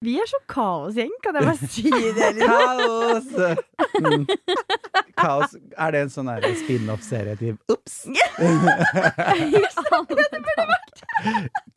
Vi 0.00 0.12
er 0.14 0.26
så 0.30 0.38
kaosgjeng, 0.46 1.10
kan 1.24 1.34
jeg 1.34 1.42
bare 1.48 1.58
si 1.68 1.90
det? 1.90 2.36
Kaos! 2.50 3.26
Mm. 3.98 4.26
Kaos. 5.18 5.56
Er 5.74 5.90
det 5.90 6.02
en 6.04 6.12
sånn 6.14 6.30
spin-off-serie 6.60 7.34
til 7.40 7.56
Ops? 7.74 8.06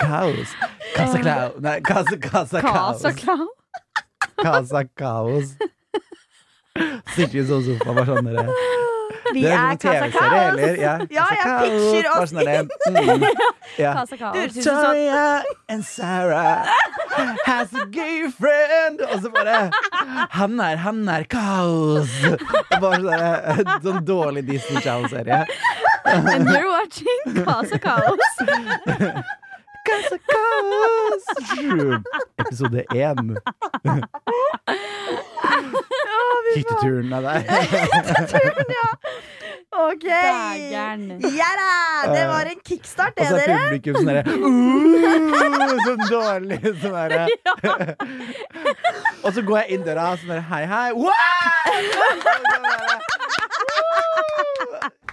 Kaos. 0.03 0.53
Casa 0.93 1.17
Clau. 1.23 1.49
Nei, 1.65 1.79
Casa, 1.81 2.19
casa 2.21 2.61
Kaos. 2.61 3.01
Klau. 3.23 3.49
Casa 4.37 4.83
Kaos. 4.85 5.57
Sitter 7.15 7.41
i 7.41 7.45
sånn 7.49 7.65
sofa, 7.65 7.89
bare 7.89 8.05
sånn 8.05 8.29
dere. 8.29 8.45
Vi 9.33 9.41
Det 9.43 9.51
er 9.51 9.57
er 9.71 9.75
Casa 9.77 10.07
Kaos. 10.17 10.33
eller? 10.59 10.75
Ja, 10.81 10.93
Ja, 11.17 11.25
jeg 11.31 11.45
pitcher 11.61 12.01
picture 12.01 12.21
oss 12.21 12.31
inn. 12.31 12.37
dere. 12.37 12.63
Mm. 12.87 13.25
Ja. 13.79 13.93
Casa 13.95 14.15
Kaos. 14.19 14.53
Du 14.53 14.61
sånn 14.61 14.83
Toya 14.83 15.43
and 15.69 15.85
Sarah 15.85 16.65
has 17.45 17.71
a 17.73 17.85
gay 17.91 18.25
friend 18.35 18.99
Og 19.07 19.21
så 19.23 19.29
bare 19.31 19.71
Han 20.35 20.59
er, 20.59 20.75
han 20.83 20.99
er 21.09 21.23
kaos 21.31 22.11
bare 22.81 22.99
sånn 22.99 23.71
Sånn 23.85 24.01
dårlig 24.07 24.43
Disney 24.49 24.81
Channel-serie 24.83 25.45
And 26.03 26.49
you're 26.49 26.67
watching 26.67 27.45
Casa 27.45 27.77
Kaos. 27.79 28.19
Casa 29.87 30.17
Kaos 30.29 31.25
Episode 32.43 32.83
1 32.91 33.37
Hytteturen 36.55 37.13
av 37.13 37.21
deg 37.23 37.39
OK. 39.71 40.03
Dægeren. 40.03 41.03
Ja 41.31 41.47
da! 41.55 42.13
Det 42.13 42.23
var 42.27 42.45
en 42.51 42.59
kickstart, 42.67 43.13
Og 43.15 43.21
det, 43.21 43.27
så 43.29 43.35
er 43.39 43.47
dere. 43.47 43.59
publikum 43.69 43.95
sånn 43.95 44.09
derre 44.11 44.23
uh, 44.27 45.81
Sånn 45.85 46.03
dårlig 46.11 46.59
Sånn 46.81 46.95
der 46.97 47.11
Og 49.25 49.29
så 49.31 49.41
går 49.47 49.57
jeg 49.61 49.67
inn 49.77 49.85
døra 49.87 50.09
Sånn 50.19 50.33
derre 50.33 50.43
hei 50.51 50.63
hei 50.67 50.89
Wow! 50.99 51.07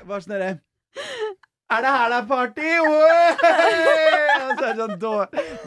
Bare 0.08 0.20
sånn 0.26 0.34
der 0.34 0.58
Er 1.68 1.82
det 1.84 1.90
her 1.92 2.08
det 2.08 2.16
er 2.16 2.26
party? 2.28 2.68
Wow! 2.80 3.08
Og 4.48 4.62
er 4.64 4.76
det 4.78 4.84
sånn 4.84 4.94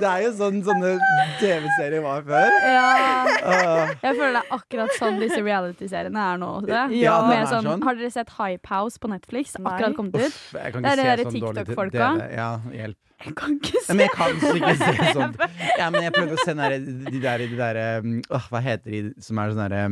Det 0.01 0.07
er 0.09 0.23
jo 0.23 0.31
sånn 0.39 0.55
sånne 0.65 0.93
TV-serier 1.37 2.01
var 2.01 2.23
før 2.25 2.55
Ja. 2.65 2.87
Jeg 4.01 4.15
føler 4.17 4.33
det 4.33 4.41
er 4.41 4.55
akkurat 4.57 4.95
sånn 4.97 5.19
disse 5.21 5.37
reality-seriene 5.45 6.23
er 6.31 6.41
nå. 6.41 6.49
også. 6.63 6.81
Ja, 6.97 7.19
Med 7.27 7.43
er 7.43 7.45
sånn, 7.51 7.69
sånn. 7.69 7.85
Har 7.85 7.99
dere 8.01 8.09
sett 8.17 8.33
Hype 8.39 8.73
House 8.73 8.97
på 8.97 9.11
Netflix? 9.13 9.53
Akkurat 9.61 9.95
kommet 9.99 10.17
ut. 10.17 10.25
Uff, 10.25 10.41
jeg 10.57 10.73
kan 10.73 10.89
Det 10.89 10.95
er 11.05 11.21
de 11.21 11.27
sånn 11.29 11.37
TikTok-folka. 11.37 12.09
Ja, 12.33 12.49
hjelp 12.73 12.97
Jeg 13.21 13.35
kan 13.37 13.55
ikke 13.59 13.77
Ja, 13.77 13.85
se 13.85 13.93
men 13.93 14.05
jeg 14.07 14.13
kan 14.17 14.35
ikke 14.41 14.75
se 14.81 15.13
sånn 15.13 15.35
Ja, 15.77 15.89
men 15.93 16.01
jeg 16.07 16.17
prøvde 16.17 16.33
å 16.33 16.41
se 16.41 16.57
de 16.57 17.21
der, 17.21 17.45
de 17.45 17.57
der 17.61 17.81
um, 18.01 18.17
Hva 18.49 18.65
heter 18.65 18.89
de 18.89 19.01
som 19.21 19.37
er 19.37 19.53
sånn 19.53 19.65
derre 19.67 19.85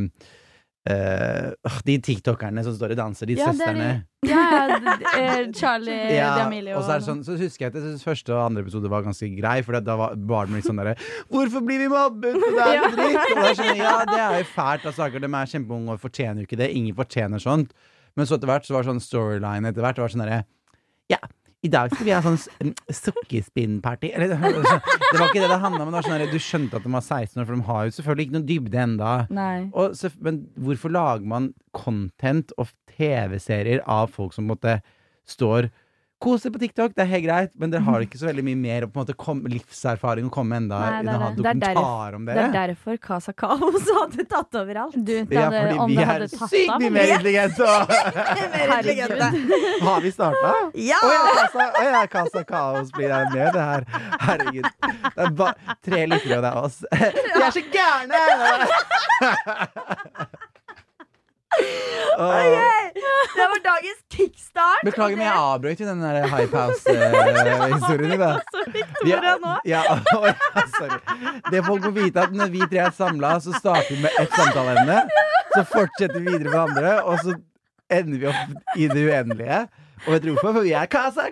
eh, 0.88 1.52
De 1.85 1.97
tiktokerne 1.99 2.63
som 2.63 2.75
står 2.77 2.94
og 2.95 2.99
danser, 3.02 3.27
de 3.27 3.35
Ja, 3.39 3.49
søstrene. 3.52 3.89
Ja, 4.27 4.45
Charlie 5.59 6.16
Ja, 6.16 6.30
D'Amelio 6.38 6.77
og 6.77 6.83
så, 6.83 6.95
er 6.95 7.02
det 7.02 7.08
sånn, 7.08 7.21
så 7.27 7.36
husker 7.39 7.66
jeg 7.66 7.71
at 7.73 7.77
jeg 7.80 7.86
synes 7.88 8.03
første 8.08 8.33
og 8.36 8.41
andre 8.45 8.63
episode 8.66 8.91
var 8.91 9.03
ganske 9.05 9.30
grei, 9.38 9.61
for 9.66 9.80
da 9.80 9.95
var 9.99 10.16
var 10.30 10.52
litt 10.52 10.67
sånn 10.67 10.80
derre 10.81 10.95
Hvorfor 11.31 11.63
blir 11.66 11.80
vi 11.83 11.88
mobbet? 11.91 12.36
Det 12.39 12.66
er 12.66 12.89
dritt! 12.95 13.19
Og 13.23 13.39
det 13.39 13.47
er 13.53 13.59
sånn, 13.61 13.80
ja, 13.80 13.95
det 14.09 14.19
er 14.19 14.38
jo 14.44 14.49
fælt 14.53 14.86
av 14.89 14.97
saker. 14.97 15.23
De 15.23 15.31
er 15.31 15.53
kjempeunge 15.55 15.95
og 15.95 16.02
fortjener 16.03 16.44
jo 16.44 16.49
ikke 16.49 16.59
det. 16.59 16.69
Ingen 16.75 16.95
fortjener 16.97 17.41
sånt. 17.43 17.71
Men 18.17 18.27
så 18.27 18.36
etter 18.36 18.49
hvert 18.49 18.66
så 18.67 18.73
var 18.75 18.83
det 18.83 18.91
sånn 18.91 19.03
storyline 19.03 19.69
etter 19.69 19.86
hvert. 19.86 19.95
Det 19.99 20.03
var 20.03 20.11
sånn 20.16 20.23
derre 20.25 20.39
Ja, 20.41 20.45
i 21.59 21.69
dag 21.71 21.91
skal 21.91 22.07
vi 22.07 22.13
ha 22.15 22.19
sånn 22.23 22.38
mm, 22.39 22.71
sukkerspinnparty. 22.95 24.13
Eller, 24.15 24.31
det 24.39 25.19
var 25.19 25.25
ikke 25.27 25.41
det 25.43 25.49
det 25.52 25.59
handla 25.59 25.83
om, 25.83 25.91
men 25.91 26.05
sånn 26.05 26.23
du 26.31 26.39
skjønte 26.41 26.79
at 26.79 26.85
de 26.85 26.93
var 26.93 27.03
16 27.03 27.41
år, 27.41 27.47
for 27.49 27.55
de 27.57 27.67
har 27.67 27.88
jo 27.88 27.95
selvfølgelig 27.97 28.27
ikke 28.27 28.38
noen 28.38 28.47
dybde 28.47 28.81
enda. 28.85 29.11
Og, 29.73 29.97
så, 29.99 30.11
men 30.23 30.45
hvorfor 30.59 30.93
lager 30.95 31.27
man 31.27 31.52
content 31.75 32.53
og 32.61 32.71
TV-serier 32.95 33.83
av 33.89 34.13
folk 34.15 34.35
som 34.35 34.47
måte 34.49 34.80
står 35.30 35.69
Kos 36.19 36.41
dere 36.43 36.52
på 36.52 36.59
TikTok, 36.59 36.91
det 36.97 37.03
er 37.05 37.07
helt 37.13 37.23
greit, 37.23 37.52
men 37.55 37.71
dere 37.71 37.80
har 37.85 38.02
ikke 38.03 38.17
så 38.19 38.25
veldig 38.27 38.43
mye 38.43 38.57
mer 38.59 38.83
på 38.91 38.99
en 38.99 39.05
måte 39.05 39.13
kom, 39.15 39.37
livserfaring 39.47 40.25
å 40.27 40.31
komme 40.35 40.57
enda 40.59 40.75
Nei, 40.81 40.89
enn 40.99 41.05
det 41.07 41.13
å 41.15 41.19
ha 41.21 41.30
det. 41.30 41.35
Det 41.39 41.47
er 41.47 41.53
dokumentar 41.53 42.17
om 42.17 42.25
Det 42.27 42.33
er 42.43 42.52
derfor 42.57 42.97
Casa 43.05 43.31
Kaos 43.39 43.87
hadde 43.95 44.25
tatt 44.33 44.57
over 44.59 44.75
alt. 44.83 44.97
Du, 44.99 45.13
det 45.23 45.37
Ja, 45.37 45.45
fordi 45.53 45.77
vi 45.87 45.95
er 46.03 46.25
sykt 46.33 46.73
mye 46.83 46.91
mer 46.97 47.13
intelligente! 47.15 47.63
og- 47.63 47.87
Mer 48.57 48.67
intelligente. 48.75 49.30
Herregud. 49.31 49.80
Har 49.87 50.02
vi 50.03 50.11
starta? 50.11 50.52
Ja! 50.89 50.99
Å 50.99 51.13
ja, 51.15 51.23
Casa, 51.39 51.69
å 51.71 51.87
ja, 51.87 52.03
Casa 52.17 52.43
Kaos 52.51 52.91
blir 52.97 53.09
jeg 53.15 53.31
med 53.37 53.55
det 53.55 53.63
her. 53.69 53.87
Herregud. 54.27 54.67
Det 54.83 55.23
er 55.23 55.33
bare 55.39 55.55
tre 55.87 56.03
lyttere, 56.11 56.36
og 56.36 56.43
det 56.43 56.51
er 56.51 56.59
oss. 56.67 56.83
Vi 56.91 57.47
er 57.47 57.51
så 57.55 57.63
gærne! 57.80 58.19
Åh. 62.20 62.80
Det 63.36 63.45
var 63.52 63.59
dagens 63.64 63.99
kickstart. 64.14 64.81
Beklager, 64.86 65.17
men 65.17 65.25
jeg 65.27 65.36
avbrøt 65.36 65.81
jo 65.81 65.87
den 65.87 66.02
der 66.03 66.27
High 66.27 66.55
House-historien 66.55 68.11
din, 68.11 68.23
Victoria 68.73 69.36
nå. 69.45 69.53
Ja, 69.65 69.81
ja, 70.27 70.64
sorry. 70.75 70.99
Det 71.52 71.64
folk 71.65 71.86
må 71.87 71.92
vite, 71.95 72.25
at 72.25 72.36
når 72.36 72.52
vi 72.53 72.64
tre 72.71 72.81
er 72.87 72.95
samla, 72.95 73.36
så 73.43 73.53
starter 73.55 73.93
vi 73.93 74.02
med 74.03 74.17
ett 74.19 74.33
samtaleemne. 74.36 75.03
Så 75.55 75.64
fortsetter 75.71 76.19
vi 76.19 76.25
videre 76.33 76.49
med 76.49 76.59
andre, 76.65 76.95
og 77.03 77.21
så 77.23 77.37
ender 77.89 78.17
vi 78.19 78.31
opp 78.33 78.75
i 78.77 78.89
det 78.92 79.05
uendelige. 79.08 79.61
Og 80.08 80.14
vet 80.14 80.23
du 80.23 80.33
hvorfor? 80.33 80.53
For 80.59 80.64
vi 80.67 80.75
er 80.75 80.86
Casa 80.92 81.27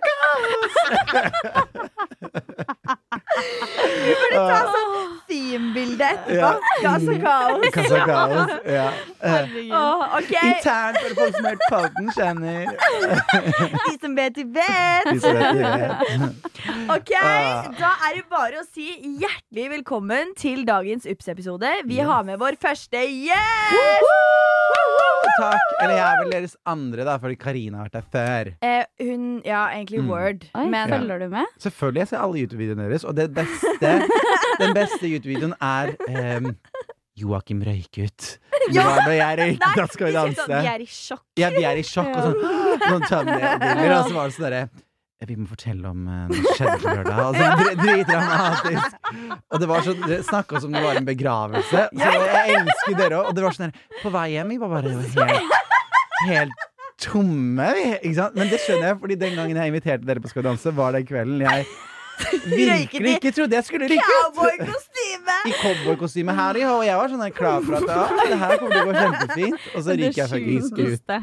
Kaos! 3.28 4.38
Ta 4.38 4.58
sånn 4.72 5.14
theme-bilde 5.28 6.06
etterpå. 6.08 6.36
Ja. 6.38 6.50
og 6.54 6.62
Kaos. 6.82 7.06
og 7.08 8.04
Kaos. 8.08 8.52
Ja. 8.70 8.88
Oh, 9.76 10.04
okay. 10.20 10.54
Internt 10.54 10.98
for 11.04 11.16
folk 11.20 11.36
som 11.36 11.48
har 11.48 11.56
hørt 11.56 11.66
podden, 11.72 12.10
kjenner. 12.16 12.62
de 13.88 13.94
som 14.02 14.16
vet, 14.18 14.38
de 14.38 14.46
vet. 14.58 15.10
De 15.10 15.18
som 15.24 15.34
vet, 15.38 15.54
de 15.54 15.64
vet. 15.64 15.92
Ok, 16.98 17.12
Ah. 17.18 17.68
Da 17.78 17.90
er 18.08 18.18
det 18.20 18.26
bare 18.32 18.62
å 18.62 18.66
si 18.68 18.88
hjertelig 19.22 19.68
velkommen 19.78 20.34
til 20.40 20.64
dagens 20.68 21.06
UPS-episode. 21.10 21.70
Vi 21.90 21.98
har 22.06 22.24
med 22.28 22.40
vår 22.42 22.58
første 22.62 23.02
gjest! 23.04 24.14
Takk. 25.38 25.66
Eller 25.84 25.94
jeg 25.94 26.06
er 26.08 26.20
vel 26.24 26.32
deres 26.34 26.56
andre, 26.66 27.04
da, 27.06 27.18
fordi 27.22 27.36
Karina 27.38 27.82
har 27.84 27.90
vært 27.90 27.98
der 28.00 28.08
før. 28.14 28.50
Eh, 28.66 28.86
hun 29.06 29.26
Ja, 29.46 29.68
egentlig 29.74 30.00
Mm. 30.02 30.08
Word. 30.10 30.46
Oi, 30.56 30.66
Men 30.70 30.90
følger 30.90 31.20
du 31.20 31.28
med? 31.30 31.46
Selvfølgelig. 31.62 31.97
Jeg 32.02 32.08
ser 32.12 32.22
alle 32.24 32.42
YouTube-videoene 32.44 32.88
deres, 32.88 33.06
og 33.08 33.16
det 33.18 33.30
beste, 33.36 33.94
den 34.62 34.74
beste 34.78 35.10
YouTube-videoen 35.10 35.54
er 35.62 35.94
um, 36.40 36.52
Joakim 37.18 37.62
røyket. 37.66 38.38
Ja! 38.74 38.84
Når 39.06 39.14
jeg 39.18 39.38
røyker, 39.42 39.78
da 39.78 39.86
skal 39.92 40.08
vi 40.08 40.12
Vi 40.12 40.18
danse. 40.18 40.60
er 40.74 40.84
i 40.84 40.90
sjokk. 40.92 41.24
Ja, 41.40 41.50
vi 41.56 41.64
er 41.66 41.80
i 41.80 41.86
sjokk, 41.88 42.12
og 42.14 42.28
sånn, 42.28 43.08
sånn 43.08 43.32
og 43.32 44.12
så 44.12 44.14
var 44.14 44.28
det 44.28 44.36
sånn 44.38 44.46
derre 44.50 44.68
vi 45.26 45.34
må 45.34 45.48
fortelle 45.50 45.90
om 45.90 46.04
uh, 46.06 46.28
noe 46.30 46.38
som 46.38 46.58
skjedde 46.60 46.76
på 46.84 46.92
lørdag. 46.94 47.20
Altså, 47.24 47.46
dr- 47.58 47.80
Dritdramatisk. 47.82 48.98
Og 49.50 49.64
det 49.64 49.70
var 49.72 49.82
sånn, 49.88 50.04
snakka 50.28 50.62
som 50.62 50.70
om 50.70 50.78
det 50.78 50.84
var 50.86 51.00
en 51.00 51.08
begravelse. 51.08 51.88
Så 51.98 52.12
jeg 52.14 52.60
elsker 52.60 53.00
dere 53.00 53.18
òg. 53.24 53.32
Og 53.32 53.34
det 53.40 53.46
var 53.48 53.56
sånn 53.58 53.66
her 53.72 53.98
På 54.04 54.12
vei 54.14 54.28
hjem, 54.36 54.54
vi 54.54 54.60
var 54.62 54.76
bare 54.76 54.94
helt, 54.94 55.58
helt 56.30 56.68
tomme. 57.02 57.68
vi, 57.78 57.86
Ikke 58.04 58.16
sant? 58.16 58.36
Men 58.36 58.48
det 58.50 58.60
skjønner 58.64 58.92
jeg, 58.94 59.00
Fordi 59.04 59.16
den 59.16 59.36
gangen 59.38 59.58
jeg 59.58 59.68
inviterte 59.74 60.06
dere 60.08 60.20
på 60.24 60.30
Skal 60.32 60.42
vi 60.44 60.50
danse, 60.50 60.74
var 60.76 60.92
den 60.98 61.06
kvelden 61.06 61.42
jeg 61.46 61.66
virkelig 62.50 63.12
ikke 63.20 63.30
trodde 63.32 63.54
jeg 63.54 63.64
skulle 63.68 63.86
rykke 63.92 64.02
ut. 64.02 64.38
I 65.46 65.52
cowboykostyme 65.62 66.34
her, 66.34 66.58
ja, 66.58 66.72
og 66.74 66.82
jeg 66.88 66.96
var 66.98 67.12
sånn 67.12 67.34
klar 67.38 67.62
for 67.62 67.78
at 67.78 67.86
ja, 67.86 68.26
det 68.32 68.40
her 68.42 68.54
kommer 68.58 68.74
til 68.74 68.82
å 68.82 68.88
gå 68.88 68.96
kjempefint. 68.98 69.68
Og 69.78 69.84
så 69.86 69.96
ryker 70.00 70.18
jeg 70.24 70.32
fuckings 70.32 70.72
ut. 70.74 71.14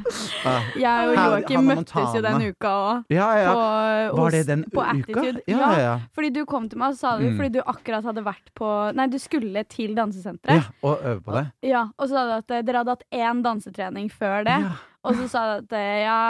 Ah. 0.47 0.69
Jeg 0.79 1.09
og 1.11 1.19
Joakim 1.19 1.67
møttes 1.67 2.15
jo 2.15 2.23
den 2.29 2.47
uka 2.47 2.73
òg. 2.85 3.03
Ja, 3.11 3.27
ja. 3.43 3.57
På, 3.59 4.21
Var 4.23 4.37
det 4.39 4.45
den 4.53 4.65
på 4.71 4.87
uka? 5.01 5.27
Ja, 5.51 5.59
ja, 5.59 5.73
ja. 5.83 5.99
Fordi 6.15 6.31
du 6.39 6.45
kom 6.47 6.71
til 6.71 6.79
meg 6.85 6.95
og 6.95 7.01
sa 7.03 7.17
det, 7.19 7.33
Mm. 7.33 7.37
fordi 7.43 7.53
du 7.59 7.61
akkurat 7.67 8.05
hadde 8.13 8.23
vært 8.31 8.55
på 8.55 8.71
Nei, 8.95 9.07
du 9.11 9.19
skulle 9.19 9.65
til 9.67 9.95
dansesenteret. 9.99 10.63
ja. 10.63 10.71
Og 10.87 11.03
øve 11.03 11.21
på 11.27 11.35
det. 11.41 11.47
Ja, 11.75 11.89
og 11.99 12.07
så 12.07 12.15
sa 12.15 12.25
du 12.31 12.35
at 12.39 12.51
eh, 12.55 12.63
dere 12.63 12.85
hadde 12.85 12.95
hatt 12.95 13.05
én 13.11 13.43
dansetrening 13.43 14.11
før 14.15 14.45
det. 14.47 14.61
Og 15.05 15.17
så 15.19 15.27
sa 15.29 15.41
du 15.49 15.65
at 15.65 15.73
eh, 15.77 16.01
ja, 16.07 16.21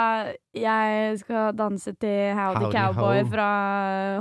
jeg 0.55 1.17
skal 1.19 1.51
danse 1.57 1.91
til 1.99 2.33
Howdy, 2.37 2.61
Howdy 2.65 2.75
Cowboy 2.75 3.17
Ho. 3.21 3.29
fra 3.31 3.47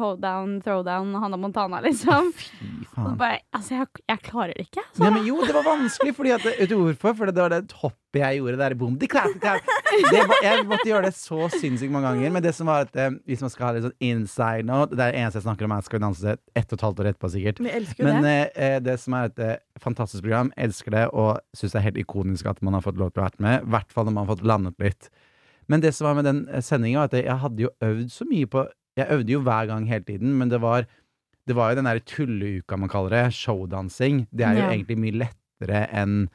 Hold 0.02 0.20
Down, 0.22 0.54
Throwdown, 0.64 1.14
Hanna 1.22 1.36
Montana, 1.40 1.80
liksom. 1.84 2.32
Fy 2.34 2.58
Og 2.94 2.94
faen. 2.94 3.16
bare, 3.18 3.38
altså, 3.54 3.74
jeg, 3.80 3.86
jeg 4.10 4.20
klarer 4.26 4.52
det 4.54 4.66
ikke. 4.68 4.82
Nei, 5.02 5.10
men 5.16 5.24
jo, 5.28 5.36
det 5.46 5.54
var 5.56 5.66
vanskelig, 5.66 6.14
fordi 6.16 6.32
at, 6.36 6.44
vet 6.46 6.70
du 6.70 6.76
hvorfor? 6.80 7.14
For 7.18 7.30
det 7.30 7.42
var 7.42 7.54
det 7.54 7.62
hoppet 7.80 8.20
jeg 8.20 8.38
gjorde 8.38 8.58
der 8.60 8.74
Boom, 8.78 8.94
de 9.00 9.08
ikke 9.08 9.22
jeg. 9.24 9.62
Det 10.10 10.20
Jeg 10.44 10.62
måtte 10.70 10.86
gjøre 10.86 11.08
det 11.08 11.14
så 11.18 11.48
sinnssykt 11.50 11.90
mange 11.94 12.10
ganger. 12.12 12.30
Men 12.36 12.42
det 12.44 12.52
som 12.54 12.68
var 12.70 12.84
at 12.86 12.94
eh, 12.98 13.10
hvis 13.26 13.42
man 13.42 13.50
skal 13.50 13.66
ha 13.66 13.72
litt 13.74 13.86
sånn 13.88 13.96
inside 14.06 14.66
note 14.68 14.94
Det 14.94 15.02
er 15.02 15.14
det 15.16 15.20
eneste 15.24 15.40
jeg 15.40 15.46
snakker 15.48 15.66
om, 15.66 15.74
er 15.74 15.86
Skal 15.86 15.98
vi 15.98 16.04
danse 16.04 16.34
ett 16.54 16.66
og 16.70 16.76
et 16.78 16.84
halvt 16.86 17.02
år 17.02 17.10
etterpå, 17.10 17.30
sikkert. 17.34 17.62
Vi 17.66 17.72
elsker 17.74 18.02
jo 18.04 18.08
Men 18.12 18.26
det. 18.26 18.36
eh, 18.54 18.76
det 18.86 18.96
som 19.02 19.16
er 19.18 19.30
et 19.32 19.42
eh, 19.42 19.56
fantastisk 19.82 20.22
program, 20.22 20.52
elsker 20.56 20.94
det, 20.94 21.04
og 21.12 21.38
syns 21.58 21.74
det 21.74 21.80
er 21.82 21.86
helt 21.88 21.98
ikonisk 22.04 22.46
at 22.54 22.62
man 22.62 22.78
har 22.78 22.84
fått 22.86 22.98
lov 23.02 23.10
til 23.14 23.22
å 23.22 23.26
være 23.26 23.42
med. 23.42 23.66
I 23.66 23.74
hvert 23.74 23.94
fall 23.94 24.06
når 24.06 24.14
man 24.20 24.26
har 24.28 24.34
fått 24.36 24.46
landet 24.46 24.78
litt. 24.86 25.10
Men 25.68 25.80
det 25.80 25.94
som 25.94 26.06
var 26.08 26.14
med 26.14 26.24
den 26.28 26.62
sendinga, 26.62 26.98
var 27.04 27.10
at 27.12 27.24
jeg 27.24 27.38
hadde 27.38 27.62
jo 27.62 27.70
øvd 27.82 28.10
så 28.10 28.24
mye 28.30 28.46
på 28.46 28.66
Jeg 28.96 29.10
øvde 29.10 29.32
jo 29.32 29.40
hver 29.42 29.66
gang 29.66 29.86
hele 29.88 30.04
tiden, 30.04 30.36
men 30.38 30.48
det 30.50 30.60
var 30.62 30.86
Det 31.46 31.54
var 31.56 31.70
jo 31.72 31.76
den 31.76 31.84
der 31.84 31.98
tulleuka 32.00 32.76
man 32.78 32.88
kaller 32.88 33.10
det, 33.10 33.32
showdansing. 33.34 34.26
Det 34.32 34.44
er 34.46 34.52
jo 34.54 34.62
Ja. 34.64 34.70
egentlig 34.72 34.96
mye 34.98 35.12
lettere 35.26 35.88
enn 35.92 36.28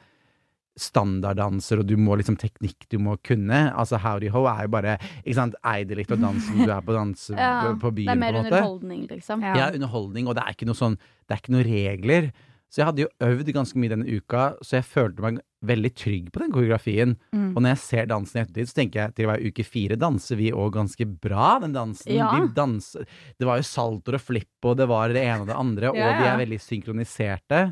standarddanser, 0.78 1.80
og 1.82 1.86
du 1.90 1.96
må 2.00 2.14
liksom 2.16 2.36
teknikk 2.40 2.86
du 2.92 2.98
må 3.02 3.16
kunne. 3.26 3.58
Altså 3.76 3.98
Howdy 4.00 4.30
Ho 4.32 4.44
er 4.48 4.62
jo 4.66 4.68
bare 4.72 4.94
ikke 5.24 5.34
sant, 5.36 5.54
ei 5.66 5.82
det 5.84 5.98
litt 5.98 6.12
og 6.14 6.20
dans 6.22 6.44
som 6.46 6.60
du 6.62 6.70
er 6.70 6.80
på 6.86 6.94
danse 6.94 7.34
Ja, 7.36 7.74
på 7.74 7.90
det 7.90 7.96
byen, 8.04 8.12
er 8.14 8.20
mer 8.22 8.32
på 8.32 8.38
en 8.38 8.44
måte. 8.44 8.52
underholdning, 8.54 9.02
liksom. 9.10 9.42
Ja. 9.42 9.54
Ja, 9.58 9.66
underholdning, 9.74 10.28
og 10.30 10.36
det 10.38 10.44
er 10.46 10.54
ikke 10.54 10.66
noe 10.70 10.78
sånn 10.78 10.96
Det 11.28 11.34
er 11.36 11.42
ikke 11.42 11.54
noen 11.56 11.66
regler. 11.68 12.30
Så 12.70 12.80
jeg 12.80 12.86
hadde 12.86 13.02
jo 13.02 13.10
øvd 13.26 13.48
ganske 13.54 13.80
mye 13.82 13.90
denne 13.90 14.16
uka, 14.20 14.42
så 14.62 14.76
jeg 14.78 14.86
følte 14.86 15.24
meg 15.24 15.40
veldig 15.66 15.90
trygg 15.98 16.28
på 16.30 16.42
den 16.44 16.52
koreografien. 16.54 17.16
Mm. 17.34 17.48
Og 17.50 17.58
når 17.58 17.72
jeg 17.72 17.80
ser 17.82 18.10
dansen 18.12 18.38
i 18.38 18.42
ettertid, 18.44 18.70
så 18.70 18.76
tenker 18.78 19.00
jeg 19.00 19.16
til 19.16 19.28
være 19.28 19.50
uke 19.50 19.66
fire 19.66 19.98
danser 20.00 20.38
vi 20.38 20.52
òg 20.54 20.70
ganske 20.78 21.06
bra, 21.26 21.48
den 21.64 21.74
dansen. 21.74 22.12
Ja. 22.14 22.30
Vi 22.36 22.52
danser, 22.54 23.08
det 23.36 23.48
var 23.48 23.58
jo 23.58 23.66
saltoer 23.66 24.20
og 24.20 24.22
flipp, 24.22 24.54
og 24.62 24.78
det 24.78 24.86
var 24.90 25.10
det 25.10 25.24
ene 25.26 25.42
og 25.42 25.50
det 25.50 25.58
andre, 25.58 25.90
Ja, 25.90 26.06
og 26.06 26.22
de 26.22 26.28
er 26.30 26.38
veldig 26.44 26.60
synkroniserte. 26.62 27.64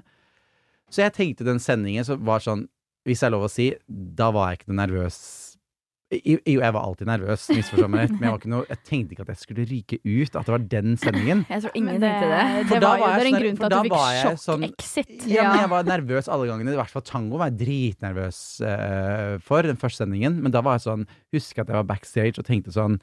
Så 0.90 1.04
jeg 1.04 1.14
tenkte 1.14 1.46
den 1.46 1.62
sendingen 1.62 2.06
så 2.08 2.18
var 2.18 2.42
sånn, 2.42 2.66
hvis 3.06 3.22
det 3.22 3.28
er 3.28 3.36
lov 3.36 3.46
å 3.46 3.52
si, 3.52 3.70
da 3.88 4.32
var 4.34 4.50
jeg 4.50 4.60
ikke 4.60 4.72
noe 4.72 4.82
nervøs. 4.82 5.20
Jo, 6.08 6.38
jeg 6.40 6.72
var 6.72 6.80
alltid 6.80 7.04
nervøs, 7.04 7.42
misforstå 7.52 7.86
meg 7.92 8.06
rett, 8.06 8.12
men 8.14 8.22
jeg, 8.24 8.32
var 8.32 8.38
ikke 8.40 8.48
noe, 8.48 8.64
jeg 8.70 8.80
tenkte 8.88 9.12
ikke 9.12 9.24
at 9.26 9.32
jeg 9.34 9.40
skulle 9.42 9.64
ryke 9.68 9.98
ut, 10.00 10.38
at 10.40 10.46
det 10.46 10.52
var 10.54 10.62
den 10.72 10.94
sendingen. 10.96 11.42
Jeg 11.50 11.64
tror 11.66 11.74
ingen 11.76 11.98
det, 12.00 12.08
tenkte 12.08 12.30
det. 12.30 12.38
Det 12.48 12.62
For 12.70 12.80
det 12.80 12.88
var 12.88 12.96
jo 13.02 13.08
en 13.08 13.20
sånn- 13.20 13.36
grunn 13.42 13.58
til 13.58 13.66
at 13.66 13.74
du 13.74 13.90
fikk 13.90 13.98
sånn- 14.22 14.64
sjokk-exit. 14.64 15.26
Ja, 15.28 15.44
men 15.50 15.60
jeg 15.60 15.70
var 15.74 15.90
nervøs 15.90 16.30
alle 16.32 16.48
gangene. 16.48 16.72
I 16.72 16.80
hvert 16.80 16.94
fall 16.96 17.04
tango 17.04 17.36
var 17.42 17.52
jeg 17.52 17.60
dritnervøs 17.60 18.40
uh, 18.64 19.36
for, 19.44 19.68
den 19.68 19.76
første 19.76 20.06
sendingen. 20.06 20.40
Men 20.40 20.54
da 20.56 20.64
var 20.64 20.78
jeg 20.78 20.86
sånn 20.88 21.04
Husker 21.36 21.60
at 21.66 21.68
jeg 21.68 21.76
var 21.76 21.84
backstage 21.92 22.40
og 22.40 22.48
tenkte 22.48 22.72
sånn 22.72 22.96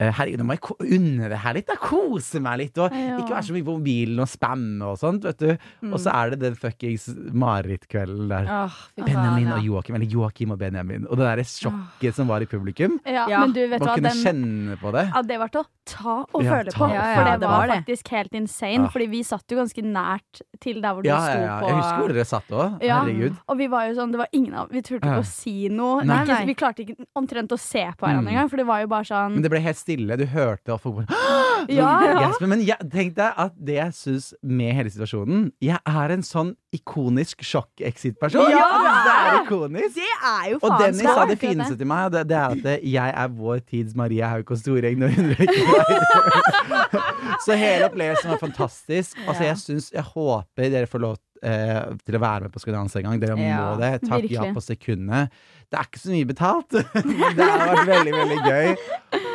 Herregud, 0.00 0.38
nå 0.38 0.44
må 0.46 0.54
jeg 0.54 0.94
unne 0.98 1.28
det 1.28 1.38
her 1.42 1.54
litt. 1.54 1.66
Da 1.66 1.74
kose 1.74 2.38
meg 2.40 2.58
litt. 2.60 2.78
Og 2.78 2.92
Ja. 2.92 3.16
ikke 3.18 3.34
være 3.34 3.46
så 3.48 3.52
mye 3.56 3.64
på 3.66 3.74
mobilen 3.80 4.20
og 4.22 4.28
spamme 4.30 4.82
og 4.86 4.96
sånt, 4.98 5.22
vet 5.26 5.38
du. 5.38 5.56
Mm. 5.82 5.92
Og 5.92 5.98
så 5.98 6.12
er 6.14 6.30
det 6.30 6.38
den 6.40 6.54
fuckings 6.54 7.08
marerittkvelden 7.34 8.28
der. 8.30 8.46
Oh, 8.48 8.76
Benjamin 9.04 9.50
og 9.56 9.62
Joakim, 9.64 9.96
eller 9.98 10.06
Joakim 10.12 10.52
og 10.54 10.58
Benjamin. 10.60 11.06
Og 11.10 11.18
det 11.18 11.26
derre 11.26 11.44
sjokket 11.48 12.14
som 12.14 12.28
var 12.30 12.44
i 12.44 12.46
publikum. 12.46 12.98
Ja, 13.06 13.26
Ja. 13.28 13.40
men 13.40 13.52
du 13.52 13.60
vet 13.66 13.80
Man 13.80 13.88
hva, 13.88 13.94
kunne 13.96 14.12
den, 14.12 14.22
kjenne 14.24 14.78
på 14.80 14.92
det. 14.92 15.10
ja, 15.14 15.22
det 15.22 15.38
var 15.38 15.48
til 15.48 15.60
å 15.62 15.66
ta 15.84 16.24
og 16.32 16.42
Ja, 16.44 16.50
føle 16.52 16.70
ta 16.70 16.78
på. 16.78 16.84
og 16.84 16.90
Ja, 16.90 16.94
ja, 16.94 17.14
for 17.14 17.24
ja, 17.24 17.32
det 17.34 17.40
det 17.40 17.48
var 17.48 17.66
det. 17.66 17.76
faktisk 17.84 18.08
helt 18.08 18.32
insane. 18.34 18.82
Ja. 18.84 18.88
Fordi 18.88 19.06
vi 19.10 19.22
satt 19.22 19.44
jo 19.50 19.56
ganske 19.58 19.82
nært 19.82 20.42
til 20.60 20.80
der 20.80 20.94
hvor 20.94 21.02
du 21.02 21.08
Ja, 21.08 21.18
sto 21.20 21.38
ja, 21.38 21.44
ja. 21.44 21.60
på 21.60 21.66
Jeg 21.68 21.76
husker 21.76 21.98
hvor 21.98 22.08
dere 22.14 22.24
satt 22.24 22.48
òg. 22.48 22.82
Ja. 22.82 23.00
Herregud. 23.04 23.36
Og 23.48 23.56
vi 23.58 23.66
var 23.66 23.88
jo 23.88 23.94
sånn, 23.94 24.10
det 24.12 24.18
var 24.18 24.28
ingen 24.32 24.54
av 24.54 24.68
Vi 24.70 24.82
turte 24.82 25.04
Ja. 25.04 25.18
ikke 25.18 25.24
å 25.24 25.26
si 25.26 25.68
noe. 25.68 26.04
Nei, 26.04 26.24
Ikke, 26.24 26.28
nei. 26.28 26.44
vi 26.46 26.54
klarte 26.54 26.78
ikke 26.86 26.96
omtrent 27.16 27.48
å 27.48 27.58
se 27.58 27.82
på 27.98 28.06
hverandre 28.06 28.28
Mm. 28.28 28.28
engang, 28.36 28.50
for 28.50 28.56
det 28.56 28.66
var 28.66 28.80
jo 28.80 28.86
bare 28.86 29.04
sånn 29.04 29.32
Men 29.34 29.42
det 29.42 29.50
ble 29.50 29.60
helt 29.60 29.76
stille. 29.88 30.20
Du 30.20 30.26
hørte 30.30 30.76
at 30.76 30.84
folk 30.84 31.00
bare 31.00 31.18
Ja, 31.68 31.88
ja. 32.22 32.28
Men 32.46 32.60
jeg, 32.62 32.78
tenk 32.92 33.16
deg 33.16 33.34
at 33.42 33.54
det 33.58 33.74
jeg 33.80 33.94
syns 33.96 34.28
med 34.46 34.76
hele 34.78 34.92
situasjonen 34.94 35.48
Jeg 35.64 35.80
er 35.90 36.14
en 36.14 36.22
sånn 36.24 36.52
ikonisk 36.72 37.42
sjokk-exit-person. 37.48 38.52
Ja! 38.52 38.68
Det 38.78 39.14
er 39.16 39.38
ikonisk. 39.40 39.96
Det 39.96 40.06
er 40.14 40.50
jo 40.52 40.58
Og 40.60 40.66
faen 40.68 40.82
Dennis 40.84 41.08
sa 41.08 41.24
det 41.28 41.38
fineste 41.40 41.74
det. 41.74 41.80
til 41.82 41.90
meg, 41.90 42.10
det, 42.14 42.24
det 42.30 42.38
er 42.38 42.56
at 42.56 42.84
jeg 42.98 43.14
er 43.24 43.32
vår 43.40 43.62
tids 43.66 43.96
Maria 43.98 44.30
Haukås 44.34 44.62
Storeng 44.62 45.00
når 45.02 45.16
hun 45.16 45.32
røyker. 45.38 46.44
Så 47.44 47.56
hele 47.58 47.88
opplevelsen 47.88 48.32
var 48.32 48.40
fantastisk. 48.42 49.18
Altså, 49.26 49.42
jeg 49.46 49.58
syns 49.62 49.90
Jeg 49.94 50.04
håper 50.14 50.70
dere 50.72 50.90
får 50.90 51.02
lov 51.04 51.16
eh, 51.42 51.82
til 52.04 52.18
å 52.18 52.22
være 52.22 52.46
med 52.46 52.54
på 52.54 52.62
Skal 52.62 52.72
vi 52.74 52.78
danse 52.78 53.00
en 53.00 53.08
gang. 53.08 53.22
Dere 53.22 53.38
må 53.38 53.62
det. 53.80 53.92
Takk 54.08 54.28
ja 54.32 54.48
på 54.54 54.64
sekundet. 54.64 55.34
Det 55.68 55.76
er 55.78 55.84
ikke 55.84 56.00
så 56.00 56.10
mye 56.14 56.26
betalt, 56.30 56.70
det 57.36 57.44
har 57.44 57.62
vært 57.68 57.88
veldig, 57.90 58.12
veldig 58.16 58.36
gøy. 58.46 58.68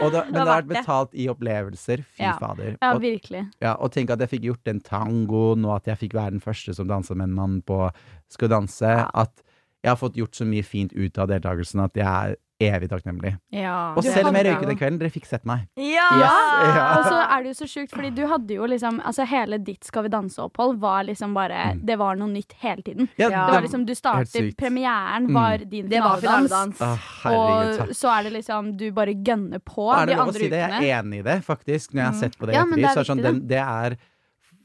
Og 0.02 0.12
det, 0.16 0.22
men 0.26 0.34
det 0.34 0.40
har 0.42 0.48
vært 0.50 0.70
betalt 0.72 1.12
i 1.14 1.28
opplevelser. 1.30 2.02
Fy 2.18 2.24
Ja. 2.26 2.32
fader. 2.42 2.72
Ja, 2.82 2.94
Og 2.96 3.02
virkelig. 3.04 3.44
ja, 3.62 3.74
og 3.78 3.92
tenk 3.94 4.10
at 4.16 4.20
jeg 4.26 4.32
fikk 4.32 4.48
gjort 4.50 4.64
den 4.66 4.80
tangoen, 4.82 5.66
og 5.70 5.76
at 5.76 5.92
jeg 5.92 5.98
fikk 6.08 6.16
være 6.18 6.32
den 6.32 6.42
første 6.42 6.74
som 6.74 6.88
dansa 6.90 7.14
med 7.16 7.30
en 7.30 7.36
mann 7.38 7.62
på 7.62 7.92
Skal 8.34 8.50
danse. 8.50 8.96
At 9.14 9.44
jeg 9.84 9.92
har 9.92 10.00
fått 10.00 10.16
gjort 10.18 10.34
så 10.34 10.46
mye 10.48 10.64
fint 10.66 10.94
ut 10.98 11.18
av 11.22 11.28
deltakelsen 11.30 11.84
at 11.86 11.94
jeg 12.02 12.08
er 12.08 12.36
evig 12.72 12.90
takknemlig. 12.90 13.32
Ja. 13.52 13.94
Og 13.98 14.04
selv 14.04 14.28
om 14.30 14.36
jeg 14.36 14.46
røyket 14.46 14.68
den 14.70 14.78
kvelden, 14.78 15.00
dere 15.00 15.10
fikk 15.14 15.26
sett 15.26 15.44
meg. 15.46 15.68
Ja! 15.76 16.08
Yes, 16.20 16.76
ja. 16.76 16.86
Og 16.98 17.06
så 17.10 17.18
er 17.28 17.44
det 17.44 17.52
jo 17.52 17.58
så 17.66 17.68
sjukt, 17.72 17.92
fordi 17.96 18.12
du 18.16 18.26
hadde 18.28 18.54
jo 18.56 18.66
liksom 18.66 19.00
Altså 19.04 19.26
hele 19.28 19.58
ditt 19.64 19.84
Skal 19.84 20.04
vi 20.04 20.10
danse-opphold 20.10 20.78
var 20.80 21.04
liksom 21.04 21.34
bare 21.34 21.74
Mm. 21.74 21.86
Det 21.86 21.98
var 22.00 22.16
noe 22.16 22.30
nytt 22.30 22.54
hele 22.62 22.82
tiden. 22.82 23.10
Ja. 23.18 23.30
Det 23.30 23.54
var 23.54 23.62
liksom 23.62 23.86
Du 23.86 23.94
startet. 23.96 24.56
Premieren 24.58 25.28
Mm. 25.28 25.34
var 25.34 25.58
din 25.58 25.88
finaledans. 25.90 26.82
Og 27.26 27.94
så 27.96 28.10
er 28.20 28.24
det 28.24 28.34
liksom 28.34 28.76
Du 28.78 28.92
bare 28.92 29.14
gønner 29.14 29.60
på 29.60 29.90
er 29.94 30.06
de 30.06 30.12
det 30.14 30.18
lov 30.18 30.26
å 30.28 30.30
andre 30.30 30.40
si 30.40 30.50
det? 30.50 30.64
Jeg 30.70 30.90
er 30.90 31.02
enig 31.04 31.20
i 31.20 31.22
det, 31.24 31.38
faktisk. 31.46 31.94
Når 31.94 32.00
jeg 32.02 32.06
har 32.06 32.14
Mm. 32.14 32.20
sett 32.20 32.38
på 32.40 32.46
det 32.46 32.54
Ja, 32.56 32.62
ettertid. 32.64 32.76
det 32.76 32.84
er 32.86 32.94
Så 32.94 33.00
er 33.00 33.04
det 33.04 33.08
sånn, 33.12 33.24
viktig, 33.24 33.48
det 33.48 33.58
er 33.60 33.98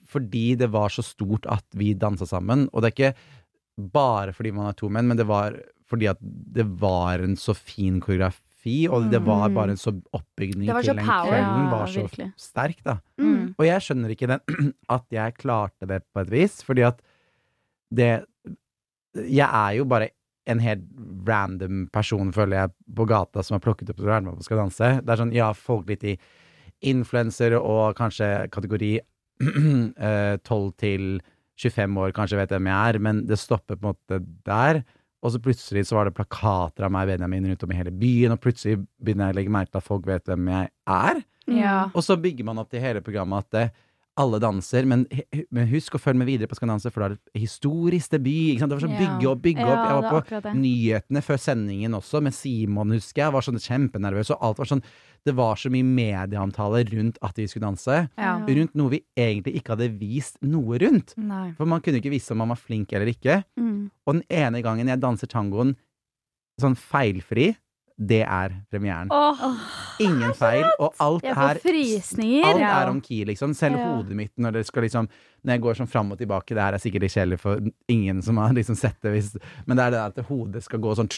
fordi 0.09 0.57
det 0.57 0.71
var 0.71 0.89
så 0.89 1.03
stort 1.05 1.47
at 1.51 1.65
vi 1.75 1.95
dansa 1.95 2.27
sammen. 2.27 2.69
Og 2.73 2.83
det 2.83 2.99
er 2.99 3.13
ikke 3.13 3.15
bare 3.93 4.33
fordi 4.33 4.53
man 4.53 4.67
er 4.67 4.73
to 4.73 4.89
menn, 4.89 5.07
men 5.07 5.17
det 5.17 5.27
var 5.27 5.53
fordi 5.89 6.09
at 6.11 6.19
det 6.21 6.67
var 6.81 7.23
en 7.25 7.37
så 7.41 7.55
fin 7.57 8.01
koreografi, 8.05 8.89
og 8.93 9.07
det 9.11 9.23
var 9.25 9.49
Mm. 9.49 9.55
bare 9.55 9.71
en 9.73 9.81
så 9.81 9.93
oppbygning 10.13 10.67
til 10.69 10.91
så 10.91 10.95
den 10.97 11.07
power. 11.07 11.31
kvelden. 11.31 11.65
Ja, 11.65 11.71
var 11.73 11.87
så 11.87 12.03
virkelig. 12.05 12.33
sterk, 12.37 12.83
da. 12.85 12.99
Mm. 13.19 13.55
Og 13.59 13.65
jeg 13.65 13.81
skjønner 13.87 14.11
ikke 14.13 14.29
den 14.29 14.75
at 14.89 15.05
jeg 15.11 15.35
klarte 15.41 15.87
det 15.89 16.03
på 16.13 16.21
et 16.21 16.31
vis, 16.31 16.59
fordi 16.63 16.83
at 16.85 17.01
det 17.95 18.25
Jeg 19.17 19.49
er 19.49 19.77
jo 19.79 19.85
bare 19.89 20.11
en 20.47 20.59
helt 20.61 20.85
random 21.27 21.89
person, 21.93 22.31
føler 22.33 22.57
jeg, 22.63 22.71
på 22.95 23.07
gata 23.09 23.43
som 23.43 23.55
har 23.57 23.61
plukket 23.65 23.91
opp 23.91 23.97
til 23.97 24.07
å 24.07 24.13
være 24.13 24.25
med 24.25 24.37
på 24.39 24.45
Skal 24.45 24.61
danse. 24.61 24.91
Det 25.05 25.11
er 25.13 25.17
sånn, 25.21 25.33
ja, 25.35 25.53
folk 25.53 25.89
litt 25.89 26.05
i 26.05 26.19
influenser 26.85 27.57
og 27.59 27.97
kanskje 27.99 28.49
kategori 28.55 28.93
eh, 29.99 30.37
12 30.45 30.73
til 30.79 31.21
25 31.59 31.97
år, 31.99 32.13
kanskje 32.15 32.39
vet 32.39 32.53
hvem 32.55 32.69
jeg 32.71 32.95
er, 32.95 32.99
men 33.03 33.25
det 33.27 33.39
stopper 33.41 33.77
på 33.77 33.89
en 33.89 33.95
måte 33.97 34.21
der. 34.47 34.85
Og 35.23 35.33
så 35.35 35.41
plutselig 35.43 35.87
så 35.89 35.97
var 35.99 36.07
det 36.07 36.15
plakater 36.15 36.87
av 36.87 36.93
meg 36.95 37.09
og 37.09 37.15
Benjamin 37.17 37.49
rundt 37.51 37.65
om 37.67 37.73
i 37.75 37.81
hele 37.81 37.91
byen, 37.91 38.37
og 38.37 38.41
plutselig 38.45 38.79
begynner 39.03 39.29
jeg 39.33 39.35
å 39.35 39.39
legge 39.41 39.57
merke 39.57 39.73
til 39.75 39.81
at 39.83 39.89
folk 39.89 40.07
vet 40.07 40.31
hvem 40.31 40.47
jeg 40.53 40.71
er. 40.95 41.21
Ja. 41.49 41.77
Og 41.97 42.05
så 42.07 42.15
bygger 42.21 42.47
man 42.47 42.61
opp 42.63 42.71
til 42.71 42.85
hele 42.85 43.01
programmet 43.03 43.49
at 43.49 43.59
eh, 43.59 43.85
alle 44.19 44.41
danser, 44.43 44.83
men, 44.91 45.05
men 45.55 45.69
husk 45.71 45.95
å 45.95 46.01
følge 46.03 46.19
med 46.19 46.27
videre 46.27 46.51
på 46.51 46.57
Skal 46.59 46.73
danse, 46.73 46.91
for 46.91 47.05
da 47.05 47.07
er 47.07 47.13
det 47.15 47.39
historisk 47.39 48.11
debut. 48.17 48.59
Det 48.59 48.67
var 48.75 48.83
sånn 48.83 48.97
Ja. 48.97 49.03
bygge 49.05 49.29
opp, 49.31 49.43
bygge 49.45 49.67
opp. 49.67 49.85
Jeg 49.87 49.99
var 50.03 50.43
på 50.43 50.55
nyhetene 50.59 51.23
før 51.23 51.39
sendingen 51.39 51.95
også, 51.95 52.21
med 52.27 52.35
Simon, 52.35 52.91
husker 52.97 53.23
jeg. 53.23 53.29
Jeg 53.29 53.37
var 53.37 53.47
sånn 53.47 53.63
kjempenervøs, 53.63 54.33
og 54.35 54.43
alt 54.43 54.59
var 54.63 54.71
sånn 54.75 54.83
Det 55.27 55.35
var 55.35 55.57
så 55.59 55.69
mye 55.69 55.83
medieomtale 55.85 56.85
rundt 56.93 57.17
at 57.27 57.37
vi 57.37 57.47
skulle 57.51 57.67
danse. 57.67 57.97
Ja. 58.17 58.37
Rundt 58.47 58.77
noe 58.79 58.93
vi 58.93 59.01
egentlig 59.19 59.57
ikke 59.59 59.75
hadde 59.75 59.89
vist 59.99 60.39
noe 60.47 60.79
rundt. 60.79 61.15
Nei. 61.19 61.51
For 61.59 61.67
man 61.69 61.83
kunne 61.85 61.99
ikke 62.01 62.13
vise 62.15 62.33
om 62.33 62.39
man 62.43 62.53
var 62.55 62.61
flink 62.61 62.93
eller 62.95 63.11
ikke. 63.11 63.41
Mm. 63.59 63.68
Og 64.09 64.17
den 64.17 64.25
ene 64.33 64.63
gangen 64.65 64.89
jeg 64.89 65.01
danser 65.03 65.29
tangoen 65.29 65.75
sånn 66.61 66.75
feilfri, 66.81 67.53
det 67.99 68.21
er 68.23 68.53
premieren. 68.71 69.09
Åh, 69.11 69.41
Ingen 70.01 70.31
feil, 70.39 70.65
og 70.79 70.95
alt 71.03 71.25
jeg 71.27 71.35
får 71.35 71.51
er 71.51 71.59
frysninger. 71.65 72.45
Alt 72.47 72.61
Ja. 72.63 72.69
er 72.85 72.91
om 72.93 73.01
key, 73.03 73.25
liksom. 73.27 73.55
Selv 73.59 73.77
Ja. 73.77 73.89
hodet 73.97 74.15
mitt 74.15 74.33
når 74.39 74.53
det 74.53 74.67
skal 74.67 74.83
liksom 74.85 75.09
Når 75.45 75.53
jeg 75.55 75.61
går 75.63 75.75
sånn 75.79 75.89
fram 75.89 76.13
og 76.13 76.19
tilbake, 76.19 76.49
det 76.55 76.59
her 76.63 76.75
er 76.75 76.79
sikkert 76.79 77.03
ikke 77.03 77.15
kjedelig 77.15 77.39
for 77.41 77.61
ingen 77.89 78.23
som 78.23 78.37
har 78.39 78.51
liksom 78.53 78.77
sett 78.77 78.97
det, 79.03 79.13
hvis, 79.13 79.37
men 79.67 79.77
det 79.77 79.85
er 79.87 79.91
det 79.91 80.19
at 80.19 80.27
hodet 80.27 80.63
skal 80.65 80.81
gå 80.81 80.95
sånn 80.97 81.09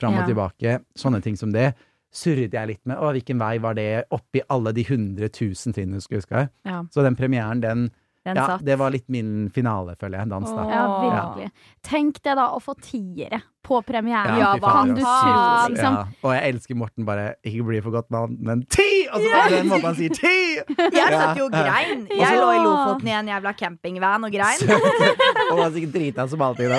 fram 0.00 0.14
og 0.14 0.20
Ja. 0.20 0.26
tilbake. 0.34 0.84
Sånne 0.96 1.22
ting 1.22 1.36
som 1.36 1.50
det. 1.52 1.74
Surret 2.12 2.52
jeg 2.52 2.66
litt 2.68 2.86
med. 2.86 2.96
Å, 2.96 3.12
hvilken 3.12 3.38
vei 3.38 3.58
var 3.58 3.74
det? 3.74 4.04
Oppi 4.10 4.40
alle 4.48 4.72
de 4.72 4.84
hundre 4.84 5.28
tusen 5.28 5.72
trinnene, 5.74 6.00
skulle 6.00 6.20
jeg 6.20 6.26
huske. 6.26 6.50
Ja. 6.64 6.82
Så 6.90 7.02
den 7.02 7.16
premieren, 7.16 7.60
den 7.60 7.90
Den 8.26 8.36
Ja, 8.40 8.46
satt. 8.56 8.64
det 8.66 8.74
var 8.80 8.90
litt 8.90 9.06
min 9.08 9.46
finale, 9.54 9.94
føler 10.00 10.18
jeg. 10.24 10.28
Dans, 10.32 10.50
da. 10.50 10.62
Åh. 10.66 10.70
Ja, 10.74 10.86
virkelig. 11.04 11.50
Tenk 11.86 12.16
det 12.26 12.34
da, 12.34 12.48
å 12.56 12.58
få 12.60 12.74
tiere 12.82 13.38
på 13.66 13.80
premieren. 13.86 14.36
Ja, 14.38 14.52
hva 14.62 14.72
kan 14.80 14.92
du 14.94 15.00
ass. 15.02 15.22
tro, 15.22 15.70
liksom? 15.74 15.94
Ja. 15.94 16.02
Og 16.22 16.34
jeg 16.34 16.52
elsker 16.54 16.76
Morten 16.78 17.06
bare 17.06 17.24
Ikke 17.42 17.64
bli 17.66 17.80
for 17.82 17.90
godt 17.94 18.10
mann, 18.14 18.36
men 18.46 18.60
ti! 18.70 18.86
Og 19.10 19.18
så 19.22 19.30
bare 19.32 19.50
den 19.56 19.70
måten 19.70 19.86
han 19.88 19.96
sier 19.98 20.14
ti! 20.14 20.34
Jeg 20.56 20.92
Ja. 20.94 21.06
satt 21.10 21.38
jo 21.40 21.46
og 21.48 21.52
grein. 21.54 22.04
Jeg 22.10 22.38
lå 22.42 22.50
i 22.54 22.60
Lofoten 22.62 23.08
i 23.10 23.14
en 23.18 23.26
jævla 23.30 23.52
campingvan 23.58 24.24
og 24.26 24.30
grein. 24.34 24.70
og 25.50 25.58
var 25.58 25.70
sikkert 25.74 25.92
drita 25.98 26.28
som 26.30 26.42
alltid. 26.46 26.70
Da. 26.70 26.78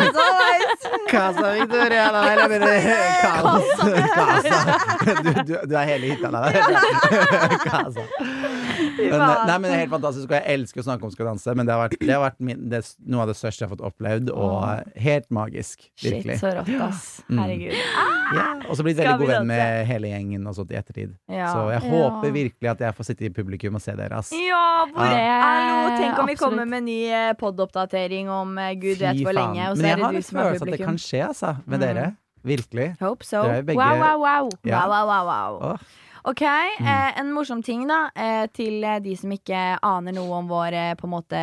Altså, 0.00 0.26
Casa 1.10 1.52
Victoria, 1.58 2.06
da 2.14 2.24
eller 2.32 2.48
mener 2.48 2.66
du 2.66 2.80
Kaos. 3.22 3.68
Casa. 4.14 4.58
Du, 5.20 5.30
du, 5.46 5.54
du 5.66 5.74
er 5.76 5.84
hele 5.88 6.10
hytta 6.14 6.30
da. 6.30 6.42
Casa. 7.66 8.04
Men, 8.98 9.20
nei, 9.20 9.56
men 9.58 9.62
det 9.68 9.70
er 9.76 9.80
helt 9.84 9.92
fantastisk, 9.94 10.26
og 10.30 10.36
jeg 10.36 10.54
elsker 10.58 10.80
å 10.82 10.84
snakke 10.86 11.06
om 11.06 11.10
Skal 11.14 11.26
danse, 11.30 11.54
men 11.56 11.66
det 11.68 11.74
har 11.74 11.82
vært, 11.88 11.96
det 12.00 12.10
har 12.14 12.22
vært 12.24 12.38
min, 12.40 12.62
det, 12.70 12.80
er 12.82 13.10
noe 13.12 13.22
av 13.24 13.28
det 13.30 13.36
største 13.38 13.62
jeg 13.64 13.68
har 13.68 13.72
fått 13.76 13.84
opplevd, 13.90 14.30
og 14.34 14.92
helt 15.00 15.28
magisk. 15.30 15.86
shit, 16.00 16.26
så 16.40 16.52
rått, 16.58 16.70
ass. 16.86 17.22
Mm. 17.28 17.38
Herregud. 17.42 17.74
Ja, 18.30 18.46
og 18.68 18.76
så 18.78 18.84
blitt 18.86 18.96
veldig 19.00 19.16
god 19.22 19.32
venn 19.34 19.46
med 19.50 19.86
hele 19.90 20.10
gjengen 20.12 20.46
og 20.46 20.54
sånt 20.58 20.70
i 20.70 20.78
ettertid. 20.78 21.14
Ja. 21.28 21.50
Så 21.54 21.66
jeg 21.72 21.82
Ja. 21.82 21.90
håper 21.90 22.30
virkelig 22.36 22.70
at 22.70 22.78
jeg 22.86 22.94
får 22.94 23.04
sitte 23.10 23.24
i 23.26 23.30
publikum 23.34 23.74
og 23.74 23.82
se 23.82 23.92
dere, 23.98 24.18
ass. 24.18 24.30
Ja, 24.32 24.86
hvor 24.92 25.10
Ja. 25.10 25.40
Hallo, 25.40 25.96
tenk 25.98 26.18
om 26.18 26.26
vi 26.26 26.34
kommer 26.36 26.66
med 26.68 26.84
ny 26.84 27.00
eh, 27.10 27.32
pod-oppdatering 27.34 28.28
om 28.30 28.56
eh, 28.58 28.74
gud 28.74 28.98
vet 28.98 29.16
hvor 29.24 29.32
lenge, 29.34 29.70
og 29.70 29.76
så 29.76 29.82
Men 29.82 29.84
er 29.84 29.88
jeg 29.88 29.96
det 29.98 30.04
har 30.04 30.12
du 30.12 30.16
en 30.16 30.22
som 30.22 30.38
er 30.38 30.42
følelse 30.44 30.62
at 30.62 30.70
det 30.78 30.84
kan 30.86 30.96
skje, 30.98 31.22
altså, 31.28 31.56
med 31.66 31.78
Mm. 31.80 31.86
dere. 31.86 32.16
Virkelig. 32.42 32.96
Hope 33.00 33.24
so. 33.24 33.42
Er 33.44 33.62
Wow, 33.62 33.98
wow, 34.00 34.18
wow. 34.18 34.50
Ja. 34.64 34.86
Wow, 34.88 35.06
wow, 35.06 35.24
wow, 35.26 35.58
wow. 35.60 35.78
Ok, 36.28 36.42
eh, 36.42 37.18
En 37.20 37.32
morsom 37.32 37.62
ting 37.62 37.86
da 37.88 38.10
eh, 38.14 38.46
til 38.52 38.84
eh, 38.84 38.98
de 39.00 39.14
som 39.16 39.32
ikke 39.32 39.78
aner 39.86 40.12
noe 40.16 40.40
om 40.40 40.48
vår 40.50 40.76
eh, 40.76 40.92
på 40.98 41.08
en 41.08 41.14
måte 41.14 41.40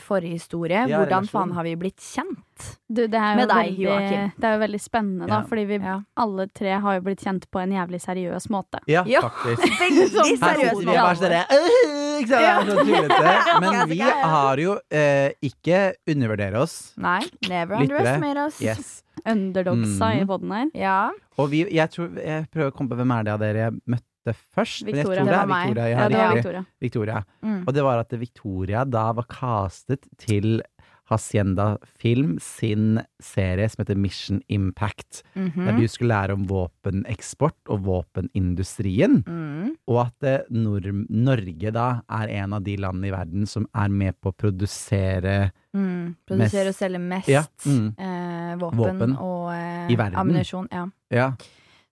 forhistorie. 0.04 0.86
Ja, 0.88 1.02
Hvordan 1.02 1.28
faen 1.28 1.52
har 1.52 1.66
vi 1.66 1.74
blitt 1.76 2.00
kjent? 2.00 2.40
Du, 2.88 3.02
det 3.10 3.18
er 3.18 3.34
jo 3.34 3.40
Med 3.42 3.50
deg, 3.50 3.78
Joakim. 3.82 4.30
Det 4.38 4.48
er 4.48 4.54
jo 4.54 4.60
veldig 4.62 4.80
spennende, 4.80 5.26
da, 5.28 5.40
Ja. 5.40 5.46
fordi 5.48 5.64
vi 5.66 5.78
Ja. 5.82 5.96
alle 6.16 6.46
tre 6.48 6.78
har 6.80 6.94
jo 6.94 7.00
blitt 7.00 7.20
kjent 7.24 7.50
på 7.50 7.60
en 7.60 7.72
jævlig 7.72 8.00
seriøs 8.00 8.48
måte. 8.48 8.80
Ja, 8.86 9.04
Ja. 9.06 9.20
faktisk. 9.20 9.62
Veldig 9.84 10.08
Sånn 10.14 10.30
Her 10.30 10.54
seriøst. 10.54 10.78
sitter 10.78 10.92
vi 10.92 10.96
bare 10.96 11.16
sånn 11.16 11.32
«Øh», 11.50 12.04
er 12.30 12.64
så 12.64 12.76
tullete. 12.84 13.60
Men 13.60 13.88
vi 13.92 13.98
har 14.00 14.56
jo 14.62 14.78
eh, 14.90 15.32
ikke 15.42 15.94
undervurdere 16.06 16.60
oss. 16.62 16.94
Nei, 16.96 17.20
never 17.48 17.76
underestimate 17.82 18.46
us. 18.46 18.60
Yes. 18.62 19.02
Underdogsa 19.26 20.12
mm. 20.12 20.22
i 20.22 20.24
poden 20.26 20.52
her. 20.52 20.70
Ja. 20.74 21.10
Og 21.38 21.50
vi, 21.50 21.64
jeg 21.70 21.90
tror 21.90 22.10
Jeg 22.18 22.48
prøver 22.52 22.70
å 22.70 22.74
komme 22.76 22.90
på 22.90 22.98
hvem 22.98 23.12
er 23.18 23.24
det 23.24 23.32
av 23.34 23.40
dere 23.40 23.66
jeg 23.66 23.80
møtte 23.86 24.13
først. 24.32 24.84
Men 24.86 24.96
jeg 24.96 25.04
tror 25.04 25.14
det 25.14 25.24
Det 25.26 25.34
er. 25.34 25.46
Victoria. 25.46 25.88
Ja, 25.88 26.08
det 26.08 26.18
var. 26.18 26.34
Victoria. 26.34 26.64
Victoria. 26.80 27.24
Mm. 27.42 27.64
Og 27.66 27.74
det 27.74 27.84
var 27.84 27.98
at 27.98 28.12
Victoria 28.18 28.84
da 28.84 29.12
var 29.12 29.26
castet 29.28 30.08
til 30.18 30.62
Hacienda 31.10 31.76
Film 32.00 32.38
sin 32.40 33.00
serie 33.20 33.68
som 33.68 33.82
heter 33.82 33.98
Mission 34.00 34.40
Impact. 34.48 35.22
Mhm. 35.36 35.66
Der 35.66 35.76
du 35.76 35.88
skulle 35.88 36.14
lære 36.14 36.32
om 36.32 36.46
våpeneksport 36.48 37.68
og 37.68 37.84
våpenindustrien. 37.84 39.22
Mm. 39.26 39.76
Og 39.86 40.06
at 40.06 40.22
eh, 40.24 40.46
Nor 40.50 40.80
Norge 41.10 41.70
da 41.74 42.00
er 42.08 42.32
en 42.40 42.52
av 42.56 42.64
de 42.64 42.76
landene 42.76 43.10
i 43.10 43.12
verden 43.12 43.46
som 43.46 43.66
er 43.74 43.88
med 43.88 44.16
på 44.20 44.32
å 44.32 44.36
produsere 44.36 45.52
Mm. 45.74 46.14
Produsere 46.22 46.70
og 46.70 46.74
selge 46.76 47.00
mest 47.02 47.26
Ja, 47.26 47.40
mm. 47.66 47.86
eh, 47.98 48.52
våpen, 48.60 48.78
Våpen 48.78 49.16
og 49.18 49.48
eh, 49.50 50.12
ammunisjon. 50.14 50.68
Ja. 50.70 50.84
Ja. 51.10 51.32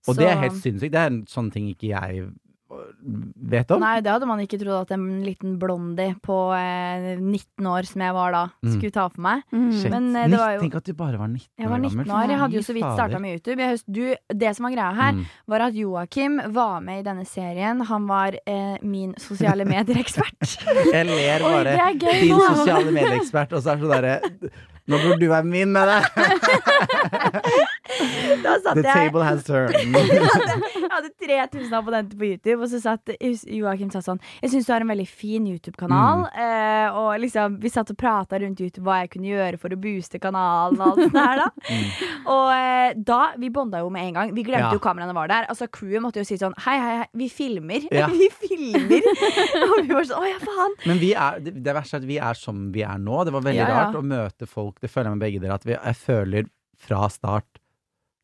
Og 0.09 0.15
Så- 0.15 0.19
det 0.21 0.29
er 0.31 0.41
helt 0.43 0.59
sinnssykt. 0.63 0.93
Det 0.93 1.01
er 1.01 1.07
en 1.07 1.25
sånn 1.27 1.53
ting 1.53 1.69
ikke 1.75 1.89
jeg 1.95 2.31
vet 3.53 3.71
om. 3.75 3.81
Nei, 3.83 4.01
det 4.01 4.09
hadde 4.09 4.27
man 4.27 4.41
ikke 4.41 4.57
trodd 4.59 4.87
at 4.87 4.93
en 4.97 5.23
liten 5.27 5.59
blondie 5.61 6.15
på 6.25 6.37
eh, 6.57 7.19
19 7.21 7.67
år, 7.69 7.85
som 7.85 8.01
jeg 8.01 8.15
var 8.17 8.33
da, 8.33 8.43
Mm. 8.65 8.73
skulle 8.79 8.91
ta 8.95 9.09
for 9.13 9.21
meg. 9.21 9.43
Mm. 9.53 9.91
Men, 9.91 10.17
eh, 10.17 10.29
det 10.29 10.39
var 10.39 10.55
jo- 10.55 10.61
Tenk 10.63 10.75
at 10.77 10.85
du 10.85 10.93
bare 10.95 11.19
var 11.19 11.29
19 11.29 11.53
år, 11.53 11.61
Jeg 11.61 11.69
var 11.69 11.77
år 11.77 11.83
19 11.83 12.05
gammel. 12.07 12.25
år, 12.25 12.29
jeg 12.31 12.39
hadde 12.39 12.53
jo 12.55 12.61
så 12.63 12.73
vidt 12.75 12.93
starta 12.97 13.19
med 13.21 13.31
YouTube. 13.37 13.59
Jeg, 13.59 13.81
du, 13.91 14.17
det 14.35 14.57
som 14.57 14.65
var 14.65 14.73
greia 14.73 14.95
her, 14.95 15.13
Mm. 15.13 15.27
var 15.49 15.61
at 15.61 15.75
Joakim 15.75 16.41
var 16.53 16.81
med 16.81 17.01
i 17.07 17.11
denne 17.11 17.27
serien. 17.27 17.81
Han 17.85 18.07
var 18.07 18.33
eh, 18.47 18.79
min 18.83 19.15
sosiale 19.19 19.65
medier-ekspert. 19.67 20.41
Jeg 20.95 21.07
ler 21.07 21.39
bare. 21.41 21.65
det 21.65 21.79
er 21.79 21.93
Din 22.23 22.31
sosiale 22.33 22.57
sosiale 22.57 22.91
medieekspert, 22.93 23.53
og 23.53 23.63
så 23.63 23.73
er 23.73 23.77
det 23.77 23.83
sånn 23.85 23.93
derre 24.01 24.51
Nå 24.91 24.99
burde 24.99 25.21
du 25.21 25.29
være 25.31 25.45
min 25.47 25.71
med 25.75 25.87
det! 25.89 26.03
da 28.43 28.57
satt 28.63 28.75
The 28.79 28.83
jeg 28.87 28.95
table 28.95 29.23
has 29.27 29.45
turned. 29.47 29.75
Jeg 30.83 30.91
hadde 30.91 31.11
3000 31.23 31.75
abonnenter 31.77 32.17
på 32.19 32.25
YouTube, 32.27 32.63
og 32.65 32.69
så 32.73 32.79
satt 32.83 33.11
Joakim 33.21 33.91
sa 33.93 34.01
sånn 34.05 34.19
Jeg 34.43 34.51
syns 34.53 34.67
du 34.69 34.73
har 34.75 34.83
en 34.85 34.91
veldig 34.93 35.07
fin 35.09 35.45
YouTube-kanal. 35.49 36.19
Mm. 36.27 36.33
Eh, 36.45 36.89
og 36.99 37.11
liksom, 37.23 37.49
vi 37.63 37.69
satt 37.73 37.91
og 37.95 37.99
prata 38.01 38.35
rundt 38.43 38.61
YouTube 38.61 38.85
hva 38.87 38.97
jeg 39.03 39.11
kunne 39.15 39.29
gjøre 39.31 39.57
for 39.61 39.69
å 39.73 39.77
booste 39.81 40.19
kanalen 40.23 40.81
og 40.81 40.85
alt 40.93 41.01
det 41.05 41.13
der, 41.15 41.37
da. 41.43 41.49
Og 42.33 42.49
eh, 42.55 42.91
da 42.99 43.21
Vi 43.41 43.49
bonda 43.55 43.77
jo 43.83 43.89
med 43.93 44.03
en 44.11 44.15
gang. 44.21 44.29
Vi 44.35 44.43
glemte 44.47 44.61
Mm. 44.63 44.69
Ja. 44.69 44.73
jo 44.77 44.81
kameraene 44.85 45.15
var 45.17 45.27
der. 45.31 45.45
Altså 45.51 45.65
Crewet 45.73 46.03
måtte 46.05 46.21
jo 46.21 46.25
si 46.29 46.37
sånn 46.39 46.53
Hei, 46.67 46.77
hei, 46.79 46.95
hei, 47.01 47.07
vi 47.19 47.27
filmer. 47.33 47.83
Ja. 47.91 48.07
vi 48.13 48.29
filmer! 48.31 49.03
og 49.65 49.75
vi 49.81 49.89
var 49.91 50.05
sånn 50.07 50.23
Å 50.23 50.25
ja, 50.29 50.37
faen. 50.43 50.73
Men 50.87 50.97
vi 51.03 51.11
er, 51.19 51.41
det, 51.43 51.73
verste 51.75 51.97
er 51.99 52.03
at 52.05 52.09
vi 52.09 52.19
er 52.23 52.35
som 52.39 52.57
vi 52.75 52.83
er 52.87 52.99
nå. 53.03 53.17
Det 53.27 53.33
var 53.35 53.43
veldig 53.49 53.63
ja. 53.65 53.71
rart 53.73 53.97
å 53.99 54.03
møte 54.07 54.47
folk. 54.51 54.72
Det 54.81 54.91
føler 54.91 55.11
jeg 55.11 55.19
med 55.19 55.27
begge 55.27 55.43
dere. 55.43 55.59
At 55.61 55.67
vi, 55.69 55.77
jeg 55.77 55.99
føler 56.01 56.49
fra 56.83 57.07
start 57.13 57.61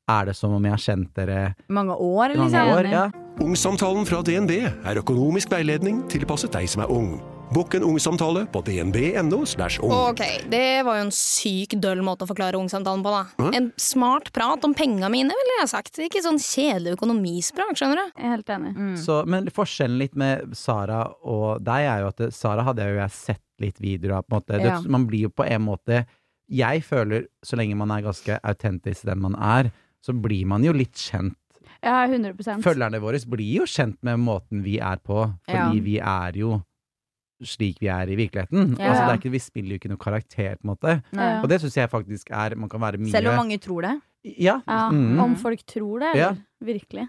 er 0.09 0.28
det 0.31 0.37
som 0.38 0.55
om 0.57 0.64
jeg 0.64 0.73
har 0.73 0.81
kjent 0.81 1.11
dere 1.19 1.40
Mange 1.69 1.93
år, 1.95 2.33
mange 2.37 2.49
liksom. 2.49 2.76
år. 2.78 2.93
Ja. 2.93 3.09
Ungsamtalen 3.45 4.07
fra 4.09 4.23
DNB 4.25 4.55
er 4.64 5.02
økonomisk 5.02 5.52
veiledning 5.52 6.00
tilpasset 6.11 6.55
deg 6.57 6.71
som 6.71 6.83
er 6.83 6.90
ung. 6.90 7.19
Bokk 7.49 7.78
en 7.78 7.85
ungsamtale 7.87 8.43
på 8.52 8.61
dnb.no. 8.67 9.38
ung. 9.40 9.93
Ok, 10.11 10.21
det 10.52 10.83
var 10.85 10.99
jo 10.99 11.05
en 11.07 11.12
syk 11.14 11.78
døll 11.81 12.02
måte 12.05 12.26
å 12.26 12.28
forklare 12.28 12.59
ungsamtalen 12.61 13.00
på, 13.05 13.12
da. 13.14 13.23
Hæ? 13.40 13.52
En 13.57 13.71
smart 13.81 14.28
prat 14.37 14.64
om 14.69 14.75
penga 14.76 15.09
mine, 15.12 15.33
ville 15.33 15.57
jeg 15.62 15.71
sagt. 15.73 16.00
Ikke 16.05 16.21
sånn 16.25 16.40
kjedelig 16.43 16.99
økonomisprat, 16.99 17.73
skjønner 17.78 18.02
du. 18.02 18.12
Jeg 18.19 18.26
er 18.26 18.35
helt 18.35 18.52
enig. 18.52 18.75
Mm. 18.76 18.95
Så, 19.00 19.23
men 19.25 19.49
forskjellen 19.55 19.97
litt 20.02 20.19
med 20.21 20.52
Sara 20.59 21.07
og 21.25 21.64
deg 21.64 21.88
er 21.88 22.05
jo 22.05 22.12
at 22.12 22.25
Sara 22.37 22.67
hadde 22.69 22.90
jo 22.90 23.00
jeg 23.00 23.17
sett 23.17 23.45
litt 23.64 23.81
videoer 23.81 24.19
av. 24.19 24.28
på 24.28 24.37
en 24.37 24.43
måte. 24.43 24.61
Ja. 24.61 24.76
Det, 24.76 24.93
man 24.99 25.09
blir 25.09 25.28
jo 25.28 25.33
på 25.33 25.49
en 25.49 25.64
måte 25.64 26.05
Jeg 26.49 26.83
føler, 26.87 27.26
så 27.45 27.57
lenge 27.61 27.76
man 27.76 27.90
er 27.93 28.02
ganske 28.07 28.38
autentisk 28.43 29.05
den 29.09 29.21
man 29.21 29.35
er, 29.37 29.71
så 30.02 30.14
blir 30.17 30.47
man 30.49 30.64
jo 30.64 30.73
litt 30.73 30.95
kjent. 30.97 31.37
Ja, 31.85 32.07
100% 32.09 32.62
Følgerne 32.64 32.99
våre 33.02 33.21
blir 33.31 33.61
jo 33.61 33.67
kjent 33.69 33.99
med 34.02 34.19
måten 34.19 34.64
vi 34.64 34.78
er 34.83 34.97
på, 34.97 35.26
fordi 35.47 35.76
Ja. 35.78 35.83
vi 35.85 35.99
er 35.99 36.33
jo 36.40 36.62
slik 37.45 37.78
vi 37.83 37.87
er 37.92 38.11
i 38.11 38.16
virkeligheten. 38.18 38.75
Ja. 38.78 38.90
Altså, 38.90 39.04
det 39.07 39.12
er 39.12 39.21
ikke, 39.23 39.30
vi 39.37 39.38
spiller 39.42 39.76
jo 39.76 39.80
ikke 39.83 39.92
noe 39.92 40.02
karakter, 40.02 40.57
på 40.59 40.66
en 40.66 40.73
måte. 40.75 40.97
Ja. 41.14 41.40
Og 41.42 41.49
det 41.49 41.61
syns 41.62 41.76
jeg 41.78 41.90
faktisk 41.92 42.30
er 42.35 42.57
Man 42.59 42.68
kan 42.68 42.80
være 42.80 42.99
mye 42.99 43.11
Selv 43.14 43.28
om 43.33 43.37
mange 43.45 43.59
tror 43.62 43.83
det. 43.87 43.97
Ja. 44.25 44.59
Ja, 44.66 44.88
mm. 44.90 45.18
Om 45.23 45.37
folk 45.38 45.61
tror 45.66 46.00
det, 46.02 46.14
Ja. 46.18 46.30
eller? 46.33 46.45
Virkelig. 46.61 47.04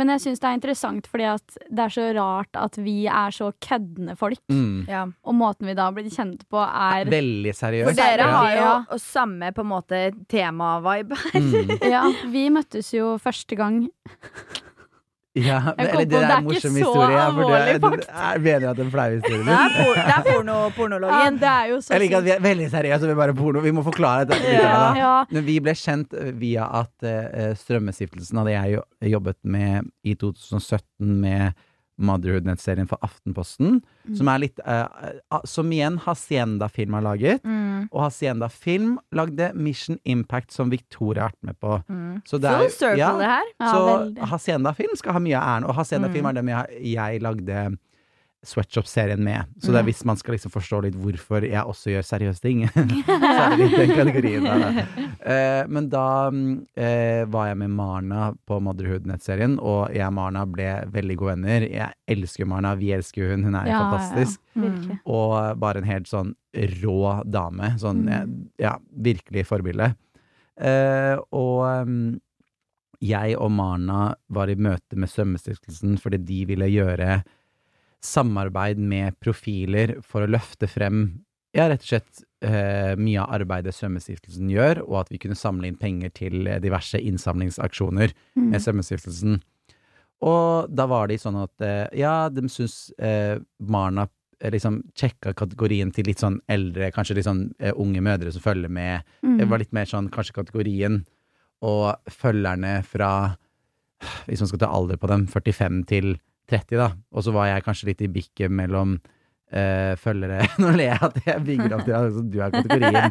Men 0.00 0.08
jeg 0.08 0.20
syns 0.22 0.40
det 0.40 0.48
er 0.48 0.54
interessant 0.56 1.06
fordi 1.06 1.24
at 1.28 1.56
det 1.68 1.82
er 1.84 1.92
så 1.92 2.06
rart 2.16 2.56
at 2.56 2.78
vi 2.80 3.04
er 3.04 3.30
så 3.36 3.50
køddende 3.60 4.16
folk. 4.16 4.40
Mm. 4.48 4.86
Ja. 4.88 5.02
Og 5.28 5.34
måten 5.36 5.68
vi 5.68 5.74
da 5.76 5.90
blir 5.92 6.08
kjent 6.08 6.46
på, 6.48 6.56
er 6.64 7.04
Veldig 7.12 7.52
seriøst. 7.54 7.90
For 7.90 7.98
dere 8.00 8.24
ja. 8.24 8.30
har 8.32 8.54
jo 8.56 8.64
Ja. 8.64 8.98
samme 8.98 9.52
på 9.52 9.60
en 9.60 9.68
måte 9.74 10.00
tema-vibe 10.32 11.20
her. 11.20 11.40
Mm. 11.40 11.78
Ja, 11.94 12.06
vi 12.32 12.48
møttes 12.48 12.94
jo 12.96 13.18
første 13.20 13.54
gang 13.60 13.84
Ja, 15.34 15.72
Jeg 15.76 15.88
kom 15.90 15.98
på, 15.98 16.02
det 16.10 16.14
er 16.14 16.28
det 16.30 16.34
en 16.38 16.44
morsom 16.46 16.76
historie. 16.78 17.14
ja, 17.16 17.24
for 17.34 17.48
det, 17.50 17.56
er- 17.58 17.72
alvorlig, 17.74 18.04
er- 18.08 18.38
mener 18.38 18.68
at 18.70 18.76
det 18.76 18.82
er 18.82 18.86
en 18.86 18.90
flau 18.92 19.06
historie. 19.10 19.40
Det 19.42 19.54
er, 19.54 19.72
por 19.74 19.94
det 19.98 20.04
er 20.14 20.22
porno, 20.28 20.52
Ja, 20.64 20.68
pornologien. 20.76 21.38
er 21.42 21.72
Jeg 21.90 22.00
liker 22.04 22.18
at 22.18 22.24
vi 22.24 22.30
er 22.30 22.40
veldig 22.44 22.68
seriøse, 22.70 23.08
vi 23.10 23.14
bare 23.18 23.34
porno. 23.34 23.60
Vi 23.64 23.72
må 23.74 23.82
forklare 23.82 24.28
dette. 24.30 24.52
Ja. 24.52 24.94
Ja. 24.94 25.24
Men 25.34 25.44
vi 25.44 25.58
ble 25.60 25.74
kjent 25.74 26.14
via 26.38 26.68
at 26.84 26.94
uh, 27.02 27.50
Strømmestiftelsen 27.58 28.38
hadde 28.38 28.52
jeg 28.54 28.76
jo 28.76 28.82
jobbet 29.16 29.36
med 29.42 29.90
i 30.04 30.14
2017 30.14 31.18
med 31.26 31.52
Motherhood-nettserien 31.98 32.88
for 32.88 32.98
Aftenposten, 33.02 33.80
Mm. 34.04 34.16
som 34.16 34.28
er 34.28 34.38
litt 34.38 34.58
uh, 34.66 35.40
Som 35.48 35.70
igjen 35.72 35.96
Hacienda 36.04 36.68
Film 36.68 36.92
har 36.92 37.02
laget. 37.02 37.42
Mm, 37.44 37.88
Og 37.92 38.02
Hacienda 38.02 38.48
Film 38.48 38.98
lagde 39.12 39.52
Mission 39.54 39.98
Impact, 40.04 40.52
som 40.52 40.68
Victoria 40.70 41.22
har 41.22 41.30
vært 41.30 41.42
med 41.42 41.58
på. 41.60 41.78
mm. 41.88 42.22
Så 42.26 42.38
det 42.40 42.50
er- 42.50 42.58
Full 42.58 42.70
circle, 42.70 42.98
ja. 42.98 43.12
det 43.16 43.24
her. 43.24 43.42
Ja, 43.60 43.72
Så. 43.72 44.26
Hacienda 44.26 44.72
Film 44.74 44.94
skal 44.96 45.12
ha 45.12 45.18
mye 45.20 45.36
av 45.38 45.42
æren, 45.62 45.64
og 45.68 45.74
Hacienda 45.74 46.08
Mm. 46.08 46.12
Film 46.14 46.26
er 46.26 46.32
det 46.32 46.44
jeg, 46.44 46.66
jeg 46.94 47.22
lagde 47.22 47.78
Sweatshop-serien 48.44 49.20
med. 49.24 49.44
Så 49.62 49.72
det 49.72 49.78
er 49.80 49.82
Mm. 49.84 49.88
hvis 49.90 50.04
man 50.04 50.16
skal 50.20 50.34
liksom 50.36 50.52
forstå 50.52 50.82
litt 50.84 50.94
hvorfor 51.00 51.42
jeg 51.48 51.64
også 51.64 51.90
gjør 51.94 52.04
seriøse 52.04 52.40
ting, 52.44 52.62
så 52.74 52.80
er 52.80 53.56
det 53.56 53.58
litt 53.64 53.76
den 53.78 53.94
kategorien. 53.96 54.44
Da. 54.44 54.86
Eh, 55.24 55.66
men 55.68 55.88
da 55.88 56.30
mm, 56.30 56.66
eh, 56.76 57.24
var 57.32 57.46
jeg 57.48 57.58
med 57.62 57.70
Marna 57.70 58.32
på 58.46 58.60
Motherhood-nettserien, 58.60 59.58
og 59.60 59.90
jeg 59.94 60.06
og 60.06 60.12
Marna 60.18 60.44
ble 60.46 60.68
veldig 60.92 61.16
gode 61.16 61.36
venner. 61.36 61.66
Jeg 61.68 61.92
elsker 62.16 62.46
Marna, 62.46 62.74
vi 62.76 62.92
elsker 62.96 63.30
hun, 63.32 63.44
hun 63.44 63.54
er 63.54 63.66
Ja, 63.66 63.72
ja, 63.72 63.78
ja. 63.78 63.90
fantastisk. 63.90 64.40
Og 65.06 65.58
bare 65.58 65.78
en 65.82 65.88
helt 65.88 66.06
sånn 66.10 66.34
rå 66.54 66.98
dame. 67.30 67.72
Sånn, 67.80 68.04
Mm. 68.04 68.12
eh, 68.12 68.64
ja, 68.68 68.76
virkelig 68.94 69.46
forbilde. 69.48 69.94
Eh, 70.60 71.16
og 71.32 71.86
mm, 71.88 72.20
jeg 73.04 73.34
og 73.36 73.50
Marna 73.50 74.14
var 74.30 74.48
i 74.48 74.54
møte 74.54 74.96
med 74.96 75.10
Svømmestiftelsen 75.10 75.98
fordi 76.00 76.20
de 76.24 76.44
ville 76.46 76.68
gjøre 76.70 77.22
samarbeid 78.04 78.78
med 78.78 79.16
profiler 79.24 79.96
for 80.04 80.24
å 80.26 80.30
løfte 80.30 80.68
frem 80.70 81.06
ja, 81.54 81.68
rett 81.70 81.84
og 81.84 81.86
slett 81.86 82.22
eh, 82.42 82.96
mye 82.98 83.22
av 83.22 83.30
arbeidet 83.36 83.72
Svømmestiftelsen 83.76 84.48
gjør, 84.50 84.80
og 84.88 84.96
at 85.04 85.12
vi 85.14 85.20
kunne 85.22 85.36
samle 85.38 85.68
inn 85.70 85.76
penger 85.78 86.10
til 86.16 86.48
eh, 86.50 86.58
diverse 86.60 86.98
innsamlingsaksjoner 86.98 88.10
Mm. 88.34 88.48
med 88.50 88.60
Svømmestiftelsen. 88.64 89.36
Og 90.26 90.66
da 90.74 90.86
var 90.90 91.06
de 91.12 91.18
sånn 91.20 91.36
at 91.38 91.62
eh, 91.62 91.86
ja, 92.00 92.28
de 92.32 92.48
syns 92.50 92.90
eh, 92.98 93.38
Marna 93.62 94.08
eh, 94.40 94.50
liksom 94.50 94.80
sjekka 94.98 95.30
kategorien 95.38 95.92
til 95.94 96.08
litt 96.10 96.18
sånn 96.24 96.40
eldre, 96.50 96.90
kanskje 96.94 97.20
litt 97.20 97.28
sånn 97.28 97.44
eh, 97.62 97.70
unge 97.78 98.02
mødre 98.02 98.32
som 98.34 98.42
følger 98.42 98.72
med. 98.74 99.06
Mm. 99.22 99.38
Det 99.38 99.48
var 99.52 99.62
litt 99.62 99.72
mer 99.76 99.86
sånn 99.90 100.10
kanskje 100.10 100.34
kategorien. 100.42 101.04
Og 101.62 101.94
følgerne 102.10 102.80
fra, 102.84 103.12
hvis 104.26 104.42
man 104.42 104.50
skal 104.50 104.64
ta 104.66 104.72
alder 104.74 104.98
på 105.00 105.06
dem, 105.14 105.28
45 105.30 105.84
til 105.94 106.16
30, 106.50 106.76
da. 106.80 106.88
Og 107.14 107.24
så 107.26 107.32
var 107.34 107.48
jeg 107.50 107.64
kanskje 107.66 107.88
litt 107.90 108.02
i 108.04 108.10
bikket 108.12 108.52
mellom 108.52 108.96
uh, 108.98 109.94
følgere 110.00 110.44
Nå 110.62 110.72
ler 110.76 110.90
jeg 110.90 111.00
at 111.08 111.18
jeg 111.26 111.44
bygger 111.46 111.76
opp 111.78 111.84
til 111.86 111.96
at 111.98 112.18
du 112.32 112.38
er 112.44 112.54
kategorien. 112.54 113.10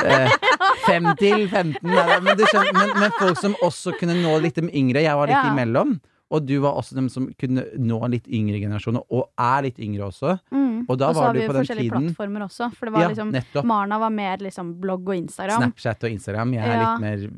Eh, 0.00 0.38
5 0.86 1.10
til 1.20 1.48
15, 1.48 1.74
nei, 1.84 2.04
nei, 2.08 2.20
men, 2.24 2.38
men, 2.72 2.94
men 3.02 3.12
folk 3.18 3.38
som 3.40 3.56
også 3.62 3.92
kunne 4.00 4.16
nå 4.22 4.38
litt 4.42 4.58
yngre. 4.62 5.02
Jeg 5.04 5.16
var 5.18 5.28
litt 5.30 5.36
Ja. 5.38 5.50
imellom. 5.52 5.98
Og 6.30 6.44
du 6.46 6.60
var 6.62 6.76
også 6.78 6.94
dem 6.94 7.08
som 7.10 7.26
kunne 7.38 7.64
nå 7.76 7.98
litt 8.08 8.28
yngre 8.30 8.60
generasjoner, 8.62 9.02
og 9.10 9.30
er 9.36 9.62
litt 9.66 9.78
yngre 9.82 10.06
også. 10.06 10.36
Mm. 10.54 10.86
Og 10.88 10.98
da 10.98 11.08
Og 11.10 11.16
så 11.16 11.20
var 11.24 11.32
du 11.34 11.40
på 11.40 11.52
den 11.52 11.64
forskjellige 11.64 11.90
plattformer 11.90 12.44
også. 12.46 12.68
For 12.76 12.86
det 12.86 12.92
var 12.94 13.00
Ja, 13.02 13.08
liksom. 13.08 13.66
Marna 13.66 13.98
var 13.98 14.10
mer 14.10 14.36
liksom 14.38 14.74
blogg 14.80 15.08
og 15.08 15.16
Instagram. 15.16 15.62
Snapchat 15.64 16.04
og 16.04 16.10
Instagram. 16.10 16.52
Jeg 16.54 16.62
er 16.62 16.76
Ja. 16.80 16.94
litt 16.94 17.00
mer 17.00 17.30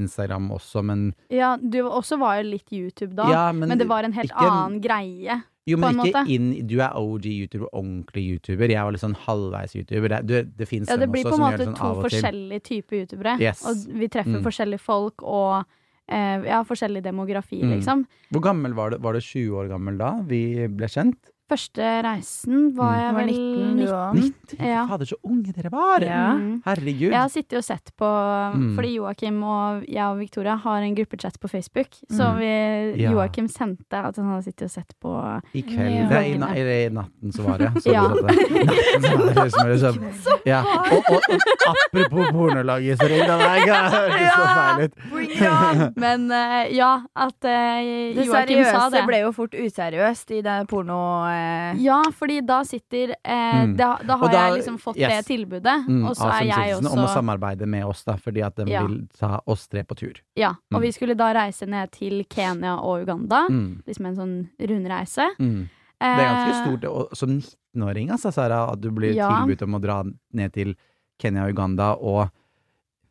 Instagram 0.00 0.50
også, 0.50 0.82
men 0.84 1.14
Ja, 1.30 1.56
du 1.56 1.78
også 1.88 2.18
var 2.18 2.42
jo 2.42 2.50
litt 2.50 2.68
YouTube 2.72 3.14
da, 3.14 3.28
Ja, 3.30 3.52
men, 3.52 3.68
men 3.68 3.78
det 3.78 3.86
var 3.88 4.02
en 4.04 4.12
helt 4.12 4.30
ikke- 4.30 4.50
annen 4.50 4.80
greie. 4.82 5.42
Jo, 5.66 5.76
men 5.76 5.94
ikke 5.94 6.12
måte. 6.12 6.28
inn 6.28 6.66
Du 6.66 6.80
er 6.80 6.90
OG-YouTuber, 6.96 7.68
ordentlig 7.72 8.24
YouTuber. 8.40 8.68
Jeg 8.68 8.82
var 8.82 8.90
litt 8.90 9.00
sånn 9.02 9.14
halvveis-YouTuber. 9.14 10.08
Det, 10.08 10.26
det, 10.26 10.56
det 10.56 10.66
fins 10.68 10.88
Ja, 10.88 10.96
det 10.96 11.00
dem 11.06 11.12
blir 11.12 11.24
også 11.24 11.30
på 11.30 11.34
en 11.34 11.36
som 11.36 11.44
gjør 11.44 11.52
måte 11.52 11.58
det 11.58 11.66
sånn 11.68 11.76
to 11.76 11.84
og 11.84 12.04
forskjellige 12.04 12.62
typer 12.62 12.96
youtubere. 13.06 13.40
Yes. 13.40 13.64
Og 13.66 13.76
vi 14.00 14.08
treffer 14.08 14.40
Mm. 14.40 14.42
forskjellige 14.42 14.80
folk 14.80 15.22
og 15.22 15.64
ja, 16.10 16.62
forskjellig 16.66 17.02
demografi, 17.02 17.60
Mm. 17.62 17.70
liksom. 17.76 18.06
Hvor 18.32 18.42
gammel 18.42 18.74
var 18.74 18.90
du? 18.90 18.98
Var 18.98 19.12
du 19.12 19.20
20 19.20 19.50
år 19.56 19.68
gammel 19.68 19.98
da 19.98 20.20
vi 20.26 20.66
ble 20.68 20.86
kjent? 20.86 21.16
Første 21.50 21.82
reisen 22.06 22.68
var 22.76 22.92
Mm. 22.94 23.00
jeg 23.00 23.14
var 23.14 23.20
vel 23.20 23.30
19, 23.34 23.76
du 23.76 23.86
òg. 23.90 24.14
90? 24.14 24.66
Ja. 24.70 24.86
Fader, 24.86 25.06
så 25.10 25.16
unge 25.26 25.52
dere 25.56 25.70
var! 25.72 26.00
Ja. 26.06 26.32
Mm. 26.38 26.62
Herregud. 26.64 27.10
Jeg 27.10 27.18
har 27.20 27.28
sittet 27.28 27.58
og 27.58 27.64
sett 27.66 27.90
på 27.98 28.06
Mm. 28.54 28.74
Fordi 28.76 28.92
Joakim 28.94 29.42
og 29.42 29.84
jeg 29.88 30.04
og 30.06 30.18
Victoria 30.18 30.54
har 30.56 30.82
en 30.82 30.94
gruppechat 30.94 31.38
på 31.40 31.48
Facebook. 31.50 31.90
Så 32.10 32.22
Mm. 32.30 32.38
vi, 32.38 33.02
Ja. 33.02 33.10
Joakim 33.12 33.48
sendte 33.48 33.92
at 33.98 34.16
han 34.16 34.26
hadde 34.30 34.44
sittet 34.44 34.62
og 34.64 34.70
sett 34.70 34.92
på 35.02 35.42
I 35.54 35.62
kveld. 35.62 35.90
Ja. 35.90 36.08
Det 36.08 36.16
er 36.16 36.34
i, 36.34 36.38
na 36.38 36.46
i, 36.54 36.86
i 36.86 36.88
natten 36.88 37.32
som 37.34 37.44
var 37.46 37.58
det. 37.58 37.70
Så 37.82 37.92
Ja. 37.92 38.06
det. 38.08 38.22
Natten 38.22 39.02
så 39.02 39.16
var 39.18 39.34
det 39.34 39.50
som 39.50 39.66
er 39.66 39.76
sånn. 39.76 40.40
Ja. 40.46 40.60
Og, 40.62 41.02
og, 41.10 41.20
og 41.30 41.74
apropos 41.74 42.30
pornolagisering, 42.32 43.26
da 43.26 43.38
det 43.38 43.66
høres 43.66 44.30
så 44.30 44.46
feil 44.54 44.84
ut. 44.84 44.94
Bring 45.10 45.30
it 45.30 45.42
on! 45.42 45.92
Men 45.96 46.30
eh, 46.32 46.72
ja, 46.76 47.02
at 47.16 47.44
uh, 47.44 48.20
Joakim 48.24 48.64
sa 48.64 48.88
det. 48.90 49.00
det. 49.00 49.06
ble 49.06 49.20
jo 49.24 49.32
fort 49.32 49.54
useriøst 49.54 50.30
i 50.38 50.42
det 50.42 50.68
porno... 50.68 51.00
Eh. 51.40 51.80
Ja, 51.84 51.98
fordi 52.16 52.40
da 52.46 52.60
sitter 52.68 53.14
eh, 53.24 53.64
Mm. 53.64 53.76
da, 53.76 53.88
da 54.06 54.16
har 54.16 54.28
da- 54.32 54.46
jeg 54.48 54.58
liksom 54.62 54.78
fått 54.78 54.96
yes. 55.00 55.08
det 55.26 55.26
tilbudet, 55.30 55.86
Mm, 55.88 56.04
og 56.08 56.16
så 56.16 56.28
er 56.30 56.44
jeg 56.46 56.74
også 56.76 56.92
Om 56.92 56.98
å 57.04 57.08
samarbeide 57.14 57.66
med 57.66 57.84
oss, 57.84 58.04
da, 58.04 58.16
fordi 58.16 58.42
at 58.46 58.56
de 58.56 58.66
Ja. 58.70 58.86
vil 58.86 59.08
ta 59.18 59.40
oss 59.46 59.66
tre 59.68 59.82
på 59.84 59.96
tur. 59.96 60.14
Ja, 60.36 60.50
og 60.72 60.80
Mm. 60.80 60.82
vi 60.82 60.92
skulle 60.92 61.16
da 61.16 61.32
reise 61.32 61.66
ned 61.66 61.90
til 61.92 62.24
Kenya 62.30 62.76
og 62.78 63.02
Uganda. 63.06 63.46
Mm. 63.48 63.82
Liksom 63.86 64.06
en 64.06 64.16
sånn 64.16 64.48
rundreise. 64.60 65.28
Mm. 65.38 65.68
Det 66.00 66.08
er 66.08 66.16
ganske 66.16 66.50
Eh, 66.54 66.64
stort 66.66 66.84
og, 66.90 67.16
som 67.16 67.28
19-åring, 67.40 68.08
altså, 68.10 68.32
Sara, 68.32 68.72
at 68.72 68.80
du 68.80 68.90
blir 68.90 69.14
Ja. 69.14 69.28
tilbudt 69.44 69.62
om 69.62 69.74
å 69.74 69.80
dra 69.80 70.02
ned 70.32 70.52
til 70.52 70.74
Kenya 71.20 71.44
og 71.44 71.50
Uganda, 71.54 71.92
og 72.00 72.30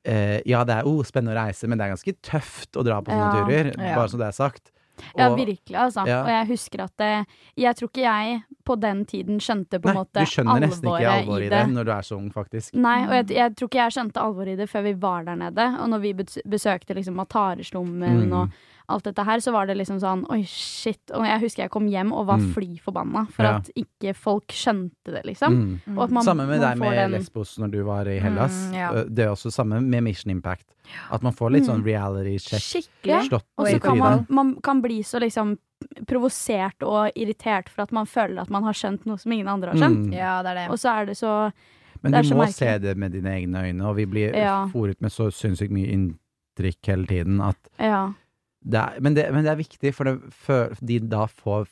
eh, 0.06 0.42
ja, 0.46 0.64
det 0.64 0.78
er 0.78 0.88
oh, 0.88 1.04
spennende 1.04 1.36
å 1.36 1.46
reise, 1.48 1.68
men 1.68 1.78
det 1.78 1.86
er 1.86 1.96
ganske 1.96 2.16
tøft 2.24 2.72
å 2.80 2.84
dra 2.84 3.02
på 3.02 3.12
sånne 3.12 3.36
Ja. 3.36 3.46
turer, 3.46 3.76
bare 3.96 4.08
så 4.08 4.18
det 4.18 4.28
er 4.28 4.32
sagt. 4.32 4.72
Ja, 5.18 5.30
Og- 5.30 5.38
virkelig, 5.38 5.76
altså. 5.76 6.06
Ja. 6.08 6.22
Og 6.24 6.30
jeg 6.30 6.48
husker 6.48 6.84
at 6.84 6.92
det, 6.98 7.26
Jeg 7.58 7.76
tror 7.76 7.88
ikke 7.90 8.02
jeg 8.02 8.42
på 8.66 8.76
den 8.80 9.06
tiden 9.06 9.40
skjønte 9.40 9.80
på 9.82 9.90
en 9.90 9.96
måte 9.96 10.20
du 10.20 10.26
skjønner 10.26 10.60
nesten 10.62 10.86
ikke 10.88 11.08
alvoret 11.08 11.24
alvoret 11.24 11.46
i 11.46 11.50
det 11.50 11.68
når 11.74 11.84
du 11.86 11.92
er 11.92 12.02
så 12.02 12.16
ung, 12.18 12.32
faktisk. 12.34 12.74
Nei, 12.76 13.08
og 13.08 13.14
jeg, 13.14 13.30
jeg 13.32 13.56
tror 13.56 13.68
ikke 13.68 13.82
jeg 13.84 13.92
skjønte 13.92 14.22
alvoret 14.22 14.48
i 14.54 14.56
det 14.56 14.70
før 14.70 14.82
vi 14.84 14.94
var 14.94 15.24
der 15.24 15.36
nede. 15.36 15.68
Og 15.82 15.90
når 15.90 16.00
vi 16.00 16.14
besøkte 16.48 16.94
liksom 16.96 17.16
Matareslummen 17.16 18.28
Mm. 18.28 18.34
og 18.34 18.50
alt 18.90 19.04
dette 19.04 19.24
her, 19.24 19.38
så 19.40 19.52
var 19.54 19.68
det 19.70 19.78
liksom 19.78 20.00
sånn 20.02 20.26
oi, 20.30 20.42
shit. 20.44 21.00
Og 21.14 21.24
jeg 21.26 21.40
husker 21.42 21.64
jeg 21.64 21.70
kom 21.72 21.88
hjem 21.88 22.12
og 22.12 22.26
var 22.28 22.38
Mm. 22.40 22.54
fly 22.54 22.80
forbanna 22.84 23.28
for 23.32 23.44
Ja. 23.44 23.56
at 23.58 23.70
ikke 23.76 24.16
folk 24.16 24.48
skjønte 24.48 25.06
det, 25.14 25.24
liksom. 25.26 25.54
Mm. 25.86 25.98
Og 25.98 26.04
at 26.04 26.12
man, 26.12 26.24
Samme 26.24 26.48
med 26.48 26.60
man 26.60 26.70
deg 26.70 26.80
med 26.80 26.92
den- 26.98 27.12
Lesbos 27.22 27.58
når 27.60 27.72
du 27.72 27.84
var 27.84 28.06
i 28.08 28.20
Hellas. 28.20 28.54
Mm, 28.70 28.74
ja. 28.74 28.92
Eh, 28.94 29.04
Det 29.10 29.20
er 29.26 29.30
også 29.30 29.52
samme 29.52 29.82
med 29.82 30.04
Mission 30.04 30.32
Impact. 30.32 30.66
At 31.12 31.22
man 31.24 31.34
får 31.34 31.52
litt 31.52 31.64
sånn 31.66 31.82
Mm. 31.82 31.86
reality 31.86 32.38
check 32.40 32.60
Skikkelig. 32.84 33.30
slått 33.30 33.44
Og 33.58 33.68
så 33.68 33.80
kan 33.82 33.98
man, 33.98 34.26
man 34.30 34.56
kan 34.62 34.82
bli 34.82 35.02
så 35.04 35.20
liksom 35.20 35.58
provosert 36.08 36.82
og 36.84 37.12
irritert 37.16 37.70
for 37.70 37.84
at 37.84 37.92
man 37.92 38.06
føler 38.06 38.42
at 38.42 38.50
man 38.50 38.64
har 38.64 38.74
skjønt 38.74 39.06
noe 39.06 39.18
som 39.18 39.32
ingen 39.32 39.48
andre 39.48 39.72
har 39.72 39.76
skjønt. 39.80 40.08
Mm. 40.10 40.14
Ja, 40.14 40.42
det 40.44 40.52
er 40.52 40.56
det. 40.56 40.70
Og 40.72 40.78
så 40.78 40.90
er 41.02 41.06
det 41.06 41.18
så 41.18 41.52
Men 42.02 42.12
det 42.14 42.24
du 42.30 42.36
må 42.36 42.46
merkelig. 42.46 42.54
se 42.54 42.78
det 42.80 42.98
med 42.98 43.12
dine 43.12 43.26
egne 43.30 43.56
øyne, 43.64 43.82
og 43.86 43.96
vi 43.96 44.06
blir 44.06 44.34
Ja. 44.36 44.66
fòret 44.68 45.02
med 45.02 45.12
så 45.12 45.30
sinnssykt 45.32 45.72
mye 45.72 45.88
inntrykk 45.92 46.86
hele 46.86 47.06
tiden 47.06 47.42
at 47.42 47.58
Ja. 47.80 48.14
Det 48.64 48.80
er, 48.80 49.00
men, 49.02 49.14
det, 49.16 49.28
men 49.34 49.44
det 49.46 49.52
er 49.54 49.62
viktig, 49.64 49.94
for 49.96 50.04
det, 50.06 50.34
for 50.34 50.74
de 50.82 51.00
da 51.00 51.26
får 51.28 51.68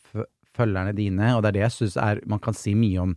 følgerne 0.58 0.96
dine, 0.96 1.36
og 1.36 1.44
det 1.44 1.50
er 1.50 1.58
det 1.60 1.66
jeg 1.68 1.76
syns 1.76 1.98
er 2.02 2.22
Man 2.26 2.40
kan 2.40 2.54
si 2.54 2.74
mye 2.74 3.00
om 3.02 3.16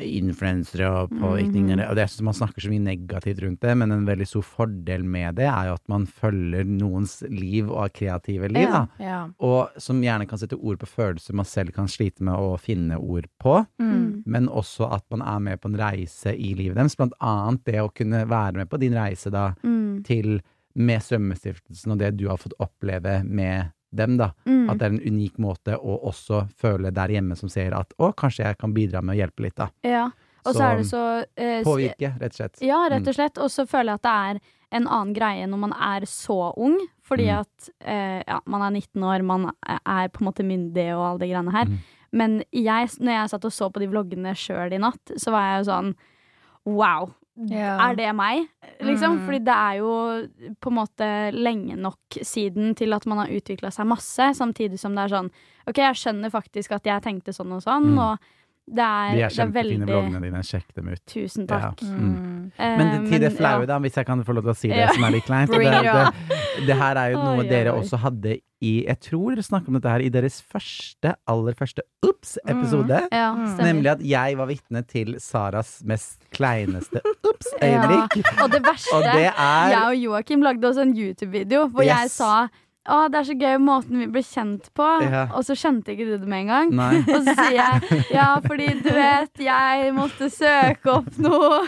influensere 0.00 0.86
og 0.88 1.10
påvirkninger, 1.20 1.76
Mhm. 1.76 1.88
og 1.90 1.96
det 1.96 2.06
syns 2.08 2.22
man 2.24 2.34
snakker 2.34 2.62
så 2.64 2.70
mye 2.70 2.80
negativt 2.80 3.42
rundt 3.42 3.60
det, 3.60 3.76
men 3.76 3.92
en 3.92 4.06
veldig 4.06 4.26
stor 4.26 4.42
fordel 4.42 5.04
med 5.04 5.34
det 5.36 5.44
er 5.44 5.66
jo 5.68 5.74
at 5.74 5.88
man 5.88 6.06
følger 6.06 6.64
noens 6.64 7.22
liv 7.28 7.70
og 7.70 7.92
kreative 7.92 8.48
liv, 8.48 8.62
Ja. 8.62 8.86
da. 8.86 9.04
Ja. 9.04 9.28
Og 9.38 9.68
som 9.76 10.00
gjerne 10.00 10.26
kan 10.26 10.38
sette 10.38 10.56
ord 10.58 10.78
på 10.78 10.86
følelser 10.88 11.34
man 11.34 11.44
selv 11.44 11.72
kan 11.74 11.86
slite 11.88 12.22
med 12.22 12.34
å 12.34 12.58
finne 12.58 12.96
ord 12.98 13.26
på. 13.38 13.66
Mm. 13.78 14.22
Men 14.26 14.48
også 14.48 14.90
at 14.92 15.04
man 15.10 15.20
er 15.20 15.38
med 15.40 15.60
på 15.60 15.66
en 15.68 15.76
reise 15.78 16.32
i 16.34 16.54
livet 16.54 16.76
deres. 16.76 16.96
Blant 16.96 17.12
annet 17.20 17.62
det 17.64 17.74
å 17.74 17.92
kunne 17.94 18.26
være 18.26 18.54
med 18.54 18.70
på 18.70 18.78
din 18.80 18.94
reise 18.94 19.30
da 19.30 19.54
Mm. 19.62 20.02
til 20.04 20.40
med 20.74 21.02
Strømmestiftelsen 21.02 21.92
og 21.92 21.98
det 21.98 22.12
du 22.16 22.28
har 22.28 22.36
fått 22.40 22.54
oppleve 22.62 23.22
med 23.24 23.70
dem, 23.92 24.16
da. 24.16 24.30
Mm. 24.48 24.70
At 24.72 24.78
det 24.80 24.86
er 24.86 24.94
en 24.94 25.14
unik 25.14 25.38
måte 25.42 25.76
å 25.76 25.98
også 26.08 26.46
føle 26.56 26.90
der 26.96 27.08
hjemme 27.12 27.36
som 27.36 27.50
ser 27.52 27.74
at 27.76 27.92
å, 28.00 28.12
kanskje 28.16 28.46
jeg 28.46 28.58
kan 28.58 28.72
bidra 28.72 29.02
med 29.04 29.14
å 29.16 29.18
hjelpe 29.20 29.44
litt, 29.44 29.56
da. 29.60 29.68
Ja. 29.84 30.06
Og 30.42 30.56
så 30.56 30.62
er 30.66 30.78
det 30.80 30.86
så 30.88 31.00
eh, 31.38 31.60
Påvirke, 31.62 32.08
rett 32.18 32.32
og 32.32 32.38
slett. 32.40 32.62
Ja, 32.66 32.80
rett 32.90 33.04
Mm. 33.04 33.08
og 33.12 33.14
slett. 33.14 33.36
Og 33.38 33.50
så 33.52 33.62
føler 33.68 33.92
jeg 33.92 34.00
at 34.00 34.02
det 34.08 34.14
er 34.40 34.40
en 34.80 34.88
annen 34.88 35.12
greie 35.14 35.44
når 35.46 35.60
man 35.68 35.72
er 35.76 36.06
så 36.10 36.38
ung. 36.58 36.80
Fordi 37.06 37.28
Mm. 37.28 37.38
at 37.44 37.68
eh, 37.84 38.22
ja, 38.26 38.40
man 38.46 38.62
er 38.66 38.70
19 38.80 39.04
år, 39.06 39.22
man 39.22 39.52
er 39.68 40.08
på 40.08 40.18
en 40.24 40.26
måte 40.32 40.42
myndig 40.42 40.88
og 40.96 41.04
alle 41.12 41.18
de 41.20 41.28
greiene 41.30 41.52
her. 41.54 41.66
Mm. 41.70 41.78
Men 42.12 42.42
jeg, 42.50 42.88
når 42.98 43.12
jeg 43.12 43.30
satt 43.30 43.44
og 43.44 43.52
så 43.52 43.70
på 43.72 43.78
de 43.84 43.86
vloggene 43.92 44.34
sjøl 44.34 44.72
i 44.74 44.78
natt, 44.82 45.14
så 45.16 45.30
var 45.30 45.46
jeg 45.52 45.62
jo 45.64 45.70
sånn 45.70 45.94
Wow! 46.66 47.12
Ja. 47.50 47.78
Er 47.88 47.96
det 47.96 48.10
meg? 48.14 48.48
Liksom. 48.80 49.18
Mm. 49.18 49.24
Fordi 49.26 49.38
det 49.44 49.54
er 49.56 49.78
jo 49.78 49.92
på 50.60 50.70
en 50.70 50.76
måte 50.76 51.08
lenge 51.34 51.76
nok 51.76 52.18
siden 52.22 52.74
til 52.78 52.92
at 52.92 53.06
man 53.06 53.18
har 53.24 53.32
utvikla 53.34 53.70
seg 53.72 53.86
masse, 53.86 54.30
samtidig 54.38 54.78
som 54.78 54.94
det 54.94 55.04
er 55.06 55.16
sånn 55.16 55.30
OK, 55.68 55.78
jeg 55.78 55.94
skjønner 56.00 56.30
faktisk 56.34 56.72
at 56.72 56.84
jeg 56.84 57.02
tenkte 57.02 57.32
sånn 57.34 57.52
og 57.54 57.62
sånn, 57.62 57.92
Mm. 57.94 57.98
og 57.98 58.18
det 58.68 58.78
er, 58.84 59.14
De 59.16 59.22
er 59.26 59.28
kjempefine 59.34 59.82
veldig 59.82 59.88
vloggene 59.90 60.20
dine, 60.22 60.42
sjekk 60.46 60.68
dem 60.76 60.88
ut. 60.92 61.00
Tusen 61.10 61.46
Ja. 61.50 61.58
takk. 61.70 61.82
Mm. 61.82 62.12
Mm. 62.58 62.78
Men 62.78 63.06
til 63.08 63.18
det 63.20 63.32
Eh, 63.32 63.36
flaue, 63.36 63.60
ja. 63.64 63.66
da, 63.66 63.78
hvis 63.80 63.94
jeg 63.96 64.06
kan 64.06 64.22
få 64.24 64.32
lov 64.34 64.44
til 64.44 64.52
å 64.52 64.56
si 64.56 64.68
det 64.68 64.88
som 64.94 65.04
er 65.04 65.10
litt 65.10 65.24
kleint. 65.26 65.50
Det, 65.52 65.58
det, 65.58 66.66
det 66.66 66.76
her 66.76 66.96
er 66.96 67.10
jo 67.12 67.18
noe 67.24 67.42
dere 67.48 67.72
også 67.74 67.98
hadde 67.98 68.38
i 68.62 68.84
Jeg 68.86 69.00
tror 69.00 69.34
dere 69.34 69.42
snakket 69.42 69.68
om 69.68 69.74
dette 69.74 69.90
her 69.90 70.00
i 70.04 70.08
deres 70.14 70.40
første, 70.40 71.16
aller 71.26 71.54
første 71.58 71.82
Ops-episode. 72.06 73.08
Ja, 73.10 73.32
Mm. 73.34 73.46
stemmer. 73.48 73.64
Nemlig 73.72 73.90
at 73.90 74.00
jeg 74.06 74.36
var 74.38 74.46
vitne 74.46 74.86
til 74.86 75.16
Saras 75.18 75.82
mest 75.84 76.20
kleineste 76.30 77.00
Ops-øyeblikk. 77.30 78.16
Ja. 78.22 78.44
Og 78.44 78.50
det 78.52 78.62
verste 78.62 78.94
Og 78.94 79.02
det 79.02 79.26
er 79.32 79.70
Jeg 79.72 79.82
og 79.88 79.96
Joakim 80.04 80.42
lagde 80.42 80.62
også 80.70 80.82
en 80.86 80.94
YouTube-video 80.96 81.66
hvor 81.68 81.82
jeg 81.82 82.10
sa 82.10 82.48
å, 82.90 83.08
det 83.12 83.20
er 83.20 83.26
så 83.28 83.36
gøy 83.38 83.58
måten 83.62 83.98
vi 84.02 84.06
ble 84.10 84.22
kjent 84.26 84.70
på, 84.74 84.86
Ja. 85.06 85.26
og 85.36 85.44
så 85.46 85.54
skjønte 85.54 85.94
ikke 85.94 86.06
du 86.08 86.16
det 86.18 86.26
med 86.30 86.46
en 86.46 86.52
gang. 86.54 86.72
Nei. 86.74 87.02
Og 87.06 87.20
så 87.28 87.34
sier 87.38 87.58
jeg 87.60 88.04
ja, 88.10 88.30
fordi 88.42 88.72
du 88.82 88.88
vet, 88.90 89.30
jeg 89.38 89.92
måtte 89.94 90.30
søke 90.32 90.96
opp 91.00 91.12
noe. 91.22 91.60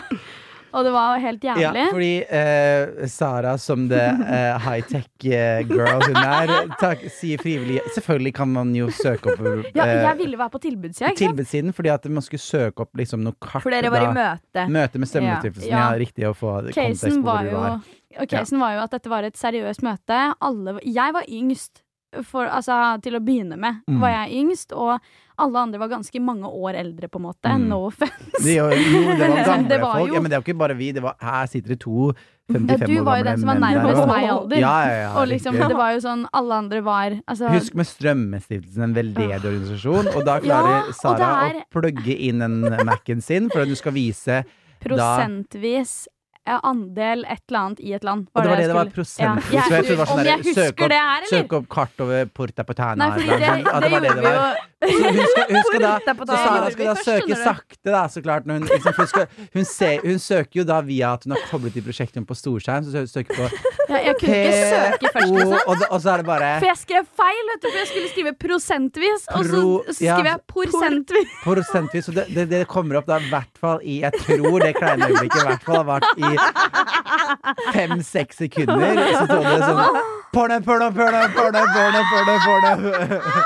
Og 0.75 0.83
det 0.83 0.91
var 0.91 1.13
jo 1.15 1.21
helt 1.23 1.43
Ja, 1.47 1.69
fordi 1.87 2.25
eh, 2.27 3.05
Sara, 3.07 3.53
som 3.61 3.85
det 3.87 4.01
eh, 4.03 4.57
high-tech-girl 4.59 6.01
hun 6.03 6.17
er, 6.19 6.51
tak, 6.81 7.05
sier 7.15 7.39
frivillig 7.39 7.79
Selvfølgelig 7.95 8.33
kan 8.35 8.51
man 8.51 8.73
jo 8.75 8.89
søke 8.91 9.31
opp 9.31 9.39
Ja, 9.71 9.85
eh, 9.85 10.01
jeg 10.03 10.17
ville 10.19 10.39
være 10.41 10.51
på 10.51 10.59
tilbudssida, 10.65 11.13
tilbudssiden, 11.15 11.71
fordi 11.75 11.93
at 11.93 12.09
man 12.11 12.25
skulle 12.25 12.43
søke 12.43 12.83
opp 12.83 12.91
liksom 12.99 13.23
noe 13.23 13.37
kart. 13.39 13.63
For 13.63 13.71
dere 13.71 13.91
var 13.93 14.03
i 14.09 14.11
møte. 14.17 14.67
Møte 14.67 14.99
med 14.99 15.11
Strømmestiftelsen. 15.13 15.71
Ja. 15.71 15.85
Ja. 15.85 15.99
riktig 16.01 16.27
å 16.27 16.33
få 16.35 16.57
kontekst 16.65 17.05
Casen 17.07 17.21
på 17.23 17.29
hvor 17.29 17.47
du 17.47 17.53
jo 17.53 17.61
var. 17.61 17.77
og 17.77 17.93
casen 18.29 18.59
var 18.59 18.73
jo 18.77 18.83
at 18.85 18.91
dette 18.91 19.09
var 19.09 19.23
et 19.23 19.35
seriøst 19.35 19.83
møte. 19.83 20.33
Alle, 20.41 20.79
jeg 20.83 21.13
var 21.13 21.23
yngst. 21.27 21.81
For, 22.23 22.45
altså, 22.47 22.71
til 23.03 23.17
å 23.17 23.19
begynne 23.19 23.57
med 23.59 23.81
Mm. 23.91 23.99
var 23.99 24.07
jeg 24.13 24.37
yngst, 24.39 24.71
og 24.71 25.01
alle 25.37 25.57
andre 25.59 25.77
var 25.81 25.89
ganske 25.89 26.15
mange 26.23 26.47
år 26.47 26.77
eldre, 26.79 27.09
på 27.11 27.19
en 27.19 27.25
måte. 27.25 27.43
Mm. 27.51 27.65
No 27.67 27.79
offence. 27.87 28.39
Det, 28.41 28.55
jo, 28.55 28.69
det 28.71 29.27
var 29.27 29.43
gamle 29.49 29.67
Det 29.67 29.79
var 29.81 29.97
folk. 29.99 30.07
jo- 30.07 30.13
Ja, 30.13 30.21
men 30.21 30.29
det 30.31 30.37
er 30.37 30.39
jo 30.39 30.45
ikke 30.47 30.57
bare 30.57 30.77
vi. 30.79 30.91
Det 30.93 31.03
var, 31.03 31.15
her 31.19 31.45
sitter 31.51 31.73
det 31.75 31.79
to 31.81 32.13
55 32.47 32.79
Ja, 32.79 32.87
du 32.87 33.03
var 33.03 33.17
jo 33.17 33.23
den 33.27 33.37
som 33.43 33.47
var 33.51 33.59
nærmest 33.59 34.07
meg 34.07 34.23
i 34.23 34.29
alder. 34.31 34.55
Ja, 34.63 34.75
ja, 34.87 34.95
ja, 35.01 35.09
og 35.19 35.27
liksom, 35.27 35.59
det 35.67 35.75
var 35.75 35.91
jo 35.91 35.99
sånn 36.07 36.25
Alle 36.31 36.53
andre 36.55 36.81
var 36.85 37.11
altså, 37.27 37.49
Husk 37.51 37.75
med 37.75 37.85
Strømmestiftelsen, 37.85 38.83
en 38.87 38.93
veldedig 38.95 39.35
organisasjon. 39.43 40.07
Og 40.15 40.23
da 40.23 40.39
klarer 40.39 40.93
Sara 40.93 41.17
det 41.17 41.27
er- 41.27 41.63
å 41.65 41.81
plugge 41.81 42.15
inn 42.29 42.41
en 42.41 42.61
Mac-en 42.85 43.19
sin 43.21 43.49
for 43.49 43.59
at 43.61 43.67
du 43.67 43.75
skal 43.75 43.91
vise 43.91 44.45
prosentvis 44.79 46.07
andel 46.45 47.25
et 47.25 47.41
eller 47.49 47.59
annet 47.59 47.79
i 47.81 47.93
et 47.97 48.03
land. 48.03 48.27
Og 48.33 48.43
det 48.43 48.49
var 48.51 48.57
det 48.61 48.67
det 48.69 48.75
var 48.77 48.91
prosentvis. 48.93 49.53
Ja, 49.55 49.63
jeg 49.69 49.87
det 49.87 49.97
var 49.97 50.05
sånn 50.05 50.19
om 50.19 50.25
jeg 50.25 50.43
søk 50.43 50.55
husker 50.55 50.83
opp- 50.85 50.89
det 50.93 50.99
her, 51.01 51.17
eller? 51.17 51.29
Søk 51.33 51.53
opp 51.59 51.67
kart 51.69 52.03
over 52.05 52.25
Porta 52.25 52.63
Potana. 52.63 52.95
Nei, 52.95 53.09
fordi 53.15 53.27
det, 53.27 53.39
det, 53.39 53.47
det, 53.65 53.81
det, 53.81 53.89
gjorde 53.91 54.07
det 54.07 54.15
vi 54.15 54.25
var. 54.25 54.35
jo 54.35 54.74
Så 54.85 55.11
hun 55.15 55.25
skal, 55.31 55.45
hun 55.49 55.63
skal 55.69 55.81
da, 55.85 55.93
så. 56.05 56.25
Sara 56.35 56.71
skal 56.73 56.89
da 56.89 56.95
søke 57.01 57.37
sakte, 57.39 57.89
da, 57.91 58.03
så 58.11 58.21
klart. 58.25 58.47
Hun, 58.49 58.65
liksom, 58.69 58.93
hun, 58.97 59.07
skal, 59.11 59.27
hun, 59.53 59.65
ser, 59.69 59.99
hun 60.05 60.19
søker 60.21 60.61
jo 60.61 60.65
da 60.67 60.79
via 60.85 61.13
at 61.17 61.25
hun 61.25 61.35
har 61.35 61.43
koblet 61.49 61.77
i 61.79 61.83
prosjektet 61.85 62.25
på 62.27 62.37
storskjerm. 62.37 62.85
Så 62.87 63.05
søker 63.11 63.35
på 63.37 63.49
Ja, 63.85 63.99
jeg 64.01 64.15
kunne 64.19 64.37
ikke 64.41 64.69
søke 64.71 65.11
først, 65.13 65.33
liksom. 65.35 65.57
og, 65.65 65.83
og 65.89 65.99
så 66.01 66.13
er 66.15 66.21
det 66.23 66.27
bare 66.29 66.51
For 66.61 66.69
jeg 66.71 66.79
skrev 66.81 67.09
feil, 67.21 67.41
vet 67.51 67.61
du, 67.61 67.67
for 67.69 67.79
jeg 67.79 67.89
skulle 67.91 68.11
skrive 68.13 68.33
prosentvis, 68.45 69.27
og 69.29 69.45
så, 69.45 69.63
så 69.89 69.97
skrev 69.99 70.29
jeg 70.31 70.39
prosentvis. 70.55 71.35
prosentvis. 71.43 72.07
Så 72.09 72.15
det, 72.15 72.25
det, 72.33 72.47
det 72.53 72.61
kommer 72.71 73.01
opp 73.01 73.09
da 73.09 73.19
i 73.21 73.29
hvert 73.29 73.61
fall 73.61 73.83
i 73.85 73.99
Jeg 74.01 74.23
tror 74.25 74.57
det 74.63 74.73
kleine 74.79 75.09
øyeblikket 75.11 75.41
i 75.43 75.47
hvert 75.51 75.65
fall 75.67 75.81
har 75.83 75.89
vært 75.95 76.09
i 76.17 77.73
fem-seks 77.75 78.41
sekunder. 78.45 79.01
Så 79.15 79.25
står 79.29 79.45
det 79.49 79.59
sånn 79.65 79.99
Porno, 80.35 80.57
porno, 80.65 80.89
porno, 80.91 81.21
porno, 81.35 81.61
porno, 81.75 82.01
porno, 82.11 82.39
porno. 82.43 83.43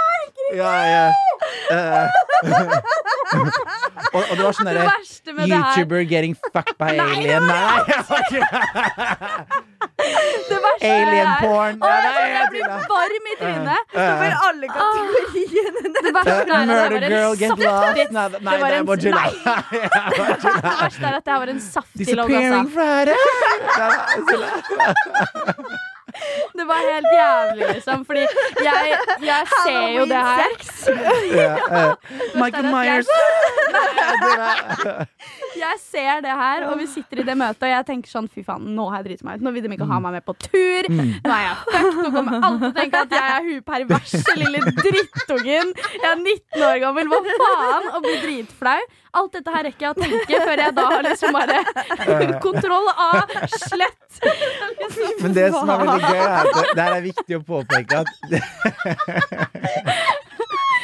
Ja, 0.58 0.72
ja. 0.90 1.29
Eh. 1.70 2.08
og, 4.14 4.22
og 4.24 4.34
det 4.38 4.44
var 4.44 4.54
sånn 4.58 4.68
derre 4.70 4.86
verste 4.88 5.34
med 5.36 5.44
det 5.50 5.58
her 5.58 5.62
YouTuber 5.78 6.02
getting 6.10 6.36
fucked 6.54 6.76
by 6.80 6.94
alien. 7.06 7.44
Nei, 7.46 7.80
det 7.90 8.04
var 8.10 8.22
ikke 8.30 8.42
verste 10.64 10.90
alien 10.90 11.30
porn. 11.44 11.76
Å, 11.78 11.84
Nei, 11.84 11.90
jeg 12.00 12.12
nei, 12.16 12.28
jeg 12.34 12.46
blir 12.54 12.66
varm 12.94 13.26
i 13.30 13.36
trynet. 13.42 13.84
Over 14.00 14.30
Eh, 14.30 14.36
alle 14.50 14.68
kategoriene. 14.74 15.82
Det 16.00 16.12
verste 16.16 16.32
er 16.40 16.66
Murder 16.70 16.90
var 16.90 17.02
girl, 17.14 17.34
get 17.40 17.50
lost. 17.60 17.60
Nei, 17.60 18.06
nei, 18.10 18.28
Det 18.30 18.60
var 18.62 18.72
en- 18.72 18.86
Nei! 18.90 19.32
Det 19.40 20.64
verste 20.64 21.06
er 21.06 21.14
at 21.20 21.24
det 21.26 21.32
her 21.34 21.40
var 21.46 21.50
en 21.54 21.62
saftig 21.62 22.06
logg, 22.16 22.30
Disappearing 22.30 22.66
altså. 22.66 22.74
Friday. 22.74 23.18
Det 26.60 26.66
var 26.68 26.80
helt 26.84 27.10
jævlig, 27.16 27.68
liksom. 27.76 28.06
Fordi 28.08 28.24
jeg, 28.66 28.98
jeg 29.24 29.44
ser 29.54 29.88
jo 29.96 30.06
det 30.10 30.24
her. 30.30 30.52
Ja, 31.30 31.96
Michael 32.36 32.68
Myers. 32.74 33.08
Jeg 35.60 35.76
ser 35.82 36.22
det 36.24 36.32
her, 36.40 36.64
og 36.70 36.78
vi 36.80 36.86
sitter 36.88 37.20
i 37.20 37.24
det 37.28 37.34
møtet, 37.38 37.64
og 37.66 37.72
jeg 37.72 37.86
tenker 37.88 38.12
sånn 38.12 38.28
fy 38.32 38.44
faen, 38.48 38.64
nå 38.78 38.86
har 38.92 39.02
jeg 39.02 39.08
driti 39.10 39.26
meg 39.28 39.40
ut. 39.40 39.44
Nå 39.44 39.52
vil 39.56 39.66
de 39.66 39.72
ikke 39.76 39.88
ha 39.90 39.98
meg 40.04 40.16
med 40.16 40.24
på 40.28 40.36
tur. 40.46 40.88
Nå 40.94 41.34
er 41.36 41.42
jeg 41.44 41.56
fucked. 41.66 41.98
Nå 42.00 42.12
kommer 42.14 42.38
alle 42.38 42.60
til 42.62 42.70
å 42.70 42.78
tenke 42.78 43.02
at 43.04 43.16
jeg 43.18 43.34
er 43.34 43.42
hun 43.50 43.60
perverse 43.68 44.36
lille 44.40 44.62
drittungen. 44.80 45.74
Jeg 45.98 46.08
er 46.12 46.22
19 46.22 46.66
år 46.70 46.80
gammel, 46.86 47.12
hva 47.12 47.20
faen? 47.28 47.90
Og 47.92 48.00
blir 48.06 48.20
dritflau. 48.24 48.80
Alt 49.20 49.34
dette 49.40 49.50
her 49.56 49.64
rekker 49.66 49.88
jeg 49.88 49.92
å 49.92 50.00
tenke 50.00 50.40
før 50.46 50.58
jeg 50.64 50.74
da 50.78 50.84
har 50.94 51.06
liksom 51.08 51.34
bare 51.34 51.60
kontroll 52.44 52.88
A, 52.94 53.10
slett. 53.58 54.20
Men 55.24 55.34
det 55.36 55.48
som 55.56 55.70
er 55.74 55.82
veldig 55.82 55.99
gøy, 56.04 56.20
er 56.20 56.40
at 56.40 56.48
det, 56.76 56.84
her 56.84 56.96
er 56.98 57.06
viktig 57.06 57.40
å 57.40 57.44
påpeke 57.48 58.04
at 58.04 58.10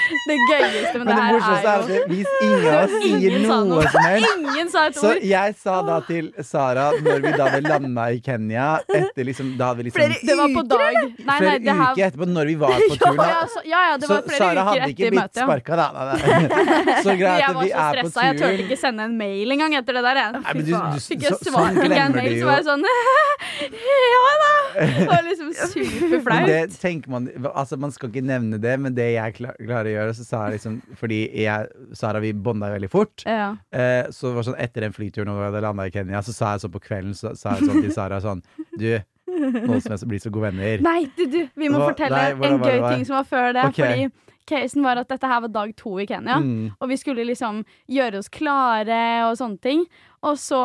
det, 0.06 0.20
det 0.30 0.38
gøyeste 0.52 1.00
med 1.00 1.06
Men 1.06 1.10
det 1.10 1.16
her 1.22 1.36
er 1.36 1.70
er 1.72 1.96
jo 1.96 2.02
hvis 2.12 2.32
ingen 2.46 2.68
av 2.70 2.80
oss 2.84 2.96
sier 3.04 3.38
noe 3.46 3.88
som 3.90 4.06
helst 4.06 4.36
Ingen 4.46 4.72
sa 4.74 4.86
et 4.90 5.00
Så 5.00 5.14
jeg 5.26 5.56
sa 5.62 5.76
da 5.86 6.00
til 6.08 6.32
Sara, 6.46 6.88
når 7.06 7.24
vi 7.26 7.34
da 7.36 7.50
hadde 7.50 7.70
landa 7.70 8.08
i 8.14 8.22
Kenya 8.26 8.68
etter 8.86 9.28
liksom, 9.28 9.54
Da 9.60 9.72
vi 9.78 9.88
liksom 9.88 10.02
Flere 10.02 10.20
Det 10.22 10.38
var 10.40 10.54
på 10.56 10.66
dag 10.70 11.00
Nei, 11.02 11.10
nei, 11.26 11.38
Flere 11.40 11.78
her 11.80 11.96
uker 11.96 12.08
etterpå, 12.10 12.28
når 12.30 12.52
vi 12.52 12.56
var 12.62 12.76
på 12.76 12.98
turen. 13.00 13.20
ja, 13.26 13.30
ja, 13.32 13.44
så, 13.52 13.62
ja, 13.66 13.82
ja, 13.90 13.98
det 13.98 14.10
Så 14.10 14.14
var 14.14 14.28
flere 14.30 14.40
Sara 14.40 14.66
uker 14.66 14.72
hadde 14.72 14.92
ikke 14.94 15.12
blitt 15.16 15.40
sparka, 15.40 15.80
da. 15.80 15.88
Nei, 15.96 16.06
nei. 16.06 16.96
Så 17.06 17.16
greit 17.20 17.46
at 17.46 17.56
var 17.56 17.64
vi 17.66 17.72
så 17.72 17.84
er 17.86 18.00
på 18.02 18.12
stressa, 18.12 18.26
jeg 18.26 18.40
turte 18.42 18.66
ikke 18.66 18.80
sende 18.80 19.08
en 19.10 19.16
mail 19.20 19.56
engang 19.56 19.76
etter 19.80 19.98
det 19.98 20.04
der. 20.06 20.20
Jeg. 20.22 20.34
Nei, 20.36 20.54
men 20.58 20.66
du, 20.66 20.72
du, 20.76 21.04
Fikk 21.06 21.26
jeg 21.26 21.36
så, 21.36 21.50
svar, 21.50 21.68
sånn 21.70 21.80
fikk 21.80 21.96
jeg 21.96 22.06
en 22.06 22.16
glemmer 22.16 22.22
mail, 22.22 22.32
du 22.32 22.36
så 22.36 22.42
jo 22.42 22.50
var 22.50 22.62
jeg 22.62 22.68
sånn 22.70 22.86
Ja 24.16 24.34
da! 24.42 24.52
Det 24.76 25.08
var 25.10 25.28
liksom 25.30 25.52
superflaut. 25.56 26.50
det 26.50 26.62
tenker 26.82 27.14
man 27.14 27.30
Altså, 27.54 27.78
man 27.80 27.94
skal 27.96 28.12
ikke 28.12 28.26
nevne 28.26 28.60
det, 28.62 28.76
men 28.82 28.96
det 28.98 29.10
jeg 29.16 29.38
klar, 29.38 29.56
klarer 29.60 29.95
å 30.02 30.06
det, 30.10 30.16
så 30.18 30.26
sa 30.28 30.44
jeg 30.46 30.58
liksom 30.60 30.78
Fordi 31.00 31.20
jeg, 31.44 31.70
Sara, 31.98 32.22
vi 32.24 32.34
bonda 32.34 32.70
veldig 32.74 32.90
fort. 32.92 33.24
Ja. 33.26 33.54
Eh, 33.72 34.12
så 34.12 34.30
det 34.30 34.36
var 34.40 34.48
sånn 34.50 34.60
etter 34.68 34.86
den 34.88 34.96
flyturen 34.96 35.32
og 35.34 35.40
vi 35.40 35.48
hadde 35.50 35.64
landa 35.66 35.88
i 35.88 35.94
Kenya, 35.96 36.22
så 36.26 36.36
sa 36.36 36.54
jeg 36.56 36.66
sånn 36.66 36.76
på 36.76 36.84
kvelden 36.88 37.16
Så 37.18 37.34
sa 37.40 37.56
jeg 37.56 37.70
sånn 37.70 37.82
til 37.82 37.96
Sara 37.96 38.22
sånn 38.24 38.44
Du, 38.80 38.90
nå 39.26 39.80
som 39.82 39.96
jeg 39.96 40.10
blir 40.12 40.22
så 40.24 40.32
gode 40.34 40.52
venner 40.52 40.84
Nei, 40.86 41.00
du, 41.18 41.26
du, 41.32 41.42
vi 41.56 41.72
må 41.72 41.82
Hva- 41.82 41.90
fortelle 41.94 42.22
nei, 42.22 42.38
hvordan 42.38 42.62
en 42.62 42.70
gøy 42.70 42.96
ting 42.96 43.06
som 43.08 43.18
var 43.20 43.28
før 43.30 43.52
det. 43.58 43.66
Okay. 43.74 44.06
Fordi 44.06 44.26
casen 44.46 44.84
var 44.86 45.00
at 45.02 45.10
dette 45.10 45.30
her 45.30 45.42
var 45.42 45.50
dag 45.50 45.72
to 45.78 45.96
i 46.00 46.06
Kenya. 46.06 46.36
Mm. 46.38 46.76
Og 46.78 46.90
vi 46.92 46.98
skulle 47.02 47.26
liksom 47.26 47.64
gjøre 47.90 48.20
oss 48.22 48.30
klare 48.30 49.00
og 49.26 49.38
sånne 49.40 49.58
ting. 49.64 49.86
Og 50.26 50.38
så, 50.42 50.60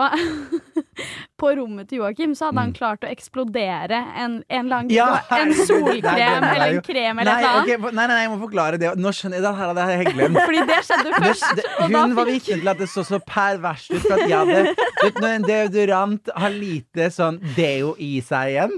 på 1.41 1.51
rommet 1.57 1.89
til 1.89 1.99
Joakim, 2.03 2.35
så 2.37 2.49
hadde 2.49 2.61
han 2.61 2.71
Mm. 2.71 2.77
klart 2.77 3.05
å 3.05 3.09
eksplodere 3.11 3.99
en, 4.23 4.35
en 4.53 4.69
lang, 4.69 4.89
Ja, 4.93 5.21
En 5.37 5.53
solkrem 5.55 6.03
nei, 6.05 6.51
eller 6.55 6.75
en 6.77 6.83
krem 6.85 7.19
eller 7.23 7.31
noe 7.33 7.41
et 7.41 7.71
annet. 7.73 7.95
nei, 7.97 8.07
nei, 8.11 8.19
jeg 8.23 8.31
må 8.33 8.39
forklare 8.45 8.79
det. 8.81 8.91
Nå 9.01 9.13
skjønner 9.17 9.41
jeg 9.41 9.45
det 9.47 9.53
her 9.59 9.71
hadde 9.73 9.87
jeg 9.91 10.15
glemt. 10.15 10.39
Fordi 10.49 10.63
det 10.69 10.79
skjedde 10.87 11.09
Det, 11.11 11.21
først. 11.25 11.47
det, 11.57 11.65
da 11.95 12.03
hun 12.05 12.15
var 12.19 12.29
vitne 12.31 12.59
til 12.61 12.71
at 12.73 12.83
det 12.85 12.89
så 12.93 13.05
så 13.09 13.21
perverst 13.27 13.91
ut. 13.95 14.03
For 14.05 14.17
at 14.19 14.25
jeg 14.29 14.39
hadde 14.39 14.75
vet, 15.01 15.21
Når 15.21 15.29
en 15.35 15.47
deodorant 15.49 16.33
har 16.45 16.53
lite 16.55 17.09
sånn 17.15 17.41
deo 17.57 17.95
i 17.99 18.11
seg 18.25 18.53
igjen, 18.55 18.75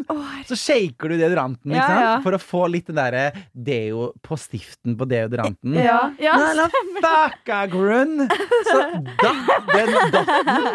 så 0.49 0.59
shaker 0.59 1.11
du 1.13 1.17
deodoranten 1.19 1.75
Ja, 1.75 1.89
ja. 2.07 2.13
for 2.25 2.37
å 2.39 2.41
få 2.43 2.65
litt 2.71 2.87
den 2.91 2.99
derre 3.01 3.25
deo 3.55 4.13
på 4.23 4.39
stiften 4.39 4.95
på 4.99 5.07
deodoranten. 5.11 5.75
Ja. 5.83 5.99
ja, 6.23 6.37
Nei, 6.39 6.53
la 6.59 6.69
fucka 6.73 7.61
grunn! 7.73 8.27
Så 8.71 8.79
da 9.23 9.33
den 9.73 9.93
datten 10.15 10.72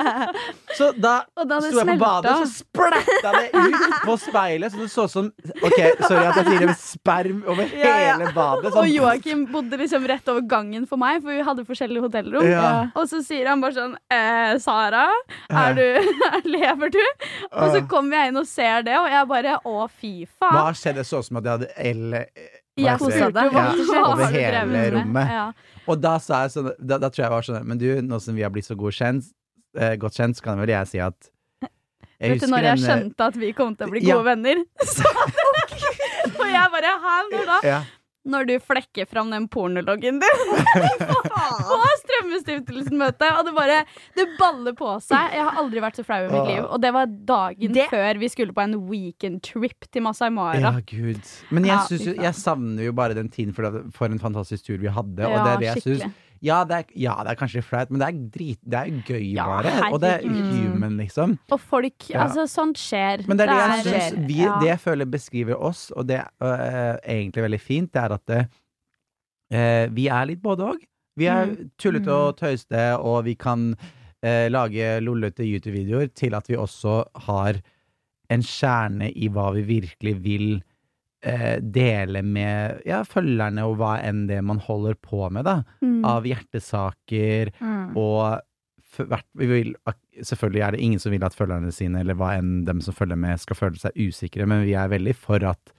Så 0.77 0.89
da 0.97 1.13
da 1.47 1.59
sto 1.63 1.79
jeg 1.79 1.87
på 1.89 1.95
badet, 2.01 2.31
og 2.33 2.43
så 2.43 2.61
splatta 2.61 3.31
det 3.37 3.45
ut 3.53 3.95
på 4.05 4.15
speilet. 4.21 4.73
Så 4.73 4.81
det 4.83 4.89
så 4.93 5.05
ut 5.07 5.13
som 5.13 5.29
OK, 5.63 5.77
sorry 6.03 6.25
at 6.27 6.39
jeg 6.41 6.47
sier 6.49 6.59
det 6.63 6.69
med 6.71 6.81
sperm 6.81 7.39
over 7.47 7.63
Ja, 7.71 7.93
ja. 8.03 8.17
hele 8.17 8.31
badet. 8.35 8.69
Og 8.71 8.77
Sånn, 8.77 8.91
Joakim 8.93 9.45
bodde 9.53 9.79
liksom 9.81 10.05
rett 10.09 10.29
over 10.33 10.45
gangen 10.49 10.85
for 10.89 11.01
meg, 11.01 11.21
for 11.23 11.33
vi 11.33 11.45
hadde 11.47 11.65
forskjellige 11.67 12.07
hotellrom. 12.07 12.47
Ja. 12.49 12.67
Og 12.97 13.09
så 13.11 13.21
sier 13.25 13.49
han 13.51 13.63
bare 13.63 13.77
sånn 13.77 13.95
eh, 14.13 14.57
Sara, 14.63 15.07
er 15.49 15.77
du, 15.77 15.85
lever 16.57 16.93
du? 16.93 17.01
Og 17.51 17.73
så 17.75 17.83
kommer 17.89 18.21
jeg 18.21 18.33
inn 18.33 18.41
og 18.43 18.47
ser 18.49 18.85
det, 18.87 18.97
og 18.99 19.09
jeg 19.11 19.31
bare 19.33 19.57
å, 19.63 19.79
fy 19.91 20.13
faen. 20.37 20.55
Hva 20.59 20.69
skjedde? 20.77 20.97
Det 20.97 21.05
så 21.05 21.19
ut 21.21 21.27
som 21.27 21.37
at 21.37 21.45
jeg 21.45 21.59
hadde 21.59 21.67
L 21.91 22.15
Jeg 22.77 22.93
heter 22.93 23.11
spurte 23.13 23.33
deg. 23.35 23.57
Ja, 23.57 24.03
over 24.07 24.31
hele 24.33 24.85
rommet. 24.95 25.33
Ja. 25.33 25.47
Og 25.87 25.99
da 26.03 26.15
sa 26.21 26.43
jeg 26.45 26.53
sånn 26.55 26.71
da, 26.77 26.97
da 26.99 27.09
tror 27.09 27.21
jeg 27.21 27.27
jeg 27.27 27.33
var 27.33 27.45
sånn 27.47 27.67
Men 27.69 27.79
du, 27.81 27.85
nå 28.03 28.17
som 28.23 28.35
vi 28.35 28.43
har 28.45 28.51
blitt 28.53 28.67
så 28.67 28.75
god 28.79 28.95
kjent, 28.97 29.29
eh, 29.75 29.95
godt 29.97 30.13
kjent, 30.15 30.37
så 30.37 30.43
kan 30.43 30.59
vel 30.61 30.69
jeg 30.69 30.87
si 30.87 30.99
at 31.03 31.31
jeg 32.17 32.31
Vet 32.33 32.41
du 32.41 32.47
når 32.49 32.63
jeg 32.65 32.77
den, 32.77 32.83
eh, 32.83 32.87
skjønte 32.87 33.25
at 33.27 33.35
vi 33.37 33.51
kom 33.53 33.75
til 33.77 33.85
å 33.87 33.91
bli 33.91 33.99
Ja. 34.01 34.15
gode 34.15 34.25
venner? 34.31 34.63
Så, 34.95 35.05
og 36.39 36.47
jeg 36.49 36.71
bare 36.73 36.95
Hæ, 37.03 37.15
når 37.35 37.45
da? 37.45 37.59
ja. 37.67 37.83
Når 38.27 38.43
du 38.49 38.55
flekker 38.59 39.05
fram 39.07 39.29
den 39.31 39.45
pornologgen 39.47 40.17
din 40.19 40.41
på 41.07 41.77
Strømmestiftelsen-møtet, 42.01 43.29
og 43.37 43.45
det 43.47 43.53
bare 43.55 43.77
Det 44.17 44.25
baller 44.39 44.73
på 44.75 44.89
seg. 45.03 45.29
Jeg 45.31 45.45
har 45.47 45.59
aldri 45.61 45.79
vært 45.83 45.99
så 45.99 46.03
flau 46.03 46.25
i 46.25 46.27
mitt 46.33 46.49
liv. 46.51 46.65
Og 46.65 46.81
det 46.83 46.91
var 46.95 47.05
dagen 47.07 47.71
Det- 47.77 47.87
før 47.89 48.19
vi 48.19 48.27
skulle 48.33 48.51
på 48.53 48.63
en 48.65 48.75
weekend 48.89 49.41
trip 49.47 49.87
til 49.91 50.01
Masai 50.03 50.29
Mara. 50.29 50.59
Ja, 50.59 50.71
gud. 50.81 51.21
Men 51.51 51.63
jeg, 51.65 51.71
Ja, 51.77 51.85
synes, 51.87 52.15
jeg 52.17 52.33
savner 52.35 52.83
jo 52.83 52.91
bare 52.91 53.13
den 53.15 53.29
tiden, 53.29 53.53
for, 53.53 53.83
for 53.95 54.05
en 54.11 54.19
fantastisk 54.19 54.65
tur 54.65 54.77
vi 54.77 54.87
hadde. 54.91 55.23
og 55.25 55.31
Ja, 55.31 55.43
det 55.43 55.53
er 55.53 55.57
det 55.59 55.69
jeg 55.75 55.81
synes. 55.87 56.13
Ja 56.41 56.63
det, 56.67 56.75
er, 56.77 56.83
ja, 56.95 57.15
det 57.23 57.31
er 57.33 57.39
kanskje 57.39 57.61
flaut, 57.65 57.89
men 57.91 57.99
det 58.01 58.07
er 58.07 58.19
drit 58.35 58.59
Det 58.63 58.79
er 58.79 59.01
gøy, 59.07 59.23
Ja, 59.33 59.45
bare. 59.49 59.71
Og 59.93 59.99
det 60.01 60.11
er 60.17 60.27
human, 60.27 60.97
liksom. 60.97 61.37
Og 61.51 61.59
folk 61.59 62.09
Ja. 62.09 62.23
Altså, 62.25 62.45
sånt 62.47 62.77
skjer. 62.77 63.25
Men 63.27 63.37
det 63.37 63.47
er 63.47 63.53
det, 63.53 63.57
jeg 63.57 63.83
synes 63.87 64.27
vi. 64.27 64.39
Det 64.61 64.67
jeg 64.71 64.79
føler 64.79 65.05
beskriver 65.05 65.55
oss, 65.59 65.91
og 65.91 66.07
det 66.07 66.19
er 66.21 66.29
øh, 66.41 66.97
egentlig 67.03 67.43
veldig 67.43 67.61
fint, 67.61 67.93
det 67.93 68.03
er 68.03 68.13
at 68.17 68.25
det, 68.27 68.41
eh, 69.51 69.87
vi 69.93 70.07
er 70.07 70.25
litt 70.29 70.41
både 70.43 70.67
òg. 70.73 70.83
Vi 71.17 71.25
er 71.25 71.45
Mm. 71.47 71.69
tullete 71.79 72.11
og 72.13 72.37
tøyste, 72.37 72.99
og 72.99 73.23
vi 73.25 73.33
kan 73.35 73.75
eh, 74.23 74.49
lage 74.49 74.99
lollete 75.01 75.45
YouTube-videoer 75.45 76.13
til 76.13 76.33
at 76.35 76.47
vi 76.49 76.55
også 76.55 77.03
har 77.27 77.59
en 78.29 78.41
kjerne 78.41 79.11
i 79.15 79.27
hva 79.29 79.51
vi 79.53 79.61
virkelig 79.63 80.15
vil 80.23 80.63
eh, 81.23 81.59
dele 81.59 82.21
med 82.23 82.81
ja, 82.85 83.03
følgerne, 83.03 83.63
og 83.65 83.77
hva 83.79 83.95
enn 84.05 84.27
det 84.29 84.41
man 84.45 84.59
holder 84.59 84.93
på 85.01 85.29
med, 85.31 85.45
da. 85.45 85.63
Mm. 85.81 86.03
Av 86.05 86.23
hjertesaker 86.29 87.51
Mm. 87.61 87.95
og 87.97 88.41
hvert- 88.97 89.25
vi 89.37 89.45
vil, 89.45 89.75
selvfølgelig 90.21 90.61
er 90.67 90.71
det 90.71 90.79
ingen 90.81 90.99
som 90.99 91.11
vil 91.11 91.23
at 91.23 91.35
følgerne 91.35 91.71
sine, 91.73 91.99
eller 91.99 92.13
hva 92.15 92.37
enn 92.37 92.65
dem 92.65 92.79
som 92.81 92.93
følger 92.93 93.17
med, 93.17 93.39
skal 93.39 93.55
føle 93.55 93.77
seg 93.81 93.91
usikre, 93.97 94.47
men 94.47 94.63
vi 94.65 94.73
er 94.73 94.87
veldig 94.89 95.15
for 95.15 95.43
at 95.43 95.73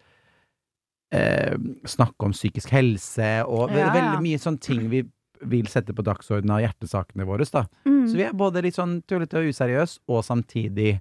eh, 1.12 1.55
snakke 1.88 2.27
om 2.27 2.33
psykisk 2.33 2.68
helse 2.74 3.44
og 3.46 3.70
Ja, 3.72 3.87
ja. 3.87 3.92
veldig 3.94 4.20
mye 4.22 4.38
sånne 4.42 4.61
ting 4.61 4.88
vi 4.90 5.03
vil 5.40 5.66
sette 5.70 5.94
på 5.94 6.03
dagsordenen 6.05 6.51
av 6.51 6.61
hjertesakene 6.66 7.24
våre. 7.24 7.46
Da. 7.51 7.62
Mm. 7.87 8.09
Så 8.11 8.16
vi 8.18 8.24
er 8.27 8.33
både 8.35 8.61
litt 8.62 8.74
sånn 8.74 9.03
tullete 9.07 9.38
og 9.38 9.48
useriøse, 9.53 10.01
og 10.11 10.24
samtidig 10.27 11.01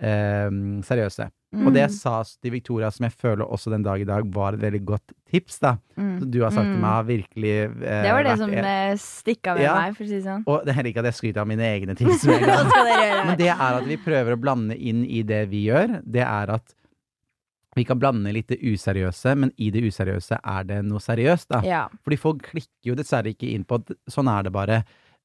eh, 0.00 0.50
seriøse. 0.86 1.30
Mm. 1.52 1.66
Og 1.68 1.74
det 1.74 1.82
jeg 1.82 1.90
sa 1.98 2.22
til 2.24 2.50
Victoria, 2.54 2.88
som 2.90 3.04
jeg 3.04 3.12
føler 3.12 3.44
også 3.44 3.70
den 3.70 3.82
dag 3.84 4.00
i 4.00 4.06
dag 4.08 4.24
var 4.32 4.54
et 4.56 4.60
veldig 4.62 4.84
godt 4.88 5.12
tips, 5.30 5.58
da, 5.60 5.76
Mm. 5.96 6.18
Så 6.18 6.30
du 6.30 6.38
har 6.42 6.50
sagt 6.50 6.64
til 6.64 6.76
Mm. 6.76 6.80
meg, 6.80 6.90
har 6.90 7.04
virkelig 7.04 7.52
eh, 7.84 8.02
Det 8.02 8.12
var 8.12 8.22
det 8.22 8.30
vært 8.32 8.38
som 8.38 8.50
eh, 8.52 8.94
stikka 8.96 9.54
med 9.54 9.62
Ja. 9.62 9.74
meg, 9.80 9.96
for 9.96 10.04
å 10.04 10.08
si 10.08 10.14
det 10.14 10.24
sånn. 10.24 10.44
og 10.46 10.64
det 10.64 10.76
er 10.76 10.82
ikke 10.88 10.98
at 11.04 11.04
jeg 11.04 11.14
skryter 11.20 11.40
av 11.42 11.46
mine 11.48 11.60
egne 11.68 11.94
tips? 11.96 12.24
Men 13.26 13.36
det 13.36 13.48
er 13.52 13.60
at 13.78 13.84
vi 13.86 13.96
prøver 13.96 14.32
å 14.34 14.40
blande 14.40 14.76
inn 14.78 15.04
i 15.04 15.22
det 15.22 15.48
vi 15.50 15.66
gjør. 15.68 16.00
Det 16.04 16.22
er 16.24 16.50
at 16.56 16.74
vi 17.76 17.84
kan 17.84 17.98
blande 17.98 18.32
litt 18.32 18.48
det 18.48 18.58
useriøse, 18.60 19.36
men 19.36 19.50
i 19.56 19.70
det 19.70 19.80
useriøse 19.82 20.36
er 20.44 20.64
det 20.68 20.82
noe 20.84 21.00
seriøst, 21.00 21.48
da. 21.48 21.60
Ja. 21.64 21.86
Fordi 22.04 22.18
folk 22.20 22.42
klikker 22.50 22.90
jo 22.90 22.94
dessverre 22.94 23.32
ikke 23.32 23.48
inn 23.54 23.64
på 23.64 23.78
at 23.80 23.94
sånn 24.12 24.28
er 24.28 24.42
det 24.44 24.52
bare. 24.52 24.82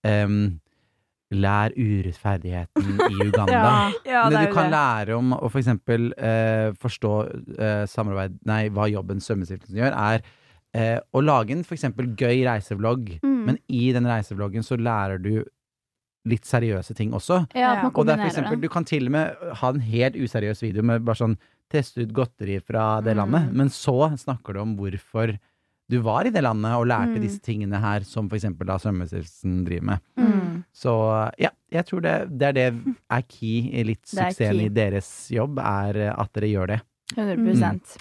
Ehm, 0.07 0.59
lær 1.33 1.73
urettferdigheten 1.75 3.01
i 3.11 3.17
Uganda. 3.27 3.91
Ja, 4.05 4.23
Men 4.27 4.33
det 4.33 4.39
det 4.39 4.47
du 4.49 4.53
kan 4.55 4.69
det. 4.69 4.77
lære 4.77 5.17
om 5.17 5.33
å 5.35 5.49
for 5.51 5.59
eksempel 5.59 6.09
eh, 6.17 6.71
forstå 6.79 7.11
eh, 7.59 7.83
samarbeid 7.91 8.37
Nei, 8.47 8.69
hva 8.69 8.87
jobben 8.91 9.19
Svømmestiftelsen 9.23 9.77
gjør, 9.81 9.91
er 9.97 10.21
eh, 10.73 10.99
å 11.13 11.23
lage 11.23 11.51
en 11.57 11.65
for 11.67 11.75
eksempel 11.75 12.13
gøy 12.15 12.45
reisevlogg. 12.47 13.17
Mm. 13.23 13.37
Men 13.49 13.59
i 13.67 13.91
den 13.95 14.07
reisevloggen 14.07 14.63
så 14.63 14.77
lærer 14.79 15.19
du 15.23 15.43
litt 16.27 16.43
seriøse 16.47 16.95
ting 16.95 17.13
også. 17.15 17.41
Ja, 17.55 17.73
at 17.77 17.83
man 17.85 17.93
Og 17.95 18.05
det 18.07 18.15
er 18.17 18.23
for 18.23 18.31
eksempel, 18.33 18.59
du 18.59 18.67
kan 18.71 18.83
til 18.87 19.05
og 19.07 19.13
med 19.15 19.45
ha 19.61 19.69
en 19.71 19.79
helt 19.79 20.15
useriøs 20.19 20.59
video 20.65 20.83
med 20.83 21.05
bare 21.07 21.21
sånn 21.21 21.37
teste 21.71 22.03
ut 22.03 22.11
godteri 22.15 22.57
fra 22.63 22.99
det 23.03 23.13
Mm. 23.15 23.19
landet, 23.21 23.53
men 23.55 23.67
så 23.69 24.11
snakker 24.19 24.53
du 24.55 24.59
om 24.61 24.75
hvorfor 24.79 25.37
du 25.89 25.99
var 26.03 26.25
i 26.27 26.29
det 26.29 26.41
landet 26.43 26.73
og 26.75 26.85
lærte 26.87 27.15
Mm. 27.15 27.21
disse 27.21 27.39
tingene 27.39 27.79
her, 27.79 28.01
som 28.03 28.27
eksempel 28.29 28.67
da 28.67 28.75
Svømmestiftelsen 28.77 29.63
driver 29.65 29.83
med. 29.83 29.99
Mm. 30.19 30.63
Så 30.73 31.31
ja, 31.39 31.49
jeg 31.71 31.85
tror 31.85 32.01
det, 32.01 32.15
det 32.37 32.47
er 32.49 32.53
det 32.53 32.95
er 33.09 33.21
key 33.27 33.71
i 33.71 33.83
litt 33.83 34.03
suksessen 34.05 34.51
key. 34.59 34.65
i 34.65 34.69
deres 34.69 35.29
jobb, 35.31 35.59
er 35.59 36.11
at 36.17 36.33
dere 36.33 36.49
gjør 36.51 36.67
det. 36.67 36.81
100% 37.15 37.97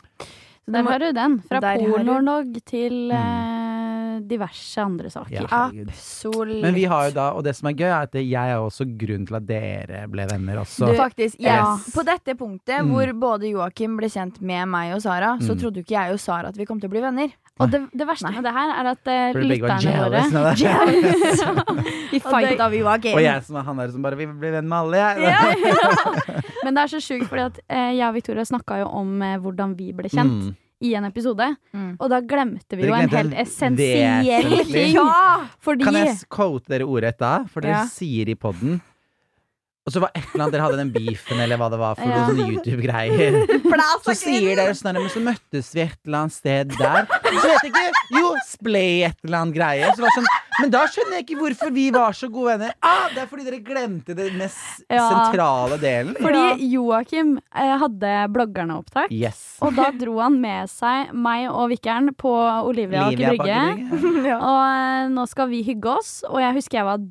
Så 0.67 0.73
Der 0.73 0.83
har 0.83 0.99
du 0.99 1.13
den. 1.13 1.39
Fra 1.47 1.61
pornolog 1.61 2.57
til 2.67 3.13
Mm. 3.13 4.17
eh, 4.17 4.21
diverse 4.27 4.79
andre 4.83 5.09
saker. 5.11 5.47
Ja. 5.47 5.69
Absolutt. 5.69 6.63
Men 6.63 6.75
vi 6.75 6.85
har 6.85 7.05
jo 7.09 7.15
da, 7.15 7.31
og 7.37 7.45
det 7.45 7.55
som 7.55 7.69
er 7.69 7.75
gøy, 7.75 7.87
er 7.87 8.03
at 8.03 8.13
jeg 8.15 8.35
er 8.51 8.57
også 8.59 8.85
grunn 8.99 9.27
til 9.29 9.37
at 9.37 9.47
dere 9.47 10.09
ble 10.09 10.27
venner 10.27 10.57
også. 10.59 10.89
Du, 10.91 10.95
faktisk, 10.99 11.37
ja. 11.39 11.77
Yes. 11.77 11.95
På 11.95 12.03
dette 12.05 12.35
punktet 12.35 12.83
Mm. 12.83 12.91
hvor 12.91 13.13
både 13.21 13.51
Joakim 13.53 13.97
ble 13.97 14.09
kjent 14.09 14.41
med 14.41 14.67
meg 14.69 14.95
og 14.95 15.03
Sara, 15.03 15.37
så 15.39 15.55
Mm. 15.55 15.61
trodde 15.61 15.75
jo 15.77 15.83
ikke 15.83 16.01
jeg 16.03 16.13
og 16.13 16.19
Sara 16.19 16.49
at 16.49 16.57
vi 16.57 16.65
kom 16.65 16.81
til 16.81 16.89
å 16.89 16.93
bli 16.93 17.01
venner. 17.01 17.29
Og 17.57 17.71
det, 17.73 17.79
det 17.97 18.05
verste 18.05 18.29
med 18.35 18.45
det 18.45 18.53
her 18.53 18.73
er 18.77 18.89
at 18.91 19.09
var 19.09 19.39
lytterne 19.41 19.93
våre 19.97 20.25
jealous. 20.61 21.41
Vi 22.13 22.21
fighta 22.21 22.67
vi 22.73 22.83
Joakim. 22.83 23.17
Og 23.17 23.23
jeg 23.25 23.43
som 23.47 23.57
er 23.57 23.65
han 23.67 23.81
der 23.81 23.95
som 23.95 24.03
bare 24.05 24.19
vil 24.19 24.35
bli 24.37 24.51
venn 24.53 24.69
med 24.69 24.77
alle, 24.77 25.01
jeg. 25.01 25.25
Ja, 25.25 25.73
Men 26.67 26.77
det 26.77 26.83
er 26.85 26.93
så 26.93 27.01
sjukt, 27.03 27.27
fordi 27.31 27.47
at 27.47 27.59
eh, 27.69 27.91
jeg 27.97 28.05
og 28.09 28.15
Victoria 28.19 28.45
snakka 28.47 28.81
jo 28.83 28.89
om 29.01 29.15
uh, 29.25 29.35
hvordan 29.43 29.73
vi 29.79 29.91
ble 29.97 30.11
kjent 30.13 30.37
Mm. 30.37 30.55
i 30.85 30.91
en 30.99 31.07
episode. 31.09 31.47
Mm. 31.73 31.93
Og 31.97 32.11
da 32.13 32.19
glemte 32.21 32.77
vi 32.77 32.83
Dere 32.85 32.91
jo 32.91 32.97
en 33.07 33.15
helt 33.15 33.37
essensiell 33.41 34.27
ting. 34.69 34.93
Ja! 34.99 35.47
Fordi 35.65 35.87
Kan 35.89 35.97
jeg 35.97 36.19
quote 36.29 36.69
dere 36.75 36.85
ordrett 36.85 37.19
da? 37.23 37.39
For 37.49 37.65
dere 37.65 37.79
Ja. 37.81 37.87
sier 37.89 38.29
i 38.29 38.35
podden 38.37 38.81
Og 39.87 39.93
så 39.95 40.01
var 40.03 40.11
et 40.19 40.25
eller 40.35 40.43
annet 40.49 40.55
dere 40.57 40.65
hadde 40.67 40.79
den 40.81 40.89
beefen, 40.91 41.39
eller 41.39 41.61
hva 41.61 41.69
det 41.71 41.79
var 41.79 41.95
for 41.95 42.11
Ja. 42.11 42.25
noen 42.27 42.57
YouTube-greier. 42.57 43.37
Så 44.07 44.15
sier 44.19 44.57
dere 44.59 44.73
sånn, 44.75 44.97
men 44.99 45.09
så 45.13 45.21
møttes 45.23 45.69
vi 45.75 45.83
et 45.85 45.95
eller 46.07 46.25
annet 46.25 46.35
sted 46.35 46.73
der. 46.75 47.07
Så 47.07 47.43
vet 47.43 47.63
jeg 47.67 47.71
ikke, 47.71 47.85
jo, 48.17 48.33
splay 48.49 49.05
et 49.07 49.17
eller 49.27 49.39
annet 49.45 49.55
greie. 49.57 49.89
Så 49.95 50.03
var 50.03 50.11
det 50.11 50.17
sånn, 50.17 50.29
men 50.61 50.73
da 50.75 50.83
skjønner 50.91 51.17
jeg 51.19 51.25
ikke 51.27 51.39
hvorfor 51.41 51.73
vi 51.77 51.85
var 51.95 52.17
så 52.19 52.29
gode 52.33 52.55
venner. 52.57 52.73
Ah, 52.87 53.07
det 53.15 53.23
er 53.25 53.29
fordi 53.31 53.47
dere 53.47 53.61
glemte 53.67 54.17
den 54.19 54.39
mest 54.41 54.83
Ja. 54.91 55.07
sentrale 55.11 55.79
delen. 55.83 56.17
Fordi 56.23 56.69
Joakim 56.73 57.37
eh, 57.55 57.75
hadde 57.83 58.13
bloggerneopptak. 58.35 59.13
Yes. 59.15 59.57
Og 59.63 59.75
da 59.79 59.91
dro 59.95 60.19
han 60.23 60.41
med 60.43 60.71
seg 60.73 61.13
meg 61.15 61.47
og 61.51 61.71
Vikkeren 61.75 62.11
på 62.19 62.33
Olivia 62.67 63.07
Aker 63.11 63.37
Brygge. 63.37 63.63
Ja. 64.27 64.39
Og 64.43 64.63
eh, 64.67 65.09
nå 65.15 65.27
skal 65.31 65.51
vi 65.53 65.63
hygge 65.67 65.93
oss, 66.01 66.17
og 66.27 66.41
jeg 66.43 66.57
husker 66.59 66.81
jeg 66.81 66.89
var 66.89 67.03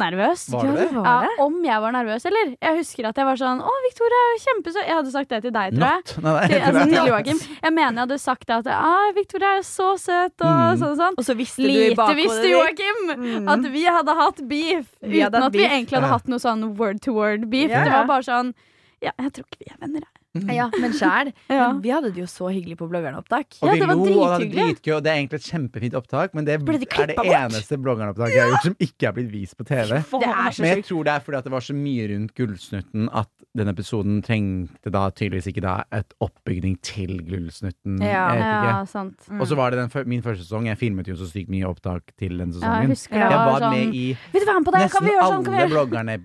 dritnervøs. 0.00 0.42
Var 0.52 0.62
du 0.66 0.72
det? 0.76 0.86
Ja, 1.04 1.28
om 1.44 1.56
jeg 1.64 1.80
var 1.84 1.92
nervøs, 1.92 2.24
eller? 2.30 2.56
Jeg 2.60 2.76
husker 2.78 3.08
at 3.10 3.16
jeg 3.20 3.26
var 3.28 3.36
sånn 3.40 3.60
Å, 3.60 3.72
Victoria 3.86 4.20
er 4.30 4.38
kjempesøt. 4.44 4.86
Jeg 4.86 4.96
hadde 4.96 5.12
sagt 5.12 5.28
det 5.28 5.42
til 5.42 5.52
deg, 5.52 5.74
tror 5.76 5.86
jeg. 5.86 6.00
Not. 6.00 6.14
Nei, 6.24 6.32
nei, 6.32 6.46
Til, 6.48 6.60
altså, 6.70 6.84
til. 6.90 7.10
Joakim. 7.10 7.38
Jeg 7.62 7.72
mener 7.76 7.92
jeg 7.92 8.00
hadde 8.06 8.18
sagt 8.20 8.46
det 8.46 8.56
at 8.60 8.70
Å, 8.80 9.14
Victoria 9.14 9.52
er 9.58 9.62
så 9.62 9.88
søt, 9.98 10.34
og 10.40 10.50
Mm. 10.50 10.78
sånn 10.80 10.90
og 10.90 10.96
sånn. 10.98 11.14
Og 11.18 11.24
så 11.24 11.36
visste 11.36 11.62
du 11.62 11.68
i 11.68 11.76
Lite 11.90 11.96
bakhodet 11.96 12.16
visste. 12.16 12.48
Joakim 12.50 12.98
Mm. 13.16 13.48
at 13.48 13.70
vi 13.72 13.84
hadde 13.84 14.14
hatt 14.16 14.40
beef. 14.48 14.86
Vi 15.02 15.20
hadde 15.20 15.34
uten 15.36 15.42
at 15.42 15.46
at 15.50 15.52
vi 15.52 15.64
egentlig 15.66 15.96
hadde 15.98 16.08
Ja. 16.08 16.16
hatt 16.16 16.28
noe 16.28 16.38
sånn 16.38 16.76
word 16.76 17.00
to 17.02 17.12
word 17.12 17.50
beef. 17.50 17.70
Ja, 17.70 17.84
Det 17.84 17.92
var 17.92 18.06
bare 18.06 18.22
sånn 18.22 18.54
Ja, 19.02 19.12
jeg 19.18 19.32
tror 19.32 19.44
ikke 19.48 19.58
vi 19.64 19.70
er 19.72 19.76
venner, 19.80 20.00
jeg. 20.00 20.19
Ja, 20.34 20.68
men 20.78 20.92
sjæl. 20.94 21.32
Ja. 21.50 21.72
Vi 21.82 21.90
hadde 21.90 22.12
det 22.14 22.20
jo 22.22 22.26
så 22.30 22.46
hyggelig 22.54 22.76
på 22.78 22.86
bloggerneopptak. 22.90 23.56
Og 23.60 23.66
Ja, 23.66 23.72
vi 23.74 23.80
det 23.80 23.88
var 23.88 23.96
lo, 23.98 24.02
og 24.02 24.06
det 24.08 24.20
var 24.20 24.44
dritgøy, 24.54 24.92
og 24.94 25.02
det 25.02 25.10
er 25.10 25.18
egentlig 25.18 25.40
et 25.40 25.48
kjempefint 25.50 25.96
opptak, 25.98 26.34
men 26.38 26.46
det 26.46 26.60
det 26.60 26.70
er 26.70 27.10
det 27.10 27.16
eneste 27.16 27.16
bort? 27.16 27.40
eneste 27.40 27.78
bloggeropptaket 27.82 28.36
jeg 28.36 28.44
har 28.44 28.52
gjort 28.54 28.68
som 28.68 28.76
ikke 28.86 29.08
er 29.10 29.16
blitt 29.18 29.32
vist 29.32 29.56
på 29.58 29.66
TV. 29.66 29.98
Det 29.98 30.04
så 30.06 30.62
Men 30.62 30.70
jeg 30.76 30.84
tror 30.86 31.04
det 31.08 31.12
er 31.16 31.20
fordi 31.26 31.38
at 31.40 31.44
det 31.44 31.52
var 31.52 31.66
så 31.66 31.74
mye 31.74 32.08
rundt 32.14 32.34
Gullsnutten 32.38 33.08
at 33.12 33.28
den 33.58 33.66
episoden 33.72 34.20
trengte 34.22 34.92
da 34.94 35.08
tydeligvis 35.10 35.48
ikke 35.50 35.62
da 35.64 35.72
et 35.96 36.12
oppbygning 36.22 36.76
til 36.86 37.16
Gullsnutten. 37.26 37.98
Ja. 37.98 38.28
jeg. 38.30 38.44
Ja, 38.46 38.76
sant. 38.86 39.26
Mm. 39.26 39.40
Og 39.42 39.48
så 39.50 39.56
var 39.58 39.74
det 39.74 39.80
den, 39.82 40.06
min 40.08 40.22
første 40.22 40.44
sesong. 40.44 40.68
Jeg 40.70 40.78
filmet 40.78 41.08
jo 41.10 41.16
så 41.18 41.26
sykt 41.26 41.50
mye 41.50 41.66
opptak 41.66 42.12
til 42.20 42.38
den 42.38 42.52
Ja, 42.54 42.54
jeg 42.54 42.60
sesongen. 42.62 42.94
husker 42.94 43.18
jeg 43.18 43.30
var 43.34 43.64
sånn 43.64 43.74
med 43.74 43.94
i 43.98 44.04
Vil 44.30 44.44
du 44.44 44.46
være 44.46 44.60
med 44.60 44.68
på 44.70 44.74
det? 44.76 44.80
Kan 44.80 44.86
nesten 44.86 45.08
vi 45.08 45.14
gjøre 45.16 45.30
sånn? 45.32 45.44
Kan 45.44 45.56
vi 45.56 45.62
alle 45.64 45.74
bloggerne. 45.74 46.18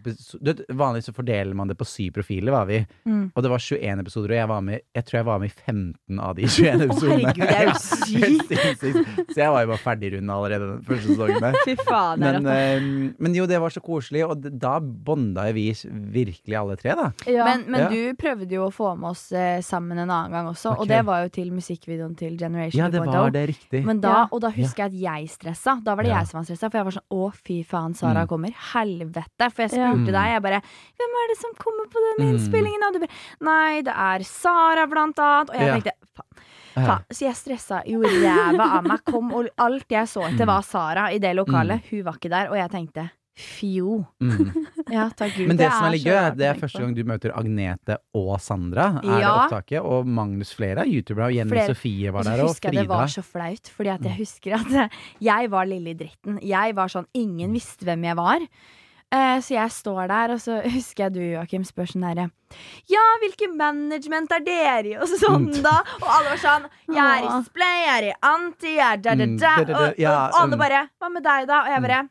Vanligvis 0.77 1.09
så 1.09 1.15
fordeler 1.17 1.53
man 1.57 1.67
det 1.73 1.77
på 1.79 1.87
syv 1.89 2.11
profiler, 2.19 2.51
var 2.53 2.65
vi. 2.69 2.83
Mm. 3.09 3.31
Og 3.33 3.41
det 3.41 3.49
var 3.55 3.59
21 3.65 3.94
episoder, 4.03 4.31
og 4.33 4.37
jeg 4.37 4.47
var 4.51 4.61
med 4.61 4.79
Jeg 4.95 5.05
tror 5.05 5.17
jeg 5.19 5.25
var 5.25 5.39
med 5.39 5.49
i 5.49 5.53
15 5.65 6.19
av 6.19 6.35
de 6.35 6.43
21 6.47 6.81
Å, 6.81 6.85
episodene. 6.85 7.33
herregud, 7.33 7.45
det 7.45 7.55
er 7.55 7.65
jo 7.65 7.73
Helt. 8.25 9.31
Så 9.33 9.37
jeg 9.41 9.51
var 9.51 9.61
jo 9.65 9.69
bare 9.71 9.81
ferdigrunda 9.83 10.33
allerede 10.35 10.67
den 10.71 10.83
første 10.87 11.07
sesongen 11.13 11.41
der. 11.41 11.57
Fy 11.67 11.75
faen. 11.85 12.19
Men, 12.19 12.45
eh, 12.51 12.87
men 13.19 13.35
jo, 13.37 13.45
det 13.49 13.59
var 13.61 13.69
så 13.73 13.81
koselig, 13.83 14.23
og 14.27 14.45
da 14.59 14.75
bonda 14.79 15.47
vi 15.55 15.67
virkelig 16.13 16.55
alle 16.59 16.75
tre, 16.79 16.95
da. 16.95 17.07
Ja. 17.29 17.45
Men, 17.49 17.65
men 17.71 17.81
Ja. 17.85 17.89
du 17.89 18.15
prøvde 18.19 18.49
jo 18.51 18.65
å 18.67 18.71
få 18.73 18.93
med 18.97 19.09
oss 19.11 19.31
uh, 19.35 19.59
sammen 19.65 19.97
en 20.01 20.09
annen 20.09 20.31
gang 20.31 20.47
også, 20.51 20.71
okay. 20.73 20.81
og 20.81 20.87
det 20.91 21.01
var 21.05 21.23
jo 21.25 21.29
til 21.35 21.51
musikkvideoen 21.55 22.15
til 22.17 22.37
Generation 22.39 22.79
Ja, 22.83 22.89
det 22.89 23.01
2.0. 23.03 23.11
var 23.15 23.31
det 23.35 23.45
riktig. 23.51 23.83
Men 23.85 24.01
da, 24.03 24.27
Og 24.31 24.41
da 24.41 24.49
husker 24.55 24.85
jeg 24.85 24.93
at 24.93 24.99
jeg 25.05 25.29
stressa. 25.35 25.77
Da 25.85 25.95
var 25.95 26.03
det 26.03 26.11
Ja. 26.13 26.19
jeg 26.23 26.27
som 26.31 26.39
var 26.39 26.45
stressa, 26.49 26.69
for 26.71 26.77
jeg 26.79 26.85
var 26.85 26.95
sånn 26.99 27.09
å, 27.11 27.31
fy 27.35 27.63
faen, 27.63 27.93
Sara 27.95 28.23
Mm. 28.25 28.29
kommer. 28.31 28.51
Helvete. 28.73 29.51
For 29.51 29.61
jeg 29.65 29.71
spurte 29.75 30.05
Mm. 30.05 30.05
deg, 30.11 30.27
jeg 30.35 30.41
bare 30.41 30.61
Hvem 30.95 31.11
er 31.21 31.27
det 31.31 31.37
som 31.41 31.51
kommer 31.59 31.85
på 31.91 31.99
den 32.05 32.15
Mm. 32.25 32.33
innspillingen? 32.35 32.81
Og 32.87 32.93
du 32.93 32.99
bare 32.99 33.15
Nei, 33.41 33.81
det 33.85 33.95
er 33.95 34.25
Sara, 34.27 34.85
blant 34.91 35.19
annet. 35.19 35.49
Og 35.53 35.55
jeg 35.59 35.67
Ja. 35.67 35.73
tenkte 35.79 35.95
faen. 36.15 36.45
Ja. 36.75 36.97
Så 37.09 37.21
jeg 37.29 37.35
stressa 37.39 37.83
jo 37.87 38.01
ræva 38.03 38.65
av 38.79 38.83
meg. 38.83 39.03
Kom, 39.07 39.29
og 39.33 39.47
alt 39.63 39.85
jeg 39.89 40.07
så 40.11 40.25
etter, 40.27 40.45
var 40.49 40.61
Sara 40.67 41.05
i 41.15 41.19
det 41.23 41.31
lokalet. 41.37 41.85
Hun 41.89 42.03
var 42.03 42.17
ikke 42.19 42.29
der, 42.33 42.49
og 42.51 42.57
jeg 42.59 42.69
tenkte 42.73 43.09
fjo. 43.35 44.05
Mm. 44.23 44.51
Ja, 44.91 45.07
takk 45.09 45.33
Gud. 45.35 45.47
Men 45.49 45.57
det, 45.57 45.65
Det 45.65 45.71
som 45.73 45.85
er 45.87 45.91
litt 45.95 46.03
gøy, 46.05 46.35
det 46.37 46.45
er 46.45 46.59
første 46.59 46.79
gang 46.83 46.91
du 46.95 47.03
møter 47.09 47.31
Agnete 47.35 47.95
og 48.13 48.35
Sandra. 48.39 48.99
Er 49.01 49.19
Ja. 49.19 49.19
det 49.19 49.31
opptaket 49.49 49.81
Og 49.83 50.05
Magnus 50.07 50.53
flere 50.53 50.83
er 50.83 50.85
youtubere, 50.91 51.25
og 51.31 51.33
Jenny 51.33 51.49
Flere. 51.49 51.73
Sofie 51.73 52.11
var 52.13 52.23
der, 52.23 52.43
og 52.43 52.49
husker 52.53 52.71
jeg 52.71 52.83
det 52.83 52.87
var 52.87 53.07
så 53.07 53.23
flaut, 53.25 53.71
fordi 53.75 53.89
jeg 53.95 54.17
husker 54.19 54.53
at 54.59 54.91
jeg 55.31 55.49
var 55.49 55.65
lille 55.65 55.89
i 55.89 55.97
dritten. 55.97 56.39
Jeg 56.43 56.75
var 56.75 56.87
sånn, 56.87 57.07
Ingen 57.15 57.51
visste 57.57 57.83
hvem 57.87 58.03
jeg 58.03 58.15
var. 58.15 58.39
Eh, 59.15 59.35
så 59.45 59.53
jeg 59.55 59.71
står 59.71 60.07
der, 60.11 60.33
og 60.35 60.39
så 60.43 60.57
husker 60.75 61.05
jeg 61.05 61.13
du, 61.15 61.21
Joakim, 61.35 61.63
spør 61.67 61.87
sånn 61.91 62.05
herre 62.07 62.25
Ja, 62.91 63.03
hvilken 63.23 63.55
management 63.59 64.33
er 64.35 64.43
dere 64.45 64.89
i? 64.91 64.95
Og 64.99 65.07
sånn, 65.11 65.47
Mm. 65.51 65.61
da. 65.65 65.75
Og 66.01 66.09
alle 66.17 66.33
var 66.33 66.41
sånn 66.41 66.67
Jeg 66.89 67.05
er 67.05 67.27
i. 67.27 67.31
Splay, 67.47 67.77
jeg 67.85 67.95
er 67.95 68.09
i 68.09 68.13
Anti, 68.31 68.73
jeg 68.75 68.85
er 68.91 68.97
da, 69.05 69.15
da, 69.15 69.25
Mm. 69.25 69.71
Og, 69.75 70.03
og 70.05 70.41
alle 70.41 70.55
mm. 70.55 70.61
bare 70.65 70.83
Hva 70.99 71.11
med 71.13 71.23
deg, 71.25 71.47
da? 71.51 71.61
Og 71.63 71.73
jeg 71.73 71.81
bare 71.87 72.01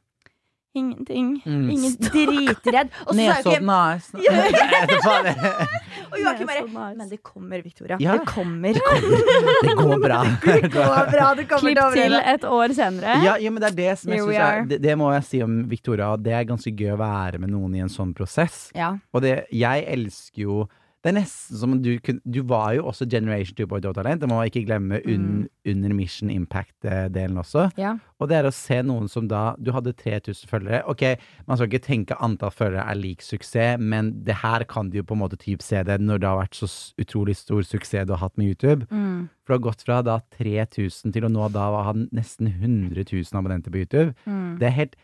Ingenting. 0.75 1.43
Mm. 1.47 1.71
Ingen 1.71 1.93
dritredd. 2.03 2.89
Og 3.07 3.15
så 3.15 3.19
Nesodden 3.21 3.71
AS. 3.71 4.09
Og 6.15 6.19
Joakim 6.19 6.47
bare 6.47 6.95
Men 6.97 7.09
det 7.11 7.21
kommer, 7.23 7.63
Victoria. 7.63 7.97
Ja. 8.01 8.13
Det 8.19 8.27
kommer. 8.27 8.75
Det 8.75 9.75
går 9.79 9.99
bra. 10.07 10.21
Det 10.45 10.73
går 10.75 11.11
bra. 11.13 11.35
Det 11.39 11.47
kommer 11.51 11.71
Klipp 11.71 11.95
til 11.95 12.03
til 12.03 12.19
et 12.35 12.45
år 12.45 12.75
senere. 12.75 13.19
Ja, 13.25 13.37
ja, 13.39 13.51
men 13.51 13.63
det 13.63 13.71
er 13.71 13.77
det 13.79 13.99
som 14.03 14.13
jeg 14.15 14.25
syns 14.25 14.37
er 14.37 14.65
det, 14.71 14.81
det 14.83 14.97
må 14.99 15.13
jeg 15.15 15.27
si 15.31 15.43
om 15.47 15.61
Victoria. 15.71 16.15
Det 16.19 16.35
er 16.35 16.49
ganske 16.49 16.75
gøy 16.75 16.95
å 16.95 17.01
være 17.01 17.43
med 17.43 17.55
noen 17.55 17.75
i 17.79 17.85
en 17.85 17.93
sånn 17.93 18.15
prosess. 18.17 18.69
Ja. 18.75 18.95
Og 19.15 19.23
det, 19.25 19.37
jeg 19.55 19.87
elsker 19.95 20.47
jo 20.49 20.65
Det 21.05 21.11
er 21.11 21.19
nesten 21.19 21.59
som 21.61 21.75
om 21.77 21.81
du 21.85 21.91
kunne 22.01 22.23
Du 22.25 22.41
var 22.49 22.73
jo 22.79 22.87
også 22.89 23.05
Generation 23.11 23.59
2.0-talent. 23.59 24.23
Det 24.23 24.29
må 24.31 24.39
man 24.39 24.49
ikke 24.49 24.65
glemme 24.65 25.03
un, 25.05 25.45
under 25.69 25.93
Mission 25.93 26.31
Impact-delen 26.33 27.37
også. 27.43 27.69
ja. 27.77 27.93
Og 28.23 28.31
det 28.31 28.39
er 28.39 28.47
å 28.49 28.55
se 28.55 28.79
noen 28.87 29.11
som 29.13 29.27
da 29.29 29.53
Du 29.61 29.69
hadde 29.77 29.93
3000 29.93 30.49
følgere. 30.49 30.81
Ok, 30.89 31.03
man 31.45 31.59
skal 31.59 31.69
ikke 31.69 31.85
tenke 31.85 32.17
antall 32.25 32.55
følgere 32.55 32.87
er 32.89 32.97
lik 32.97 33.21
suksess, 33.21 33.77
men 33.81 34.15
det 34.25 34.39
her 34.41 34.65
kan 34.65 34.89
du 34.89 35.03
jo 35.03 35.05
på 35.05 35.17
en 35.19 35.21
måte 35.27 35.37
typ 35.41 35.63
se 35.63 35.83
det 35.85 35.99
når 36.01 36.23
det 36.23 36.31
har 36.31 36.41
vært 36.41 36.57
så 36.57 36.71
utrolig 37.01 37.37
stor 37.37 37.61
suksess 37.69 38.09
du 38.09 38.15
har 38.17 38.25
hatt 38.25 38.39
med 38.41 38.55
YouTube. 38.55 38.89
Mm. 38.89 39.29
For 39.45 39.53
det 39.53 39.59
har 39.61 39.67
gått 39.69 39.85
fra 39.85 40.01
da 40.07 40.19
3000 40.39 41.13
til 41.13 41.29
å 41.29 41.33
nå 41.33 41.51
da 41.53 41.69
ha 41.85 41.93
nesten 42.17 42.49
100 42.49 43.05
000 43.13 43.37
abonnenter 43.37 43.75
på 43.75 43.85
YouTube. 43.85 44.15
Mm. 44.25 44.57
Det 44.63 44.71
er 44.71 44.79
helt 44.81 44.97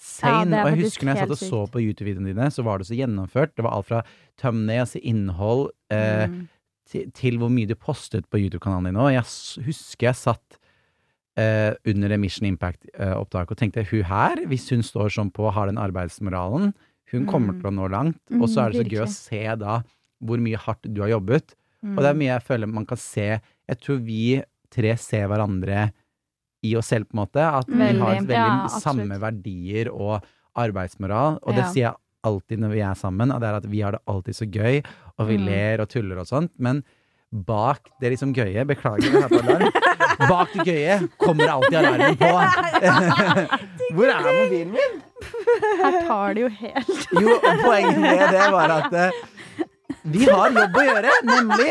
insane. 0.00 0.56
Ja, 0.56 0.64
og 0.64 0.70
jeg 0.72 0.84
husker 0.86 1.06
når 1.06 1.14
jeg 1.18 1.28
satt 1.28 1.34
og 1.36 1.42
så 1.42 1.60
på 1.70 1.82
YouTube-videoene 1.84 2.32
dine, 2.32 2.48
så 2.50 2.64
var 2.64 2.78
det 2.80 2.86
så 2.88 2.96
gjennomført. 2.96 3.52
Det 3.56 3.64
var 3.66 3.76
alt 3.76 3.86
fra 3.90 4.00
thumbnails 4.40 4.92
til 4.96 5.04
innhold 5.12 5.70
eh, 5.92 6.26
Mm. 6.30 6.48
til, 6.90 7.10
til 7.14 7.36
hvor 7.38 7.50
mye 7.52 7.68
du 7.68 7.74
postet 7.76 8.24
på 8.30 8.40
YouTube-kanalen 8.40 8.88
din 8.90 8.96
Og 8.96 9.12
Jeg 9.12 9.22
husker 9.66 10.08
jeg 10.08 10.16
satt 10.16 10.56
eh, 11.38 11.74
under 11.86 12.08
det 12.08 12.18
Mission 12.20 12.48
Impact-opptaket 12.48 13.52
og 13.54 13.60
tenkte 13.60 13.84
hun 13.90 14.02
her, 14.04 14.36
hvis 14.50 14.68
hun 14.70 14.82
står 14.82 15.12
sånn 15.14 15.30
på, 15.32 15.50
har 15.52 15.66
den 15.70 15.78
arbeidsmoralen, 15.78 16.72
hun 17.12 17.26
kommer 17.26 17.52
Mm. 17.54 17.60
til 17.60 17.70
å 17.70 17.74
nå 17.74 17.88
langt. 17.90 18.20
Mm, 18.30 18.42
og 18.42 18.48
så 18.48 18.64
er 18.66 18.70
det 18.72 18.84
så 18.86 18.90
gøy 18.90 19.02
å 19.04 19.08
se 19.12 19.56
da 19.56 19.82
hvor 20.22 20.38
mye 20.38 20.56
hardt 20.56 20.82
du 20.92 21.00
har 21.02 21.08
jobbet. 21.10 21.54
Mm. 21.84 21.96
Og 21.96 22.02
det 22.04 22.10
er 22.10 22.14
mye 22.18 22.32
jeg 22.38 22.42
føler 22.46 22.66
man 22.68 22.86
kan 22.86 22.96
se 22.98 23.40
Jeg 23.68 23.78
tror 23.80 23.98
vi 24.04 24.42
tre 24.70 24.96
ser 24.98 25.26
hverandre 25.28 25.92
i 26.62 26.74
oss 26.76 26.86
selv, 26.92 27.06
på 27.08 27.16
en 27.16 27.22
måte. 27.24 27.40
At 27.40 27.66
vi 27.68 27.78
har 27.80 27.94
Veldig. 27.94 28.26
veldig 28.28 28.36
Ja, 28.36 28.68
samme 28.80 29.18
verdier 29.22 29.88
og 29.92 30.24
arbeidsmoral. 30.60 31.38
Og 31.42 31.54
det 31.56 31.66
sier 31.72 31.86
jeg 31.90 31.94
alltid 32.26 32.60
når 32.60 32.74
vi 32.74 32.80
er 32.84 32.94
sammen, 33.00 33.30
og 33.32 33.40
det 33.40 33.48
er 33.48 33.54
at 33.62 33.68
vi 33.72 33.80
har 33.80 33.92
det 33.96 34.02
alltid 34.06 34.34
så 34.36 34.46
gøy, 34.52 34.82
og 35.18 35.28
vi 35.28 35.36
Mm. 35.38 35.44
ler 35.46 35.80
og 35.80 35.88
tuller 35.88 36.18
og 36.20 36.26
sånt. 36.28 36.50
Men 36.58 36.82
bak 37.32 37.78
det 38.00 38.10
liksom 38.12 38.34
gøye 38.34 38.64
Beklager, 38.66 39.06
jeg 39.06 39.22
har 39.22 39.28
på 39.28 39.38
alarm. 39.40 39.70
Bak 40.28 40.50
det 40.52 40.64
gøye 40.66 41.08
kommer 41.16 41.48
alltid 41.48 41.78
alarmen 41.78 42.16
på. 42.20 42.28
Hvor 43.94 44.10
er 44.10 44.20
mobilen 44.26 44.72
min? 44.74 44.98
Her 45.80 45.96
tar 46.06 46.34
det 46.34 46.42
jo 46.42 46.48
helt 46.48 47.06
Jo, 47.16 47.36
og 47.38 47.62
poenget 47.64 47.98
med 48.02 48.24
det 48.34 48.50
var 48.52 48.74
at 48.80 48.92
eh, 48.92 49.10
vi 50.10 50.24
har 50.28 50.50
jobb 50.54 50.76
å 50.76 50.84
gjøre, 50.84 51.10
nemlig. 51.28 51.70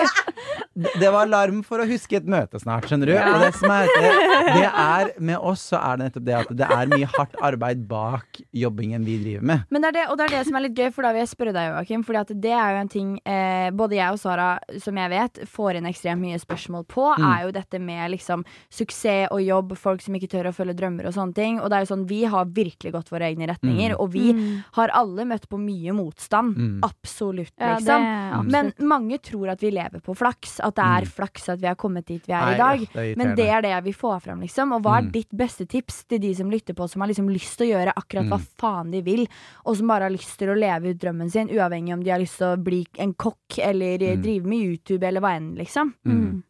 Det 0.99 1.09
var 1.11 1.25
alarm 1.27 1.61
for 1.65 1.81
å 1.83 1.87
huske 1.89 2.17
et 2.19 2.25
møte 2.29 2.59
snart, 2.61 2.85
skjønner 2.89 3.09
du. 3.11 3.15
Og 3.19 3.39
det 3.43 3.51
som 3.57 3.71
er 3.73 3.87
det, 3.89 4.11
det 4.55 4.67
er 4.69 5.11
med 5.19 5.37
oss, 5.37 5.63
så 5.71 5.79
er 5.81 5.97
det 5.99 6.05
nettopp 6.09 6.25
det 6.29 6.35
at 6.39 6.51
det 6.61 6.67
er 6.71 6.91
mye 6.93 7.09
hardt 7.15 7.35
arbeid 7.43 7.81
bak 7.89 8.41
jobbingen 8.55 9.03
vi 9.07 9.17
driver 9.23 9.45
med. 9.51 9.65
Men 9.69 9.81
det 9.83 9.89
er 9.91 9.97
det, 9.99 10.05
og 10.11 10.17
det 10.19 10.25
er 10.29 10.35
det 10.37 10.43
som 10.47 10.55
er 10.59 10.65
litt 10.67 10.77
gøy, 10.79 10.91
for 10.95 11.03
da 11.07 11.11
vil 11.15 11.23
jeg 11.25 11.31
spørre 11.33 11.53
deg, 11.55 11.69
Joakim. 11.73 12.03
Fordi 12.07 12.37
det 12.45 12.53
er 12.55 12.75
jo 12.75 12.81
en 12.83 12.91
ting 12.93 13.09
eh, 13.25 13.69
både 13.75 13.97
jeg 13.99 14.15
og 14.15 14.19
Sara, 14.21 14.49
som 14.83 14.97
jeg 15.01 15.09
vet, 15.15 15.41
får 15.49 15.79
inn 15.79 15.89
ekstremt 15.89 16.23
mye 16.23 16.39
spørsmål 16.41 16.85
på, 16.87 17.07
Mm. 17.19 17.25
er 17.33 17.41
jo 17.45 17.51
dette 17.51 17.79
med 17.81 18.11
liksom 18.11 18.43
suksess 18.71 19.27
og 19.33 19.41
jobb, 19.43 19.73
folk 19.77 20.01
som 20.03 20.15
ikke 20.15 20.29
tør 20.31 20.49
å 20.49 20.53
følge 20.55 20.75
drømmer 20.77 21.07
og 21.09 21.13
sånne 21.15 21.35
ting. 21.35 21.59
Og 21.59 21.69
det 21.71 21.77
er 21.79 21.85
jo 21.85 21.89
sånn, 21.95 22.05
vi 22.09 22.23
har 22.29 22.45
virkelig 22.45 22.91
gått 22.93 23.09
våre 23.11 23.27
egne 23.31 23.47
retninger, 23.49 23.95
Mm. 23.95 23.99
og 23.99 24.11
vi 24.13 24.33
har 24.77 24.89
alle 24.93 25.25
møtt 25.25 25.47
på 25.49 25.57
mye 25.59 25.91
motstand. 25.95 26.55
Mm. 26.57 26.79
Absolutt, 26.83 27.51
Ja, 27.59 27.75
det 27.75 27.81
liksom. 27.81 28.03
absolutt. 28.05 28.51
Men 28.51 28.73
mange 28.87 29.17
tror 29.21 29.49
at 29.51 29.59
vi 29.61 29.71
lever 29.71 29.99
på 30.01 30.15
flaks. 30.15 30.59
At 30.63 30.68
det 30.75 30.83
er 30.85 31.01
Mm. 31.05 31.11
flaks 31.15 31.49
at 31.49 31.59
vi 31.61 31.67
har 31.67 31.75
kommet 31.75 32.05
dit 32.05 32.25
vi 32.25 32.33
er 32.33 32.45
Nei, 32.45 32.53
i 32.53 32.57
dag. 32.57 32.79
det 32.93 32.95
er 32.95 33.15
Men 33.17 33.35
det 33.35 33.47
er 33.49 33.61
det 33.61 33.69
jeg 33.71 33.83
vil 33.83 33.93
få 33.93 34.21
fram, 34.21 34.41
liksom. 34.41 34.73
Og 34.75 34.83
hva 34.83 34.97
er 34.99 35.01
Mm. 35.03 35.11
ditt 35.11 35.29
beste 35.35 35.65
tips 35.67 36.03
til 36.07 36.19
de 36.19 36.33
som 36.35 36.49
lytter 36.49 36.73
på, 36.73 36.89
som 36.89 37.01
har 37.01 37.07
liksom 37.09 37.29
lyst 37.29 37.57
til 37.57 37.67
å 37.67 37.73
gjøre 37.85 37.93
akkurat 37.95 38.25
hva 38.29 38.39
Mm. 38.39 38.47
faen 38.57 38.91
de 38.91 39.01
vil, 39.01 39.27
og 39.65 39.75
som 39.77 39.87
bare 39.87 40.01
har 40.03 40.11
lyst 40.11 40.37
til 40.37 40.49
å 40.49 40.57
leve 40.59 40.89
ut 40.91 40.97
drømmen 40.99 41.29
sin, 41.31 41.47
uavhengig 41.49 41.93
om 41.93 42.03
de 42.03 42.09
har 42.11 42.19
lyst 42.19 42.37
til 42.37 42.55
å 42.57 42.63
bli 42.63 42.85
en 42.97 43.13
kokk 43.13 43.59
eller 43.59 43.97
drive 44.21 44.45
med 44.45 44.59
YouTube 44.59 45.03
eller 45.03 45.21
hva 45.21 45.35
enn, 45.37 45.55
liksom. 45.55 45.93
Mm. 46.05 46.43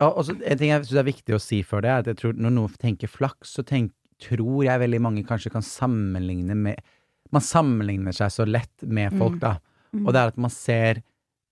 Og 0.00 0.18
og 0.18 0.30
en 0.30 0.58
ting 0.58 0.70
jeg 0.70 0.82
syns 0.82 0.98
er 0.98 1.04
viktig 1.12 1.34
å 1.36 1.40
si 1.40 1.62
før 1.62 1.82
det, 1.82 1.90
er 1.90 1.98
at 2.02 2.06
jeg 2.06 2.16
tror 2.16 2.32
når 2.34 2.52
noen 2.56 2.76
tenker 2.82 3.08
flaks, 3.08 3.54
så 3.54 3.62
tenk, 3.64 3.92
tror 4.22 4.64
jeg 4.64 4.80
veldig 4.80 5.00
mange 5.00 5.24
kanskje 5.26 5.50
kan 5.52 5.62
sammenligne 5.62 6.54
med 6.56 6.80
Man 7.32 7.40
sammenligner 7.40 8.12
seg 8.12 8.28
så 8.28 8.44
lett 8.46 8.82
med 8.84 9.10
folk, 9.16 9.38
da. 9.40 9.54
Mm. 9.94 10.06
Og 10.06 10.12
det 10.12 10.20
er 10.20 10.26
at 10.26 10.36
man 10.36 10.50
ser 10.50 11.02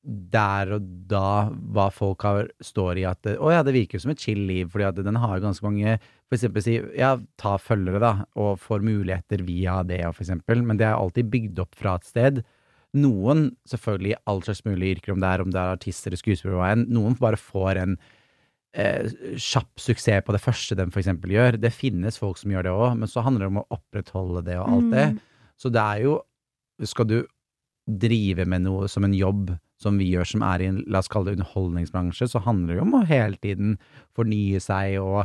der 0.02 0.70
og 0.76 0.84
da 1.10 1.50
hva 1.74 1.88
folk 1.92 2.24
har, 2.24 2.46
står 2.64 3.02
i 3.02 3.04
at 3.08 3.26
Å 3.36 3.50
ja, 3.52 3.64
det 3.66 3.74
virker 3.76 4.00
som 4.00 4.12
et 4.14 4.22
chill 4.22 4.40
liv, 4.48 4.70
fordi 4.72 4.86
at 4.88 5.00
den 5.04 5.18
har 5.20 5.42
ganske 5.42 5.66
mange 5.66 5.98
For 6.30 6.38
eksempel 6.38 6.64
si 6.64 6.78
ja, 6.96 7.16
ta 7.40 7.56
følgere, 7.60 8.00
da, 8.00 8.12
og 8.40 8.62
får 8.62 8.86
muligheter 8.86 9.44
via 9.44 9.80
det, 9.84 10.00
for 10.14 10.24
eksempel. 10.24 10.64
Men 10.64 10.80
det 10.80 10.88
er 10.88 10.96
alltid 10.96 11.28
bygd 11.32 11.60
opp 11.64 11.76
fra 11.76 11.98
et 11.98 12.08
sted. 12.08 12.40
Noen, 12.96 13.50
selvfølgelig 13.68 14.14
i 14.14 14.20
all 14.30 14.40
slags 14.46 14.64
mulige 14.66 14.96
yrker, 14.96 15.14
om 15.14 15.20
det 15.22 15.28
er, 15.34 15.44
om 15.44 15.52
det 15.52 15.60
er 15.60 15.76
artister 15.76 16.10
eller 16.10 16.22
skuespillere, 16.22 16.58
hva 16.58 16.70
enn, 16.74 16.86
noen 16.94 17.18
bare 17.20 17.38
får 17.38 17.82
en 17.82 17.96
eh, 18.72 19.10
kjapp 19.36 19.82
suksess 19.82 20.24
på 20.26 20.34
det 20.34 20.42
første 20.42 20.78
de 20.78 20.86
for 20.88 21.02
eksempel 21.02 21.34
gjør. 21.34 21.58
Det 21.60 21.74
finnes 21.74 22.18
folk 22.18 22.40
som 22.40 22.54
gjør 22.54 22.66
det 22.66 22.76
òg, 22.76 22.94
men 23.02 23.10
så 23.10 23.26
handler 23.26 23.46
det 23.46 23.52
om 23.52 23.60
å 23.64 23.68
opprettholde 23.76 24.44
det 24.48 24.56
og 24.62 24.70
alt 24.76 24.94
det. 24.94 25.08
Så 25.60 25.72
det 25.72 25.82
er 25.84 26.06
jo 26.08 26.20
Skal 26.88 27.04
du 27.04 27.18
drive 27.84 28.46
med 28.48 28.62
noe 28.64 28.86
som 28.88 29.04
en 29.04 29.12
jobb 29.12 29.50
som 29.80 29.96
vi 30.00 30.10
gjør, 30.12 30.28
som 30.28 30.42
er 30.44 30.62
i 30.64 30.68
en, 30.70 30.80
la 30.92 31.00
oss 31.00 31.08
kalle 31.10 31.30
det 31.30 31.38
underholdningsbransje, 31.40 32.28
så 32.28 32.42
handler 32.44 32.74
det 32.74 32.80
jo 32.82 32.86
om 32.86 32.96
å 32.98 33.04
hele 33.08 33.38
tiden 33.40 33.76
fornye 34.16 34.60
seg 34.60 34.98
og 35.00 35.22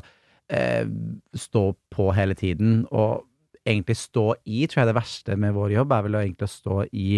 eh, 0.50 0.86
stå 1.36 1.64
på 1.92 2.10
hele 2.16 2.38
tiden. 2.40 2.84
Og 2.96 3.26
egentlig 3.66 3.98
stå 4.00 4.30
i, 4.46 4.64
tror 4.70 4.84
jeg 4.84 4.92
det 4.92 5.00
verste 5.00 5.36
med 5.42 5.56
vår 5.58 5.76
jobb 5.80 5.92
er 5.96 6.06
vel 6.08 6.16
å 6.20 6.24
egentlig 6.24 6.48
å 6.48 6.54
stå 6.56 6.78
i 6.94 7.10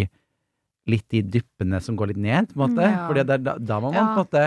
litt 0.88 1.04
de 1.12 1.20
dyppene 1.36 1.78
som 1.84 1.96
går 2.00 2.14
litt 2.14 2.22
ned, 2.24 2.48
på 2.50 2.58
en 2.58 2.64
måte. 2.72 2.86
Ja. 2.88 3.04
Fordi 3.06 3.24
er 3.26 3.42
da, 3.44 3.54
da 3.60 3.80
må 3.84 3.90
man 3.92 3.98
Ja. 4.00 4.06
på 4.16 4.24
en 4.24 4.24
måte 4.24 4.44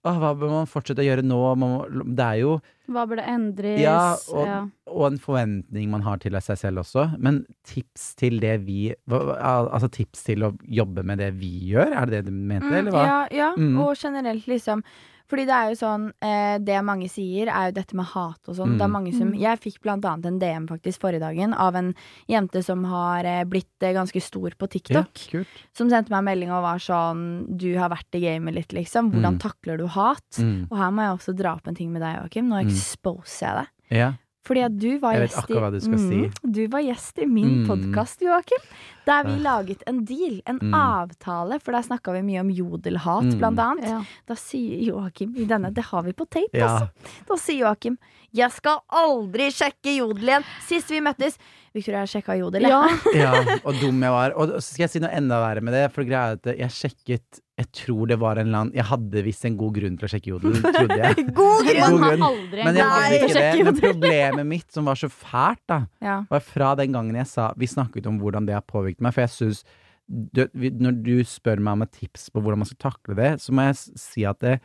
Åh, 0.00 0.16
hva 0.16 0.30
bør 0.32 0.48
man 0.48 0.68
fortsette 0.70 1.02
å 1.02 1.04
gjøre 1.04 1.22
nå? 1.26 1.38
Man 1.60 2.14
det 2.16 2.24
er 2.24 2.38
jo 2.40 2.54
Hva 2.90 3.02
burde 3.08 3.24
endres? 3.28 3.80
Ja, 3.82 4.14
og, 4.32 4.46
Ja. 4.46 4.60
og 4.88 5.04
en 5.10 5.18
forventning 5.20 5.90
man 5.92 6.00
har 6.06 6.16
til 6.22 6.32
seg 6.40 6.56
selv 6.56 6.80
også. 6.80 7.18
Men 7.20 7.42
tips 7.68 8.14
til 8.16 8.40
det 8.40 8.64
vi 8.64 8.94
Altså 9.10 9.90
tips 9.92 10.24
til 10.24 10.46
å 10.48 10.52
jobbe 10.64 11.04
med 11.04 11.18
det 11.18 11.34
vi 11.36 11.52
gjør, 11.74 11.92
er 11.92 12.06
det 12.06 12.24
det 12.24 12.32
du 12.32 12.32
mente, 12.32 12.72
eller 12.72 12.90
hva? 12.90 13.04
Ja, 13.04 13.20
ja. 13.30 13.50
Mm. 13.56 13.76
og 13.78 13.94
generelt, 14.00 14.46
liksom. 14.48 14.82
Fordi 15.30 15.44
det 15.46 15.54
er 15.54 15.68
jo 15.70 15.76
sånn 15.78 16.08
eh, 16.26 16.58
Det 16.58 16.80
mange 16.82 17.06
sier, 17.08 17.46
er 17.46 17.68
jo 17.70 17.76
dette 17.78 17.94
med 17.94 18.04
hat 18.10 18.48
og 18.50 18.56
sånn. 18.58 18.72
Mm. 18.74 18.78
Det 18.78 18.84
er 18.84 18.92
mange 18.96 19.12
som 19.14 19.28
Mm. 19.30 19.38
Jeg 19.38 19.60
fikk 19.62 19.80
blant 19.84 20.04
annet 20.04 20.26
en 20.26 20.38
DM 20.40 20.66
faktisk 20.66 20.98
forrige 21.00 21.20
dagen 21.22 21.54
av 21.54 21.76
en 21.78 21.94
jente 22.28 22.64
som 22.66 22.82
har 22.84 23.24
eh, 23.24 23.44
blitt 23.44 23.70
eh, 23.86 23.92
ganske 23.94 24.20
stor 24.20 24.50
på 24.58 24.66
Ja, 24.66 24.72
TikTok. 24.74 25.14
kult. 25.30 25.46
Som 25.72 25.88
sendte 25.88 26.10
meg 26.10 26.18
en 26.18 26.24
melding 26.24 26.50
og 26.50 26.62
var 26.66 26.78
sånn 26.82 27.56
Du 27.56 27.68
har 27.78 27.90
vært 27.90 28.10
i 28.18 28.20
gamet 28.26 28.54
litt, 28.54 28.72
liksom. 28.74 29.12
Hvordan 29.12 29.38
Mm. 29.38 29.40
takler 29.40 29.78
du 29.78 29.86
hat? 29.86 30.26
Mm. 30.38 30.66
Og 30.70 30.76
her 30.76 30.90
må 30.90 31.02
jeg 31.06 31.18
også 31.18 31.36
dra 31.36 31.54
opp 31.54 31.68
en 31.68 31.74
ting 31.76 31.92
med 31.92 32.02
deg, 32.02 32.16
Joakim. 32.18 32.48
Nå 32.48 32.60
Mm. 32.64 32.66
exposer 32.68 33.46
jeg 33.46 33.54
deg. 33.56 33.68
Ja. 33.96 34.12
Fordi 34.46 34.62
at 34.64 34.72
du 34.80 34.98
var 34.98 35.12
Jeg 35.12 35.20
vet 35.20 35.30
gjest 35.34 35.42
akkurat 35.44 35.62
hva 35.62 35.70
du 35.74 35.80
skal 35.80 35.98
Mm, 36.00 36.52
Du 36.52 36.66
var 36.72 36.80
gjest 36.80 37.18
i 37.22 37.26
min 37.26 37.50
Mm. 37.64 37.66
podkast, 37.68 38.20
Joakim. 38.24 38.62
Der 39.06 39.22
vi 39.24 39.36
laget 39.42 39.82
en 39.86 40.04
deal, 40.04 40.40
en 40.46 40.58
Mm. 40.58 40.72
avtale. 40.74 41.60
For 41.60 41.72
der 41.72 41.82
snakka 41.82 42.12
vi 42.12 42.22
mye 42.22 42.40
om 42.40 42.48
jodelhat, 42.50 43.24
Mm. 43.24 43.38
blant 43.38 43.58
annet. 43.58 43.84
Ja. 43.84 44.02
Da 44.26 44.34
sier 44.34 44.80
Joakim 44.86 45.36
i 45.36 45.44
denne 45.44 45.72
Det 45.74 45.84
har 45.84 46.02
vi 46.02 46.12
på 46.12 46.24
tape, 46.28 46.54
Ja. 46.54 46.66
altså. 46.68 46.90
Da 47.28 47.34
sier 47.36 47.58
Joakim 47.66 47.98
'Jeg 48.32 48.52
skal 48.54 48.78
aldri 48.86 49.48
sjekke 49.50 49.96
jodel 49.98 50.28
igjen'. 50.28 50.44
Sist 50.66 50.90
vi 50.92 51.00
møttes 51.02 51.36
Victoria, 51.74 52.00
jeg 52.02 52.10
sjekka 52.22 52.34
jodel, 52.38 52.62
jeg. 52.66 52.70
Ja. 53.14 53.30
ja, 53.44 53.58
og 53.62 53.76
dum 53.78 54.00
jeg 54.02 54.10
var. 54.10 54.32
Og 54.34 54.56
så 54.58 54.72
skal 54.72 54.84
jeg 54.88 54.90
si 54.90 55.02
noe 55.02 55.10
enda 55.14 55.38
verre 55.38 55.62
med 55.62 55.74
det, 55.74 55.84
for 55.94 56.02
greia 56.06 56.32
er 56.32 56.38
at 56.40 56.48
jeg 56.58 56.70
sjekket 56.74 57.40
Jeg 57.60 57.68
tror 57.76 58.06
det 58.08 58.16
var 58.18 58.38
en 58.40 58.48
annen 58.54 58.72
Jeg 58.74 58.86
hadde 58.88 59.22
visst 59.22 59.44
en 59.44 59.56
god 59.60 59.74
grunn 59.76 59.98
til 60.00 60.08
å 60.08 60.10
sjekke 60.10 60.30
jodel, 60.32 60.56
trodde 60.64 60.96
jeg. 60.98 61.26
God 61.40 61.68
grunn! 61.68 61.98
God 61.98 62.06
grunn. 62.06 62.24
aldri 62.30 62.64
Men 62.64 62.80
jeg 62.80 62.88
hadde 62.94 63.20
ikke 63.20 63.34
det. 63.36 63.64
Men 63.68 63.78
problemet 63.82 64.46
mitt, 64.46 64.66
som 64.72 64.88
var 64.88 64.98
så 64.98 65.10
fælt, 65.12 65.62
da, 65.68 65.80
Ja. 66.02 66.16
var 66.30 66.40
fra 66.40 66.74
den 66.80 66.92
gangen 66.96 67.14
jeg 67.20 67.26
sa 67.30 67.52
Vi 67.56 67.66
snakket 67.70 68.06
om 68.10 68.18
hvordan 68.22 68.46
det 68.46 68.54
har 68.56 68.66
påvirket 68.66 69.00
meg, 69.04 69.14
for 69.14 69.26
jeg 69.26 69.34
syns 69.36 69.62
Når 70.10 71.02
du 71.04 71.14
spør 71.24 71.60
meg 71.62 71.72
om 71.78 71.82
et 71.86 71.92
tips 72.00 72.30
på 72.34 72.42
hvordan 72.42 72.58
man 72.64 72.66
skal 72.66 72.90
takle 72.90 73.14
det, 73.14 73.32
så 73.44 73.52
må 73.54 73.68
jeg 73.68 73.76
si 74.00 74.24
at 74.26 74.40
det, 74.42 74.56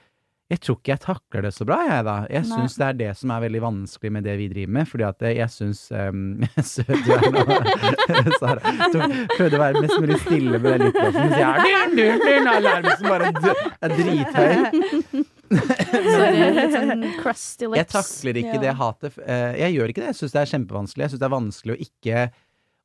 jeg 0.51 0.59
tror 0.61 0.75
ikke 0.77 0.91
jeg 0.93 1.01
takler 1.01 1.41
det 1.47 1.49
så 1.55 1.65
bra, 1.65 1.77
jeg, 1.89 2.03
da. 2.05 2.15
Jeg 2.29 2.45
syns 2.45 2.75
det 2.77 2.85
er 2.85 2.97
det 2.99 3.07
som 3.17 3.31
er 3.33 3.39
veldig 3.47 3.61
vanskelig 3.63 4.11
med 4.13 4.23
det 4.27 4.35
vi 4.37 4.45
driver 4.51 4.73
med, 4.75 4.85
fordi 4.91 5.05
at 5.07 5.25
jeg 5.33 5.49
syns 5.49 5.79
um, 6.05 6.19
Søt 6.61 6.91
du 7.05 7.11
og 7.15 8.29
Sara. 8.41 8.75
Prøvde 9.33 9.57
å 9.57 9.63
være 9.63 9.81
mest 9.81 9.97
mulig 10.03 10.19
stille 10.21 10.59
med 10.61 10.67
den 10.75 10.85
lydplassen, 10.85 11.21
mens 11.23 11.37
jeg 11.41 11.49
er 11.81 11.95
dun, 11.97 12.51
alarmen 12.53 12.93
som 12.99 13.09
bare 13.09 13.31
er 13.81 13.95
drithøy. 13.97 15.23
Sånn 15.55 17.03
crusty 17.21 17.67
lips. 17.69 17.77
Jeg 17.79 17.87
takler 17.91 18.39
ikke 18.41 18.55
Ja. 18.55 18.61
det 18.65 18.73
hatet. 18.79 19.17
Eh, 19.25 19.53
Jeg 19.65 19.75
gjør 19.77 19.91
ikke 19.93 20.01
det. 20.01 20.09
Jeg 20.13 20.19
syns 20.21 20.33
det 20.33 20.41
er 20.41 20.51
kjempevanskelig. 20.53 21.01
Jeg 21.05 21.11
syns 21.13 21.21
det 21.21 21.27
er 21.27 21.35
vanskelig 21.35 21.75
å 21.75 21.81
ikke 21.85 22.23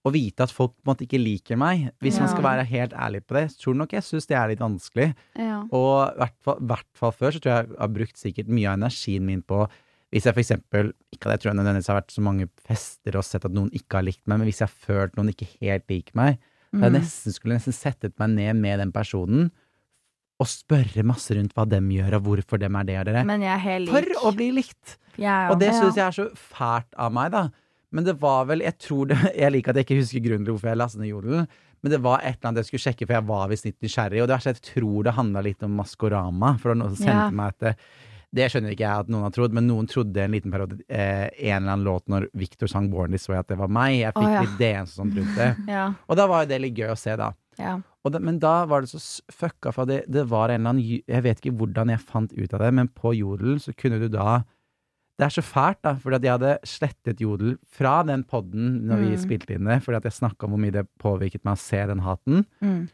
å 0.07 0.11
vite 0.15 0.47
at 0.47 0.53
folk 0.55 0.73
på 0.79 0.81
en 0.87 0.91
måte 0.95 1.05
ikke 1.05 1.21
liker 1.21 1.59
meg. 1.61 1.91
Hvis 2.01 2.17
man 2.23 2.31
skal 2.33 2.47
være 2.47 2.65
helt 2.71 2.95
ærlig 2.97 3.21
på 3.29 3.37
det, 3.37 3.43
så 3.53 3.61
tror 3.67 3.75
nok 3.83 3.93
jeg 3.93 4.07
syns 4.07 4.27
det 4.31 4.37
er 4.39 4.49
litt 4.49 4.63
vanskelig. 4.63 5.11
Ja. 5.37 5.59
Og 5.77 5.93
i 6.09 6.19
hvert 6.23 6.67
hvert 6.73 6.89
fall 6.97 7.13
før 7.13 7.35
så 7.37 7.43
tror 7.43 7.53
jeg 7.53 7.67
jeg 7.69 7.81
har 7.83 7.95
brukt 7.99 8.17
sikkert 8.23 8.49
mye 8.49 8.69
av 8.71 8.79
energien 8.81 9.27
min 9.29 9.43
på 9.45 9.67
hvis 10.11 10.25
jeg 10.27 10.35
for 10.35 10.43
eksempel 10.43 10.89
Ikke 11.15 11.29
at 11.29 11.37
jeg 11.37 11.43
tror 11.45 11.51
jeg 11.53 11.59
nødvendigvis 11.61 11.87
har 11.93 11.99
vært 12.01 12.15
så 12.17 12.23
mange 12.27 12.49
fester 12.67 13.19
og 13.21 13.23
sett 13.29 13.45
at 13.47 13.53
noen 13.55 13.69
ikke 13.77 14.01
har 14.01 14.07
likt 14.09 14.25
meg, 14.27 14.41
men 14.41 14.49
hvis 14.49 14.59
jeg 14.63 14.67
har 14.67 14.87
følt 14.89 15.15
noen 15.19 15.31
ikke 15.31 15.47
helt 15.61 15.87
liker 15.93 16.17
meg, 16.19 16.41
så 16.71 16.81
jeg 16.81 16.91
Mm. 16.91 16.97
nesten 17.01 17.33
skulle 17.35 17.55
nesten 17.59 17.75
settet 17.75 18.15
meg 18.19 18.31
ned 18.31 18.57
med 18.57 18.79
den 18.79 18.93
personen 18.93 19.51
og 20.41 20.47
spørre 20.49 21.03
masse 21.05 21.35
rundt 21.37 21.53
hva 21.53 21.67
dem 21.69 21.91
gjør, 21.93 22.15
og 22.17 22.23
hvorfor 22.25 22.59
dem 22.59 22.77
er 22.77 22.85
det 22.85 22.99
og 22.99 23.07
er 23.53 23.79
lik. 23.85 23.91
For 23.93 24.29
å 24.31 24.35
bli 24.35 24.51
likt! 24.57 24.97
Er 25.19 25.51
Og 25.53 25.59
det 25.61 25.75
syns 25.75 25.99
jeg 25.99 26.07
er 26.07 26.17
så 26.17 26.31
fælt 26.33 26.95
av 26.97 27.13
meg, 27.13 27.31
da. 27.35 27.51
Men 27.92 28.05
det 28.07 28.14
var 28.22 28.44
vel 28.46 28.61
Jeg 28.62 28.76
tror 28.79 29.09
det 29.11 29.16
Jeg 29.42 29.53
liker 29.55 29.72
at 29.72 29.81
jeg 29.81 29.88
ikke 29.88 30.00
husker 30.03 30.22
grunnen 30.26 30.44
til 30.46 30.55
hvorfor 30.55 30.70
jeg 30.72 30.79
lastet 30.81 31.00
ned 31.03 31.11
jodelen. 31.12 31.48
Men 31.81 31.94
det 31.94 31.98
var 32.05 32.20
et 32.20 32.37
eller 32.37 32.50
annet 32.50 32.61
jeg 32.64 32.68
skulle 32.68 32.85
sjekke, 32.90 33.07
for 33.09 33.16
jeg 33.16 33.26
var 33.31 33.48
visst 33.48 33.64
litt 33.66 33.79
nysgjerrig. 33.81 34.20
Og 34.20 34.29
det 34.29 34.35
verste 34.37 34.53
jeg 34.53 34.62
tror 34.74 35.07
det 35.07 35.14
handla 35.16 35.42
litt 35.46 35.62
om 35.64 35.79
Maskorama. 35.81 36.53
For 36.61 36.68
det 36.68 36.74
var 36.74 36.81
noen 36.83 36.94
som 36.96 37.05
sendte 37.07 37.24
Ja. 37.24 37.31
meg 37.40 37.55
at 37.55 37.61
det, 37.64 37.72
det 38.37 38.48
skjønner 38.53 38.74
ikke 38.76 38.85
jeg 38.85 39.05
at 39.07 39.09
noen 39.11 39.24
har 39.26 39.33
trodd, 39.35 39.55
men 39.57 39.66
noen 39.66 39.88
trodde 39.90 40.20
en 40.22 40.31
liten 40.37 40.53
periode 40.53 40.76
eh, 40.87 41.26
en 41.48 41.62
eller 41.64 41.72
annen 41.72 41.87
låt 41.88 42.05
når 42.12 42.29
Victor 42.38 42.68
sang 42.70 42.90
Born 42.92 43.11
This 43.16 43.26
Way, 43.31 43.40
at 43.40 43.48
det 43.50 43.57
var 43.59 43.72
meg. 43.72 43.96
Jeg 44.03 44.12
fikk 44.14 44.26
oh, 44.29 44.35
ja. 44.37 44.42
litt 44.44 44.59
det 44.61 44.74
sånt 44.92 45.16
rundt 45.18 45.40
det. 45.40 45.48
Ja, 45.72 45.87
Og 46.07 46.20
da 46.20 46.29
var 46.31 46.44
jo 46.44 46.50
det 46.53 46.61
litt 46.62 46.76
gøy 46.79 46.92
å 46.92 46.98
se, 47.00 47.16
da. 47.18 47.33
ja. 47.59 47.79
Og 48.05 48.12
det, 48.14 48.20
men 48.24 48.38
da 48.40 48.64
var 48.64 48.81
det 48.81 48.88
så 48.92 49.00
fucka, 49.29 49.72
for 49.76 49.85
det, 49.88 50.05
det 50.09 50.22
var 50.31 50.48
en 50.48 50.62
eller 50.62 50.70
annen 50.70 51.03
Jeg 51.05 51.20
vet 51.26 51.40
ikke 51.42 51.57
hvordan 51.61 51.90
jeg 51.92 52.00
fant 52.00 52.31
ut 52.33 52.55
av 52.57 52.62
det, 52.62 52.70
men 52.79 52.88
på 52.96 53.11
Jodel 53.12 53.59
så 53.61 53.74
kunne 53.76 53.98
du 54.00 54.07
da 54.09 54.38
Det 55.21 55.27
er 55.27 55.35
så 55.35 55.43
fælt, 55.45 55.83
da, 55.85 55.91
fordi 56.01 56.17
at 56.17 56.25
jeg 56.25 56.33
hadde 56.39 56.53
slettet 56.65 57.18
Jodel 57.21 57.59
fra 57.68 57.99
den 58.09 58.23
podden 58.25 58.79
når 58.89 59.03
vi 59.03 59.11
Mm. 59.12 59.21
spilte 59.21 59.53
inn 59.59 59.66
det, 59.68 59.83
fordi 59.85 59.99
at 60.01 60.07
jeg 60.09 60.16
snakka 60.16 60.47
om 60.49 60.55
hvor 60.55 60.62
mye 60.62 60.73
det 60.79 60.87
påvirket 60.99 61.45
meg 61.45 61.59
å 61.59 61.61
se 61.61 61.83
den 61.91 62.01
haten. 62.07 62.47
Mm. 62.64 62.89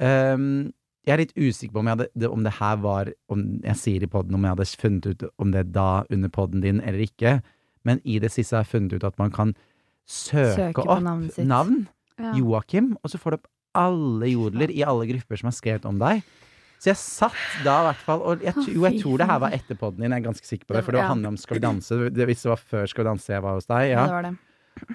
Um, 0.00 0.72
Jeg 1.06 1.12
er 1.14 1.20
litt 1.22 1.36
usikker 1.38 1.70
på 1.76 1.78
om, 1.84 1.86
hadde, 1.86 2.08
om 2.32 2.42
det 2.42 2.52
her 2.58 2.76
var 2.82 3.12
Om 3.30 3.60
jeg 3.62 3.76
sier 3.78 4.02
i 4.02 4.08
poden 4.10 4.34
om 4.34 4.42
jeg 4.42 4.56
hadde 4.56 4.66
funnet 4.80 5.06
ut 5.06 5.22
om 5.38 5.52
det 5.52 5.68
da 5.72 6.02
under 6.10 6.28
poden 6.28 6.60
din 6.64 6.80
eller 6.80 6.98
ikke. 7.04 7.42
Men 7.84 8.00
i 8.04 8.18
det 8.18 8.32
siste 8.32 8.56
har 8.56 8.64
jeg 8.64 8.72
funnet 8.72 8.92
ut 8.96 9.04
at 9.04 9.16
man 9.20 9.30
kan 9.30 9.52
søke, 10.08 10.72
Søke 10.72 10.82
opp 10.88 11.02
navnet 11.04 11.36
navn. 11.46 11.86
Ja. 12.18 12.32
Joakim, 12.34 12.96
og 13.04 13.10
så 13.12 13.18
får 13.20 13.30
du 13.30 13.36
opp 13.38 13.46
alle 13.76 14.26
jodler 14.32 14.70
i 14.74 14.82
alle 14.82 15.06
grupper 15.06 15.36
som 15.38 15.46
har 15.52 15.54
skrevet 15.54 15.84
om 15.86 15.98
deg. 16.00 16.22
Så 16.78 16.90
jeg 16.92 16.96
satt 17.00 17.36
da 17.64 17.74
i 17.80 17.84
hvert 17.88 18.02
fall 18.04 18.20
og 18.22 18.42
jeg, 18.44 18.54
Jo, 18.68 18.82
jeg 18.86 19.00
tror 19.02 19.18
det 19.18 19.26
her 19.30 19.38
var 19.42 19.50
etter 19.56 19.78
podden 19.80 20.02
din, 20.04 20.12
jeg 20.12 20.20
er 20.22 20.26
ganske 20.28 20.46
sikker 20.46 20.66
på 20.68 20.74
det. 20.76 20.84
For 20.84 20.92
det 20.92 21.00
Ja. 21.00 21.08
handla 21.08 21.28
om 21.28 21.36
Skal 21.40 21.56
vi 21.56 21.60
danse. 21.64 21.90
Hvis 22.12 22.42
det 22.42 22.50
var 22.52 22.56
før 22.60 22.86
Skal 22.88 23.04
vi 23.04 23.08
danse 23.10 23.32
jeg 23.32 23.42
var 23.42 23.54
hos 23.54 23.66
deg, 23.66 23.90
Ja, 23.90 23.96
ja. 23.96 24.06
det 24.06 24.12
var 24.12 24.22
det. 24.22 24.36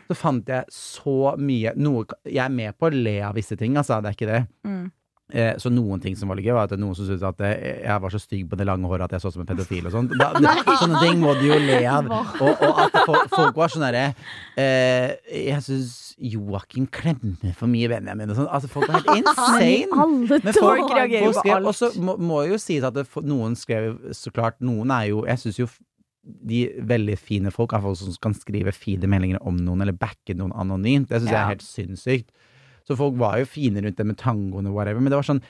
Så 0.08 0.16
fant 0.16 0.46
jeg 0.48 0.66
så 0.70 1.38
mye 1.42 1.74
noe, 1.76 2.06
Jeg 2.26 2.46
er 2.46 2.50
med 2.54 2.78
på 2.78 2.86
å 2.90 2.94
le 2.94 3.22
av 3.26 3.34
visse 3.36 3.58
ting, 3.58 3.74
altså. 3.78 3.98
Det 4.02 4.12
er 4.12 4.18
ikke 4.20 4.32
det. 4.32 4.48
Mm. 4.64 4.92
Eh, 5.32 5.54
så 5.58 5.70
noen 5.72 6.02
ting 6.04 6.16
som 6.20 6.28
var 6.28 6.36
litt 6.36 6.48
gøy, 6.50 6.54
var 6.58 6.68
at 6.68 6.74
er 6.76 6.80
noen 6.82 6.96
som 6.98 7.08
syntes 7.08 7.24
at 7.24 7.40
eh, 7.48 7.84
jeg 7.86 8.04
var 8.04 8.12
så 8.12 8.20
stygg 8.20 8.50
på 8.52 8.58
det 8.60 8.66
lange 8.68 8.90
håret 8.90 9.06
at 9.08 9.16
jeg 9.16 9.24
så 9.24 9.32
ut 9.32 9.38
som 9.38 9.44
en 9.46 9.50
pedofil 9.50 9.88
og 9.88 9.94
sånn. 9.94 10.10
Sånne 10.82 11.04
ting 11.04 11.22
må 11.24 11.36
du 11.40 11.46
jo 11.48 11.60
le 11.62 11.78
av. 11.88 12.10
Og, 12.42 12.50
og 12.52 12.82
at 12.84 12.98
folk, 13.08 13.56
var 13.56 13.72
sånn 13.72 13.86
derre 13.86 14.04
eh, 14.60 15.14
Jeg 15.32 15.64
syns 15.64 15.94
Joakim 16.22 16.88
klemmer 16.92 17.56
for 17.58 17.72
mye 17.72 17.88
Benjamin 17.92 18.34
og 18.34 18.42
sånn. 18.42 18.50
Altså, 18.52 18.72
folk 18.72 18.92
var 18.92 19.00
helt 19.00 19.14
insane. 19.22 19.88
Men 20.28 20.52
Folk 20.52 20.60
folk, 20.60 20.92
reagerer 20.98 21.30
jo 21.30 21.32
på 21.32 21.40
skrev, 21.40 21.56
alt. 21.56 21.72
Og 21.72 21.78
så 21.80 21.92
må, 22.04 22.18
må 22.20 22.44
jo 22.50 22.60
sies 22.62 22.86
at 22.88 22.98
det, 22.98 23.08
noen 23.24 23.56
skrev 23.60 23.96
så 24.18 24.34
klart 24.36 24.60
Noen 24.62 24.92
er 24.94 25.08
jo 25.10 25.24
Jeg 25.30 25.42
syns 25.46 25.62
jo 25.64 25.70
de 26.22 26.68
veldig 26.86 27.16
fine 27.18 27.50
folk 27.54 27.74
er 27.74 27.82
folk 27.82 27.98
som 27.98 28.14
kan 28.22 28.36
skrive 28.38 28.70
fine 28.76 29.08
meldinger 29.10 29.42
om 29.48 29.56
noen, 29.58 29.82
eller 29.82 29.96
backe 29.98 30.36
noen 30.38 30.54
anonymt. 30.54 31.10
Det 31.10 31.18
syns 31.24 31.32
jeg 31.34 31.40
er 31.40 31.50
helt 31.50 31.66
sinnssykt. 31.66 32.30
Så 32.88 32.98
folk 33.00 33.18
var 33.20 33.38
jo 33.42 33.46
fine 33.46 33.82
rundt 33.84 33.98
det 33.98 34.06
med 34.06 34.18
tangoen 34.18 34.68
og 34.68 34.74
whatever, 34.76 35.00
men 35.02 35.12
det 35.14 35.20
var 35.22 35.28
sånn 35.28 35.44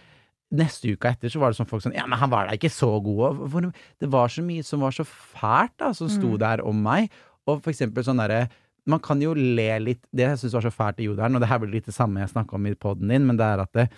Neste 0.51 0.89
uka 0.91 1.13
etter 1.13 1.31
så 1.31 1.39
var 1.39 1.53
det 1.53 1.55
sånn 1.61 1.67
folk 1.69 1.79
sånn 1.85 1.93
Ja, 1.95 2.03
men 2.11 2.19
han 2.19 2.29
var 2.29 2.49
da 2.49 2.57
ikke 2.57 2.67
så 2.67 2.89
god. 2.99 3.37
Og 3.39 3.69
Det 4.03 4.09
var 4.11 4.27
så 4.27 4.41
mye 4.43 4.63
som 4.67 4.81
var 4.83 4.91
så 4.91 5.05
fælt, 5.07 5.77
da, 5.79 5.93
som 5.95 6.09
sto 6.11 6.33
Mm. 6.33 6.39
der 6.39 6.63
om 6.67 6.81
meg. 6.83 7.09
Og 7.47 7.61
for 7.63 7.71
eksempel 7.71 8.03
sånn 8.03 8.19
derre 8.19 8.49
Man 8.85 8.99
kan 8.99 9.21
jo 9.21 9.33
le 9.33 9.79
litt 9.79 10.01
Det 10.11 10.25
jeg 10.27 10.37
syns 10.41 10.53
var 10.57 10.61
så 10.65 10.71
fælt 10.73 10.99
i 10.99 11.05
jodelen, 11.07 11.35
og 11.35 11.39
det 11.41 11.47
her 11.47 11.59
blir 11.59 11.71
litt 11.71 11.85
det 11.85 11.93
samme 11.93 12.19
jeg 12.19 12.33
snakka 12.33 12.55
om 12.55 12.65
i 12.67 12.73
poden 12.73 13.07
din, 13.07 13.25
men 13.27 13.37
det 13.37 13.45
er 13.45 13.59
at 13.61 13.71
det, 13.73 13.89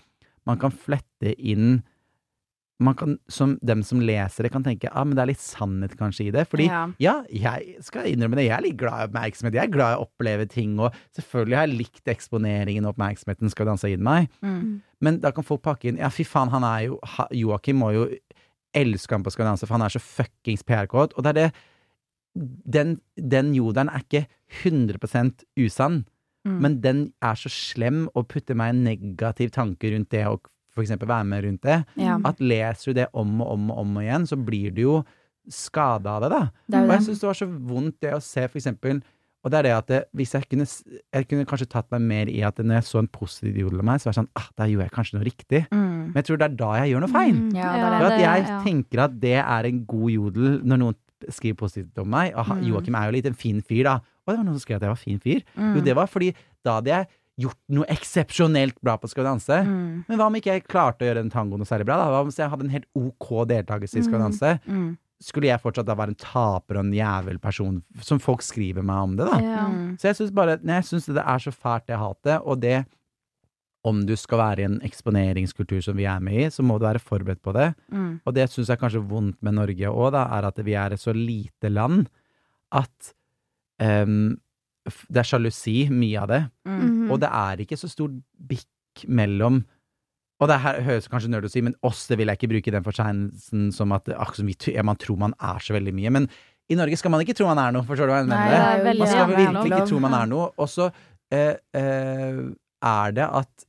man 0.46 0.60
kan 0.60 0.70
flette 0.72 1.34
inn 1.40 1.82
kan, 2.98 3.18
som 3.30 3.58
Dem 3.64 3.84
som 3.84 4.02
leser 4.02 4.44
det, 4.44 4.52
kan 4.52 4.64
tenke 4.66 4.90
ja, 4.90 5.04
men 5.06 5.16
det 5.16 5.22
er 5.24 5.30
litt 5.30 5.40
sannhet 5.44 5.94
kanskje 6.00 6.26
i 6.28 6.32
det. 6.32 6.48
Fordi 6.50 6.66
Ja. 6.68 6.82
ja, 7.00 7.14
jeg 7.30 7.78
skal 7.86 8.06
innrømme 8.12 8.36
det, 8.36 8.46
jeg 8.50 8.58
er 8.58 8.62
litt 8.66 8.78
glad 8.78 9.00
i 9.00 9.08
oppmerksomhet. 9.08 9.54
Jeg 9.54 9.64
er 9.68 9.72
glad 9.72 9.94
i 9.94 10.00
å 10.02 10.08
oppleve 10.08 10.48
ting, 10.50 10.78
og 10.80 10.94
selvfølgelig 11.16 11.56
har 11.58 11.68
jeg 11.68 11.78
likt 11.78 12.06
eksponeringen 12.06 12.86
og 12.86 12.96
oppmerksomheten 12.96 13.50
Skal 13.54 13.66
danse 13.70 13.92
inn 13.94 14.04
meg. 14.04 14.30
Mm. 14.42 14.82
Men 15.02 15.20
da 15.20 15.32
kan 15.32 15.44
folk 15.44 15.62
pakke 15.62 15.88
inn 15.92 15.98
Ja, 15.98 16.10
fy 16.10 16.24
faen, 16.24 16.50
han 16.52 16.64
er 16.64 16.88
jo 16.90 17.00
Joakim 17.32 17.78
må 17.80 17.94
jo 17.94 18.08
elske 18.76 19.14
ham 19.16 19.24
på 19.24 19.32
Skal 19.32 19.46
danse, 19.46 19.68
for 19.68 19.78
han 19.78 19.86
er 19.86 19.94
så 19.94 20.02
fuckings 20.02 20.64
PR-kåt. 20.64 21.14
Og 21.16 21.24
det 21.24 21.30
er 21.38 21.40
det 21.44 21.52
Den, 22.36 22.96
den 23.16 23.54
jodelen 23.54 23.90
er 23.94 24.02
ikke 24.02 24.26
100 24.64 25.46
usann, 25.60 26.06
Mm. 26.46 26.60
men 26.60 26.82
den 26.82 27.14
er 27.22 27.36
så 27.40 27.48
slem 27.48 28.10
og 28.20 28.28
putter 28.28 28.54
meg 28.54 28.74
en 28.74 28.84
negativ 28.84 29.50
tanke 29.56 29.94
rundt 29.94 30.10
det 30.12 30.26
å 30.28 30.42
eksempel 30.82 31.08
være 31.08 31.24
med 31.30 31.44
rundt 31.46 31.62
det. 31.62 31.86
Ja. 32.02 32.18
At 32.26 32.40
leser 32.40 32.86
du 32.94 32.94
det 33.02 33.08
om 33.14 33.42
og 33.42 33.52
om 33.54 33.70
og 33.72 33.78
om 33.84 33.98
igjen, 34.02 34.26
så 34.26 34.36
blir 34.36 34.72
du 34.74 34.82
jo 34.82 34.96
skada 35.50 36.16
av 36.18 36.22
det, 36.24 36.30
da. 36.32 36.42
Det 36.72 36.80
Og 36.80 36.88
jeg 36.90 37.00
det. 37.00 37.06
syns 37.06 37.20
det 37.20 37.28
var 37.28 37.34
så 37.36 37.48
vondt 37.52 38.00
det 38.02 38.14
å 38.16 38.22
se, 38.24 38.48
eksempel 38.48 39.04
Og 39.44 39.52
det 39.52 39.58
er 39.60 39.64
det 39.64 39.72
at 39.76 39.88
det, 39.88 39.98
hvis 40.16 40.32
jeg 40.32 40.48
kunne 40.48 40.64
Jeg 41.14 41.28
kunne 41.28 41.46
kanskje 41.46 41.68
tatt 41.68 41.92
meg 41.92 42.02
mer 42.02 42.30
i 42.32 42.42
at 42.48 42.56
når 42.64 42.78
jeg 42.80 42.84
så 42.88 43.00
en 43.00 43.08
positiv 43.12 43.58
jodel 43.60 43.80
av 43.80 43.86
meg, 43.90 44.00
så 44.00 44.08
var 44.08 44.14
jeg 44.14 44.22
sånn 44.24 44.30
ah, 44.40 44.48
da 44.56 44.64
gjorde 44.72 44.86
jeg 44.88 44.94
kanskje 44.96 45.18
noe 45.18 45.26
riktig. 45.28 45.62
Mm. 45.70 45.90
Men 46.14 46.16
jeg 46.16 46.24
tror 46.30 46.38
det 46.40 46.48
er 46.48 46.56
da 46.56 46.70
jeg 46.80 46.94
gjør 46.94 47.04
noe 47.04 47.12
feil. 47.12 47.36
Mm, 47.36 47.50
Ja, 47.58 47.74
det 47.76 48.00
For 48.00 48.08
at 48.08 48.22
jeg 48.24 48.46
tenker 48.64 49.00
at 49.04 49.20
det 49.20 49.36
er 49.44 49.64
en 49.68 49.84
god 49.86 50.10
jodel 50.16 50.62
når 50.64 50.78
noen 50.80 50.96
skriver 51.30 51.56
positivt 51.60 51.98
om 52.00 52.08
meg. 52.10 52.32
Og 52.36 52.46
Mm. 52.56 52.64
Joakim 52.72 52.96
er 52.96 53.06
jo 53.06 53.12
litt 53.18 53.26
en 53.28 53.34
fin 53.36 53.62
fyr, 53.62 53.84
da. 53.84 53.94
Og 54.24 54.32
det 54.32 54.38
var 54.38 54.44
noen 54.48 54.56
som 54.56 54.64
skrev 54.64 54.76
at 54.80 54.82
jeg 54.88 54.96
var 54.96 55.04
fin 55.04 55.20
fyr. 55.20 55.44
Mm. 55.60 55.76
Jo, 55.76 55.82
det 55.82 55.96
var 55.96 56.08
fordi 56.08 56.34
da 56.64 56.76
hadde 56.80 56.88
jeg 56.96 57.08
gjort 57.42 57.58
noe 57.74 57.86
eksepsjonelt 57.90 58.76
bra 58.84 58.98
på 59.02 59.10
Skal 59.10 59.24
vi 59.24 59.30
danse. 59.32 59.62
Mm. 59.66 60.04
Men 60.08 60.18
hva 60.20 60.28
om 60.30 60.36
ikke 60.38 60.52
jeg 60.54 60.68
klarte 60.70 61.02
å 61.02 61.08
gjøre 61.10 61.24
den 61.24 61.32
tangoen 61.34 61.58
noe 61.64 61.66
særlig 61.70 61.88
bra? 61.90 61.98
da? 61.98 62.10
Hva 62.14 62.22
om 62.22 62.30
jeg 62.30 62.50
hadde 62.52 62.68
en 62.68 62.76
helt 62.76 62.90
ok 62.94 63.48
deltakelse 63.50 63.98
i 63.98 64.04
Skal 64.06 64.14
vi 64.14 64.20
Mm. 64.20 64.28
danse? 64.28 64.60
Mm. 64.68 64.98
Skulle 65.24 65.48
jeg 65.48 65.62
fortsatt 65.64 65.86
da 65.88 65.96
være 65.96 66.10
en 66.12 66.16
taper 66.20 66.76
og 66.78 66.84
en 66.86 66.92
jævel 66.94 67.40
person, 67.40 67.82
som 68.02 68.20
folk 68.20 68.42
skriver 68.44 68.84
meg 68.84 68.98
om 68.98 69.16
det, 69.16 69.26
da? 69.32 69.40
Ja. 69.40 69.68
Mm. 69.72 69.96
Så 69.98 70.10
jeg 70.12 70.16
syns 70.20 70.34
bare 70.36 70.60
nei, 70.62 70.76
jeg 70.82 70.84
synes 70.92 71.06
det 71.06 71.24
er 71.24 71.40
så 71.40 71.52
fælt, 71.56 71.86
det 71.88 71.98
hatet. 71.98 72.42
Og 72.46 72.60
det 72.60 72.86
Om 73.86 74.06
du 74.06 74.16
skal 74.16 74.38
være 74.40 74.60
i 74.60 74.64
en 74.64 74.80
eksponeringskultur 74.80 75.82
som 75.84 75.98
vi 75.98 76.06
er 76.06 76.20
med 76.22 76.34
i, 76.34 76.46
så 76.48 76.64
må 76.64 76.78
du 76.80 76.86
være 76.86 77.02
forberedt 77.04 77.42
på 77.44 77.52
det. 77.52 77.76
Mm. 77.92 78.22
Og 78.26 78.34
det 78.34 78.46
syns 78.50 78.68
jeg 78.70 78.78
er 78.78 78.82
kanskje 78.88 79.02
vondt 79.10 79.36
med 79.44 79.56
Norge 79.56 79.90
òg, 79.92 80.12
da, 80.14 80.22
er 80.38 80.46
at 80.48 80.56
vi 80.64 80.72
er 80.74 80.94
et 80.94 81.00
så 81.04 81.12
lite 81.14 81.68
land 81.70 82.08
at 82.72 83.14
f- 83.82 84.38
det 84.84 85.22
er 85.22 85.28
sjalusi, 85.28 85.78
mye 85.92 86.20
av 86.20 86.32
det. 86.32 86.42
Mm. 86.68 86.80
Mhm. 86.80 87.12
Og 87.12 87.22
det 87.24 87.30
er 87.30 87.64
ikke 87.64 87.80
så 87.80 87.90
stor 87.92 88.12
bikk 88.38 89.08
mellom 89.08 89.64
Og 90.42 90.50
det 90.50 90.58
her 90.60 90.82
høres 90.84 91.06
kanskje 91.08 91.30
nerd 91.32 91.46
å 91.48 91.50
si, 91.52 91.62
men 91.64 91.76
oss, 91.88 92.02
det 92.10 92.18
vil 92.20 92.28
jeg 92.28 92.36
ikke 92.36 92.50
bruke 92.52 92.72
den 92.74 92.84
fortegnelsen 92.84 93.70
som 93.72 93.94
at 93.96 94.10
ak, 94.12 94.34
som 94.36 94.50
vi, 94.50 94.56
ja, 94.74 94.84
man 94.84 94.98
tror 95.00 95.16
man 95.22 95.36
er 95.40 95.62
så 95.64 95.72
veldig 95.72 95.94
mye. 95.96 96.12
Men 96.12 96.28
i 96.68 96.76
Norge 96.76 96.98
skal 97.00 97.14
man 97.14 97.24
ikke 97.24 97.36
tro 97.38 97.48
man 97.48 97.62
er 97.62 97.72
noe, 97.72 97.86
forstår 97.88 98.10
du 98.10 98.12
hva 98.12 98.18
jeg 98.20 98.28
mener? 98.28 98.56
er 98.58 98.98
Man 98.98 99.08
skal 99.08 99.30
virkelig 99.30 99.70
ikke 99.70 99.88
tro 99.94 100.02
man 100.04 100.18
er 100.18 100.28
noe. 100.34 100.50
Og 100.58 100.68
så 100.68 100.90
eh, 101.32 101.56
eh, 101.80 102.42
er 102.90 103.16
det 103.16 103.30
at 103.30 103.68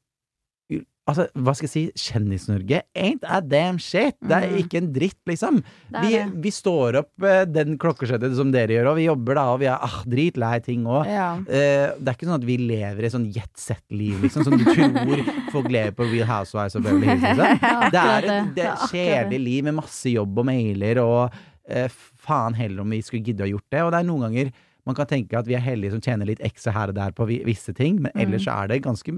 Altså, 1.05 1.27
hva 1.37 1.53
skal 1.53 1.67
jeg 1.69 1.73
si? 1.75 1.81
Kjendis-Norge 2.01 2.79
ain't 2.97 3.25
a 3.29 3.43
damn 3.45 3.77
shit! 3.77 4.15
Det 4.25 4.33
er 4.33 4.47
Mhm. 4.49 4.59
ikke 4.63 4.79
en 4.81 4.87
dritt, 4.95 5.19
liksom. 5.29 5.59
Vi, 6.01 6.13
vi 6.47 6.51
står 6.51 6.97
opp 7.03 7.23
eh, 7.29 7.43
den 7.45 7.77
klokkeslettet 7.77 8.33
som 8.39 8.51
dere 8.55 8.73
gjør, 8.73 8.89
og 8.93 8.97
vi 8.97 9.05
jobber 9.05 9.37
da, 9.37 9.45
og 9.53 9.61
vi 9.61 9.69
er 9.69 9.77
ah, 9.85 9.99
dritlei 10.09 10.63
ting 10.65 10.87
òg. 10.89 11.05
Ja. 11.13 11.27
Uh, 11.45 11.93
det 12.01 12.09
er 12.09 12.17
ikke 12.17 12.29
sånn 12.31 12.39
at 12.41 12.47
vi 12.49 12.57
lever 12.57 13.05
et 13.05 13.13
sånn 13.13 13.27
jetset-liv, 13.37 14.17
liksom, 14.25 14.47
som 14.49 14.57
du 14.57 14.65
tror 14.65 15.21
folk 15.53 15.69
lever 15.77 15.93
på 15.99 16.09
Real 16.09 16.31
Housewives 16.31 16.79
og 16.81 16.87
Beverly 16.89 17.13
Hills. 17.13 17.27
Liksom. 17.37 17.61
Det 17.99 18.01
er 18.07 18.31
et 18.31 18.55
det 18.57 18.65
er 18.71 18.89
kjedelig 18.89 19.43
liv 19.45 19.65
med 19.69 19.77
masse 19.83 20.09
jobb 20.09 20.41
og 20.41 20.49
mailer, 20.49 21.03
og 21.05 21.37
uh, 21.69 22.01
faen 22.25 22.57
heller 22.57 22.81
om 22.81 22.97
vi 22.97 23.03
skulle 23.05 23.29
gidde 23.29 23.45
å 23.45 23.51
gjort 23.53 23.69
det. 23.77 23.85
Og 23.85 23.93
det 23.93 24.01
er 24.01 24.09
noen 24.09 24.25
ganger 24.31 24.55
man 24.89 24.97
kan 24.97 25.07
tenke 25.09 25.37
at 25.37 25.47
vi 25.49 25.55
er 25.57 25.63
heldige 25.69 25.93
som 25.95 26.01
tjener 26.01 26.29
litt 26.33 26.41
ekstra 26.45 26.73
her 26.73 26.91
og 26.93 26.97
der 26.97 27.13
på 27.17 27.29
visse 27.29 27.73
ting, 27.77 28.01
men 28.05 28.13
ellers 28.21 28.45
så 28.49 28.57
er 28.65 28.73
det 28.73 28.83
ganske 28.89 29.13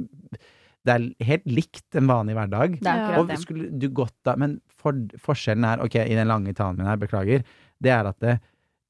Det 0.87 0.95
er 0.95 1.26
helt 1.26 1.47
likt 1.51 1.99
en 1.99 2.07
vanlig 2.11 2.37
hverdag. 2.39 2.78
Det 2.78 2.93
er 2.93 3.18
Og 3.18 3.32
skulle 3.43 3.70
du 3.74 3.89
gått 3.91 4.14
da 4.26 4.37
Men 4.39 4.61
for, 4.70 4.95
forskjellen 5.18 5.66
er, 5.66 5.82
ok, 5.82 5.99
i 6.05 6.14
den 6.18 6.30
lange 6.30 6.55
talen 6.55 6.78
min 6.78 6.87
her, 6.87 7.01
beklager, 7.01 7.43
det 7.82 7.91
er 7.93 8.07
at 8.07 8.20
det, 8.22 8.39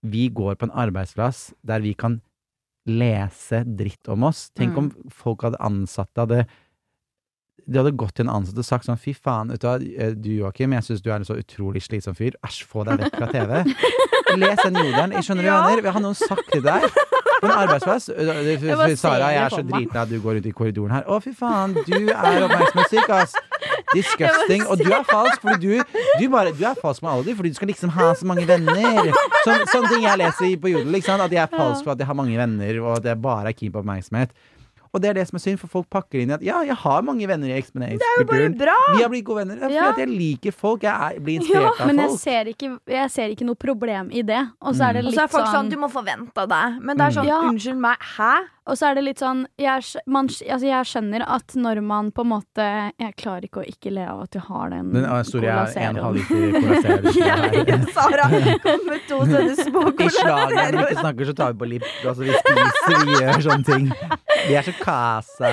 vi 0.06 0.28
går 0.28 0.58
på 0.60 0.68
en 0.68 0.76
arbeidsplass 0.76 1.50
der 1.66 1.80
vi 1.82 1.94
kan 1.98 2.20
lese 2.86 3.64
dritt 3.64 4.06
om 4.12 4.28
oss. 4.28 4.50
Tenk 4.54 4.76
Mm. 4.76 4.78
om 4.78 5.10
folk 5.10 5.42
hadde 5.42 5.58
ansatte 5.58 6.22
hadde 6.22 6.46
de 7.66 7.80
hadde 7.80 7.96
gått 7.98 8.14
til 8.18 8.26
en 8.28 8.34
ansatt 8.36 8.58
og 8.60 8.66
sagt 8.66 8.86
sånn 8.86 9.00
Fy 9.00 9.14
faen, 9.16 9.50
vet 9.50 9.64
du 9.64 9.88
eh, 9.96 10.12
du 10.14 10.30
Joakim, 10.36 10.74
jeg 10.76 10.86
syns 10.86 11.02
du 11.02 11.10
er 11.10 11.18
en 11.18 11.26
så 11.26 11.38
utrolig 11.40 11.82
slitsom 11.82 12.14
fyr. 12.18 12.36
Æsj, 12.46 12.62
få 12.70 12.84
deg 12.86 13.02
vekk 13.02 13.16
fra 13.18 13.30
TV. 13.32 13.56
Les 14.36 14.62
den 14.62 14.78
jodelen. 14.78 15.14
Jeg 15.16 15.26
skjønner 15.26 15.48
hva 15.48 15.76
du. 15.80 15.88
Har 15.96 16.02
noen 16.02 16.18
sagt 16.18 16.50
til 16.52 16.62
deg 16.66 16.86
på 17.40 17.48
en 17.48 17.52
arbeidsplass 17.52 18.08
øh, 18.08 18.28
Jeg 18.48 18.98
Sara, 18.98 19.30
jeg 19.34 19.42
er 19.42 19.52
så 19.52 19.62
meg. 19.66 19.90
at 19.94 20.08
du 20.10 20.16
går 20.22 20.38
rundt 20.38 20.48
i 20.48 20.54
korridoren 20.56 20.94
her. 20.96 21.04
Å, 21.10 21.18
fy 21.22 21.32
faen, 21.36 21.76
du 21.86 22.10
er 22.12 22.46
oppmerksomhetssyk, 22.46 23.12
ass. 23.12 23.36
Disgusting. 23.92 24.64
Og 24.70 24.80
du 24.80 24.88
er 24.90 25.04
falsk, 25.08 25.42
fordi 25.42 25.66
du, 25.66 25.98
du, 26.20 26.26
bare, 26.32 26.54
du 26.56 26.64
er 26.66 26.78
falsk 26.80 27.04
med 27.04 27.12
alder, 27.12 27.38
fordi 27.38 27.52
du 27.54 27.58
skal 27.58 27.70
liksom 27.72 27.92
ha 27.96 28.10
så 28.18 28.28
mange 28.28 28.46
venner. 28.48 29.12
Så, 29.44 29.56
sånne 29.72 29.92
ting 29.92 30.06
jeg 30.06 30.22
leser 30.22 30.58
på 30.62 30.74
Jodel. 30.74 30.98
Ikke 30.98 31.10
sant? 31.10 31.26
At 31.26 31.34
jeg 31.34 31.42
er 31.44 31.52
falsk 31.52 31.86
for 31.86 31.94
at 31.94 32.02
jeg 32.02 32.10
har 32.10 32.18
mange 32.18 32.36
venner, 32.38 32.82
og 32.84 32.98
at 32.98 33.10
jeg 33.12 33.22
bare 33.26 33.52
er 33.52 33.58
keen 33.58 33.74
på 33.74 33.82
oppmerksomhet. 33.82 34.34
Og 34.96 35.02
det 35.04 35.10
er 35.10 35.18
det 35.20 35.26
som 35.28 35.36
er 35.36 35.42
synd, 35.44 35.58
for 35.60 35.68
folk 35.68 35.88
pakker 35.92 36.22
inn 36.22 36.30
i 36.32 36.36
at 36.38 36.44
ja, 36.46 36.62
jeg 36.64 36.76
har 36.80 37.02
mange 37.04 37.26
venner 37.28 37.50
i 37.52 37.56
eksponeringskulturen. 37.60 38.56
Bra! 38.56 38.76
Vi 38.96 39.02
har 39.04 39.10
blitt 39.12 39.26
gode 39.28 39.42
venner. 39.44 39.58
Fordi 39.60 39.74
Ja. 39.76 39.90
at 39.92 39.98
jeg 40.00 40.08
liker 40.08 40.52
folk. 40.56 40.80
Jeg 40.88 40.94
er, 40.96 41.20
blir 41.20 41.36
Ja, 41.36 41.40
inspirert 41.42 41.80
av 41.82 41.86
men 41.90 41.96
jeg 42.00 42.08
folk. 42.08 42.20
ser, 42.24 42.44
ikke, 42.54 42.70
jeg 42.96 43.10
ser 43.12 43.28
ikke 43.36 43.44
noe 43.44 43.54
problem 43.60 44.10
i 44.10 44.22
det. 44.22 44.40
Og 44.62 44.74
så 44.74 44.88
er 44.88 44.92
det 44.94 45.04
Mm. 45.04 45.08
Og 45.08 45.14
så 45.14 45.22
er 45.24 45.28
folk 45.28 45.44
sånn 45.46 45.54
sånn 45.54 45.70
Du 45.70 45.76
må 45.76 45.90
forvente 45.92 46.48
det. 46.48 46.64
Men 46.82 46.96
det 46.96 47.04
er 47.06 47.10
Mm. 47.10 47.16
sånn 47.20 47.26
Ja. 47.26 47.40
Unnskyld 47.50 47.78
meg, 47.78 47.98
hæ? 48.16 48.34
Og 48.66 48.78
så 48.78 48.88
er 48.88 48.96
det 48.98 49.04
litt 49.06 49.20
sånn 49.22 49.44
jeg, 49.60 50.02
man, 50.10 50.26
altså 50.26 50.66
jeg 50.66 50.88
skjønner 50.90 51.24
at 51.36 51.54
når 51.58 51.80
man 51.86 52.10
på 52.14 52.24
en 52.24 52.30
måte 52.32 52.66
Jeg 52.98 53.14
klarer 53.20 53.46
ikke 53.46 53.62
å 53.62 53.66
ikke 53.66 53.92
le 53.94 54.06
av 54.10 54.24
at 54.24 54.34
du 54.34 54.40
har 54.42 54.72
den 54.72 54.90
Den 54.94 55.06
uh, 55.06 55.20
sorry, 55.26 55.46
jeg 55.46 55.54
Cola 55.54 55.84
er 55.84 55.88
en 55.88 56.00
halv 56.02 56.16
liter 56.18 56.56
Cola 56.56 57.78
Sara 57.94 58.26
kom 58.64 58.86
med 58.88 59.06
to 59.06 59.20
sånne 59.22 59.54
små 59.66 59.84
I 59.92 60.08
slaget 60.16 60.56
når 60.56 60.80
vi 60.80 60.86
ikke 60.86 61.04
snakker, 61.04 61.30
så 61.30 61.34
tar 61.36 61.52
vi 61.52 61.58
på 61.60 61.68
lipp. 61.70 61.86
Altså, 62.02 62.26
vi 62.26 62.34
spiser, 62.34 63.06
vi 63.06 63.18
gjør 63.20 63.42
sånne 63.46 63.66
ting. 63.66 63.84
Vi 64.46 64.56
er 64.58 64.66
så 64.66 64.74
casa. 64.80 65.50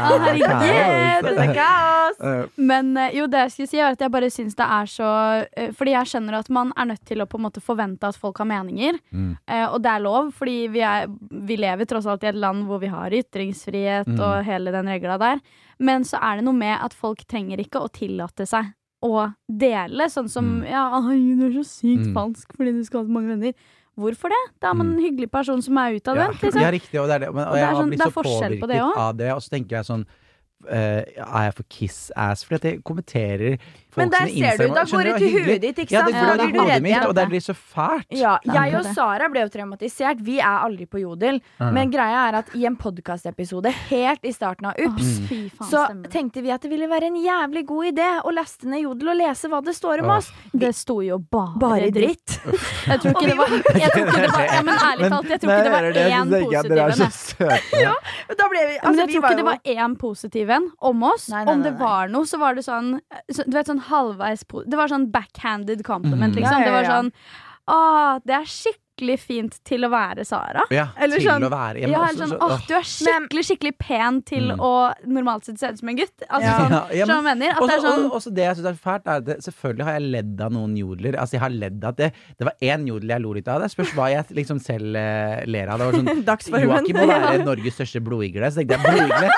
Kaos! 1.54 2.20
Eh, 2.20 2.46
Men 2.56 2.98
eh, 2.98 3.16
jo, 3.18 3.28
det 3.32 3.46
jeg 3.46 3.54
skulle 3.54 3.72
si 3.72 3.82
er 3.82 3.94
at 3.96 4.04
jeg 4.04 4.14
bare 4.14 4.30
syns 4.34 4.58
det 4.60 4.68
er 4.78 4.90
så 4.90 5.10
eh, 5.48 5.72
Fordi 5.76 5.96
jeg 5.96 6.12
skjønner 6.12 6.38
at 6.40 6.52
man 6.54 6.74
er 6.78 6.90
nødt 6.94 7.04
til 7.10 7.24
å 7.24 7.28
på 7.30 7.40
en 7.40 7.46
måte 7.48 7.64
forvente 7.64 8.10
at 8.10 8.20
folk 8.20 8.42
har 8.42 8.50
meninger. 8.50 9.00
Mm. 9.12 9.32
Og 9.74 9.78
det 9.84 9.92
er 9.92 10.04
lov, 10.04 10.30
fordi 10.36 10.56
vi, 10.74 10.82
er, 10.86 11.08
vi 11.48 11.58
lever 11.60 11.88
tross 11.90 12.08
alt 12.10 12.24
i 12.26 12.30
et 12.32 12.38
land 12.40 12.66
hvor 12.68 12.82
vi 12.82 12.90
har 12.92 13.03
ytringsfrihet 13.12 14.06
Mm. 14.08 14.20
og 14.20 14.46
hele 14.46 14.72
den 14.72 14.86
regla 14.86 15.18
der. 15.20 15.40
Men 15.80 16.04
så 16.04 16.18
er 16.22 16.38
det 16.38 16.46
noe 16.46 16.54
med 16.54 16.78
at 16.82 16.94
folk 16.94 17.26
trenger 17.28 17.58
ikke 17.58 17.82
å 17.82 17.92
tillate 17.92 18.46
seg 18.48 18.74
å 19.04 19.34
dele. 19.52 20.06
Sånn 20.10 20.30
som 20.30 20.62
Mm. 20.62 20.70
Ja, 20.70 21.02
du 21.02 21.46
er 21.46 21.64
så 21.64 21.66
sykt 21.84 22.06
Mm. 22.08 22.14
falsk 22.14 22.48
fordi 22.56 22.72
du 22.74 22.84
skal 22.86 23.02
ha 23.02 23.06
så 23.06 23.12
mange 23.12 23.28
venner. 23.30 23.54
Hvorfor 23.98 24.30
det? 24.30 24.60
Da 24.62 24.70
er 24.72 24.74
man 24.76 24.88
en 24.88 24.98
Mm. 24.98 25.04
hyggelig 25.04 25.32
person 25.32 25.62
som 25.62 25.78
er 25.78 25.92
Ja, 25.94 26.00
utadvendt. 26.00 26.40
Liksom. 26.42 26.62
ja, 26.62 26.72
riktig. 26.72 27.00
Og, 27.02 27.08
det 27.08 27.16
er 27.16 27.20
det. 27.20 27.34
Men, 27.34 27.44
og, 27.44 27.48
Og 27.50 27.54
det 27.54 27.60
jeg 27.60 27.70
er 27.70 27.76
har 27.76 27.84
sånn- 27.84 27.90
blitt 27.90 28.00
så 28.00 28.12
påvirket 28.24 28.60
på 28.62 28.68
det 28.68 28.80
av 28.82 29.18
det. 29.18 29.32
Og 29.32 29.42
så 29.42 29.50
tenker 29.50 29.70
jeg 29.70 29.86
sånn 29.86 30.06
Uh, 30.66 31.04
er 31.18 31.44
jeg 31.44 31.54
for 31.56 31.64
kiss-ass? 31.64 32.46
Fordi 32.46 32.56
at 32.56 32.62
jeg 32.62 32.84
kommenterer 32.86 33.60
Men 34.00 34.14
der 34.14 34.30
ser 34.32 34.58
du, 34.60 34.66
da 34.74 34.84
går 34.90 35.10
det 35.10 35.14
til 35.22 35.36
huet 35.38 35.62
ditt, 35.64 35.82
ikke 35.86 35.96
Ja, 35.96 36.04
det 36.08 36.14
går 36.18 36.52
blir 36.54 36.62
hodet 36.62 36.82
mitt, 36.86 37.06
og 37.08 37.16
det 37.18 37.28
blir 37.32 37.44
så 37.44 37.56
fælt. 37.58 38.08
Ja, 38.14 38.38
jeg 38.48 38.78
og. 38.80 38.90
Sara 38.94 39.30
ble 39.32 39.46
jo 39.46 39.52
traumatisert. 39.54 40.22
Vi 40.24 40.40
er 40.40 40.64
aldri 40.68 40.86
på 40.90 41.02
Jodel. 41.02 41.40
Ja. 41.60 41.70
Men 41.74 41.92
greia 41.94 42.28
er 42.30 42.40
at 42.42 42.52
i 42.58 42.66
en 42.70 42.76
podkastepisode 42.80 43.72
helt 43.90 44.26
i 44.28 44.34
starten 44.36 44.70
av 44.70 44.80
Ups, 44.84 45.12
fy 45.30 45.40
så 45.58 45.86
stemmer 45.88 46.12
tenkte 46.14 46.44
vi 46.46 46.52
at 46.54 46.64
det 46.64 46.72
ville 46.72 46.88
være 46.90 47.10
en 47.10 47.18
jævlig 47.20 47.66
god 47.70 47.90
idé 47.94 48.10
å 48.24 48.34
laste 48.34 48.70
ned 48.70 48.84
Jodel 48.84 49.14
og 49.14 49.20
lese 49.22 49.50
hva 49.52 49.62
det 49.66 49.76
står 49.78 50.04
om 50.04 50.12
oss. 50.18 50.30
Det 50.52 50.74
sto 50.78 51.00
jo 51.06 51.20
bare, 51.20 51.56
Bare 51.62 51.90
dritt. 51.94 52.38
Jeg 52.90 53.00
tror 53.02 53.14
ikke 53.14 53.30
det 53.30 53.38
var, 53.40 53.52
jeg 53.54 53.90
tror 53.94 54.10
ikke 54.10 54.22
det 54.24 54.32
var 54.34 54.44
ja, 54.54 54.62
Men 54.66 54.76
ærlig 54.76 55.10
talt, 55.14 55.30
jeg 55.32 55.42
tror 55.42 55.52
ikke 55.54 55.64
det 55.64 55.74
var 55.74 55.86
én 55.94 56.34
positiv 56.34 56.80
en. 56.84 57.14
Da 58.34 58.48
ble 58.52 58.64
vi, 58.68 58.74
Ja, 58.74 58.82
men 58.84 58.90
altså, 58.90 59.04
jeg 59.04 59.10
tror 59.14 59.24
ikke 59.24 59.38
det 59.40 59.46
var 59.48 59.60
én 59.74 59.96
positiv 60.00 60.52
en 60.58 60.68
om 60.92 61.06
oss. 61.08 61.30
Om 61.32 61.64
det 61.64 61.74
var 61.80 62.12
noe, 62.12 62.28
så 62.30 62.40
var 62.42 62.58
det 62.58 62.66
sånn 62.66 62.92
Du 63.00 63.56
vet 63.56 63.70
sånn 63.70 63.83
halvveis 63.90 64.44
Det 64.70 64.78
var 64.78 64.88
sånn 64.92 65.10
backhanded 65.12 65.84
compliment, 65.84 66.34
Mhm. 66.36 66.42
liksom. 66.44 66.64
Det 66.64 66.72
var 66.72 66.84
sånn 66.84 67.12
Å, 67.66 68.20
det 68.26 68.34
er 68.36 68.44
skikkelig 68.44 68.83
fint 69.02 69.58
til 69.66 69.82
å 69.84 69.90
være 69.90 70.24
Sara. 70.26 70.62
Ja, 70.72 70.88
Eller 71.02 71.18
til 71.18 71.28
sånn- 71.28 71.44
å 71.44 71.50
være 71.50 71.82
ja, 71.82 71.88
Ja, 71.90 72.04
eller 72.10 72.26
sånn, 72.26 72.30
så- 72.30 72.38
åh, 72.40 72.68
du 72.68 72.74
er 72.76 72.84
skikkelig 72.84 73.44
skikkelig 73.44 73.78
pen 73.80 74.22
til 74.22 74.44
Mm. 74.54 74.60
å 74.60 74.94
normalt 75.08 75.46
sett 75.46 75.58
se 75.60 75.68
ut 75.68 75.80
som 75.80 75.90
en 75.90 75.98
gutt. 75.98 76.12
Altså 76.30 76.42
Ja. 76.42 76.60
sånn, 76.60 76.72
Ja, 76.94 77.06
ja, 77.06 77.22
mener? 77.22 77.54
Det 77.54 77.58
Også, 77.58 77.72
er 77.74 77.80
sånn 77.82 78.06
og- 78.06 78.12
også 78.14 78.34
det 78.34 78.44
jeg 78.44 78.56
syns 78.58 78.66
er 78.66 78.74
fælt, 78.74 79.08
er 79.08 79.18
at 79.18 79.26
selvfølgelig 79.42 79.84
har 79.84 79.94
jeg 79.94 80.02
ledd 80.12 80.42
av 80.42 80.52
noen 80.52 80.78
jodler. 80.78 81.14
Altså, 81.18 81.32
jeg 81.32 81.40
har 81.42 81.50
ledd 81.50 81.84
av 81.84 81.96
det. 81.96 82.14
Det 82.38 82.46
var 82.46 82.54
én 82.62 82.88
jodel 82.88 83.08
jeg 83.10 83.22
lo 83.22 83.34
litt 83.34 83.48
av. 83.48 83.62
Det 83.62 83.72
spørs 83.72 83.92
hva 83.94 84.10
jeg 84.12 84.26
liksom 84.36 84.60
selv 84.62 84.96
uh, 84.96 85.44
ler 85.46 85.68
av. 85.70 85.80
Det 85.80 85.86
var 85.86 85.94
sånn. 85.94 86.64
Joakim 86.64 86.96
må 86.96 87.08
være 87.08 87.44
Norges 87.50 87.74
største 87.76 88.00
blodigle. 88.04 88.46
Så 88.52 88.62
tenkte 88.62 88.78
jeg 88.78 88.80
blodigle. 88.86 89.30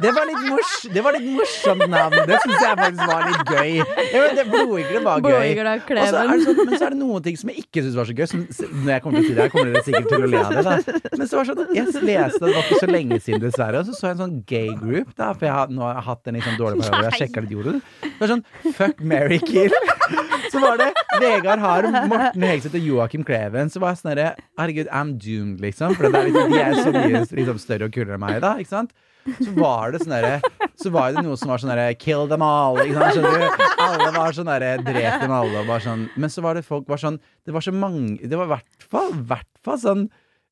Det 0.00 0.10
var 0.12 0.26
litt, 0.26 0.50
mors, 0.50 0.82
det 0.92 1.02
var 1.04 1.12
litt 1.12 1.28
morsomt 1.38 1.88
navn. 1.88 2.26
Det 2.26 2.38
syns 2.42 2.60
jeg 2.60 2.76
faktisk 2.76 3.06
var 3.06 3.22
litt 3.30 3.46
gøy. 3.46 3.76
Ja, 4.10 4.44
blodigle 4.44 5.02
var 5.04 5.20
gøy. 5.20 5.54
Blodigle, 5.54 5.80
så 5.86 5.94
det 5.94 6.44
sånn, 6.44 6.66
men 6.66 6.74
så 6.78 6.86
er 6.86 6.90
det 6.90 6.98
noen 6.98 7.22
ting 7.22 7.36
som 7.36 7.48
jeg 7.50 7.62
ikke 7.62 7.84
syns 7.84 7.94
var 7.94 8.04
så 8.04 8.14
gøy. 8.18 8.26
Som, 8.28 8.46
når 8.84 8.90
jeg 8.96 9.02
kommer 9.04 9.20
til 9.20 9.26
å 9.26 9.30
si 9.30 9.36
det 9.36 9.44
her, 9.44 9.52
kommer 9.52 9.70
dere 9.74 9.84
sikkert 9.86 10.10
til 10.10 10.26
å 10.26 10.30
le 10.32 10.40
av 10.40 10.54
det. 10.56 10.64
Da. 10.66 10.98
Men 11.20 11.30
så 11.30 11.38
var 11.38 11.48
det 11.48 11.54
sånn, 11.54 11.74
jeg 11.76 12.04
leste 12.08 12.40
det 12.44 12.54
var 12.56 12.64
ikke 12.64 12.80
så 12.80 12.88
lenge 12.90 13.20
siden, 13.20 13.42
dessverre. 13.44 13.82
Og 13.82 13.88
så 13.88 13.96
så 13.98 14.08
jeg 14.08 14.16
en 14.16 14.22
sånn 14.24 14.36
gay 14.50 14.72
group, 14.80 15.14
da, 15.18 15.30
for 15.36 15.48
jeg 15.48 15.56
har, 15.58 15.72
nå 15.74 15.84
har 15.86 15.98
jeg 16.00 16.06
hatt 16.08 16.32
en 16.32 16.40
sånn 16.48 16.60
dårlig 16.60 16.82
periode. 16.82 17.06
Jeg 17.10 17.20
sjekka 17.22 17.44
litt 17.44 17.54
jorden. 17.54 17.80
Det 18.04 18.14
var 18.22 18.32
sånn 18.34 18.44
fuck, 18.80 19.04
marry, 19.14 19.40
kill. 19.44 19.78
Så 20.54 20.60
var 20.62 20.78
det 20.78 20.90
Vegard 21.18 21.62
Harm, 21.62 21.96
Morten 22.10 22.44
Hegseth 22.46 22.76
og 22.78 22.84
Joakim 22.86 23.24
Kleven. 23.26 23.72
Så 23.72 23.80
var 23.82 23.94
jeg 23.94 24.02
sånn 24.02 24.12
herre 24.12 24.28
Herregud, 24.60 24.90
I'm 24.94 25.16
doomed, 25.18 25.58
liksom. 25.64 25.96
For 25.98 26.06
det 26.06 26.20
er 26.20 26.28
liksom, 26.28 26.52
de 26.52 26.60
er 26.62 26.78
så 26.78 26.92
mye 26.94 27.24
liksom, 27.40 27.58
større 27.62 27.88
og 27.88 27.96
kulere 27.96 28.18
enn 28.18 28.22
meg, 28.22 28.38
da. 28.44 28.54
Ikke 28.62 28.70
sant? 28.70 28.94
Så 29.38 29.54
var 29.56 29.94
det 29.94 30.02
sånn 30.04 30.42
Så 30.80 30.92
var 30.94 31.14
det 31.14 31.22
noe 31.24 31.38
som 31.40 31.52
var 31.52 31.62
sånn 31.62 31.72
derre 31.72 31.94
Kill 32.00 32.26
them 32.30 32.44
all. 32.44 32.80
Alle 32.80 34.10
var 34.16 34.36
sånn 34.36 34.50
derre 34.50 34.74
Drep 34.84 35.24
dem 35.24 35.34
alle. 35.34 35.62
Og 35.62 35.70
bare 35.70 35.84
sånn. 35.84 36.06
Men 36.20 36.32
så 36.32 36.44
var 36.44 36.58
det 36.58 36.66
folk 36.66 36.88
var 36.90 37.00
sånn 37.00 37.18
Det 37.46 37.54
var 37.54 37.64
så 37.64 37.74
mange 37.74 38.18
Det 38.22 38.36
var 38.38 38.50
i 38.50 38.54
hvert 38.56 38.86
fall, 38.90 39.10
hvert 39.32 39.50
fall 39.64 39.80
sånn 39.80 40.04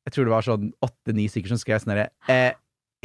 Jeg 0.06 0.16
tror 0.16 0.28
det 0.28 0.34
var 0.36 0.48
sånn 0.48 0.72
åtte-ni 0.84 1.28
stykker 1.30 1.54
som 1.54 1.60
skrev 1.60 1.82
sånn 1.84 1.94
derre 1.94 2.08
eh, 2.32 2.50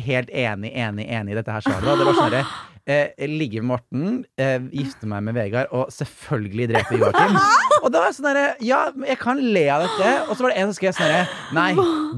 Helt 0.05 0.29
enig, 0.29 0.75
enig, 0.77 1.07
enig 1.09 1.33
i 1.33 1.37
dette 1.39 1.49
her. 1.55 1.65
Og 1.81 1.97
det 1.97 2.05
var 2.05 2.17
sånn 2.19 2.29
derre 2.29 2.43
eh, 2.87 3.27
Ligge 3.29 3.63
med 3.63 3.71
Morten, 3.71 4.19
eh, 4.37 4.59
gifte 4.77 5.09
meg 5.09 5.23
med 5.25 5.33
Vegard, 5.37 5.71
og 5.75 5.89
selvfølgelig 5.93 6.67
drepe 6.71 6.99
Joakim. 7.01 7.33
Og 7.81 7.89
da 7.91 8.03
var 8.03 8.11
jeg 8.11 8.17
sånn 8.19 8.29
derre 8.29 8.45
Ja, 8.63 8.83
jeg 9.09 9.19
kan 9.21 9.41
le 9.41 9.65
av 9.73 9.85
dette. 9.85 10.13
Og 10.27 10.37
så 10.37 10.45
var 10.45 10.53
det 10.53 10.61
en 10.61 10.69
som 10.69 10.77
skrev 10.79 10.95
sånn 10.97 11.09
herre 11.09 11.25
Nei, 11.57 11.71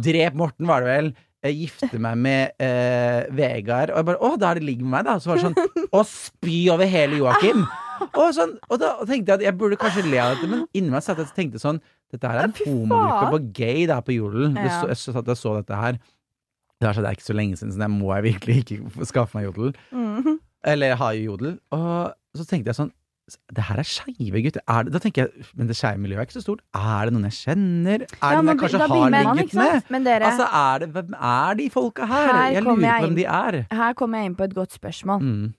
drep 0.06 0.38
Morten, 0.40 0.68
var 0.70 0.86
det 0.86 0.92
vel. 0.92 1.12
Gifte 1.44 2.00
meg 2.04 2.18
med 2.20 2.52
eh, 2.60 3.28
Vegard. 3.32 3.94
Og 3.94 4.02
jeg 4.02 4.06
bare 4.10 4.20
Å, 4.28 4.32
da 4.42 4.50
er 4.52 4.60
det 4.60 4.66
ligg 4.68 4.82
med 4.84 4.92
meg, 4.98 5.06
da. 5.08 5.14
Så 5.24 5.30
var 5.32 5.40
det 5.40 5.46
sånn 5.48 5.88
Å 5.96 6.02
spy 6.06 6.58
over 6.74 6.90
hele 6.92 7.22
Joakim. 7.22 7.62
Og, 8.10 8.30
sånn, 8.36 8.58
og 8.72 8.80
da 8.82 8.90
tenkte 9.08 9.32
jeg 9.32 9.38
at 9.40 9.46
jeg 9.48 9.56
burde 9.60 9.78
kanskje 9.80 10.04
le 10.08 10.20
av 10.24 10.34
dette, 10.36 10.48
men 10.52 10.66
inni 10.76 10.92
meg 10.92 11.04
satt 11.04 11.18
jeg 11.20 11.28
og 11.30 11.36
tenkte 11.36 11.60
sånn 11.64 11.80
Dette 12.12 12.28
her 12.32 12.40
er 12.42 12.48
en 12.50 12.56
homogruppe 12.60 13.32
på 13.36 13.40
gay 13.60 13.86
da 13.90 14.00
på 14.04 14.16
Jodel. 14.16 14.54
Ja. 14.58 14.82
så- 14.82 14.88
Jeg 14.92 14.98
satt 15.04 15.28
og 15.32 15.38
så 15.38 15.56
dette 15.60 15.76
her. 15.80 16.00
Det 16.80 16.94
det 16.96 17.06
er 17.06 17.12
ikke 17.18 17.28
så 17.28 17.36
lenge 17.36 17.58
siden, 17.60 17.74
så 17.76 17.80
det 17.84 17.90
må 17.92 18.14
jeg 18.16 18.24
virkelig 18.34 18.56
ikke 18.64 19.06
skaffe 19.08 19.36
meg 19.36 19.46
Jodel. 19.50 19.74
Mhm. 19.92 20.40
Eller 20.64 20.88
jeg 20.94 20.98
har 20.98 21.14
jo 21.16 21.24
Jodel. 21.32 21.60
Og 21.72 22.14
så 22.36 22.46
tenkte 22.48 22.72
jeg 22.74 22.76
sånn 22.80 22.92
Det 23.54 23.64
her 23.70 23.78
er 23.82 23.88
skeive 23.88 24.42
gutter. 24.46 24.62
Er 24.68 24.84
det, 24.84 24.94
da 24.94 25.00
tenker 25.00 25.28
jeg, 25.28 25.46
Men 25.56 25.68
det 25.68 25.76
skeive 25.78 25.98
miljøet 26.02 26.20
er 26.24 26.26
ikke 26.30 26.38
så 26.40 26.46
stort. 26.46 26.62
Er 26.76 27.06
det 27.10 27.14
noen 27.14 27.28
jeg 27.30 27.38
kjenner? 27.40 27.94
Er 27.94 28.08
det 28.08 28.20
Ja, 28.22 28.34
noen 28.42 28.52
jeg 28.54 28.58
kanskje 28.64 28.80
har 28.80 28.90
ligget 29.36 29.54
med? 29.54 30.04
Dere, 30.10 30.26
Altså, 30.32 30.50
er 30.64 30.80
det, 30.80 30.90
Hvem 30.94 31.14
er 31.20 31.54
de 31.62 31.70
folka 31.70 32.06
her? 32.06 32.34
Her 32.34 32.52
jeg 32.52 32.64
lurer 32.64 32.82
jeg 32.82 33.02
på 33.02 33.08
hvem 33.08 33.16
de 33.16 33.26
er. 33.26 33.66
her 33.72 33.94
kommer 33.94 34.18
jeg 34.20 34.26
inn 34.32 34.36
på 34.36 34.44
et 34.50 34.54
godt 34.56 34.72
spørsmål. 34.74 35.22
Mm. 35.22 35.54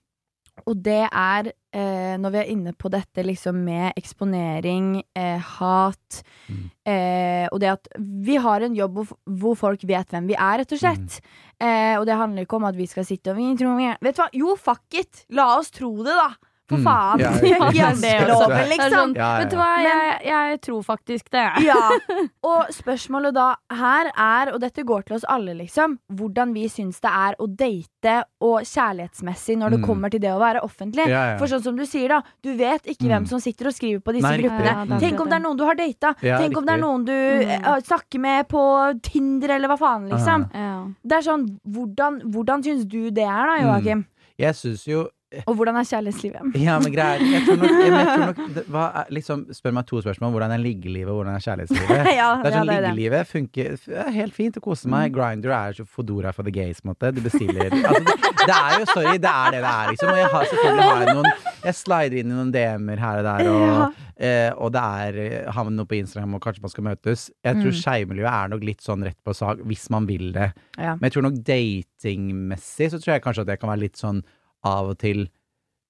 Og 0.69 0.77
det 0.85 1.09
er, 1.09 1.47
eh, 1.73 2.17
når 2.21 2.31
vi 2.35 2.39
er 2.43 2.49
inne 2.53 2.73
på 2.77 2.91
dette 2.93 3.23
liksom 3.25 3.55
med 3.65 3.93
eksponering, 3.97 5.03
eh, 5.17 5.39
hat 5.39 6.23
Mm. 6.51 6.71
eh, 6.85 7.49
Og 7.53 7.61
det 7.61 7.69
at 7.71 7.89
vi 7.99 8.35
har 8.37 8.61
en 8.61 8.75
jobb 8.75 8.93
hvor, 8.95 9.17
hvor 9.27 9.55
folk 9.57 9.81
vet 9.87 10.09
hvem 10.11 10.27
vi 10.29 10.35
er, 10.35 10.59
rett 10.59 10.73
og 10.73 10.79
slett. 10.79 11.21
Mm. 11.21 11.67
Eh, 11.67 11.99
og 12.01 12.07
det 12.07 12.17
handler 12.17 12.43
ikke 12.45 12.57
om 12.57 12.65
at 12.65 12.77
vi 12.77 12.87
skal 12.87 13.05
sitte 13.05 13.31
og 13.31 13.37
vi 13.37 13.55
tror 13.57 13.77
vi 13.79 13.85
er 13.85 13.97
Vet 14.03 14.17
du 14.17 14.23
hva? 14.23 14.29
Jo, 14.35 14.57
fuck 14.57 14.83
it! 14.95 15.25
La 15.31 15.57
oss 15.59 15.71
tro 15.71 15.97
det, 16.05 16.13
da! 16.17 16.29
For 16.71 16.79
Mm. 16.79 16.85
faen! 16.87 17.19
Ja, 17.21 17.31
ja, 17.43 17.57
ja. 17.59 17.91
janteloven, 17.91 18.69
liksom. 18.71 18.93
sånn, 18.95 19.15
Ja, 19.19 19.29
ja, 19.35 19.39
Vet 19.43 19.51
du 19.51 19.57
hva, 19.59 19.69
jeg, 19.83 20.21
jeg 20.31 20.61
tror 20.63 20.83
faktisk 20.87 21.31
det. 21.35 21.47
Ja, 21.71 21.81
og 22.53 22.71
spørsmålet 22.75 23.35
da 23.35 23.49
her 23.75 24.11
er, 24.15 24.53
og 24.55 24.61
dette 24.63 24.85
går 24.87 25.05
til 25.09 25.17
oss 25.19 25.27
alle, 25.29 25.55
liksom, 25.59 25.99
hvordan 26.15 26.55
vi 26.55 26.69
syns 26.71 27.01
det 27.03 27.11
er 27.11 27.35
å 27.43 27.49
date 27.51 28.15
og 28.41 28.63
kjærlighetsmessig 28.71 29.59
når 29.59 29.71
det 29.77 29.81
Mm. 29.81 29.87
kommer 29.87 30.11
til 30.15 30.21
det 30.21 30.31
å 30.31 30.39
være 30.41 30.61
offentlig. 30.63 31.07
Ja, 31.09 31.33
ja. 31.33 31.39
For 31.41 31.47
sånn 31.51 31.63
som 31.65 31.77
du 31.77 31.85
sier, 31.87 32.09
da, 32.09 32.23
du 32.43 32.55
vet 32.57 32.85
ikke 32.87 33.07
Mm. 33.07 33.11
hvem 33.15 33.27
som 33.29 33.41
sitter 33.41 33.67
og 33.67 33.75
skriver 33.75 34.01
på 34.05 34.13
disse 34.15 34.29
Nei, 34.31 34.39
gruppene. 34.43 35.01
Tenk 35.01 35.21
om 35.21 35.29
det 35.29 35.37
er 35.39 35.45
noen 35.45 35.57
du 35.59 35.65
har 35.65 35.75
data. 35.75 36.15
Ja, 36.23 36.39
Tenk 36.39 36.57
om 36.57 36.65
det 36.67 36.75
er 36.75 36.81
noen 36.83 37.05
du 37.05 37.13
Mm. 37.13 37.51
eh, 37.51 37.81
snakker 37.81 38.21
med 38.21 38.49
på 38.49 38.63
Tinder, 39.03 39.51
eller 39.57 39.69
hva 39.69 39.79
faen, 39.79 40.09
liksom. 40.11 40.51
Ja. 40.55 40.87
Det 41.05 41.13
er 41.19 41.23
sånn, 41.31 41.47
hvordan, 41.67 42.21
hvordan 42.31 42.63
syns 42.63 42.85
du 42.87 43.11
det 43.11 43.25
er, 43.25 43.47
da, 43.47 43.57
Joakim? 43.63 44.05
Jeg 44.39 44.55
syns 44.55 44.85
jo 44.87 45.09
Og 45.47 45.55
hvordan 45.55 45.77
er 45.79 45.87
kjærlighetslivet? 45.87 46.57
Ja, 46.59 46.79
men 46.83 46.91
greier. 46.95 47.21
Jeg 47.23 47.45
tror 47.47 47.59
nok, 47.61 47.71
jeg, 47.71 47.91
jeg 47.95 48.07
tror 48.11 48.25
nok 48.33 48.41
det, 48.57 48.65
hva 48.75 48.85
er, 49.03 49.11
liksom, 49.15 49.45
Spør 49.55 49.75
meg 49.77 49.87
to 49.87 50.01
spørsmål. 50.03 50.33
Hvordan 50.35 50.55
er 50.57 50.63
liggelivet, 50.63 51.11
og 51.13 51.21
hvordan 51.21 51.37
er 51.39 51.45
kjærlighetslivet? 51.45 52.11
ja, 52.21 52.31
Det 52.43 52.51
er 52.51 52.57
sånn, 52.57 52.73
ja, 52.73 52.81
det. 52.81 52.91
Liggelivet 52.91 53.31
funker 53.31 53.77
er 54.03 54.11
helt 54.17 54.35
fint 54.35 54.59
å 54.59 54.65
kose 54.65 54.91
meg. 54.91 55.13
Grinder 55.15 55.55
er 55.55 55.77
så 55.79 55.87
Fodora 55.87 56.33
for 56.35 56.43
the 56.49 56.55
gays, 56.57 56.83
måte. 56.89 57.13
Du 57.15 57.21
bestiller 57.23 57.69
altså, 57.71 58.03
det, 58.11 58.17
det 58.41 58.57
er 58.57 58.75
jo, 58.81 58.89
sorry, 58.91 59.15
det 59.23 59.31
er 59.31 59.55
det 59.55 59.63
det 59.63 59.71
er, 59.71 59.93
liksom. 59.95 60.11
Og 60.15 60.19
jeg 60.23 60.33
har 60.35 60.51
selvfølgelig 60.51 60.89
har 60.91 61.15
noen 61.15 61.31
Jeg 61.69 61.77
slider 61.79 62.19
inn 62.25 62.31
i 62.33 62.37
noen 62.41 62.53
DM-er 62.55 63.03
her 63.07 63.21
og 63.21 63.29
der, 63.31 63.51
og, 63.55 64.03
eh, 64.17 64.51
og 64.57 64.71
det 64.75 64.83
er 65.05 65.19
eh, 65.21 65.51
Har 65.55 65.67
man 65.69 65.77
noe 65.79 65.87
på 65.91 65.99
Instagram, 66.01 66.35
og 66.39 66.43
kanskje 66.45 66.65
man 66.67 66.73
skal 66.75 66.87
møtes. 66.91 67.29
Jeg 67.45 67.61
tror 67.61 67.71
Mm. 67.71 67.79
skeivmiljøet 67.85 68.33
er 68.33 68.51
nok 68.57 68.65
litt 68.67 68.83
sånn 68.83 69.05
rett 69.07 69.19
på 69.25 69.35
sak, 69.37 69.61
hvis 69.69 69.87
man 69.95 70.07
vil 70.11 70.33
det. 70.35 70.51
Ja. 70.81 70.97
Men 70.99 71.07
jeg 71.07 71.15
tror 71.15 71.29
nok 71.29 71.39
datingmessig 71.47 72.91
så 72.93 72.99
tror 73.01 73.15
jeg 73.15 73.23
kanskje 73.25 73.45
at 73.47 73.51
det 73.53 73.59
kan 73.63 73.71
være 73.73 73.85
litt 73.87 74.01
sånn 74.01 74.23
av 74.67 74.93
og 74.93 74.99
til 75.01 75.29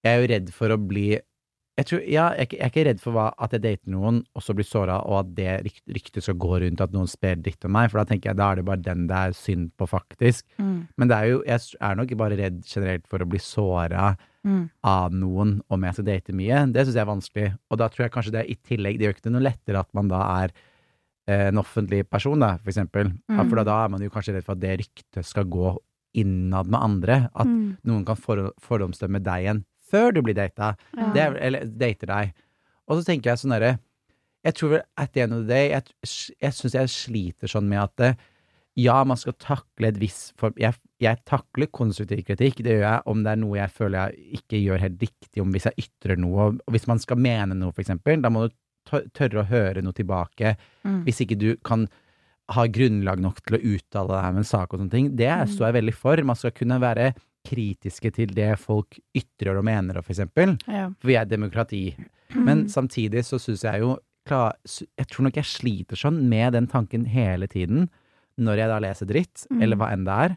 Jeg 0.05 0.17
er 0.17 0.23
jo 0.23 0.31
redd 0.31 0.55
for 0.57 0.73
å 0.73 0.79
bli 0.81 1.19
jeg, 1.81 1.87
tror, 1.89 2.01
ja, 2.05 2.25
jeg, 2.37 2.51
er 2.51 2.57
jeg 2.59 2.61
er 2.61 2.71
ikke 2.71 2.83
redd 2.91 2.99
for 3.01 3.17
hva, 3.17 3.27
at 3.41 3.55
jeg 3.57 3.63
dater 3.65 3.93
noen, 3.93 4.19
og 4.37 4.43
så 4.45 4.53
blir 4.57 4.67
såra, 4.69 4.99
og 5.09 5.15
at 5.23 5.29
det 5.37 5.53
rykt, 5.65 5.83
ryktet 5.89 6.27
skal 6.27 6.37
gå 6.37 6.59
rundt 6.61 6.83
at 6.85 6.93
noen 6.93 7.09
sprer 7.09 7.39
dritt 7.41 7.65
om 7.65 7.73
meg, 7.73 7.89
for 7.89 8.03
da 8.03 8.05
tenker 8.11 8.31
jeg 8.31 8.37
da 8.37 8.51
er 8.51 8.61
det 8.61 8.65
bare 8.69 8.85
den 8.85 9.07
det 9.09 9.17
er 9.17 9.37
synd 9.39 9.71
på, 9.81 9.89
faktisk. 9.89 10.45
Mm. 10.61 10.75
Men 11.01 11.09
det 11.09 11.17
er 11.17 11.31
jo, 11.31 11.39
jeg 11.49 11.79
er 11.89 11.97
nok 11.97 12.13
bare 12.21 12.37
redd 12.41 12.59
generelt 12.69 13.09
for 13.09 13.25
å 13.25 13.29
bli 13.31 13.41
såra 13.41 14.11
Mm. 14.41 14.71
av 14.89 15.13
noen 15.13 15.59
om 15.69 15.83
jeg 15.85 15.99
skal 15.99 16.07
date 16.07 16.33
mye. 16.33 16.63
Det 16.73 16.87
syns 16.87 16.95
jeg 16.97 17.03
er 17.03 17.11
vanskelig. 17.11 17.49
Og 17.69 17.77
da 17.77 17.91
tror 17.93 18.07
jeg 18.07 18.13
kanskje 18.15 18.33
det 18.39 18.45
i 18.49 18.55
tillegg 18.57 18.97
Det 18.97 19.05
gjør 19.05 19.13
ikke 19.13 19.27
det 19.27 19.33
noe 19.35 19.45
lettere 19.45 19.83
at 19.85 19.91
man 19.93 20.09
da 20.09 20.21
er 20.41 20.55
eh, 21.29 21.51
en 21.51 21.61
offentlig 21.61 22.07
person, 22.09 22.41
da, 22.41 22.55
for 22.57 22.73
eksempel. 22.73 23.13
Mm. 23.29 23.43
for 23.43 23.61
da, 23.61 23.67
da 23.69 23.77
er 23.85 23.93
man 23.93 24.01
jo 24.01 24.09
kanskje 24.09 24.39
redd 24.39 24.47
for 24.47 24.57
at 24.57 24.63
det 24.63 24.79
ryktet 24.81 25.29
skal 25.29 25.45
gå 25.45 25.75
innad 26.15 26.67
med 26.71 26.81
andre. 26.81 27.29
At 27.35 27.47
Mm. 27.47 27.77
noen 27.85 28.05
kan 28.05 28.17
for, 28.17 28.53
fordomsdømme 28.61 29.23
deg 29.23 29.45
igjen 29.45 29.65
før 29.91 30.13
du 30.15 30.23
blir 30.23 30.35
data. 30.35 30.77
Ja. 30.97 31.13
Det 31.13 31.23
er, 31.23 31.37
eller 31.41 31.65
dater 31.67 32.07
deg. 32.07 32.33
Og 32.89 32.99
så 32.99 33.05
tenker 33.07 33.31
jeg 33.31 33.39
sånn 33.39 33.53
herre 33.55 33.79
Jeg 34.43 34.55
tror 34.55 34.71
vel 34.71 34.83
at 34.97 35.13
the 35.13 35.21
end 35.21 35.33
of 35.35 35.43
the 35.43 35.49
day 35.49 35.69
Jeg, 35.69 35.85
jeg 36.41 36.53
syns 36.57 36.73
jeg 36.73 36.89
sliter 36.89 37.47
sånn 37.47 37.69
med 37.69 37.79
at 37.83 38.01
eh, 38.01 38.15
ja, 38.77 39.05
man 39.05 39.17
skal 39.21 39.35
takle 39.35 39.89
et 39.91 39.99
visst 40.01 40.33
form 40.41 40.55
jeg, 40.57 40.75
jeg 41.03 41.19
takler 41.27 41.67
konstruktiv 41.67 42.23
kritikk, 42.25 42.63
det 42.65 42.79
gjør 42.79 42.87
jeg 42.87 43.03
om 43.07 43.23
det 43.23 43.33
er 43.35 43.37
noe 43.43 43.57
jeg 43.59 43.71
føler 43.75 43.99
jeg 44.15 44.41
ikke 44.41 44.61
gjør 44.63 44.81
helt 44.81 45.01
riktig, 45.03 45.43
om 45.43 45.51
hvis 45.53 45.67
jeg 45.69 45.85
ytrer 45.85 46.17
noe, 46.23 46.47
og 46.55 46.73
hvis 46.73 46.87
man 46.89 46.99
skal 47.03 47.19
mene 47.21 47.55
noe, 47.59 47.73
for 47.73 47.83
eksempel, 47.83 48.23
da 48.23 48.31
må 48.33 48.47
du 48.49 48.55
tørre 49.13 49.43
å 49.43 49.49
høre 49.51 49.83
noe 49.85 49.93
tilbake, 49.93 50.57
Mm. 50.87 51.03
hvis 51.05 51.21
ikke 51.21 51.37
du 51.39 51.57
kan 51.57 51.89
ha 52.51 52.67
grunnlag 52.67 53.21
nok 53.23 53.41
til 53.47 53.59
å 53.59 53.63
uttale 53.77 54.09
deg 54.23 54.35
med 54.35 54.43
en 54.43 54.49
sak 54.49 54.73
og 54.75 54.81
sånne 54.81 54.91
ting. 54.91 55.11
Det 55.17 55.29
Mm. 55.29 55.49
står 55.49 55.67
jeg 55.73 55.77
veldig 55.85 55.95
for. 55.95 56.23
Man 56.25 56.37
skal 56.37 56.51
kunne 56.51 56.81
være 56.81 57.15
kritiske 57.47 58.13
til 58.13 58.27
det 58.35 58.59
folk 58.59 58.99
ytrer 59.17 59.57
og 59.57 59.65
mener, 59.65 60.01
for 60.03 60.13
eksempel. 60.13 60.59
Ja. 60.69 60.89
For 61.01 61.09
vi 61.09 61.15
er 61.17 61.25
demokrati. 61.27 61.95
Men 62.35 62.67
samtidig 62.67 63.25
så 63.25 63.39
syns 63.41 63.63
jeg 63.63 63.81
jo 63.81 63.99
klar, 64.27 64.53
Jeg 64.99 65.07
tror 65.09 65.25
nok 65.25 65.35
jeg 65.35 65.45
sliter 65.45 65.97
sånn 65.97 66.29
med 66.29 66.53
den 66.53 66.67
tanken 66.67 67.07
hele 67.07 67.47
tiden, 67.49 67.89
når 68.39 68.57
jeg 68.59 68.69
da 68.69 68.79
leser 68.79 69.07
dritt, 69.07 69.47
Mm. 69.51 69.63
eller 69.63 69.77
hva 69.77 69.93
enn 69.93 70.05
det 70.05 70.31
er. 70.31 70.37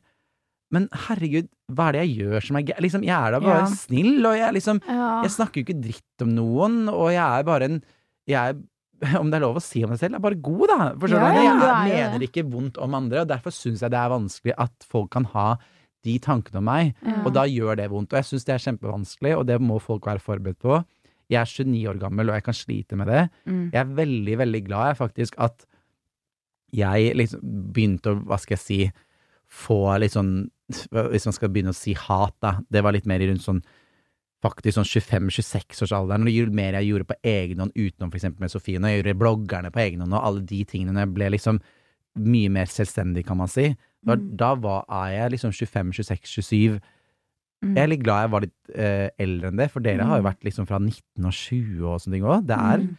Men 0.72 0.88
herregud, 0.92 1.50
hva 1.72 1.90
er 1.90 1.92
det 1.92 2.08
jeg 2.08 2.18
gjør 2.20 2.42
som 2.48 2.56
er 2.58 2.64
gærent? 2.64 2.82
Liksom, 2.82 3.04
jeg 3.04 3.28
er 3.28 3.32
da 3.32 3.40
bare 3.40 3.60
Ja. 3.60 3.66
snill, 3.68 4.26
og 4.26 4.36
jeg 4.38 4.54
liksom 4.54 4.82
Ja. 4.88 5.22
Jeg 5.22 5.32
snakker 5.32 5.56
jo 5.56 5.64
ikke 5.66 5.82
dritt 5.82 6.22
om 6.22 6.30
noen, 6.36 6.90
og 6.90 7.12
jeg 7.12 7.40
er 7.40 7.44
bare 7.44 7.64
en 7.64 7.84
jeg 8.26 8.36
er, 8.38 8.54
Om 9.22 9.30
det 9.32 9.38
er 9.40 9.44
lov 9.46 9.58
å 9.60 9.64
si 9.64 9.84
om 9.86 9.92
deg 9.94 10.00
selv, 10.02 10.16
er 10.18 10.24
bare 10.24 10.40
god, 10.40 10.66
da. 10.72 10.78
Forstår 11.02 11.20
Ja, 11.20 11.30
du? 11.34 11.40
jeg 11.40 12.02
er 12.02 12.10
mener 12.14 12.26
ikke 12.28 12.44
vondt 12.50 12.78
om 12.82 12.94
andre, 12.98 13.22
og 13.26 13.28
derfor 13.32 13.52
syns 13.56 13.82
jeg 13.84 13.92
det 13.94 14.00
er 14.00 14.12
vanskelig 14.14 14.54
at 14.58 14.88
folk 14.90 15.12
kan 15.16 15.26
ha 15.36 15.48
de 16.04 16.18
tankene 16.20 16.60
om 16.60 16.66
meg, 16.68 16.94
Ja. 17.06 17.22
og 17.24 17.32
da 17.36 17.46
gjør 17.48 17.78
det 17.80 17.90
vondt. 17.92 18.12
Og 18.14 18.20
jeg 18.20 18.28
syns 18.28 18.44
det 18.48 18.56
er 18.56 18.64
kjempevanskelig, 18.66 19.38
og 19.40 19.46
det 19.48 19.60
må 19.64 19.80
folk 19.82 20.04
være 20.06 20.20
forberedt 20.24 20.60
på. 20.60 20.82
Jeg 21.32 21.40
er 21.40 21.48
29 21.48 21.88
år 21.90 22.00
gammel, 22.02 22.30
og 22.30 22.36
jeg 22.36 22.44
kan 22.44 22.54
slite 22.58 22.98
med 23.00 23.08
det. 23.08 23.22
Mm. 23.48 23.62
Jeg 23.72 23.80
er 23.80 23.94
veldig, 24.02 24.36
veldig 24.44 24.64
glad 24.68 24.90
jeg 24.92 24.98
faktisk 25.00 25.38
at 25.40 25.66
jeg 26.74 27.14
liksom 27.16 27.40
begynte 27.74 28.12
å, 28.14 28.20
hva 28.28 28.40
skal 28.42 28.58
jeg 28.58 28.64
si, 28.64 28.80
få 29.54 29.78
litt 30.02 30.16
sånn 30.16 30.50
Hvis 30.90 31.28
man 31.28 31.36
skal 31.36 31.52
begynne 31.54 31.70
å 31.74 31.78
si 31.78 31.94
hat, 31.94 32.34
da. 32.42 32.56
Det 32.72 32.82
var 32.82 32.96
litt 32.96 33.06
mer 33.06 33.20
rundt 33.28 33.44
sånn 33.44 33.60
faktisk 34.44 34.76
sånn 34.78 34.90
25-26-årsalderen, 34.90 36.28
jo 36.32 36.46
mer 36.56 36.76
jeg 36.78 36.90
gjorde 36.92 37.08
på 37.10 37.18
egen 37.32 37.64
hånd 37.64 37.74
utenom 37.78 38.12
eksempel 38.20 38.44
med 38.46 38.52
Sofie, 38.54 38.82
når 38.82 38.92
jeg 38.94 39.02
gjorde 39.02 39.20
bloggerne 39.22 39.72
på 39.74 39.82
egen 39.86 40.04
hånd 40.04 40.14
og 40.18 40.26
alle 40.28 40.44
de 40.50 40.60
tingene, 40.68 40.94
når 40.96 41.06
jeg 41.08 41.14
ble 41.16 41.30
liksom 41.38 41.62
mye 42.24 42.50
mer 42.54 42.70
selvstendig, 42.70 43.24
kan 43.26 43.40
man 43.40 43.50
si, 43.50 43.72
da, 44.06 44.18
da 44.20 44.52
var, 44.60 44.84
er 44.92 45.14
jeg 45.16 45.34
liksom 45.38 45.54
25-26-27. 45.56 46.78
Mm. 47.64 47.72
Jeg 47.78 47.82
er 47.86 47.90
litt 47.94 48.04
glad 48.04 48.26
jeg 48.26 48.32
var 48.34 48.44
litt 48.46 48.74
eh, 48.76 49.08
eldre 49.24 49.50
enn 49.50 49.62
det, 49.64 49.70
for 49.72 49.86
dere 49.86 50.06
har 50.10 50.20
jo 50.20 50.28
vært 50.28 50.44
liksom 50.46 50.68
fra 50.70 50.78
19 50.84 51.26
og 51.30 51.34
20 51.40 51.88
og 51.88 52.02
sånne 52.04 52.18
ting 52.20 52.28
òg. 52.28 52.46
Det 52.52 52.60
er 52.60 52.84
Mm. 52.84 52.94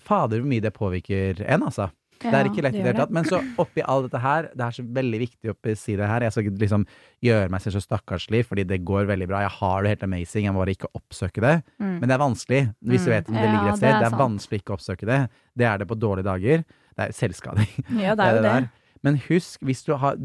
fader 0.00 0.40
hvor 0.40 0.48
mye 0.48 0.64
det 0.64 0.72
påvirker 0.72 1.42
en, 1.44 1.62
altså. 1.68 1.90
Det 2.20 2.34
er 2.36 2.48
ikke 2.50 2.62
lett 2.66 2.74
i 2.74 2.78
det 2.78 2.84
det 2.84 2.92
hele 2.92 2.98
tatt. 3.00 3.10
Men 3.16 3.24
så 3.24 3.38
oppi 3.62 3.80
alt 3.88 4.06
dette 4.10 4.20
her, 4.20 4.48
det 4.54 4.64
er 4.66 4.74
så 4.76 4.82
veldig 4.84 5.20
viktig 5.22 5.52
å 5.54 5.76
si 5.78 5.94
det 5.96 6.08
her. 6.10 6.20
Jeg 6.26 6.32
skal 6.34 6.44
ikke 6.44 6.60
liksom 6.64 6.84
gjøre 7.24 7.50
meg 7.54 7.60
selv 7.64 7.78
så 7.78 7.82
stakkarslig, 7.86 8.42
fordi 8.44 8.64
det 8.68 8.80
går 8.84 9.06
veldig 9.08 9.28
bra. 9.30 9.40
Jeg 9.46 9.54
har 9.60 9.82
det 9.82 9.88
helt 9.94 10.02
amazing, 10.04 10.44
jeg 10.44 10.52
må 10.52 10.60
bare 10.64 10.74
ikke 10.76 10.90
oppsøke 10.94 11.40
det. 11.40 11.54
Mm. 11.80 11.94
Men 12.00 12.04
det 12.08 12.14
er 12.16 12.24
vanskelig, 12.26 12.60
hvis 12.84 13.04
du 13.06 13.10
Mm. 13.10 13.14
vet 13.16 13.28
om 13.28 13.34
det 13.40 13.48
ligger 13.48 13.68
et 13.72 13.76
sted. 13.80 13.88
Det 13.88 13.96
er 13.96 14.10
vanskelig 14.10 14.20
vanskelig 14.26 14.58
å 14.58 14.62
ikke 14.62 14.76
oppsøke 14.76 15.06
det. 15.06 15.20
Det 15.56 15.66
er 15.66 15.78
det 15.78 15.88
på 15.88 15.98
dårlige 15.98 16.28
dager. 16.28 16.64
Det 16.96 17.08
er 17.08 17.12
selvskading. 17.16 17.72
Ja, 18.04 18.14
det 18.14 18.24
er 18.26 18.36
jo 18.36 18.42
det. 18.42 18.52
der. 18.52 18.68
Men 19.02 19.16
husk, 19.30 19.60
hvis 19.64 19.82
du 19.86 19.94
har, 19.96 20.16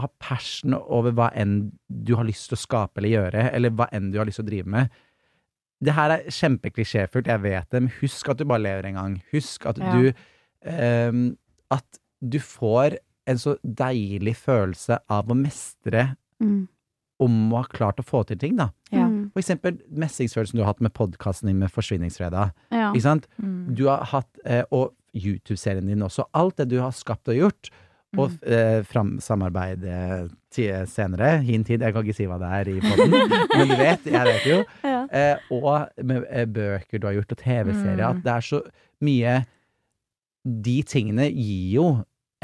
har 0.00 0.08
passion 0.18 0.72
over 0.72 1.12
hva 1.12 1.28
enn 1.36 1.72
du 1.92 2.14
har 2.16 2.24
lyst 2.24 2.48
til 2.48 2.56
å 2.56 2.62
skape 2.64 2.96
eller 3.02 3.12
gjøre, 3.12 3.50
eller 3.52 3.68
hva 3.76 3.90
enn 3.92 4.10
du 4.10 4.16
har 4.18 4.24
lyst 4.24 4.40
til 4.40 4.46
å 4.46 4.48
drive 4.48 4.66
med 4.72 4.88
Det 5.84 5.92
her 5.92 6.08
er 6.14 6.22
kjempeklisjéfullt, 6.32 7.26
jeg 7.28 7.42
vet 7.44 7.68
det, 7.70 7.82
men 7.82 7.92
husk 8.00 8.30
at 8.32 8.38
du 8.40 8.46
bare 8.48 8.62
lever 8.64 8.86
en 8.88 8.94
gang. 8.96 9.22
Husk 9.34 9.66
at 9.66 9.76
Ja. 9.76 9.92
du 9.92 10.12
ehm, 10.66 11.36
At 11.70 11.98
du 12.22 12.38
får 12.38 12.98
en 13.26 13.36
så 13.42 13.56
deilig 13.66 14.36
følelse 14.36 14.98
av 15.10 15.26
å 15.26 15.34
mestre 15.34 16.16
Mm. 16.40 16.68
om 17.18 17.52
å 17.52 17.56
ha 17.56 17.64
klart 17.64 17.96
å 17.98 18.04
få 18.04 18.20
til 18.26 18.36
ting, 18.38 18.56
da. 18.56 18.68
Ja. 18.92 19.06
Mm. 19.08 19.30
For 19.32 19.40
eksempel 19.40 19.78
mestringsfølelsen 19.90 20.52
du 20.54 20.62
har 20.62 20.66
hatt 20.74 20.80
med 20.84 20.92
podkasten 20.94 21.46
din 21.48 21.58
med 21.58 21.70
Forsvinningsfredag. 21.72 22.52
Ja. 22.70 22.92
Ikke 22.92 23.02
sant? 23.02 23.26
Mm. 23.42 23.74
Du 23.74 23.86
har 23.88 24.04
hatt, 24.04 24.28
eh, 24.44 24.62
og 24.70 24.92
YouTube-serien 25.14 25.86
din 25.86 26.02
også, 26.02 26.26
alt 26.34 26.56
det 26.56 26.68
du 26.68 26.78
har 26.80 26.90
skapt 26.92 27.26
og 27.28 27.34
gjort, 27.34 27.70
og 28.18 28.30
Mm. 28.30 28.38
eh, 28.52 28.82
fram, 28.82 29.18
samarbeid 29.18 29.82
senere, 30.86 31.42
hin 31.42 31.64
tid, 31.64 31.80
jeg 31.80 31.92
kan 31.94 32.04
ikke 32.04 32.14
si 32.16 32.26
hva 32.26 32.38
det 32.38 32.50
er 32.52 32.70
i 32.70 32.80
podden, 32.80 33.10
men 33.58 33.68
du 33.68 33.76
vet, 33.76 34.04
jeg 34.04 34.24
vet 34.28 34.46
jo, 34.46 34.64
Ja. 34.84 35.06
eh, 35.10 35.36
og 35.50 35.88
med 36.04 36.24
eh, 36.30 36.46
bøker 36.46 37.00
du 37.00 37.06
har 37.06 37.14
gjort, 37.18 37.32
og 37.32 37.38
TV-serier, 37.38 38.04
Mm. 38.12 38.16
at 38.16 38.22
det 38.22 38.32
er 38.32 38.40
så 38.40 38.62
mye 39.02 39.46
De 40.46 40.82
tingene 40.86 41.26
gir 41.32 41.74
jo 41.74 41.86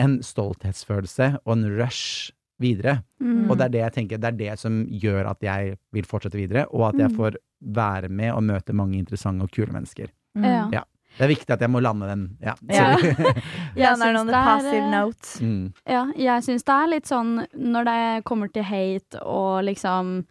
en 0.02 0.18
stolthetsfølelse 0.24 1.36
og 1.44 1.52
en 1.56 1.66
rush 1.78 2.32
videre. 2.62 3.02
Mm. 3.22 3.48
Og 3.50 3.56
det 3.58 3.64
er 3.66 3.74
det 3.74 3.80
jeg 3.82 3.92
tenker, 3.96 4.18
det 4.22 4.30
er 4.32 4.38
det 4.38 4.58
som 4.60 4.82
gjør 4.86 5.28
at 5.32 5.42
jeg 5.42 5.76
vil 5.94 6.06
fortsette 6.08 6.38
videre, 6.38 6.66
og 6.70 6.88
at 6.92 6.98
jeg 6.98 7.10
Mm. 7.10 7.16
får 7.16 7.36
være 7.62 8.08
med 8.08 8.32
og 8.32 8.42
møte 8.42 8.72
mange 8.74 8.98
interessante 8.98 9.42
og 9.42 9.50
kule 9.50 9.72
mennesker. 9.72 10.08
Mm. 10.34 10.44
Ja. 10.44 10.68
Ja. 10.72 10.82
Det 11.18 11.24
er 11.26 11.28
viktig 11.28 11.50
at 11.52 11.60
jeg 11.60 11.70
må 11.70 11.80
lande 11.82 12.06
den. 12.08 12.36
Ja. 12.40 12.54
Ja. 12.70 12.96
sorry. 12.96 13.12
Ja, 13.76 13.90
Jeg 13.92 13.96
syns 13.98 14.26
det 14.26 14.34
er, 14.34 14.44
passive 14.44 15.42
eh, 15.42 15.46
mm. 15.46 15.72
Ja, 15.86 16.06
jeg 16.16 16.42
syns 16.46 16.64
det 16.64 16.72
er 16.74 16.86
litt 16.88 17.06
sånn 17.06 17.46
når 17.54 17.84
det 17.84 18.24
kommer 18.24 18.48
til 18.52 18.62
hate 18.64 19.20
og 19.22 19.62
liksom 19.64 20.24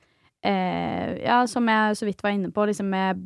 eh, 0.43 1.17
Ja, 1.23 1.45
som 1.47 1.67
jeg 1.69 1.95
så 1.97 2.05
vidt 2.07 2.21
var 2.23 2.31
inne 2.33 2.51
på, 2.51 2.65
liksom 2.67 2.89
med 2.89 3.21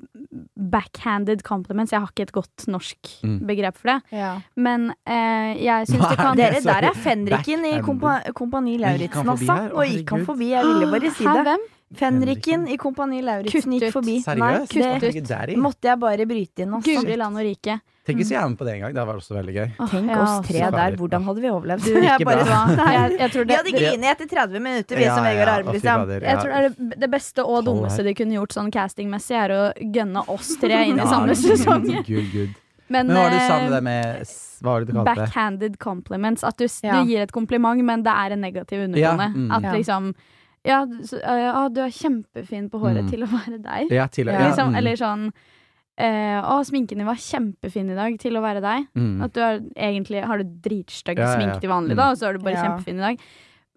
backhanded 0.56 1.44
compliments. 1.44 1.92
Jeg 1.94 2.02
har 2.02 2.12
ikke 2.12 2.26
et 2.28 2.34
godt 2.36 2.66
norsk 2.72 3.12
Mm. 3.24 3.40
begrep 3.48 3.78
for 3.78 3.88
det. 3.94 4.02
Ja. 4.12 4.34
Men 4.56 4.92
eh, 5.06 5.56
jeg 5.64 5.88
syns 5.88 6.10
det 6.10 6.18
kan? 6.18 6.36
Dere, 6.38 6.62
der 6.62 6.90
er 6.90 6.94
fenriken 6.94 7.66
i 7.66 7.80
kompa 7.82 8.18
Kompani 8.34 8.78
Lauritzen, 8.78 9.28
altså. 9.30 9.72
Og 9.74 9.86
gikk 9.88 10.10
han 10.16 10.26
forbi, 10.26 10.50
jeg 10.52 10.66
ville 10.66 10.92
bare 10.92 11.12
si 11.12 11.24
det. 11.24 11.46
hvem? 11.48 11.66
Fenriken 11.96 12.68
i 12.68 12.78
Kompani 12.78 13.22
Lauritzen 13.24 13.72
gikk 13.78 13.92
forbi. 13.94 14.20
Seriøst? 14.24 14.40
Nei, 14.40 14.66
kutt 14.68 15.04
ut. 15.16 15.48
det 15.48 15.58
måtte 15.62 15.84
jeg 15.92 16.00
bare 16.00 16.26
bryte 16.26 16.66
inn, 16.66 16.74
altså. 16.74 17.02
Guri 17.02 17.16
land 17.18 17.38
og 17.38 17.46
rike. 17.46 17.80
Tenk 18.06 18.20
hvis 18.22 18.30
jeg 18.30 18.38
er 18.38 18.50
med 18.52 18.58
på 18.60 18.66
det 18.68 18.74
en 18.76 18.82
gang. 18.86 18.94
Det 18.94 19.04
var 19.10 19.18
også 19.18 19.34
veldig 19.34 19.54
gøy. 19.56 19.70
Åh, 19.82 19.88
Tenk 19.90 20.12
ja, 20.14 20.18
oss 20.22 20.48
tre 20.48 20.60
der, 20.76 20.96
hvordan 21.00 21.24
hadde 21.26 21.42
vi 21.42 21.50
overlevd? 21.50 21.86
Du, 21.88 21.96
jeg 22.06 22.26
bare, 22.30 22.44
bra. 22.46 22.60
jeg, 22.96 23.16
jeg 23.20 23.32
tror 23.34 23.48
Vi 23.50 23.56
hadde 23.58 23.72
det, 23.72 23.80
grinet 23.82 24.10
etter 24.12 24.30
30 24.36 24.62
minutter, 24.62 25.00
vi 25.00 25.08
Ja, 25.08 25.16
som 25.16 25.26
Vegard 25.26 25.50
ja, 25.50 25.56
Arve, 25.56 25.74
liksom. 25.74 26.12
jeg 26.14 26.38
tror 26.38 26.52
det, 26.54 26.60
er 26.60 26.68
det, 26.70 27.00
det 27.06 27.10
beste 27.16 27.46
og 27.46 27.66
dummeste 27.66 28.06
de 28.06 28.14
kunne 28.20 28.38
gjort 28.38 28.54
sånn 28.54 28.70
castingmessig, 28.76 29.40
er 29.42 29.56
å 29.56 29.64
gønne 29.98 30.24
oss 30.36 30.54
tre 30.62 30.84
inn 30.86 31.00
i 31.00 31.02
Ja, 31.06 31.10
samme 31.10 31.34
sesong. 31.40 31.90
Good, 32.06 32.30
good. 32.36 32.54
Men, 32.94 33.08
Men 33.10 33.16
hva 33.18 33.24
var 33.26 33.34
det 33.34 33.42
du 33.42 33.48
sa 33.50 33.56
eh, 33.58 33.64
med 33.66 33.74
det 33.74 33.82
med 33.90 34.30
Hva 34.62 34.70
var 34.70 34.80
det 34.86 34.88
du 34.88 34.94
kalte 35.00 35.16
backhanded 35.24 35.80
compliments. 35.82 36.44
At 36.46 36.58
du, 36.62 36.68
Ja. 36.86 37.02
du 37.02 37.10
gir 37.10 37.26
et 37.26 37.32
kompliment, 37.34 37.82
men 37.84 38.04
det 38.06 38.14
er 38.14 38.38
en 38.38 38.42
negativ 38.46 38.86
undertone. 38.86 39.30
Ja, 39.34 39.34
mm. 39.34 39.52
At 39.58 39.66
liksom 39.74 40.14
ja, 40.66 40.80
du- 40.86 41.02
så, 41.06 41.18
ja, 41.22 41.68
du 41.70 41.82
er 41.82 41.90
kjempefin 41.94 42.70
på 42.70 42.80
håret 42.82 43.04
Mm. 43.06 43.10
til 43.10 43.22
å 43.26 43.28
være 43.30 43.60
deg. 43.62 43.92
Ja, 43.94 44.08
til, 44.08 44.28
Ja. 44.28 44.34
ja, 44.40 44.48
Liksom, 44.50 44.72
mm, 44.74 44.78
Eller 44.78 44.96
sånn 44.96 45.32
eh, 45.98 46.42
Å, 46.42 46.60
sminken 46.66 46.98
din 47.00 47.06
var 47.08 47.16
kjempefin 47.16 47.90
i 47.92 47.96
dag 47.96 48.18
til 48.20 48.34
å 48.36 48.42
være 48.44 48.62
deg. 48.62 48.88
mm. 48.96 49.24
At 49.24 49.34
du 49.34 49.42
er, 49.42 49.60
egentlig 49.78 50.24
har 50.26 50.38
du 50.38 50.44
dritstygg 50.44 51.18
Ja, 51.18 51.34
ja. 51.40 51.60
til 51.60 51.70
vanlig, 51.70 51.94
Mm. 51.96 51.98
da, 51.98 52.10
og 52.12 52.18
så 52.18 52.28
er 52.30 52.34
du 52.38 52.44
bare 52.44 52.54
Ja. 52.56 52.64
kjempefin 52.68 52.96
i 53.00 53.06
dag. 53.08 53.20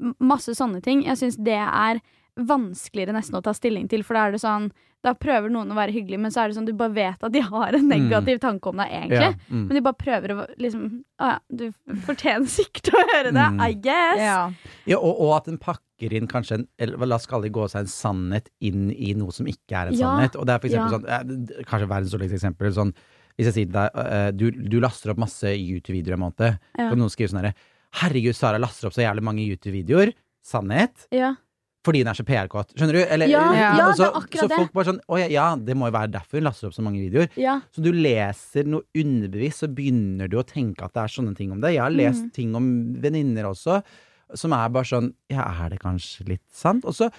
M- 0.01 0.15
Masse 0.21 0.55
sånne 0.55 0.83
ting. 0.83 1.03
Jeg 1.05 1.17
syns 1.17 1.37
det 1.43 1.55
er 1.59 2.01
vanskeligere 2.39 3.13
nesten 3.17 3.35
å 3.39 3.43
ta 3.43 3.53
stilling 3.53 3.89
til, 3.91 4.03
for 4.07 4.15
da 4.15 4.27
er 4.29 4.33
det 4.33 4.41
sånn 4.41 4.71
Da 5.01 5.13
prøver 5.15 5.49
noen 5.49 5.71
å 5.71 5.77
være 5.79 5.93
hyggelig, 5.95 6.19
men 6.19 6.31
så 6.33 6.41
er 6.43 6.49
det 6.49 6.57
sånn 6.57 6.67
du 6.67 6.73
bare 6.73 6.91
vet 6.91 7.23
at 7.23 7.31
de 7.31 7.39
har 7.41 7.73
en 7.73 7.87
negativ 7.89 8.41
tanke 8.41 8.67
om 8.67 8.77
deg, 8.77 8.91
egentlig. 8.91 9.21
ja, 9.21 9.33
mm. 9.49 9.69
Men 9.69 9.77
de 9.77 9.81
bare 9.81 9.95
prøver 9.95 10.29
å 10.35 10.47
liksom 10.59 11.05
Å 11.21 11.29
ja, 11.29 11.39
du 11.55 11.73
fortjener 12.03 12.47
sikkert 12.51 12.91
å 12.95 13.05
høre 13.15 13.31
det, 13.33 13.47
Mm. 13.53 13.61
I 13.63 13.73
guess. 13.75 14.19
Ja. 14.19 14.51
Ja, 14.87 14.99
og, 14.99 15.21
og 15.21 15.37
at 15.37 15.45
den 15.45 15.59
pakker 15.99 16.15
inn 16.17 16.29
kanskje 16.31 16.55
en 16.59 16.67
eller 16.79 17.07
La 17.07 17.17
oss 17.17 17.27
kalle 17.27 17.43
det 17.49 17.53
gå 17.53 17.67
seg 17.71 17.81
en 17.81 17.91
sannhet 17.91 18.49
inn 18.61 18.91
i 18.93 19.15
noe 19.15 19.33
som 19.33 19.47
ikke 19.47 19.75
er 19.75 19.89
en 19.91 19.95
Ja, 19.99 20.07
sannhet. 20.13 20.37
Og 20.39 20.47
det 20.47 20.55
er 20.55 20.59
for 20.63 20.69
eksempel 20.69 21.09
ja. 21.09 21.19
sånn 21.23 21.65
Kanskje 21.67 21.89
verdens 21.91 22.13
dårligste 22.15 22.39
eksempel. 22.39 22.73
Sånn, 22.73 22.93
hvis 23.39 23.47
jeg 23.51 23.55
sier 23.55 23.67
til 23.67 23.75
deg 23.75 24.37
du, 24.39 24.51
du 24.51 24.79
laster 24.81 25.11
opp 25.13 25.19
masse 25.19 25.45
YouTube-videoer 25.57 26.15
en 26.19 26.21
måned, 26.27 26.59
Ja. 26.79 26.91
og 26.91 26.97
noen 26.99 27.11
skriver 27.11 27.33
sånn 27.35 27.43
herre 27.43 27.55
Herregud, 28.03 28.35
Sara 28.37 28.59
laster 28.61 28.87
opp 28.89 28.93
så 28.95 29.01
jævlig 29.01 29.23
mange 29.25 29.41
YouTube-videoer. 29.49 30.11
Sannhet. 30.45 31.07
Ja. 31.11 31.35
Fordi 31.87 32.03
hun 32.03 32.09
er 32.11 32.17
så 32.19 32.25
PR-kåt. 32.27 32.75
Skjønner 32.77 32.93
du? 32.99 33.01
Eller, 33.09 33.29
Ja, 33.31 33.41
ja, 33.55 33.87
så, 33.95 34.03
det 34.03 34.09
er 34.11 34.19
akkurat 34.19 34.51
så 34.51 34.57
folk 34.59 34.73
bare 34.75 34.85
sånn 34.91 34.99
Å 35.09 35.19
ja, 35.23 35.29
ja, 35.33 35.45
det 35.57 35.75
må 35.79 35.87
jo 35.89 35.95
være 35.95 36.11
derfor 36.13 36.37
hun 36.37 36.45
laster 36.45 36.69
opp 36.69 36.75
så 36.77 36.83
mange 36.85 37.01
videoer. 37.01 37.31
ja. 37.39 37.61
Så 37.73 37.81
du 37.83 37.89
leser 37.93 38.65
noe 38.69 38.83
underbevisst, 38.95 39.63
så 39.65 39.69
begynner 39.73 40.29
du 40.29 40.37
å 40.37 40.45
tenke 40.45 40.85
at 40.85 40.93
det 40.93 41.01
er 41.07 41.15
sånne 41.17 41.35
ting 41.39 41.51
om 41.55 41.61
det. 41.63 41.73
Jeg 41.79 41.81
har 41.81 41.91
lest 41.95 42.25
Mm. 42.27 42.33
ting 42.35 42.55
om 42.55 42.69
venninner 43.01 43.45
også, 43.49 43.83
som 44.35 44.53
er 44.53 44.69
bare 44.75 44.85
sånn 44.85 45.13
Ja, 45.33 45.45
er 45.65 45.71
det 45.71 45.81
kanskje 45.81 46.27
litt 46.29 46.45
sant? 46.53 46.85
Og 46.85 46.95
så 46.99 47.11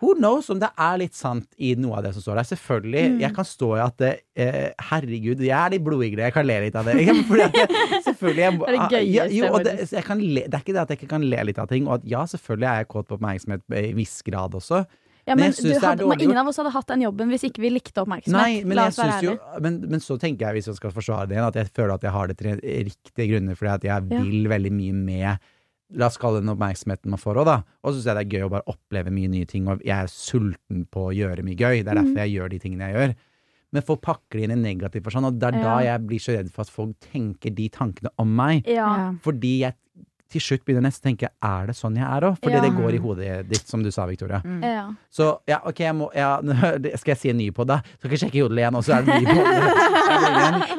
Who 0.00 0.12
knows 0.14 0.46
om 0.52 0.60
det 0.62 0.68
er 0.78 0.98
litt 1.00 1.16
sant 1.18 1.48
i 1.58 1.72
noe 1.74 1.96
av 1.98 2.04
det 2.06 2.12
som 2.14 2.22
står 2.22 2.36
der. 2.38 2.46
Selvfølgelig. 2.46 3.00
Mm. 3.10 3.16
Jeg 3.24 3.34
kan 3.34 3.46
stå 3.48 3.70
i 3.74 3.80
at 3.82 3.96
det, 3.98 4.10
eh, 4.38 4.68
Herregud, 4.92 5.40
jeg 5.42 5.50
er 5.58 5.72
litt 5.74 5.82
blodigre, 5.82 6.22
jeg 6.28 6.34
kan 6.36 6.46
le 6.46 6.58
litt 6.62 6.76
av 6.78 6.86
det. 6.86 6.94
Ja, 7.02 7.16
at 7.18 7.56
det 7.56 7.98
selvfølgelig 8.06 8.44
jeg, 8.44 8.60
Det 8.60 8.68
er 8.68 8.78
det 8.78 8.92
gøyeste 8.94 9.34
ja, 9.34 9.50
jo, 9.50 9.58
det, 9.66 9.74
jeg 9.90 10.04
kan 10.06 10.22
le, 10.22 10.44
det 10.46 10.54
er 10.54 10.62
ikke 10.62 10.76
det 10.76 10.84
at 10.84 10.92
jeg 10.94 11.00
ikke 11.00 11.10
kan 11.16 11.26
le 11.26 11.42
litt 11.50 11.58
av 11.58 11.66
ting, 11.74 11.90
og 11.90 11.96
at 11.98 12.06
ja, 12.14 12.22
selvfølgelig 12.30 12.68
er 12.70 12.78
jeg 12.84 12.90
kåt 12.94 13.10
på 13.10 13.18
oppmerksomhet 13.18 13.76
i 13.82 13.92
viss 13.98 14.14
grad 14.22 14.54
også. 14.54 14.84
Ja, 15.26 15.34
Men 15.34 15.50
men 15.50 15.66
du 15.66 15.74
hadde, 15.82 16.06
ingen 16.22 16.38
av 16.40 16.46
oss 16.48 16.62
hadde 16.62 16.70
hatt 16.78 16.94
den 16.94 17.02
jobben 17.04 17.34
hvis 17.34 17.48
ikke 17.50 17.66
vi 17.66 17.74
likte 17.74 18.00
oppmerksomhet. 18.06 18.38
Nei, 18.38 18.62
men, 18.62 18.78
La 18.78 18.86
jeg 18.86 18.94
oss 18.94 19.02
være 19.02 19.26
jo, 19.26 19.36
men, 19.66 19.82
men 19.90 20.00
så 20.00 20.14
tenker 20.16 20.46
jeg, 20.46 20.60
hvis 20.60 20.70
jeg 20.70 20.78
skal 20.78 20.94
forsvare 20.94 21.26
det 21.26 21.34
igjen, 21.36 21.50
at 21.50 21.58
jeg 21.58 21.74
føler 21.74 21.98
at 21.98 22.06
jeg 22.06 22.14
har 22.14 22.30
det 22.30 22.38
til 22.38 22.62
riktige 22.86 23.26
grunner, 23.34 23.58
fordi 23.58 23.74
at 23.74 23.90
jeg 23.90 24.08
Ja. 24.14 24.22
vil 24.22 24.46
veldig 24.54 24.72
mye 24.78 24.94
med 24.94 25.50
La 25.96 26.06
oss 26.10 26.18
kalle 26.20 26.42
den 26.42 26.50
oppmerksomheten 26.52 27.08
man 27.08 27.18
får 27.18 27.38
òg, 27.40 27.46
da. 27.48 27.62
Og 27.82 27.92
så 27.94 27.98
syns 28.02 28.04
jeg 28.10 28.16
det 28.18 28.24
er 28.26 28.38
gøy 28.38 28.46
å 28.46 28.50
bare 28.52 28.66
oppleve 28.68 29.10
mye 29.14 29.28
nye 29.32 29.46
ting, 29.48 29.68
og 29.72 29.80
jeg 29.86 29.96
er 29.96 30.10
sulten 30.12 30.84
på 30.92 31.06
å 31.08 31.14
gjøre 31.16 31.42
mye 31.46 31.56
gøy. 31.56 31.82
Det 31.84 31.88
er 31.88 31.94
Mm. 31.96 32.04
derfor 32.04 32.20
jeg 32.26 32.34
gjør 32.36 32.50
de 32.50 32.58
tingene 32.58 32.88
jeg 32.90 32.94
gjør. 32.94 33.14
Men 33.72 33.82
folk 33.82 34.00
pakker 34.02 34.32
det 34.38 34.42
inn 34.44 34.52
i 34.58 34.74
negativ 34.74 35.02
forstand, 35.04 35.26
og 35.26 35.38
det 35.38 35.48
er 35.54 35.62
da 35.62 35.78
jeg 35.84 36.06
blir 36.06 36.18
så 36.18 36.36
redd 36.36 36.50
for 36.50 36.62
at 36.62 36.70
folk 36.70 36.94
tenker 37.00 37.54
de 37.54 37.68
tankene 37.68 38.10
om 38.18 38.34
meg. 38.36 38.66
Ja. 38.66 38.96
Ja. 38.96 39.12
Fordi 39.22 39.60
jeg 39.60 39.74
til 40.28 40.40
slutt 40.44 40.64
begynner 40.66 40.82
jeg 40.84 40.88
nesten 40.90 41.04
å 41.04 41.08
tenke 41.08 41.28
er 41.48 41.66
det 41.70 41.74
sånn 41.78 41.94
jeg 41.96 42.04
er 42.04 42.26
òg? 42.28 42.34
Fordi 42.42 42.54
Ja. 42.58 42.60
det 42.60 42.70
går 42.76 42.94
i 42.94 42.98
hodet 43.00 43.48
ditt, 43.48 43.66
som 43.68 43.82
du 43.82 43.90
sa, 43.90 44.04
Victoria. 44.06 44.42
Mm. 44.44 44.62
Ja. 44.62 44.82
Så 45.10 45.38
ja, 45.48 45.58
ok, 45.64 45.78
jeg 45.80 45.94
må 45.96 46.10
ja, 46.14 46.34
Skal 47.00 47.14
jeg 47.14 47.18
si 47.22 47.30
en 47.30 47.38
ny 47.40 47.50
på 47.50 47.64
det? 47.66 47.78
Skal 47.98 48.10
ikke 48.10 48.20
sjekke 48.26 48.38
jodel 48.42 48.58
igjen, 48.60 48.76
og 48.76 48.84
så 48.84 48.98
er 48.98 49.06
det 49.08 49.16
ny 49.22 49.24
på 49.24 49.44
det. 49.46 49.86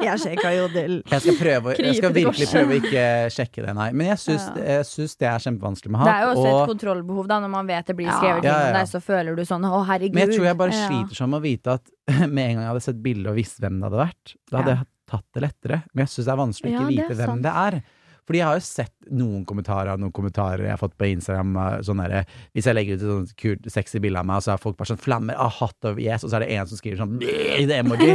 Jeg 0.10 0.18
sjekka 0.22 0.50
jodel. 0.54 0.94
Jeg 1.10 1.20
skal, 1.22 1.36
prøve, 1.38 1.74
jeg 1.78 1.96
skal 1.98 2.12
virkelig 2.14 2.46
prøve 2.50 2.72
å 2.74 2.78
ikke 2.80 3.04
sjekke 3.34 3.64
det, 3.66 3.74
nei. 3.76 3.88
Men 3.96 4.08
jeg 4.10 4.18
syns, 4.22 4.46
Ja. 4.56 4.80
det 4.82 5.28
er 5.28 5.42
kjempevanskelig 5.44 5.92
med 5.94 6.04
Det 6.08 6.14
er 6.14 6.22
jo 6.24 6.30
også 6.34 6.50
et 6.50 6.70
kontrollbehov, 6.72 7.28
da, 7.30 7.38
når 7.44 7.52
man 7.52 7.66
vet 7.70 7.86
det 7.86 7.96
blir 7.96 8.10
skrevet 8.10 8.44
Ja, 8.44 8.56
ja, 8.66 8.72
deg, 8.74 8.88
så 8.90 9.00
føler 9.04 9.36
du 9.36 9.42
sånn 9.46 9.64
å, 9.68 9.84
herregud. 9.86 10.14
Men 10.14 10.28
jeg 10.28 10.38
tror 10.38 10.46
jeg 10.50 10.56
bare 10.62 10.74
Ja. 10.74 10.88
sliter 10.88 11.14
sånn 11.20 11.30
med 11.30 11.40
å 11.40 11.44
vite 11.44 11.76
at 11.78 11.90
med 12.28 12.44
en 12.44 12.54
gang 12.56 12.64
jeg 12.64 12.70
hadde 12.72 12.82
sett 12.88 13.02
bildet 13.02 13.30
og 13.30 13.36
visst 13.38 13.60
hvem 13.60 13.78
det 13.80 13.86
hadde 13.90 14.02
vært, 14.02 14.34
da 14.50 14.58
hadde 14.62 14.74
jeg 14.76 14.86
tatt 15.10 15.26
det 15.34 15.42
lettere. 15.42 15.82
Men 15.94 16.06
jeg 16.06 16.12
syns 16.14 16.26
det 16.26 16.32
er 16.34 16.40
vanskelig 16.42 16.70
å 16.70 16.74
ikke 16.80 16.90
vite 16.94 17.14
hvem 17.18 17.32
sant. 17.34 17.42
det 17.42 17.54
er. 17.54 17.80
Fordi 18.28 18.38
jeg 18.40 18.46
har 18.46 18.58
jo 18.60 18.64
sett 18.66 18.92
noen 19.10 19.44
kommentarer 19.48 19.98
noen 19.98 20.12
kommentarer 20.14 20.64
jeg 20.68 20.74
har 20.74 20.78
fått 20.80 20.96
på 21.00 21.08
Instagram. 21.10 21.56
eh, 21.56 21.80
Sånn 21.86 22.02
der, 22.04 22.24
hvis 22.54 22.66
jeg 22.68 22.74
legger 22.76 22.94
ut 22.94 23.02
et 23.02 23.08
sånt 23.10 23.36
kult, 23.40 23.70
sexy 23.72 23.98
bilde 24.02 24.18
av 24.20 24.26
meg, 24.28 24.36
og 24.38 24.42
så 24.46 24.52
er 24.54 24.62
folk 24.62 24.76
bare 24.78 24.92
sånn 24.92 25.00
flammer 25.02 25.34
av 25.40 25.50
hot 25.58 25.88
of 25.90 25.98
yes, 25.98 26.22
og 26.24 26.30
så 26.30 26.38
er 26.38 26.44
det 26.46 26.50
en 26.58 26.66
som 26.70 26.78
skriver 26.78 27.00
sånn 27.02 27.16
i 27.22 27.64
det 27.66 27.80
emoji. 27.82 28.12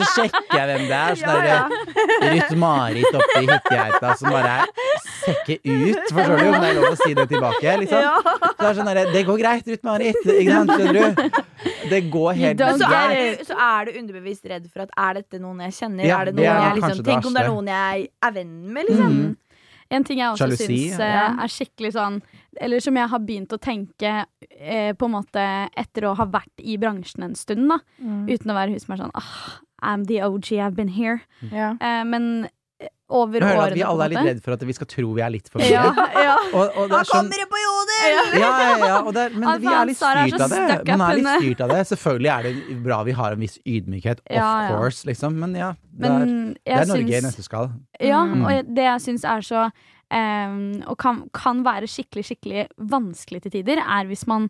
Så 0.00 0.08
sjekker 0.14 0.56
jeg 0.56 0.66
hvem 0.70 0.86
det 0.88 1.00
er. 1.00 1.20
Sånn 1.20 1.44
Ja, 1.44 1.60
ja. 1.60 2.30
Ruth-Marit 2.30 3.08
oppi 3.16 3.42
hyttegeita 3.48 4.14
som 4.20 4.30
bare 4.32 4.56
ser 5.20 5.36
ikke 5.40 5.58
ut. 5.64 6.00
Forstår 6.10 6.36
du? 6.40 6.46
Om 6.50 6.56
det 6.60 6.70
er 6.70 6.78
lov 6.78 6.88
å 6.90 6.96
si 7.00 7.14
det 7.16 7.26
tilbake, 7.30 7.74
liksom. 7.82 8.06
Så 8.40 8.54
det 8.60 8.68
er 8.70 8.78
sånn 8.80 8.90
derre 8.90 9.04
Det 9.12 9.22
går 9.28 9.38
greit, 9.42 9.68
Ruth-Marit. 9.74 10.20
Ikke 10.24 10.56
sant? 10.56 10.72
Skjønner 10.76 10.96
du? 11.00 11.42
Det 11.90 12.00
går 12.12 12.32
helt 12.38 12.58
greit. 12.60 12.78
Men 12.78 12.80
så 12.80 12.90
er, 13.00 13.14
du, 13.40 13.44
så 13.50 13.58
er 13.66 13.84
du 13.90 13.98
underbevisst 14.00 14.48
redd 14.52 14.66
for 14.72 14.84
at 14.86 14.92
er 14.96 15.20
dette 15.20 15.40
noen 15.42 15.60
jeg 15.66 15.76
kjenner? 15.80 16.06
Ja, 16.08 16.20
er 16.22 16.30
det 16.30 16.36
det 16.38 16.44
noen 16.46 16.56
er 16.56 16.66
jeg 16.70 16.80
liksom, 16.80 17.04
Tenk 17.10 17.28
om 17.30 17.36
det 17.36 17.42
er 17.44 17.50
noen 17.52 17.70
jeg 17.72 18.08
er 18.28 18.34
venn 18.36 18.52
med, 18.76 18.90
liksom. 18.90 19.16
Mm. 19.20 19.36
En 19.90 20.04
ting 20.06 20.20
jeg 20.20 20.30
også 20.30 20.50
synes 20.52 20.68
syns 20.68 21.00
ja. 21.02 21.24
eh, 21.26 21.40
er 21.44 21.50
skikkelig 21.50 21.92
sånn 21.96 22.20
Eller 22.62 22.82
som 22.84 22.98
jeg 22.98 23.10
har 23.10 23.22
begynt 23.26 23.54
å 23.54 23.58
tenke 23.62 24.12
eh, 24.38 24.92
på 24.94 25.08
en 25.08 25.16
måte 25.16 25.46
etter 25.78 26.06
å 26.06 26.14
ha 26.18 26.26
vært 26.30 26.62
i 26.62 26.76
bransjen 26.80 27.26
en 27.26 27.36
stund, 27.38 27.66
da. 27.70 27.80
Mm. 27.98 28.24
Uten 28.30 28.52
å 28.52 28.56
være 28.58 28.74
hun 28.74 28.82
som 28.82 28.94
er 28.94 29.02
sånn 29.04 29.18
ah, 29.18 29.34
I'm 29.82 30.06
the 30.06 30.20
OG, 30.22 30.52
I've 30.60 30.76
been 30.76 30.92
here. 30.92 31.20
Ja. 31.50 31.72
Eh, 31.80 32.02
men 32.06 32.48
over 33.10 33.42
hører 33.42 33.58
årene, 33.58 33.66
at 33.72 33.76
vi 33.76 33.82
alle 33.86 34.04
er 34.06 34.12
litt 34.14 34.26
redd 34.28 34.40
for 34.44 34.54
at 34.56 34.62
vi 34.68 34.74
skal 34.76 34.88
tro 34.90 35.10
vi 35.16 35.22
er 35.26 35.32
litt 35.34 35.48
for 35.52 35.60
mye. 35.62 35.70
Ja, 35.70 35.90
ja. 36.28 36.36
Og, 36.54 36.76
og 36.78 36.90
det 36.92 36.98
er 37.00 37.08
sånn, 37.10 37.30
det 37.32 37.46
på 37.50 37.60
jodel! 37.60 38.18
ja, 38.40 38.50
ja, 38.62 38.72
ja, 38.86 38.96
og 39.02 39.12
det 39.16 39.24
men 39.34 39.60
vi 39.60 39.70
er 39.72 39.86
litt 39.90 39.98
styrt 40.00 40.40
av 40.46 40.54
det. 40.54 40.96
Man 40.96 41.04
er 41.08 41.20
litt 41.20 41.30
styrt 41.42 41.62
av 41.66 41.74
det. 41.74 41.80
Selvfølgelig 41.90 42.32
er 42.36 42.48
det 42.48 42.80
bra 42.86 43.00
vi 43.08 43.14
har 43.20 43.36
en 43.36 43.44
viss 43.46 43.58
ydmykhet, 43.66 44.22
of 44.24 44.36
Ja, 44.36 44.50
ja. 44.68 44.74
course, 44.76 45.04
liksom. 45.10 45.38
Men 45.42 45.54
ja, 45.58 45.72
det 45.90 46.10
er, 46.10 46.26
det 46.64 46.76
er 46.80 46.90
Norge 46.94 47.18
i 47.18 47.24
nøtteskall. 47.28 47.72
Ja, 48.00 48.24
Mm. 48.30 48.44
og 48.46 48.74
det 48.76 48.84
jeg 48.90 49.00
syns 49.08 49.24
er 49.28 49.40
så 49.46 49.70
Um, 50.10 50.82
Og 50.90 50.96
kan, 50.98 51.20
kan 51.30 51.60
være 51.62 51.86
skikkelig, 51.86 52.24
skikkelig 52.26 52.64
vanskelig 52.90 53.44
til 53.44 53.52
tider, 53.54 53.78
er 53.78 54.08
hvis 54.10 54.24
man 54.26 54.48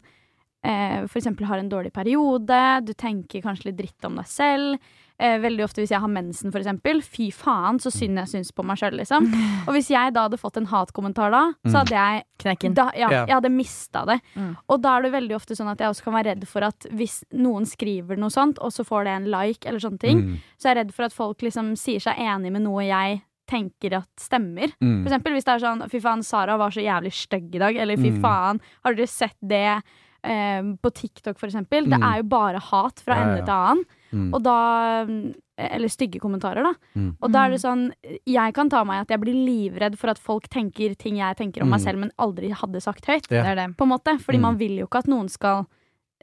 uh, 0.65 1.03
for 1.05 1.19
eksempel 1.21 1.45
har 1.51 1.61
en 1.61 1.69
dårlig 1.69 1.93
periode, 1.93 2.61
du 2.89 2.95
tenker 2.97 3.43
kanskje 3.45 3.69
litt 3.69 3.77
dritt 3.83 4.09
om 4.09 4.17
deg 4.17 4.25
selv. 4.31 4.79
Eh, 5.21 5.37
veldig 5.39 5.65
ofte 5.67 5.83
hvis 5.83 5.91
jeg 5.93 6.01
har 6.01 6.09
mensen, 6.09 6.49
eksempel. 6.51 7.03
Fy 7.05 7.27
faen, 7.31 7.77
så 7.79 7.91
synd 7.93 8.17
jeg 8.17 8.31
syns 8.33 8.53
på 8.57 8.65
meg 8.65 8.79
sjøl, 8.81 8.95
liksom. 8.97 9.27
Og 9.69 9.75
hvis 9.77 9.91
jeg 9.93 10.15
da 10.17 10.23
hadde 10.29 10.39
fått 10.41 10.57
en 10.57 10.65
hatkommentar 10.71 11.31
da, 11.31 11.43
Mm. 11.61 11.71
så 11.71 11.83
hadde 11.83 11.93
jeg 11.93 12.25
Knekken. 12.41 12.75
da, 12.75 12.87
ja, 12.97 13.11
Ja. 13.11 13.27
jeg 13.27 13.35
hadde 13.37 13.51
mista 13.53 14.07
det. 14.07 14.21
Mm. 14.35 14.57
Og 14.71 14.81
da 14.81 14.97
er 14.97 15.03
det 15.03 15.13
veldig 15.13 15.37
ofte 15.37 15.53
sånn 15.55 15.69
at 15.71 15.79
jeg 15.79 15.91
også 15.93 16.05
kan 16.05 16.15
være 16.15 16.31
redd 16.35 16.49
for 16.49 16.65
at 16.65 16.87
hvis 16.91 17.23
noen 17.35 17.67
skriver 17.69 18.17
noe 18.17 18.31
sånt, 18.33 18.57
og 18.65 18.73
så 18.73 18.83
får 18.83 19.05
det 19.05 19.13
en 19.19 19.31
like, 19.31 19.67
eller 19.69 19.79
sånne 19.79 19.99
ting, 20.01 20.23
Mm, 20.23 20.39
så 20.59 20.71
er 20.71 20.75
jeg 20.75 20.87
redd 20.87 20.95
for 20.95 21.05
at 21.05 21.13
folk 21.13 21.39
liksom 21.43 21.77
sier 21.77 22.01
seg 22.01 22.17
enig 22.17 22.51
med 22.53 22.63
noe 22.63 22.81
jeg 22.89 23.21
tenker 23.47 23.93
at 23.99 24.09
stemmer. 24.17 24.73
mm. 24.81 25.03
For 25.05 25.11
eksempel 25.13 25.33
hvis 25.37 25.45
det 25.45 25.55
er 25.57 25.67
sånn 25.67 25.91
Fy 25.91 25.99
faen, 26.01 26.23
Sara 26.25 26.57
var 26.57 26.71
så 26.71 26.81
jævlig 26.81 27.13
stygg 27.13 27.55
i 27.55 27.59
dag. 27.59 27.77
Eller 27.77 27.97
fy 27.99 28.11
Mm. 28.11 28.21
faen, 28.23 28.61
har 28.85 28.95
dere 28.95 29.07
sett 29.07 29.37
det 29.47 29.83
eh, 30.25 30.63
på 30.83 30.91
TikTok, 30.93 31.39
for 31.39 31.47
eksempel? 31.49 31.85
Det 31.89 31.99
Mm. 31.99 32.03
er 32.13 32.17
jo 32.19 32.23
bare 32.29 32.59
hat 32.61 33.01
fra 33.01 33.15
Ja, 33.15 33.21
ja, 33.21 33.27
ende 33.29 33.45
til 33.45 33.55
annen. 33.55 33.85
Mm. 34.13 34.35
Og 34.35 34.43
da 34.43 35.05
mm, 35.07 35.35
Eller 35.61 35.89
stygge 35.89 36.19
kommentarer, 36.19 36.63
da. 36.65 36.73
Mm. 36.97 37.17
Og 37.21 37.31
da 37.33 37.45
er 37.45 37.51
det 37.51 37.61
sånn 37.61 37.93
Jeg 38.27 38.55
kan 38.55 38.69
ta 38.71 38.83
meg 38.83 38.97
i 38.97 39.01
at 39.03 39.09
jeg 39.09 39.21
blir 39.21 39.35
livredd 39.47 39.97
for 39.99 40.09
at 40.09 40.19
folk 40.19 40.49
tenker 40.49 40.97
ting 40.97 41.17
jeg 41.19 41.37
tenker 41.37 41.63
om 41.63 41.69
meg 41.69 41.81
Mm. 41.81 41.85
selv, 41.85 41.99
men 41.99 42.11
aldri 42.19 42.51
hadde 42.51 42.81
sagt 42.81 43.05
høyt. 43.07 43.29
Ja. 43.31 43.43
Det 43.43 43.47
er 43.47 43.55
det. 43.67 43.77
På 43.77 43.83
en 43.85 43.91
måte. 43.91 44.19
Fordi 44.19 44.39
Mm. 44.39 44.41
man 44.41 44.57
vil 44.57 44.79
jo 44.79 44.87
ikke 44.87 44.99
at 45.01 45.07
noen 45.07 45.29
skal 45.29 45.67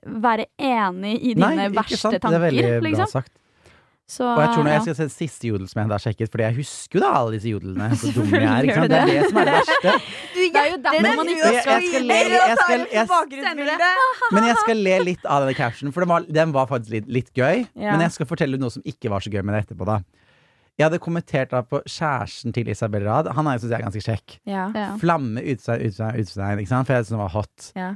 være 0.06 0.45
enig 0.60 1.22
i 1.22 1.34
Nei, 1.36 1.50
dine 1.56 1.70
ikke 1.70 1.76
verste 1.84 1.98
sant? 1.98 2.14
Det 2.22 2.24
er 2.26 2.39
veldig 2.39 2.64
veldig 2.64 2.82
bra 2.82 2.89
Liksom. 2.89 3.08
sagt. 3.08 3.32
Så, 4.08 4.24
Og 4.24 4.38
jeg 4.39 4.49
tror 4.55 4.64
når 4.64 4.72
ja. 4.72 4.76
jeg 4.78 4.84
skal 4.88 4.95
se 4.95 5.05
siste 5.12 5.47
jodel 5.49 5.68
som 5.68 5.82
jeg 5.82 5.89
har 5.91 5.99
sjekket, 5.99 6.30
Fordi 6.32 6.43
jeg 6.45 6.55
husker 6.62 6.95
jo 6.95 7.01
da 7.03 7.10
alle 7.20 7.32
disse 7.36 7.49
jodelene. 7.51 7.88
Så 7.99 8.12
dum 8.16 8.30
jeg 8.32 8.45
er. 8.47 8.64
Ikke 8.64 8.78
sant? 8.78 8.93
Det 8.93 8.99
er 9.01 9.10
det? 9.12 9.26
som 9.28 9.39
er 9.41 9.49
det 9.49 9.55
verste. 9.58 9.95
Det 10.38 10.62
er 10.62 10.70
jo 10.72 10.78
derfor 10.86 11.01
Men- 11.03 11.18
man 11.20 11.28
ikke 11.34 11.47
jeg- 11.47 11.68
jeg 11.68 11.88
skal 11.89 12.05
le- 12.08 12.14
jeg 12.16 12.58
skal- 12.62 12.88
jeg- 12.93 14.32
Men 14.32 14.43
jeg 14.47 14.55
skal 14.64 14.78
le 14.78 14.99
litt 15.03 15.26
av 15.26 15.43
denne 15.43 15.55
captionen, 15.58 15.91
for 15.93 16.01
den 16.05 16.10
var, 16.10 16.24
den 16.39 16.53
var 16.55 16.68
faktisk 16.72 16.91
litt, 16.95 17.08
litt 17.08 17.34
gøy. 17.36 17.68
Ja. 17.76 17.91
Men 17.91 18.01
jeg 18.08 18.12
skal 18.16 18.26
fortelle 18.32 18.58
noe 18.58 18.72
som 18.72 18.82
ikke 18.88 19.10
var 19.12 19.20
så 19.20 19.30
gøy 19.34 19.43
med 19.43 19.55
det 19.58 19.66
etterpå, 19.68 19.86
da. 19.86 19.99
Jeg 20.78 20.86
hadde 20.88 20.99
kommentert 21.03 21.49
da 21.51 21.64
på 21.66 21.82
kjæresten 21.89 22.53
til 22.53 22.68
Isabel 22.70 23.03
Rad. 23.10 23.28
Han 23.34 23.47
er 23.47 23.58
jo, 23.58 23.66
synes 23.66 23.72
jeg, 23.76 23.82
ganske 23.84 24.03
kjekk. 24.08 24.39
Ja. 24.45 24.70
ja. 24.76 24.89
Flamme, 25.01 25.41
utstein, 25.41 25.82
utstein, 25.88 26.20
utstein. 26.22 26.60
Ikke 26.62 26.70
sant? 26.70 26.86
For 26.88 26.93
jeg 26.93 27.05
syns 27.08 27.16
han 27.18 27.24
var 27.26 27.34
hot. 27.34 27.72
Ja. 27.76 27.95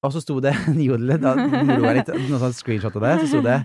Og 0.00 0.14
så 0.14 0.22
sto 0.24 0.38
det 0.40 0.54
en 0.70 0.78
jodel, 0.80 1.16
da 1.20 1.34
gjorde 1.36 1.80
jeg 1.80 1.96
litt, 1.98 2.12
noe 2.30 2.40
sånn 2.40 2.54
screenshot 2.56 2.94
av 2.96 3.06
det. 3.06 3.16
Så 3.22 3.32
sto 3.34 3.42
det 3.44 3.58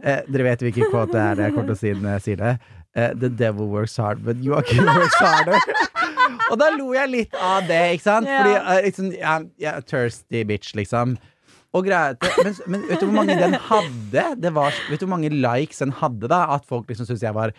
eh, 0.00 0.22
Dere 0.28 0.46
vet 0.48 0.64
hvilken 0.64 0.88
quote 0.92 1.12
det 1.12 1.24
er 1.24 1.42
jeg 1.46 1.56
kommer 1.56 1.72
til 1.72 1.76
å 1.76 1.82
si 1.82 1.92
når 1.98 2.16
jeg 2.16 2.24
sier 2.28 2.40
det. 2.40 2.54
Eh, 2.92 3.10
The 3.16 3.28
devil 3.42 3.68
works 3.72 3.98
hard, 4.00 4.22
but 4.24 4.40
Joakim 4.44 4.88
works 4.88 5.18
harder. 5.20 5.58
Og 6.52 6.58
da 6.60 6.68
lo 6.74 6.90
jeg 6.96 7.12
litt 7.12 7.36
av 7.36 7.68
det, 7.68 7.82
ikke 7.96 8.04
sant? 8.04 8.28
Fordi 8.28 8.56
uh, 8.56 8.78
liksom, 8.84 9.12
ja, 9.16 9.36
yeah, 9.60 9.78
thirsty 9.88 10.42
bitch, 10.48 10.74
liksom. 10.76 11.14
Og 11.72 11.86
greia 11.86 12.12
er 12.12 12.42
men, 12.44 12.56
men 12.68 12.82
vet 12.90 13.00
du 13.00 13.06
hvor 13.06 13.16
mange 13.16 13.36
den 13.40 13.56
hadde? 13.70 14.24
Det 14.42 14.50
var, 14.52 14.76
vet 14.90 15.00
du 15.00 15.06
hvor 15.06 15.14
mange 15.14 15.30
likes 15.32 15.80
den 15.80 15.94
hadde, 16.02 16.28
da? 16.28 16.42
At 16.52 16.66
folk 16.68 16.90
liksom 16.92 17.08
syntes 17.08 17.24
jeg 17.24 17.36
var 17.36 17.54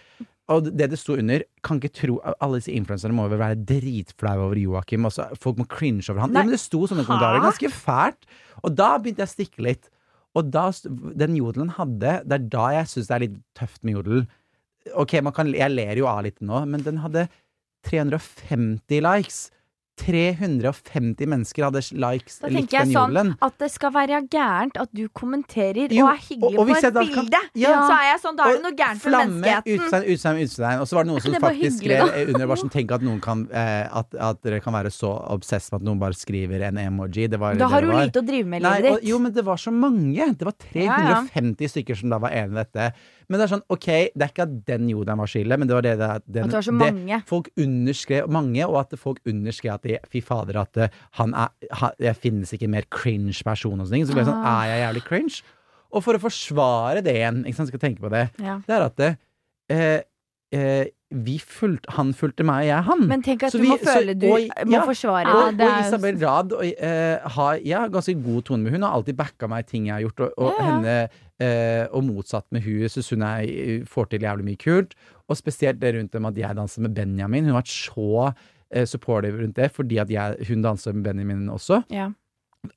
Og 0.52 0.66
det 0.76 0.90
det 0.92 1.00
sto 1.00 1.16
under 1.16 1.46
Kan 1.64 1.80
ikke 1.80 1.94
tro 1.96 2.18
Alle 2.44 2.60
disse 2.60 2.74
influenserne 2.76 3.16
må 3.16 3.30
vel 3.32 3.40
være 3.40 3.62
dritflaue 3.64 4.50
over 4.50 4.60
Joakim. 4.60 5.08
Og 5.08 5.40
folk 5.40 5.62
må 5.62 5.68
cringe 5.72 6.04
over 6.12 6.26
han. 6.26 6.36
Ja, 6.36 6.44
men 6.44 6.56
det 6.56 6.62
sto 6.64 6.84
sånne 6.90 7.06
kommentarer. 7.08 7.44
Ganske 7.44 7.72
fælt. 7.72 8.28
Og 8.64 8.76
da 8.76 8.94
begynte 8.98 9.24
jeg 9.24 9.32
å 9.32 9.36
stikke 9.38 9.68
litt. 9.70 9.90
Og 10.34 10.50
da, 10.50 10.66
den 11.22 11.36
jodelen 11.38 11.70
hadde 11.78 12.20
Det 12.26 12.40
er 12.40 12.48
da 12.56 12.70
jeg 12.80 12.90
syns 12.92 13.10
det 13.10 13.16
er 13.16 13.26
litt 13.28 13.40
tøft 13.58 13.84
med 13.86 14.00
jodel. 14.00 14.26
Ok, 15.00 15.16
man 15.24 15.36
kan, 15.36 15.52
jeg 15.56 15.72
ler 15.72 16.02
jo 16.02 16.10
av 16.12 16.24
litt 16.26 16.42
nå, 16.44 16.60
men 16.68 16.84
den 16.84 17.00
hadde 17.00 17.30
350 17.88 19.04
likes. 19.04 19.46
350 19.98 21.28
mennesker 21.30 21.64
hadde 21.68 21.82
likes 22.02 22.40
Da 22.42 22.50
tenker 22.50 22.80
jeg 22.80 22.94
sånn 22.96 23.36
at 23.46 23.58
det 23.62 23.70
skal 23.72 23.92
være 23.94 24.22
gærent 24.32 24.78
at 24.82 24.90
du 24.96 25.04
kommenterer 25.14 25.92
Jo, 25.94 26.08
og 26.08 26.14
er 26.16 26.22
hyggelig 26.28 26.58
og- 26.58 26.60
og 26.64 26.68
på 26.68 26.78
et 26.78 26.94
kan- 26.94 27.26
bilde. 27.26 27.42
Ja. 27.56 27.74
Så 27.88 27.94
er 27.94 28.06
jeg 28.12 28.20
sånn, 28.24 28.36
da 28.38 28.44
er 28.50 28.54
det 28.58 28.64
noe 28.64 28.72
gærent 28.74 29.04
med 29.04 29.14
Flamme, 29.14 29.42
menneskeheten. 29.42 29.80
utstein, 29.80 30.04
utstein, 30.14 30.38
utstein. 30.44 30.80
Og 30.82 30.88
så 30.88 30.94
var 30.98 31.04
det 31.04 31.12
noen 31.14 31.22
som 31.26 31.32
det 31.34 31.42
faktisk 31.42 31.82
hyggelig, 31.84 32.00
skrev 32.10 32.34
under 32.34 32.48
bare 32.48 32.58
sånn 32.58 32.72
Tenk 32.74 32.92
at 32.92 33.02
noen 33.02 33.22
kan 33.22 33.48
eh, 33.54 33.88
at, 33.92 34.16
at 34.16 34.42
dere 34.42 34.60
kan 34.62 34.74
være 34.74 34.90
så 34.92 35.12
obsess 35.30 35.72
med 35.72 35.82
at 35.82 35.86
noen 35.88 36.00
bare 36.00 36.14
skriver 36.18 36.62
en 36.68 36.78
emoji. 36.78 37.30
Det 37.30 37.40
var 37.40 37.56
Da 37.56 37.68
har 37.68 37.82
du 37.82 37.92
lite 37.92 38.20
å 38.22 38.26
drive 38.26 38.46
med 38.48 38.62
i 38.64 38.66
livet 38.66 39.02
ditt. 39.02 39.10
jo, 39.10 39.20
men 39.20 39.32
det 39.32 39.46
var 39.46 39.58
så 39.58 39.72
mange. 39.72 40.26
Det 40.38 40.42
var 40.46 40.54
Ja, 40.74 40.82
ja. 40.82 41.22
350 41.30 41.70
stykker 41.70 41.96
som 41.98 42.10
da 42.10 42.18
var 42.18 42.30
enig 42.32 42.52
i 42.58 42.64
dette. 42.64 42.94
Men 43.34 43.42
det 43.42 43.48
er 43.48 43.52
sånn, 43.56 43.64
ok, 43.74 43.88
det 44.14 44.22
er 44.28 44.30
ikke 44.30 44.46
at 44.46 44.54
den 44.70 44.86
jodelen 44.92 45.18
var 45.24 45.32
så 45.32 45.42
men 45.58 45.66
det 45.68 45.74
var 45.76 45.82
det, 45.88 45.94
det, 45.98 46.10
den, 46.30 46.44
At 46.46 46.52
det 46.52 46.60
var 46.60 46.68
så 46.68 46.76
det- 46.78 46.94
mange. 46.94 47.20
Folk 47.26 47.50
underskrev 47.58 48.30
mange, 48.30 48.62
og 48.70 48.78
at 48.84 48.94
folk 49.02 49.20
underskrev 49.26 49.74
at 49.74 49.82
de, 49.90 49.98
fy 50.14 50.22
fader, 50.22 50.60
at 50.62 50.78
eh, 50.78 50.90
han 51.18 51.34
er 51.34 51.50
han, 51.82 51.92
Det 51.98 52.16
finnes 52.22 52.54
ikke 52.54 52.70
mer 52.70 52.86
cringe 52.94 53.42
person 53.44 53.80
og 53.82 53.88
sånne 53.90 53.98
ting. 53.98 54.06
Så 54.06 54.14
ble 54.14 54.22
jeg 54.24 54.30
sånn, 54.32 54.44
Ah. 54.46 54.64
er 54.64 54.76
jeg 54.76 54.84
jævlig 54.88 55.04
cringe? 55.10 55.42
Og 55.94 56.04
for 56.04 56.14
å 56.14 56.22
forsvare 56.22 57.04
det 57.04 57.16
igjen, 57.16 57.44
ikke 57.46 57.56
sant, 57.56 57.68
skal 57.74 57.80
tenke 57.80 58.00
på 58.02 58.10
det, 58.14 58.30
Ja. 58.40 58.60
det 58.68 58.70
er 58.78 58.82
at 58.86 58.96
det, 58.98 59.18
eh, 59.70 60.02
eh, 60.52 60.86
vi 61.14 61.38
fulgte, 61.38 61.92
han 61.94 62.12
fulgte 62.12 62.44
meg, 62.44 62.64
og 62.64 62.68
jeg 62.72 62.84
han. 62.88 63.08
Men 63.08 63.22
tenk 63.22 63.44
at 63.44 63.52
Så 63.54 63.58
du 63.60 63.64
vi- 63.64 63.70
må 63.70 63.78
så- 63.78 64.18
du 64.18 64.28
og- 64.34 64.66
må 64.66 64.72
ja. 64.72 64.82
forsvare 64.86 65.26
Ja, 65.28 65.48
og, 65.48 65.58
det 65.58 65.68
og 65.68 65.86
Isabel 65.86 66.16
Rad 66.18 66.52
og, 66.54 66.66
uh, 66.66 67.30
har, 67.30 67.56
Jeg 67.58 67.78
har 67.78 67.90
ganske 67.90 68.16
god 68.24 68.44
tone 68.46 68.64
med 68.64 68.72
hun 68.72 68.82
har 68.82 68.94
alltid 68.98 69.16
backa 69.16 69.48
meg 69.48 69.60
i 69.66 69.70
ting 69.70 69.86
jeg 69.86 69.94
har 69.94 70.02
gjort, 70.02 70.20
og, 70.22 70.34
og 70.40 70.54
ja. 70.58 70.66
henne 70.66 71.10
eh, 71.44 71.86
Og 71.92 72.06
motsatt 72.08 72.48
med 72.56 72.64
hun 72.66 72.90
syns 72.92 73.12
hun 73.14 73.26
er, 73.28 73.86
får 73.90 74.12
til 74.12 74.26
jævlig 74.26 74.48
mye 74.48 74.62
kult. 74.62 74.96
Og 75.28 75.40
spesielt 75.40 75.82
det 75.82 75.94
rundt 75.98 76.16
om 76.20 76.30
at 76.30 76.40
jeg 76.40 76.60
danser 76.60 76.86
med 76.86 76.96
Benjamin. 76.98 77.48
Hun 77.48 77.56
har 77.56 77.62
vært 77.62 77.74
så 77.74 78.32
eh, 78.74 78.88
supportive 78.90 79.42
rundt 79.42 79.60
det, 79.60 79.72
fordi 79.76 80.00
at 80.04 80.12
jeg, 80.14 80.48
hun 80.50 80.64
danser 80.66 80.96
med 80.96 81.04
Benjamin 81.10 81.50
også. 81.54 81.84
Ja. 81.94 82.10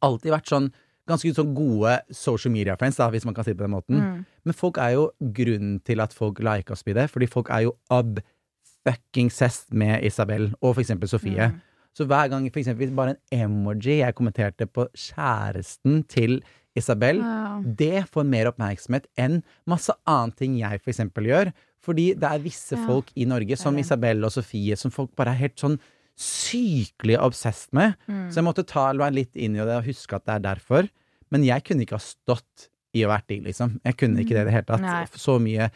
Alltid 0.02 0.34
vært 0.34 0.50
sånn 0.50 0.70
ganske 1.06 1.30
sånn 1.36 1.54
gode 1.54 1.92
social 2.14 2.52
media 2.54 2.76
friends, 2.78 2.98
da, 2.98 3.08
hvis 3.12 3.26
man 3.26 3.36
kan 3.36 3.46
si 3.46 3.52
det 3.52 3.60
på 3.60 3.66
den 3.66 3.76
måten. 3.76 4.00
Mm. 4.02 4.24
Men 4.46 4.56
folk 4.58 4.80
er 4.82 4.96
jo 4.96 5.04
grunnen 5.38 5.78
til 5.86 6.02
at 6.02 6.14
folk 6.16 6.40
liker 6.42 6.74
oss 6.74 6.82
i 6.86 6.96
det, 6.96 7.06
fordi 7.12 7.28
folk 7.30 7.50
er 7.54 7.68
jo 7.68 7.76
ab-fucking-sest 7.94 9.70
med 9.78 10.02
Isabel 10.06 10.50
og 10.60 10.74
for 10.74 10.82
eksempel 10.82 11.10
Sofie. 11.10 11.52
Mm. 11.52 11.62
Så 11.96 12.04
hver 12.10 12.28
gang 12.32 12.44
for 12.50 12.60
eksempel 12.60 12.92
bare 12.96 13.14
en 13.14 13.44
emoji 13.46 14.00
jeg 14.02 14.16
kommenterte 14.18 14.66
på 14.68 14.88
kjæresten 14.92 16.02
til 16.10 16.40
Isabel, 16.76 17.18
Ja. 17.22 17.60
det 17.64 18.04
får 18.12 18.26
mer 18.28 18.50
oppmerksomhet 18.52 19.06
enn 19.18 19.42
masse 19.66 19.94
annet 20.06 20.36
ting 20.36 20.58
jeg 20.60 20.80
for 20.82 20.90
eksempel 20.92 21.24
gjør. 21.30 21.52
Fordi 21.86 22.08
det 22.18 22.28
er 22.28 22.38
visse 22.42 22.76
Ja. 22.76 22.86
folk 22.86 23.10
i 23.16 23.24
Norge, 23.24 23.56
som. 23.56 23.76
Isabel 23.78 24.24
og 24.24 24.32
Sofie, 24.34 24.76
som 24.76 24.90
folk 24.90 25.14
bare 25.16 25.30
er 25.34 25.38
helt 25.44 25.56
sånn 25.56 25.78
sykelig 26.16 27.18
obsessed 27.20 27.72
med. 27.76 27.94
Mm. 28.08 28.28
Så 28.30 28.40
jeg 28.40 28.46
måtte 28.48 28.66
ta 28.66 28.88
meg 28.96 29.14
litt 29.14 29.36
inn 29.36 29.54
i 29.56 29.64
det 29.64 29.76
og 29.80 29.84
huske 29.86 30.16
at 30.18 30.24
det 30.26 30.34
er 30.38 30.44
derfor. 30.54 30.88
Men 31.30 31.44
jeg 31.44 31.64
kunne 31.66 31.84
ikke 31.86 31.98
ha 31.98 32.02
stått 32.02 32.68
i 32.96 33.02
å 33.04 33.10
vært 33.10 33.26
de, 33.28 33.40
liksom. 33.44 33.78
Jeg 33.84 33.96
kunne 34.00 34.22
ikke 34.22 34.34
det 34.36 34.44
i 34.46 34.48
det 34.48 34.54
hele 34.56 34.68
tatt. 34.70 34.80
Nei. 34.84 35.04
Så 35.18 35.38
mye 35.42 35.70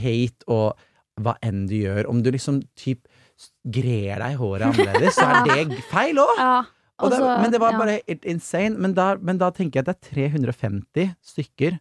hate 0.00 0.44
og 0.50 0.76
hva 1.22 1.36
enn 1.46 1.66
du 1.70 1.76
gjør. 1.78 2.08
Om 2.10 2.22
du 2.24 2.30
liksom 2.34 2.62
typ 2.76 3.06
grer 3.70 4.18
deg 4.22 4.34
i 4.34 4.38
håret 4.40 4.66
annerledes, 4.70 5.14
så 5.14 5.26
er 5.28 5.44
det 5.68 5.78
feil 5.90 6.18
òg! 6.22 6.34
Ja. 6.38 6.64
Og 7.02 7.10
det, 7.10 7.18
også- 7.18 7.42
men 7.42 7.52
det 7.52 7.60
var 7.60 7.72
ja. 7.72 7.78
bare 7.78 8.00
helt 8.06 8.24
insane. 8.24 8.78
Men 8.78 8.94
da, 8.94 9.14
men 9.16 9.38
da 9.38 9.50
tenker 9.50 9.80
jeg 9.80 9.88
at 9.88 10.00
det 10.02 10.12
er 10.12 10.14
350 10.14 11.14
stykker 11.22 11.78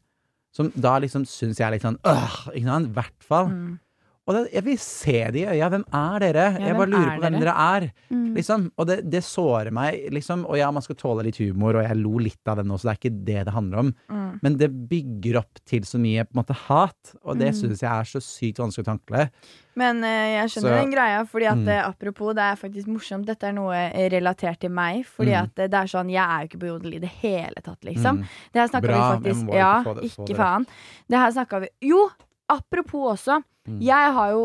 som 0.53 0.69
da 0.77 0.99
liksom 1.01 1.25
syns 1.25 1.57
jeg 1.57 1.65
er 1.65 1.71
litt 1.75 1.85
sånn 1.85 1.97
øh, 2.05 2.33
ikke 2.53 2.67
sant? 2.69 2.89
I 2.89 2.93
hvert 2.93 3.25
fall. 3.25 3.47
Mm. 3.49 3.79
Og 4.25 4.35
det, 4.37 4.53
jeg 4.53 4.63
vil 4.63 4.77
se 4.79 5.31
det 5.35 5.41
i 5.41 5.45
øya. 5.51 5.67
Hvem 5.69 5.83
er 5.93 6.19
dere? 6.23 6.43
Ja, 6.55 6.67
jeg 6.69 6.75
bare 6.79 6.87
lurer 6.93 7.09
er 7.11 7.17
på 7.17 7.23
hvem 7.25 7.33
dere? 7.33 7.43
dere 7.43 7.55
er. 7.75 7.87
Mm. 8.09 8.33
Liksom. 8.37 8.61
Og 8.79 8.87
det, 8.87 8.95
det 9.11 9.19
sårer 9.27 9.71
meg, 9.75 9.97
liksom. 10.15 10.45
Og 10.47 10.55
ja, 10.57 10.69
man 10.71 10.81
skal 10.85 10.95
tåle 10.95 11.25
litt 11.27 11.37
humor, 11.43 11.75
og 11.75 11.83
jeg 11.83 11.97
lo 11.99 12.17
litt 12.23 12.47
av 12.47 12.61
den 12.61 12.71
også, 12.71 12.87
det 12.87 12.93
er 12.93 13.01
ikke 13.01 13.25
det 13.27 13.41
det 13.49 13.53
handler 13.53 13.81
om. 13.83 13.89
Mm. 14.09 14.39
Men 14.41 14.55
det 14.57 14.69
bygger 14.89 15.41
opp 15.41 15.59
til 15.67 15.81
så 15.83 15.99
mye 15.99 16.23
på 16.23 16.31
en 16.37 16.39
måte 16.39 16.55
hat, 16.69 17.13
og 17.23 17.37
det 17.37 17.51
Mm. 17.51 17.59
syns 17.59 17.81
jeg 17.83 17.91
er 17.91 18.03
så 18.13 18.21
sykt 18.23 18.57
vanskelig 18.63 18.85
å 18.87 18.91
tankle. 18.93 19.29
Men 19.75 20.03
uh, 20.03 20.07
jeg 20.07 20.49
skjønner 20.53 20.71
Så- 20.71 20.81
den 20.83 20.91
greia, 20.93 21.19
fordi 21.27 21.45
at 21.51 21.57
Mm. 21.57 21.67
eh, 21.67 21.83
apropos, 21.89 22.33
det 22.33 22.43
er 22.43 22.55
faktisk 22.55 22.87
morsomt. 22.87 23.25
Dette 23.25 23.43
er 23.43 23.51
noe 23.53 23.73
eh, 23.75 24.09
relatert 24.09 24.59
til 24.59 24.69
meg. 24.69 25.03
Fordi 25.05 25.31
Mm. 25.33 25.43
at 25.43 25.55
det 25.55 25.73
er 25.73 25.85
sånn, 25.91 26.09
jeg 26.09 26.23
er 26.23 26.39
jo 26.41 26.47
ikke 26.47 26.59
på 26.63 26.67
jodel 26.71 26.93
i 26.95 26.99
det 26.99 27.09
hele 27.21 27.59
tatt, 27.61 27.81
liksom. 27.83 28.19
Mm. 28.19 28.27
Det 28.53 28.59
her 28.61 28.67
snakka 28.67 28.87
vi 28.87 29.29
faktisk 29.29 29.53
Ja, 29.53 29.83
ikke 29.83 30.03
ikke 30.03 30.27
det. 30.27 30.37
faen. 30.37 30.65
Det 31.09 31.17
her 31.19 31.31
snakka 31.31 31.59
vi 31.61 31.67
Jo, 31.89 32.09
apropos 32.53 33.11
også. 33.17 33.41
Mm. 33.67 33.77
Jeg 33.79 34.11
har 34.17 34.31
jo, 34.33 34.41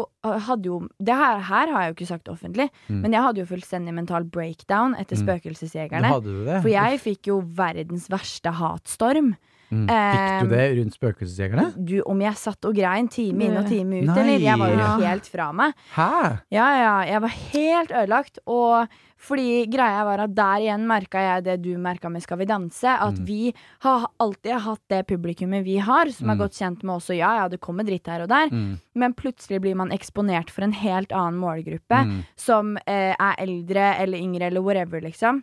hadde 0.47 0.69
jo 0.69 0.77
Det 1.03 1.15
her, 1.19 1.41
her 1.43 1.73
har 1.73 1.81
jeg 1.83 1.89
jo 1.91 1.95
ikke 1.97 2.07
sagt 2.07 2.29
offentlig, 2.31 2.69
Mm. 2.89 3.01
men 3.03 3.13
jeg 3.17 3.23
hadde 3.25 3.41
jo 3.41 3.47
fullstendig 3.51 3.95
mental 3.95 4.25
breakdown 4.25 4.95
etter 4.95 5.17
Mm. 5.19 5.25
Spøkelsesjegerne. 5.27 6.07
Hadde 6.07 6.23
du 6.31 6.45
det? 6.47 6.61
For 6.63 6.69
jeg 6.71 7.01
fikk 7.03 7.27
jo 7.33 7.41
verdens 7.45 8.07
verste 8.09 8.53
hatstorm. 8.55 9.35
Mm. 9.71 9.87
Fikk 9.89 10.49
du 10.49 10.55
det 10.55 10.67
rundt 10.79 10.95
Spøkelsesjegerne? 10.97 11.67
Du, 11.77 11.99
om 12.09 12.21
jeg 12.25 12.35
satt 12.41 12.65
og 12.65 12.75
grein 12.75 13.09
time 13.13 13.45
inn 13.45 13.57
og 13.61 13.67
time 13.69 13.99
ut, 14.01 14.07
Nei. 14.09 14.19
eller? 14.23 14.39
Jeg 14.47 14.59
var 14.59 14.71
jo 14.73 14.87
helt 15.05 15.27
fra 15.29 15.51
meg. 15.53 15.75
Hæ? 15.95 16.09
Ja, 16.55 16.69
ja, 16.81 16.95
jeg 17.13 17.21
var 17.27 17.35
helt 17.53 17.91
ødelagt. 17.93 18.39
Og 18.47 18.89
fordi 19.19 19.67
greia 19.69 20.05
var 20.07 20.21
at 20.25 20.35
der 20.35 20.63
igjen 20.63 20.87
merka 20.87 21.19
jeg 21.21 21.45
det 21.45 21.57
du 21.65 21.73
merka 21.77 22.09
med 22.09 22.23
Skal 22.23 22.39
vi 22.39 22.47
danse. 22.47 22.87
At 22.87 23.19
Mm. 23.19 23.25
vi 23.27 23.53
har 23.81 24.07
alltid 24.21 24.61
hatt 24.61 24.81
det 24.89 25.07
publikummet 25.07 25.65
vi 25.65 25.77
har, 25.79 26.07
som 26.11 26.31
er 26.31 26.35
Mm. 26.37 26.39
godt 26.39 26.53
kjent 26.57 26.83
med 26.85 26.95
også. 26.97 27.17
Ja, 27.19 27.35
ja, 27.43 27.49
det 27.49 27.61
kommer 27.61 27.85
dritt 27.85 28.07
her 28.07 28.23
og 28.23 28.29
der. 28.29 28.49
Mm. 28.49 28.81
Men 28.95 29.13
plutselig 29.15 29.61
blir 29.61 29.75
man 29.77 29.91
eksponert 29.91 30.51
for 30.51 30.63
en 30.63 30.73
helt 30.73 31.11
annen 31.13 31.39
målgruppe. 31.41 32.05
Mm. 32.07 32.25
Som 32.37 32.77
eh, 32.87 33.15
er 33.19 33.35
eldre 33.39 33.97
eller 33.99 34.19
yngre 34.19 34.47
eller 34.47 34.63
whatever, 34.63 35.01
liksom. 35.01 35.43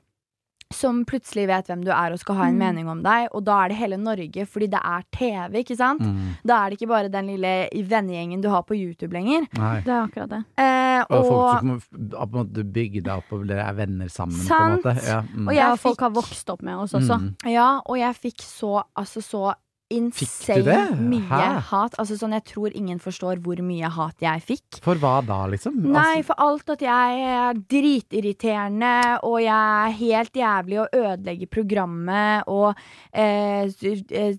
Som 0.74 1.03
plutselig 1.05 1.45
vet 1.47 1.68
hvem 1.70 1.84
du 1.86 1.91
er 1.93 2.11
og 2.11 2.20
skal 2.20 2.36
ha 2.36 2.43
en 2.47 2.55
Mm. 2.55 2.59
mening 2.59 2.88
om 2.89 3.03
deg. 3.03 3.28
Og 3.34 3.43
da 3.45 3.63
er 3.63 3.70
det 3.70 3.78
hele 3.78 3.97
Norge, 3.97 4.45
fordi 4.49 4.68
det 4.72 4.80
er 4.84 5.03
TV, 5.13 5.59
ikke 5.63 5.78
sant? 5.78 6.01
Mm. 6.01 6.36
Da 6.43 6.66
er 6.66 6.70
det 6.70 6.80
ikke 6.80 6.88
bare 6.89 7.07
den 7.09 7.28
lille 7.28 7.70
vennegjengen 7.72 8.41
du 8.41 8.49
har 8.49 8.63
på 8.63 8.74
YouTube 8.76 9.13
lenger. 9.13 9.45
Nei. 9.53 9.82
Det 9.82 9.93
er 9.93 10.07
akkurat 10.07 10.30
det. 10.30 10.43
Eh, 10.57 11.03
Og 11.09 11.26
folk 11.26 11.36
og 11.36 11.59
som 11.59 11.70
har 11.70 12.26
på 12.28 12.39
en 12.39 12.47
måte 12.47 12.63
bygd 12.74 13.03
deg 13.03 13.13
opp, 13.18 13.32
og 13.32 13.45
dere 13.47 13.68
er 13.70 13.74
venner 13.74 14.07
sammen, 14.09 14.32
Sant. 14.41 14.82
på 14.82 14.89
en 14.89 14.95
måte. 14.95 15.05
Ja, 15.07 15.22
mm. 15.22 15.47
Og 15.47 15.53
jeg 15.53 15.61
Ja, 15.70 15.76
folk 15.76 15.99
har 15.99 16.09
vokst 16.09 16.49
opp 16.49 16.61
med 16.63 16.76
oss 16.76 16.93
også. 16.93 17.20
Mm. 17.22 17.36
Ja, 17.51 17.80
og 17.86 17.97
jeg 17.97 18.16
fikk 18.16 18.41
så, 18.41 18.84
altså 18.97 19.22
så 19.22 19.53
insane 19.94 20.64
det? 20.66 20.78
mye 20.98 21.28
Hæ? 21.30 21.62
hat. 21.70 21.96
Altså 22.02 22.18
sånn, 22.18 22.34
jeg 22.34 22.44
tror 22.50 22.74
ingen 22.76 22.98
forstår 23.00 23.38
hvor 23.46 23.60
mye 23.62 23.90
hat 23.94 24.16
jeg 24.24 24.42
fikk. 24.48 24.80
For 24.86 24.96
hva 24.96 25.20
da, 25.26 25.44
liksom? 25.52 25.76
Nei, 25.84 26.18
Altså- 26.18 26.26
for 26.32 26.36
alt 26.48 26.70
at 26.70 26.82
jeg 26.82 27.20
er 27.22 27.54
dritirriterende, 27.54 29.20
og 29.24 29.40
jeg 29.42 29.52
er 29.54 29.92
helt 30.00 30.34
jævlig 30.34 30.80
å 30.82 30.90
ødelegge 30.94 31.50
programmet, 31.50 32.44
og 32.48 32.76
eh, 33.14 33.70
eh, 34.12 34.36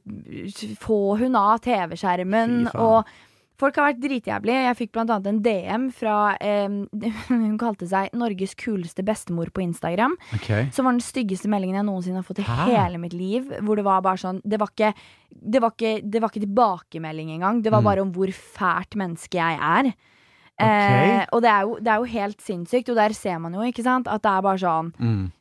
få 0.83 1.19
hun 1.19 1.37
av 1.37 1.61
TV-skjermen, 1.61 2.75
og 2.75 3.05
Folk 3.59 3.77
har 3.77 3.87
vært 3.93 4.01
dritjævlige. 4.03 4.65
Jeg 4.67 4.77
fikk 4.77 4.97
annet 5.01 5.27
en 5.31 5.39
DM 5.43 5.87
fra 5.97 6.37
eh, 6.41 6.69
Hun 7.29 7.57
kalte 7.59 7.87
seg 7.89 8.11
'Norges 8.13 8.55
kuleste 8.55 9.03
bestemor' 9.03 9.51
på 9.51 9.63
Instagram. 9.65 10.17
Okay. 10.35 10.69
Som 10.73 10.85
var 10.85 10.93
den 10.93 11.01
styggeste 11.01 11.49
meldingen 11.49 11.77
jeg 11.81 11.87
noensinne 11.89 12.21
har 12.21 12.27
fått 12.29 12.41
i 12.41 12.49
Hæ? 12.49 12.67
hele 12.69 12.99
mitt 12.99 13.15
liv. 13.17 13.49
Hvor 13.63 13.77
det 13.77 13.85
var 13.85 14.03
bare 14.03 14.21
sånn 14.21 14.43
Det 14.45 14.59
var 14.61 14.69
ikke, 14.69 14.93
det 15.33 15.63
var 15.63 15.71
ikke, 15.73 15.95
det 16.11 16.21
var 16.21 16.29
ikke 16.31 16.45
tilbakemelding 16.47 17.31
engang. 17.39 17.63
Det 17.63 17.73
var 17.73 17.81
Mm. 17.81 17.85
bare 17.89 18.01
om 18.03 18.13
hvor 18.13 18.29
fælt 18.33 18.95
menneske 18.97 19.35
jeg 19.41 19.59
er. 19.59 19.93
Ok. 20.59 20.65
Eh, 20.67 21.27
og 21.33 21.43
det 21.43 21.51
er, 21.51 21.63
jo, 21.63 21.77
det 21.81 21.89
er 21.89 21.97
jo 22.01 22.05
helt 22.05 22.41
sinnssykt, 22.41 22.89
og 22.89 22.97
der 22.97 23.13
ser 23.13 23.39
man 23.39 23.53
jo, 23.53 23.61
ikke 23.61 23.83
sant, 23.85 24.07
at 24.09 24.23
det 24.23 24.31
er 24.31 24.41
bare 24.43 24.59
sånn 24.59 24.93
Mm. 24.99 25.33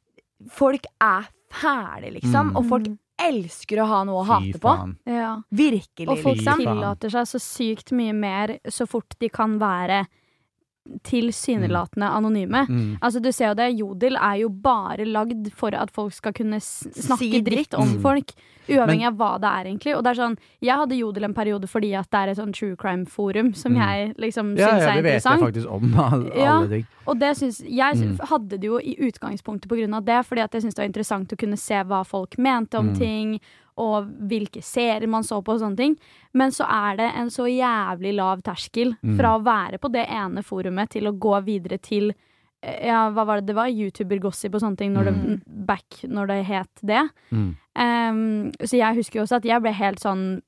Folk 0.50 0.86
er 1.02 1.28
fæle, 1.52 2.12
liksom. 2.14 2.52
Mm. 2.52 2.56
Og 2.58 2.66
folk 2.68 2.88
elsker 3.22 3.82
å 3.82 3.88
ha 3.90 4.04
noe 4.08 4.22
å 4.22 4.28
hate 4.28 4.60
på. 4.62 4.74
Ja. 5.10 5.42
Virkelig, 5.50 6.08
Og 6.10 6.22
folk 6.24 6.38
liksom. 6.42 6.62
tillater 6.64 7.14
seg 7.14 7.28
så 7.30 7.42
sykt 7.42 7.92
mye 7.96 8.14
mer 8.14 8.58
så 8.70 8.88
fort 8.90 9.16
de 9.20 9.30
kan 9.30 9.58
være 9.62 10.06
tilsynelatende 11.04 12.08
anonyme. 12.10 12.66
Mm. 12.70 12.98
Altså 13.02 13.22
du 13.22 13.32
ser 13.34 13.52
jo 13.52 13.58
det, 13.58 13.70
Jodel 13.80 14.18
er 14.18 14.36
jo 14.44 14.50
bare 14.50 15.06
lagd 15.06 15.50
for 15.58 15.76
at 15.76 15.92
folk 15.94 16.14
skal 16.14 16.34
kunne 16.34 16.60
snakke 16.62 17.18
Si 17.18 17.42
dritt. 17.42 17.74
om 17.74 17.88
Mm. 17.98 18.02
folk. 18.02 18.34
Uavhengig 18.68 18.98
Men- 19.00 19.08
av 19.14 19.14
hva 19.18 19.40
det 19.40 19.48
er, 19.48 19.66
egentlig. 19.70 19.96
Og 19.96 20.04
det 20.04 20.18
er 20.18 20.22
sånn, 20.24 20.38
Jeg 20.62 20.76
hadde 20.76 20.98
Jodel 20.98 21.24
en 21.26 21.34
periode 21.34 21.68
fordi 21.70 21.94
at 21.94 22.10
det 22.10 22.18
er 22.18 22.28
et 22.30 22.38
sånn 22.38 22.54
true 22.54 22.76
crime-forum 22.76 23.56
som 23.56 23.74
Mm. 23.74 23.78
jeg 23.78 24.18
liksom 24.18 24.58
Ja, 24.58 24.70
syns 24.70 24.80
ja, 24.82 24.90
er 24.90 24.96
det 24.96 25.04
vet 25.04 25.24
jeg 25.24 25.40
faktisk 25.40 25.72
om. 25.72 25.94
Alle, 26.00 26.32
Ja. 26.36 26.58
alle 26.58 26.70
ting. 26.70 26.88
Og 27.08 27.20
det 27.20 27.38
syns, 27.38 27.62
jeg 27.62 27.96
Mm. 27.96 28.18
hadde 28.20 28.50
det 28.50 28.64
jo 28.64 28.78
i 28.80 28.96
utgangspunktet 29.00 29.68
på 29.68 29.78
grunn 29.78 29.94
av 29.94 30.04
det, 30.06 30.26
fordi 30.26 30.42
at 30.44 30.52
jeg 30.52 30.64
syntes 30.64 30.74
det 30.76 30.82
var 30.82 30.88
interessant 30.88 31.28
å 31.30 31.38
kunne 31.38 31.58
se 31.58 31.76
hva 31.84 32.04
folk 32.06 32.38
mente 32.40 32.76
om 32.80 32.90
Mm. 32.90 32.98
ting, 32.98 33.40
og 33.78 34.06
hvilke 34.30 34.62
serier 34.64 35.08
man 35.12 35.24
så 35.28 35.42
på 35.44 35.52
og 35.56 35.60
sånne 35.60 35.76
ting. 35.78 35.98
Men 36.34 36.52
så 36.56 36.64
er 36.70 36.96
det 37.02 37.10
en 37.16 37.28
så 37.34 37.44
jævlig 37.50 38.14
lav 38.16 38.42
terskel 38.42 38.96
Mm. 39.04 39.18
fra 39.18 39.34
å 39.38 39.44
være 39.44 39.78
på 39.80 39.92
det 39.92 40.06
ene 40.08 40.42
forumet 40.44 40.90
til 40.90 41.08
å 41.08 41.18
gå 41.20 41.34
videre 41.44 41.78
til 41.82 42.14
eh, 42.64 42.88
ja, 42.88 43.10
hva 43.12 43.26
var 43.28 43.42
det 43.42 43.48
det 43.52 43.56
var? 43.56 43.68
YouTuber-gossip 43.68 44.56
og 44.56 44.62
sånne 44.62 44.78
ting, 44.78 44.94
når 44.94 45.04
det, 45.06 45.42
back 45.68 46.02
når 46.08 46.28
det 46.28 46.46
het 46.46 46.82
det. 46.82 47.04
Mm. 47.32 47.56
Um, 47.76 48.52
så 48.64 48.78
jeg 48.80 48.96
husker 48.96 49.20
jo 49.20 49.26
også 49.26 49.36
at 49.42 49.46
jeg 49.46 49.62
ble 49.62 49.72
helt 49.76 50.00
sånn 50.00 50.42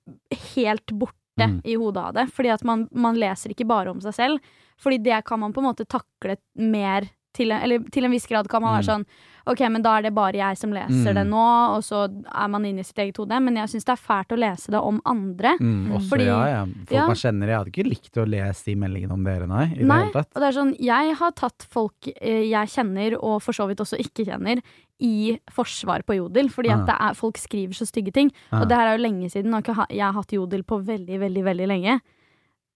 helt 0.56 0.86
borte 0.94 1.14
Mm. 1.38 1.60
i 1.70 1.76
hodet 1.78 2.02
av 2.02 2.14
det. 2.16 2.24
Fordi 2.34 2.50
at 2.50 2.64
man, 2.66 2.88
man 2.92 3.14
leser 3.16 3.52
ikke 3.54 3.68
bare 3.70 3.92
om 3.92 4.00
seg 4.02 4.14
selv. 4.16 4.40
Fordi 4.82 4.98
det 5.04 5.20
kan 5.26 5.40
man 5.40 5.54
på 5.54 5.62
en 5.62 5.68
måte 5.68 5.86
takle 5.86 6.38
mer 6.58 7.06
til 7.38 7.52
eller 7.52 7.84
til 7.94 8.06
en 8.08 8.12
viss 8.12 8.26
grad 8.26 8.48
kan 8.50 8.64
man 8.64 8.74
være 8.80 8.88
sånn 8.88 9.06
Ok, 9.48 9.62
men 9.72 9.82
da 9.82 9.98
er 9.98 10.02
det 10.08 10.14
bare 10.14 10.34
jeg 10.38 10.58
som 10.58 10.72
leser 10.76 11.12
Mm. 11.12 11.16
det 11.16 11.24
nå, 11.28 11.44
og 11.78 11.82
så 11.84 12.04
er 12.36 12.48
man 12.50 12.66
inne 12.66 12.80
i 12.80 12.84
sitt 12.84 12.98
eget 12.98 13.18
hode. 13.18 13.40
Men 13.42 13.56
jeg 13.56 13.68
syns 13.70 13.86
det 13.86 13.94
er 13.96 14.02
fælt 14.08 14.34
å 14.36 14.38
lese 14.38 14.68
det 14.72 14.82
om 14.82 15.02
andre. 15.06 15.56
Mm, 15.60 15.92
også, 15.96 16.10
Fordi- 16.10 16.26
ja, 16.26 16.46
ja. 16.48 16.66
Folk 16.66 16.92
ja. 16.92 17.06
man 17.08 17.16
kjenner. 17.16 17.48
Jeg 17.48 17.58
hadde 17.58 17.72
ikke 17.72 17.90
likt 17.90 18.18
å 18.18 18.26
lese 18.28 18.64
de 18.66 18.76
meldingene 18.76 19.12
om 19.14 19.24
dere, 19.24 19.48
nei. 19.48 19.66
I 19.78 19.84
Nei, 19.84 19.98
det 20.04 20.14
hele 20.14 20.14
tatt. 20.14 20.30
og 20.36 20.42
det 20.42 20.48
er 20.50 20.60
sånn, 20.62 20.76
jeg 20.80 21.16
har 21.16 21.32
tatt 21.32 21.68
folk 21.70 22.08
eh, 22.22 22.44
jeg 22.50 22.68
kjenner, 22.68 23.18
og 23.24 23.42
for 23.42 23.52
så 23.54 23.68
vidt 23.68 23.78
også 23.80 23.98
ikke 24.00 24.26
kjenner, 24.28 24.62
i 25.00 25.40
forsvar 25.54 26.02
på 26.04 26.16
Jodel. 26.18 26.50
Fordi 26.50 26.70
at 26.72 26.80
Ah. 26.82 26.86
det 26.86 26.96
er, 27.00 27.14
folk 27.14 27.36
skriver 27.38 27.74
så 27.74 27.86
stygge 27.86 28.12
ting. 28.12 28.32
Ah. 28.52 28.62
Og 28.62 28.68
det 28.68 28.78
her 28.78 28.88
er 28.88 28.98
jo 28.98 29.04
lenge 29.08 29.30
siden, 29.32 29.54
og 29.54 29.64
jeg 29.90 30.02
har 30.02 30.14
hatt 30.14 30.32
Jodel 30.32 30.64
på 30.64 30.84
veldig, 30.84 31.20
veldig, 31.20 31.44
veldig 31.44 31.68
lenge. 31.68 32.02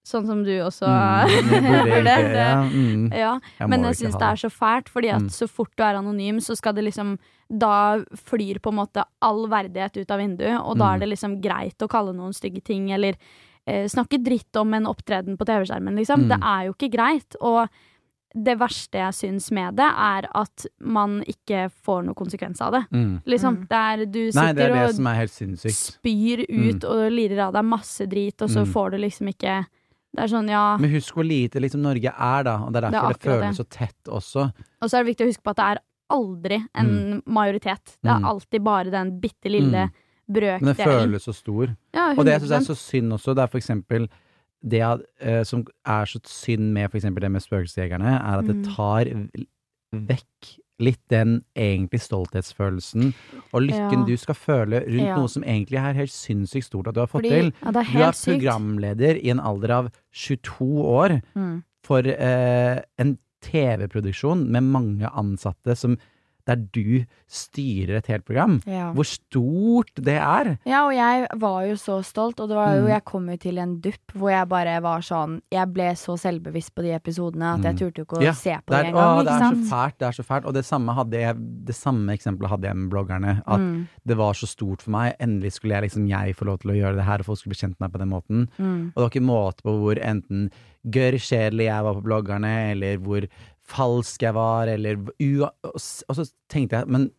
Sånn 0.04 0.26
som 0.26 0.39
du 0.43 0.49
også 0.66 0.88
Mm, 0.89 1.52
burde 1.91 2.16
ja, 2.34 2.56
mm. 2.64 3.04
Ja, 3.14 3.34
Jeg 3.60 3.70
men 3.70 3.84
jeg 3.84 3.95
syns 3.99 4.18
det 4.18 4.28
er 4.32 4.39
så 4.41 4.49
fælt, 4.49 4.89
fordi 4.89 5.12
at 5.14 5.22
Mm. 5.22 5.30
så 5.30 5.47
fort 5.49 5.70
du 5.78 5.84
er 5.84 5.95
anonym, 5.99 6.39
så 6.41 6.56
skal 6.58 6.74
det 6.74 6.84
liksom 6.86 7.18
Da 7.52 7.99
flyr 8.16 8.60
på 8.64 8.72
en 8.72 8.78
måte 8.80 9.04
all 9.22 9.45
verdighet 9.52 9.97
ut 10.02 10.12
av 10.12 10.20
vinduet, 10.20 10.58
og 10.64 10.78
da 10.78 10.86
Mm. 10.86 10.95
er 10.95 10.99
det 10.99 11.10
liksom 11.10 11.41
greit 11.41 11.78
å 11.84 11.89
kalle 11.89 12.14
noen 12.16 12.32
stygge 12.34 12.64
ting, 12.64 12.89
eller 12.91 13.16
eh, 13.68 13.86
snakke 13.88 14.18
dritt 14.24 14.56
om 14.56 14.74
en 14.74 14.86
opptreden 14.88 15.38
på 15.38 15.45
TV-skjermen, 15.45 15.95
liksom. 15.95 16.24
Mm. 16.24 16.30
Det 16.30 16.39
er 16.41 16.66
jo 16.66 16.74
ikke 16.74 16.91
greit. 16.91 17.36
Og 17.41 17.68
det 18.34 18.58
verste 18.58 18.93
jeg 18.97 19.14
syns 19.14 19.52
med 19.52 19.76
det, 19.76 19.84
er 19.86 20.26
at 20.34 20.66
man 20.80 21.22
ikke 21.28 21.70
får 21.86 22.06
noen 22.06 22.16
konsekvens 22.16 22.62
av 22.62 22.72
det. 22.72 22.86
Mm. 22.91 23.22
Liksom, 23.28 23.68
der 23.68 23.97
det 23.97 24.08
er 24.08 24.12
Du 24.12 24.20
Nei, 24.20 24.32
sitter 24.32 24.54
det 24.54 24.64
er 24.64 24.74
det 24.74 24.84
og 24.88 25.68
spyr 25.76 26.45
ut 26.49 26.84
og 26.86 27.12
lirer 27.12 27.39
av 27.47 27.54
deg 27.54 27.66
masse 27.66 28.08
drit, 28.08 28.41
og 28.41 28.49
så 28.49 28.64
Mm. 28.66 28.72
får 28.74 28.91
du 28.91 28.97
liksom 28.97 29.28
ikke 29.28 29.66
Det 30.14 30.24
er 30.26 30.28
sånn, 30.28 30.49
ja 30.51 30.78
Men 30.78 30.91
husk 30.91 31.14
hvor 31.16 31.24
lite 31.24 31.62
liksom 31.64 31.82
Norge 31.82 32.12
er, 32.12 32.43
da. 32.43 32.57
Og 32.66 32.74
det 32.74 32.84
er 32.84 32.89
Det 32.91 32.97
er 32.99 33.01
derfor 33.01 33.14
det, 33.14 33.39
føles 33.41 33.57
så 33.62 33.66
tett 33.70 34.03
også. 34.12 34.51
Og 34.82 34.89
så 34.89 34.97
er 34.97 35.03
det 35.03 35.12
viktig 35.16 35.26
å 35.26 35.30
huske 35.32 35.43
på 35.43 35.49
at 35.51 35.55
det 35.62 35.68
er 35.72 35.82
aldri 36.12 36.57
en 36.76 37.22
majoritet. 37.26 37.97
Det 38.03 38.09
er 38.12 38.20
Mm. 38.20 38.26
alltid 38.28 38.64
bare 38.64 38.91
den 38.91 39.20
bitte 39.22 39.49
lille 39.49 39.89
Mm. 40.32 40.62
Men 40.62 40.76
det 40.76 40.78
føles 40.78 41.24
så 41.26 41.34
stor. 41.36 41.76
Ja, 41.93 42.12
Og 42.16 42.24
det 42.26 42.34
jeg 42.39 42.41
syns 42.41 42.51
er 42.70 42.74
så 42.74 42.76
synd 42.78 43.12
også, 43.14 43.36
det 43.36 43.43
er 43.43 43.47
for 43.47 43.57
eksempel 43.59 44.07
det 44.64 44.82
eh, 45.20 45.43
som 45.43 45.66
er 45.86 46.05
så 46.05 46.20
synd 46.24 46.72
med 46.74 46.89
for 46.91 46.97
eksempel 46.99 47.20
det 47.22 47.32
med 47.32 47.41
spøkelsesjegerne, 47.41 48.22
er 48.22 48.38
at 48.39 48.45
det 48.45 48.55
Mm. 48.55 48.76
tar 48.76 49.05
vekk 49.93 50.59
litt 50.82 51.00
den 51.14 51.44
egentlig 51.56 52.02
stolthetsfølelsen 52.02 53.14
og 53.54 53.62
lykken 53.68 54.02
Ja. 54.02 54.06
du 54.08 54.18
skal 54.18 54.36
føle 54.36 54.82
rundt 54.86 55.08
Ja. 55.08 55.16
noe 55.16 55.28
som 55.30 55.44
egentlig 55.44 55.78
er 55.80 55.94
helt 55.94 56.12
sinnssykt 56.12 56.66
stort 56.70 56.88
at 56.88 56.96
du 56.96 57.02
har 57.02 57.08
fått 57.08 57.24
Fordi- 57.24 57.30
til. 57.30 57.54
Ja, 57.62 57.70
er 57.70 57.72
Du 57.72 57.80
er 57.80 58.12
programleder 58.12 59.14
sykt. 59.16 59.24
i 59.26 59.30
en 59.30 59.40
alder 59.40 59.72
av 59.72 59.92
22 60.12 60.84
år 60.84 61.22
Mm. 61.36 61.64
for 61.84 62.00
eh, 62.06 62.82
en 63.00 63.18
TV-produksjon 63.42 64.48
med 64.50 64.64
mange 64.64 65.10
ansatte 65.18 65.76
som 65.76 65.98
der 66.46 66.56
du 66.56 67.06
styrer 67.32 67.98
et 67.98 68.08
helt 68.12 68.26
program. 68.28 68.60
Ja. 68.68 68.92
Hvor 68.96 69.06
stort 69.08 69.92
det 69.96 70.18
er. 70.20 70.58
Ja, 70.68 70.84
og 70.88 70.94
jeg 70.96 71.28
var 71.39 71.66
jo 71.70 71.76
så 71.80 72.00
stolt, 72.06 72.39
og 72.44 72.50
det 72.50 72.56
var 72.58 72.76
jo, 72.76 72.82
Mm. 72.86 72.89
jeg 72.89 73.06
kom 73.06 73.30
jo 73.30 73.38
til 73.38 73.58
en 73.60 73.80
dupp 73.82 74.12
hvor 74.16 74.30
jeg 74.32 74.48
bare 74.50 74.82
var 74.82 75.00
sånn 75.02 75.42
Jeg 75.52 75.68
ble 75.74 75.92
så 75.96 76.18
selvbevisst 76.18 76.74
på 76.76 76.82
de 76.84 76.92
episodene 76.96 77.54
at 77.56 77.64
jeg 77.64 77.74
Mm. 77.76 77.80
turte 77.80 77.98
jo 78.02 78.06
ikke 78.06 78.18
å 78.20 78.24
Ja, 78.24 78.32
se 78.34 78.52
på 78.66 78.72
Det 78.76 78.86
engang. 78.88 79.20
å, 79.20 79.24
det 79.24 79.32
er 79.32 79.42
er 79.42 79.56
så 79.56 79.70
fælt. 79.70 79.98
Det 79.98 80.08
er 80.08 80.12
så 80.12 80.24
fælt. 80.26 80.46
Og 80.46 80.54
det 80.54 80.66
samme, 80.66 80.94
hadde 80.94 81.14
jeg, 81.20 81.36
det 81.66 81.76
samme 81.76 82.10
eksempelet 82.14 82.50
hadde 82.50 82.64
jeg 82.68 82.76
med 82.76 82.89
bloggerne. 82.92 83.42
At 83.48 83.60
Mm, 83.60 83.88
det 84.06 84.18
var 84.18 84.34
så 84.34 84.48
stort 84.48 84.82
for 84.82 84.92
meg. 84.92 85.16
Endelig 85.20 85.54
skulle 85.54 85.74
jeg 85.80 85.84
liksom 85.89 86.08
jeg 86.10 86.36
få 86.36 86.46
lov 86.46 86.60
til 86.60 86.72
å 86.72 86.76
gjøre 86.76 86.96
det 86.96 87.06
her, 87.06 87.20
og 87.20 87.26
folk 87.26 87.38
skulle 87.39 87.54
bli 87.56 87.68
kjent 87.68 87.80
med 87.80 87.92
meg 87.92 87.92
på 87.94 88.00
den 88.00 88.10
måten. 88.10 88.48
mm. 88.60 88.94
Og 88.96 88.96
det 88.96 89.04
var 89.04 89.10
ikke 89.10 89.26
måte 89.26 89.62
på 89.64 89.80
hvor 89.80 89.96
enten 90.04 90.52
gørr 90.88 91.14
kjedelig 91.20 91.66
jeg 91.66 91.84
var 91.84 91.94
på 91.94 92.04
bloggerne, 92.04 92.72
eller 92.72 92.98
hvor 92.98 93.22
falsk 93.72 94.24
jeg 94.28 94.36
var, 94.36 94.67
eller. 94.74 94.99
Og 95.72 95.80
så 95.82 96.26
tenkte 96.51 96.82
jeg, 96.82 96.91
men 96.91 97.09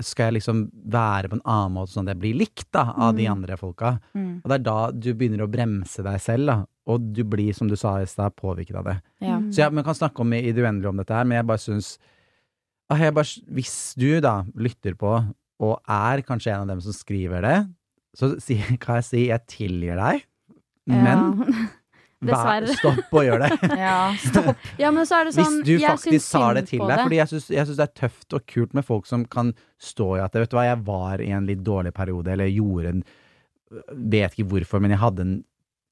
skal 0.00 0.30
jeg 0.30 0.38
liksom 0.38 0.62
være 0.92 1.28
på 1.28 1.36
en 1.36 1.44
annen 1.44 1.74
måte, 1.76 1.92
sånn 1.92 2.06
at 2.08 2.14
jeg 2.14 2.22
blir 2.22 2.38
likt 2.40 2.68
da, 2.72 2.86
av 2.96 3.14
de 3.18 3.26
Mm. 3.28 3.32
andre 3.34 3.58
folka? 3.60 3.90
Mm. 4.16 4.30
Og 4.42 4.48
det 4.48 4.56
er 4.58 4.64
da 4.68 4.76
du 4.92 5.10
begynner 5.12 5.44
å 5.44 5.50
bremse 5.52 6.02
deg 6.06 6.20
selv, 6.24 6.46
da. 6.48 6.56
Og 6.90 7.12
du 7.14 7.22
blir, 7.28 7.52
som 7.54 7.68
du 7.68 7.76
sa 7.78 7.98
i 8.02 8.06
stad, 8.10 8.34
påvirket 8.40 8.74
av 8.80 8.84
det. 8.88 8.96
Ja. 9.22 9.36
Så 9.52 9.62
ja, 9.62 9.68
man 9.70 9.84
kan 9.84 9.94
snakke 9.94 10.24
om 10.24 10.32
i, 10.34 10.40
i 10.48 10.52
det 10.56 10.64
uendelige 10.64 10.88
om 10.90 10.96
dette 10.98 11.14
her, 11.14 11.24
men 11.28 11.36
jeg 11.38 11.46
bare 11.52 11.62
syns 11.62 11.92
ah, 12.90 12.96
jeg 12.98 13.14
bare, 13.14 13.42
Hvis 13.54 13.76
du 14.00 14.08
da 14.24 14.42
lytter 14.56 14.96
på, 14.98 15.12
og 15.62 15.76
er 15.86 16.24
kanskje 16.26 16.50
en 16.56 16.64
av 16.64 16.72
dem 16.72 16.80
som 16.82 16.92
skriver 16.96 17.44
det, 17.44 17.58
så 18.18 18.32
si, 18.42 18.56
kan 18.82 18.98
jeg 18.98 19.04
si 19.10 19.26
jeg 19.28 19.46
tilgir 19.52 20.00
deg, 20.00 20.24
men 20.90 21.06
vær, 21.06 21.68
Dessverre. 22.28 22.74
stopp 22.78 23.16
å 23.18 23.22
gjøre 23.26 23.48
det. 23.48 23.70
ja, 23.82 23.98
stopp. 24.22 24.66
Ja, 24.80 24.92
men 24.94 25.08
så 25.08 25.18
er 25.18 25.28
det 25.28 25.34
sånn 25.36 25.60
Hvis 25.60 25.66
du 25.66 25.72
jeg 25.74 25.88
faktisk 25.88 26.26
sa 26.26 26.44
tar 26.44 26.58
det 26.60 26.64
til 26.70 26.84
deg. 26.84 27.02
Fordi 27.02 27.18
jeg 27.18 27.32
syns, 27.32 27.48
det 27.50 27.86
er 27.86 27.94
tøft 27.98 28.36
og 28.38 28.44
kult 28.50 28.76
med 28.78 28.86
folk 28.86 29.08
som 29.10 29.24
kan 29.30 29.54
stå 29.82 30.08
i 30.18 30.22
at 30.24 30.36
vet 30.38 30.52
du 30.52 30.58
hva, 30.58 30.68
jeg 30.70 30.82
var 30.86 31.24
i 31.24 31.32
en 31.34 31.48
litt 31.50 31.64
dårlig 31.66 31.94
periode, 31.96 32.34
eller 32.34 32.52
gjorde 32.52 32.96
en 32.96 33.04
Vet 33.72 34.34
ikke 34.36 34.50
hvorfor, 34.50 34.82
men 34.84 34.92
jeg 34.92 35.00
hadde 35.00 35.24
en 35.24 35.36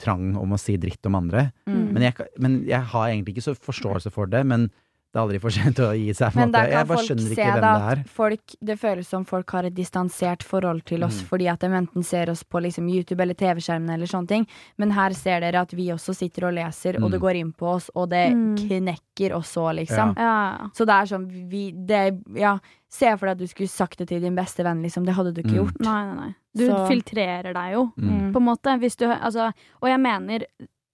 trang 0.00 0.34
om 0.36 0.50
å 0.52 0.58
si 0.60 0.74
dritt 0.80 1.06
om 1.08 1.14
andre. 1.16 1.46
Mm. 1.64 1.86
Men 1.94 2.04
jeg, 2.04 2.26
men 2.36 2.58
jeg 2.68 2.88
har 2.92 3.06
egentlig 3.08 3.36
ikke 3.36 3.46
så 3.46 3.54
forståelse 3.56 4.12
for 4.12 4.28
det. 4.28 4.42
Men 4.48 4.66
det 5.12 5.18
er 5.18 5.22
aldri 5.24 5.40
for 5.42 5.50
sent 5.50 5.78
å 5.82 5.88
gi 5.98 6.12
seg. 6.14 6.34
Men 6.38 6.52
der 6.54 6.68
kan 6.68 6.70
Jeg 6.78 6.86
bare 6.86 6.98
folk 6.98 7.20
se 7.34 7.46
da 7.60 7.94
det 7.96 8.08
folk, 8.08 8.54
det 8.62 8.76
føles 8.78 9.08
som 9.10 9.24
folk 9.26 9.50
har 9.50 9.64
et 9.66 9.74
distansert 9.74 10.42
forhold 10.46 10.84
til 10.86 11.02
oss 11.02 11.22
Mm. 11.22 11.26
fordi 11.28 11.48
at 11.50 11.58
de 11.60 11.66
enten 11.66 12.04
ser 12.04 12.30
oss 12.30 12.44
på 12.44 12.60
liksom 12.62 12.86
YouTube 12.88 13.20
eller 13.20 13.34
TV-skjermen 13.34 13.90
eller 13.90 14.06
sånne 14.06 14.28
ting. 14.28 14.46
Men 14.78 14.92
her 14.92 15.10
ser 15.10 15.40
dere 15.40 15.60
at 15.62 15.72
vi 15.72 15.88
også 15.90 16.14
sitter 16.14 16.46
og 16.46 16.54
leser, 16.54 16.94
og 17.02 17.08
Mm. 17.08 17.10
det 17.10 17.20
går 17.20 17.36
inn 17.40 17.52
på 17.52 17.66
oss, 17.74 17.90
og 17.96 18.10
det 18.10 18.32
Mm. 18.32 18.56
knekker 18.56 19.34
oss 19.34 19.54
òg, 19.56 19.74
liksom. 19.82 20.14
Ja, 20.16 20.58
ja. 20.58 20.68
Så 20.74 20.86
det 20.86 20.94
er 20.94 21.16
sånn 21.16 21.26
vi 21.50 21.72
det, 21.72 22.20
Ja, 22.36 22.58
se 22.88 23.16
for 23.16 23.26
deg 23.26 23.32
at 23.32 23.38
du 23.38 23.46
skulle 23.46 23.68
sagt 23.68 23.98
det 23.98 24.08
til 24.08 24.20
din 24.20 24.36
beste 24.36 24.62
venn, 24.62 24.80
liksom. 24.82 25.04
Det 25.04 25.14
hadde 25.14 25.34
du 25.34 25.42
ikke 25.42 25.58
Mm. 25.58 25.66
gjort. 25.66 25.80
Nei, 25.80 26.04
nei, 26.06 26.14
nei. 26.14 26.34
Du 26.54 26.66
Så- 26.68 26.88
filtrerer 26.88 27.52
deg 27.52 27.72
jo, 27.74 27.92
Mm. 27.98 28.32
på 28.32 28.36
en 28.36 28.46
måte. 28.46 28.78
Hvis 28.80 28.96
du, 28.96 29.06
altså, 29.06 29.52
og 29.82 29.88
jeg 29.88 29.98
mener 30.00 30.44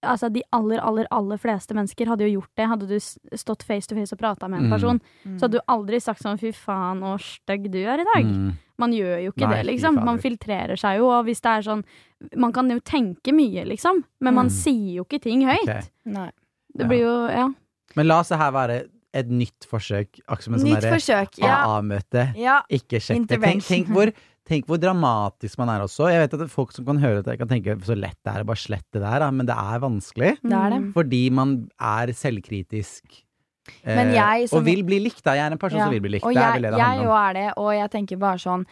Altså, 0.04 0.28
de 0.32 0.42
aller, 0.52 0.78
aller, 0.78 1.06
aller 1.10 1.38
fleste 1.40 1.74
mennesker 1.74 2.06
hadde 2.06 2.26
jo 2.28 2.40
gjort 2.40 2.50
det. 2.56 2.66
Hadde 2.68 2.86
du 2.88 2.98
stått 3.36 3.62
face 3.64 3.86
to 3.88 3.94
face 3.96 4.12
og 4.12 4.18
prata 4.20 4.46
med 4.48 4.60
en 4.60 4.66
Mm. 4.68 4.70
person, 4.70 5.00
Mm. 5.24 5.38
så 5.38 5.40
hadde 5.48 5.52
du 5.52 5.60
aldri 5.68 6.00
sagt 6.00 6.22
sånn 6.22 6.38
'fy 6.38 6.52
faen, 6.52 7.00
så 7.00 7.18
stygg 7.18 7.70
du 7.70 7.78
er 7.78 8.00
i 8.00 8.04
dag'. 8.04 8.24
Mm. 8.30 8.52
Man 8.78 8.92
gjør 8.92 9.24
jo 9.24 9.32
ikke 9.32 9.48
Nei, 9.48 9.62
det, 9.62 9.66
liksom. 9.72 10.04
Man 10.04 10.18
filtrerer 10.18 10.76
seg 10.78 10.98
jo, 10.98 11.08
og 11.08 11.24
hvis 11.24 11.40
det 11.40 11.50
er 11.50 11.62
sånn 11.72 11.84
Man 12.36 12.50
kan 12.52 12.68
jo 12.70 12.78
tenke 12.80 13.32
mye, 13.32 13.64
liksom, 13.66 14.02
men 14.20 14.34
man 14.34 14.46
Mm. 14.46 14.50
sier 14.50 14.94
jo 14.96 15.04
ikke 15.04 15.20
ting 15.20 15.42
høyt. 15.42 15.62
Okay. 15.68 15.82
Nei. 16.06 16.30
Det 16.74 16.86
blir 16.88 17.00
jo 17.00 17.28
Ja. 17.28 17.48
Men 17.94 18.06
la 18.08 18.20
oss 18.20 18.28
det 18.28 18.38
her 18.38 18.52
være 18.52 18.88
et 19.16 19.28
nytt 19.32 19.66
forsøk. 19.70 20.20
Akkurat 20.26 20.44
som 20.46 20.54
et 20.56 20.86
sånn. 20.86 21.42
Ja. 21.42 21.58
AA-møte. 21.66 22.28
ja. 22.38 22.60
Ikke 22.70 23.00
sjekk 23.02 23.26
det. 23.30 23.40
Tenk, 23.42 23.64
tenk, 23.66 23.88
hvor, 23.92 24.12
tenk 24.46 24.66
hvor 24.70 24.78
dramatisk 24.82 25.58
man 25.58 25.72
er 25.72 25.84
også. 25.86 26.08
Jeg 26.12 26.22
vet 26.24 26.34
at 26.40 26.50
folk 26.52 26.72
som 26.76 26.84
kan 26.88 26.98
høre 27.02 27.22
det, 27.26 27.38
kan 27.40 27.48
tenke 27.50 27.76
så 27.86 27.96
lett 27.98 28.18
det 28.24 28.34
er 28.34 28.44
å 28.44 28.48
bare 28.48 28.62
slette 28.62 28.98
det 29.00 29.04
der, 29.04 29.20
da, 29.24 29.30
men 29.34 29.46
det 29.48 29.56
er 29.56 29.80
vanskelig. 29.82 30.34
Det 30.42 30.58
er 30.62 30.74
det. 30.76 30.82
Fordi 30.96 31.22
man 31.34 31.56
er 31.80 32.12
selvkritisk. 32.16 33.22
Men 33.84 34.08
eh, 34.12 34.14
jeg 34.14 34.48
som- 34.48 34.58
og 34.60 34.64
vil 34.68 34.84
bli 34.86 35.00
likt. 35.02 35.22
Da. 35.24 35.34
Jeg 35.34 35.46
er 35.48 35.52
en 35.52 35.58
person 35.58 35.78
Ja. 35.78 35.84
som 35.86 35.92
vil 35.92 36.00
bli 36.04 36.10
likt. 36.16 36.24
Og 36.24 36.34
det 36.34 36.38
er 36.42 36.52
jeg, 36.52 36.52
vel 36.54 36.62
det 36.62 36.70
det 36.72 36.78
jeg 36.78 36.86
handler 36.86 37.08
om. 37.10 37.16
er 37.28 37.32
det, 37.34 37.52
og 37.56 37.72
jeg 37.74 37.90
tenker 37.90 38.16
bare 38.18 38.38
sånn 38.38 38.66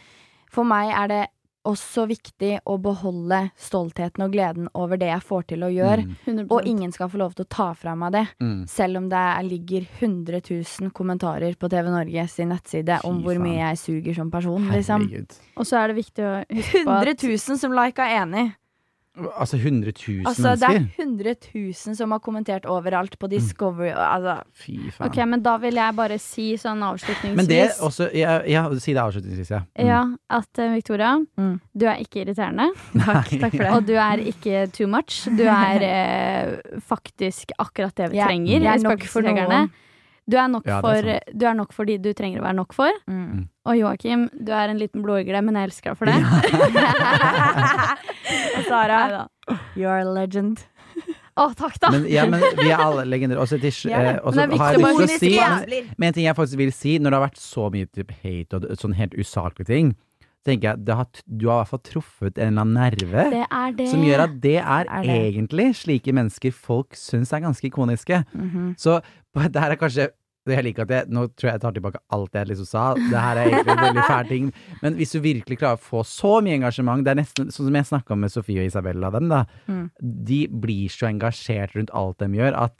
For 0.54 0.62
meg 0.62 0.92
er 0.94 1.08
det 1.08 1.28
også 1.64 2.06
viktig 2.10 2.60
å 2.68 2.76
beholde 2.80 3.50
stoltheten 3.56 4.24
og 4.26 4.32
gleden 4.34 4.68
over 4.74 4.96
det 5.00 5.08
jeg 5.08 5.22
får 5.24 5.46
til 5.52 5.64
å 5.64 5.70
gjøre. 5.72 6.04
Mm, 6.26 6.46
Og 6.50 6.66
ingen 6.68 6.92
skal 6.92 7.08
få 7.08 7.18
lov 7.22 7.34
til 7.34 7.44
å 7.46 7.48
ta 7.48 7.72
fra 7.74 7.94
meg 7.96 8.12
det. 8.12 8.26
mm. 8.40 8.66
Selv 8.68 8.96
om 8.98 9.08
det 9.08 9.16
er- 9.18 9.42
ligger 9.44 9.86
100 10.00 10.40
000 10.80 10.90
kommentarer 10.92 11.54
på 11.56 11.68
TV 11.70 11.88
Norge 11.90 12.28
sin 12.28 12.48
nettside 12.50 13.00
Fy 13.00 13.08
om 13.08 13.22
hvor 13.22 13.34
faen. 13.34 13.42
mye 13.42 13.68
jeg 13.70 13.78
suger 13.78 14.14
som 14.14 14.30
person. 14.30 14.68
Liksom. 14.70 15.08
Og 15.56 15.64
så 15.64 15.76
er 15.82 15.88
det 15.88 15.96
viktig 16.04 16.24
å 16.24 16.44
huske 16.48 16.84
på 16.84 16.90
100 17.00 17.14
000 17.22 17.58
som 17.58 17.72
lika 17.72 18.02
enig. 18.22 18.54
Altså 19.14 19.56
100 19.56 19.92
000 20.08 20.26
Altså, 20.26 20.56
det 20.58 20.66
er 20.66 20.72
mennesker? 20.80 21.04
100 21.04 21.34
000 21.54 21.96
som 22.00 22.10
har 22.10 22.18
kommentert 22.18 22.64
overalt 22.66 23.14
på 23.18 23.28
Discovery. 23.30 23.92
Altså, 23.94 24.40
Fy 24.58 24.90
faen. 24.90 25.06
Ok, 25.06 25.18
men 25.30 25.42
da 25.44 25.52
vil 25.62 25.78
jeg 25.78 25.94
bare 25.94 26.18
si 26.18 26.46
sånn 26.58 26.82
avslutningsvis 26.82 27.36
Men 27.38 27.46
det 27.46 27.60
også 27.78 28.08
Ja, 28.14 28.40
ja 28.50 28.64
si 28.82 28.90
det 28.96 29.04
avslutningsvis, 29.04 29.52
ja. 29.54 29.60
Mm. 29.78 29.86
Ja, 29.86 30.00
at 30.40 30.58
eh, 30.58 30.74
Victoria, 30.74 31.12
Mm. 31.38 31.60
du 31.78 31.86
er 31.86 32.02
ikke 32.02 32.24
irriterende. 32.24 32.70
takk, 33.06 33.30
takk 33.38 33.54
for 33.54 33.62
det. 33.62 33.70
Og 33.76 33.86
du 33.86 33.94
er 33.94 34.18
ikke 34.18 34.66
too 34.74 34.90
much. 34.90 35.24
Du 35.38 35.44
er 35.46 35.86
eh, 35.92 36.78
faktisk 36.82 37.54
akkurat 37.58 37.94
det 37.94 38.10
vi 38.10 38.18
trenger. 38.18 38.60
jeg 38.60 38.66
er 38.66 38.82
nok 38.82 39.06
for 39.06 39.22
noen. 39.22 39.70
Du 40.24 40.38
er, 40.40 40.48
nok 40.48 40.64
Ja, 40.64 40.78
er 40.78 40.82
for, 40.84 41.04
du 41.36 41.44
er 41.46 41.54
nok 41.58 41.72
for 41.76 41.84
de 41.88 41.98
du 42.00 42.12
trenger 42.16 42.40
å 42.40 42.44
være 42.46 42.56
nok 42.56 42.72
for. 42.76 42.92
Mm. 43.10 43.42
Og 43.68 43.74
Joakim, 43.76 44.20
du 44.40 44.52
er 44.56 44.68
en 44.72 44.80
liten 44.80 45.02
blodøgle, 45.04 45.42
men 45.44 45.54
jeg 45.60 45.64
elsker 45.68 45.88
deg 45.92 45.98
for 46.00 46.06
det. 46.08 46.16
Og 48.56 48.62
Sara, 48.70 49.00
You 49.76 49.84
you're 49.84 50.00
a 50.00 50.02
legend. 50.08 50.64
Å, 51.34 51.48
takk, 51.58 51.80
da! 51.82 51.88
Men, 51.90 52.04
ja, 52.06 52.28
men 52.30 52.38
vi 52.60 52.68
er 52.70 52.78
alle 52.78 53.02
legender. 53.08 53.40
Også 53.42 53.58
til, 53.58 53.74
Ja, 53.90 54.14
eh, 54.14 54.18
også 54.22 54.38
men 54.38 54.52
det 54.52 54.58
er 54.62 54.78
viktig 54.78 55.02
å 55.02 55.06
si. 55.10 55.32
Men 55.98 56.06
en 56.08 56.14
ting 56.16 56.26
jeg 56.28 56.36
faktisk 56.38 56.58
vil 56.60 56.70
si, 56.72 56.92
når 57.02 57.10
det 57.10 57.16
har 57.18 57.24
vært 57.26 57.40
så 57.42 57.66
mye 57.74 57.86
typ, 57.90 58.10
hate 58.22 58.54
og 58.60 58.62
sånn 58.78 58.94
helt 58.94 59.14
usaklige 59.18 59.66
ting, 59.72 59.96
tenker 60.44 60.74
jeg 60.76 60.96
har, 60.98 61.06
du 61.24 61.46
har 61.48 61.56
i 61.56 61.62
hvert 61.62 61.70
fall 61.72 61.84
truffet 61.88 62.38
en 62.38 62.50
eller 62.52 62.64
annen 62.66 62.74
nerve. 62.76 63.24
Det 63.32 63.44
er 63.48 63.72
det. 63.78 63.88
Som 63.90 64.02
gjør 64.04 64.24
at 64.26 64.34
det 64.42 64.56
er, 64.60 64.84
Er 64.90 65.06
det. 65.08 65.14
egentlig 65.30 65.70
slike 65.80 66.12
mennesker 66.12 66.52
folk 66.52 66.94
syns 66.98 67.32
er 67.32 67.40
ganske 67.46 67.66
ikoniske. 67.70 68.24
Mhm. 68.34 68.74
Så 68.78 69.00
det 69.34 69.56
her 69.62 69.72
er 69.72 69.80
kanskje 69.80 70.10
det 70.44 70.58
jeg 70.58 70.64
liker 70.66 70.82
at 70.84 70.90
jeg, 70.92 71.08
Nå 71.08 71.22
tror 71.32 71.48
jeg 71.48 71.54
jeg 71.56 71.60
tar 71.62 71.72
tilbake 71.72 72.00
alt 72.12 72.32
det 72.32 72.40
jeg 72.42 72.48
liksom 72.52 72.66
sa. 72.68 72.82
Det 72.94 73.16
her 73.16 73.38
er 73.40 73.46
egentlig 73.48 73.72
en 73.72 73.84
veldig 73.86 74.02
fæl 74.10 74.28
ting. 74.28 74.52
Men 74.82 74.94
hvis 74.98 75.12
du 75.16 75.20
virkelig 75.24 75.58
klarer 75.58 75.78
å 75.78 75.80
få 75.80 76.02
så 76.04 76.34
mye 76.44 76.58
engasjement 76.58 77.02
Det 77.04 77.14
er 77.14 77.20
nesten 77.22 77.48
sånn 77.48 77.70
som 77.70 77.74
jeg 77.80 77.88
snakka 77.88 78.18
med 78.20 78.30
Sofie 78.34 78.60
og 78.60 78.66
Isabella 78.68 79.10
dem, 79.10 79.30
da. 79.32 79.46
Mm. 79.66 79.86
De 80.28 80.40
blir 80.48 80.92
så 80.92 81.08
engasjert 81.08 81.72
rundt 81.78 81.90
alt 81.96 82.18
de 82.20 82.28
gjør, 82.36 82.52
at 82.60 82.76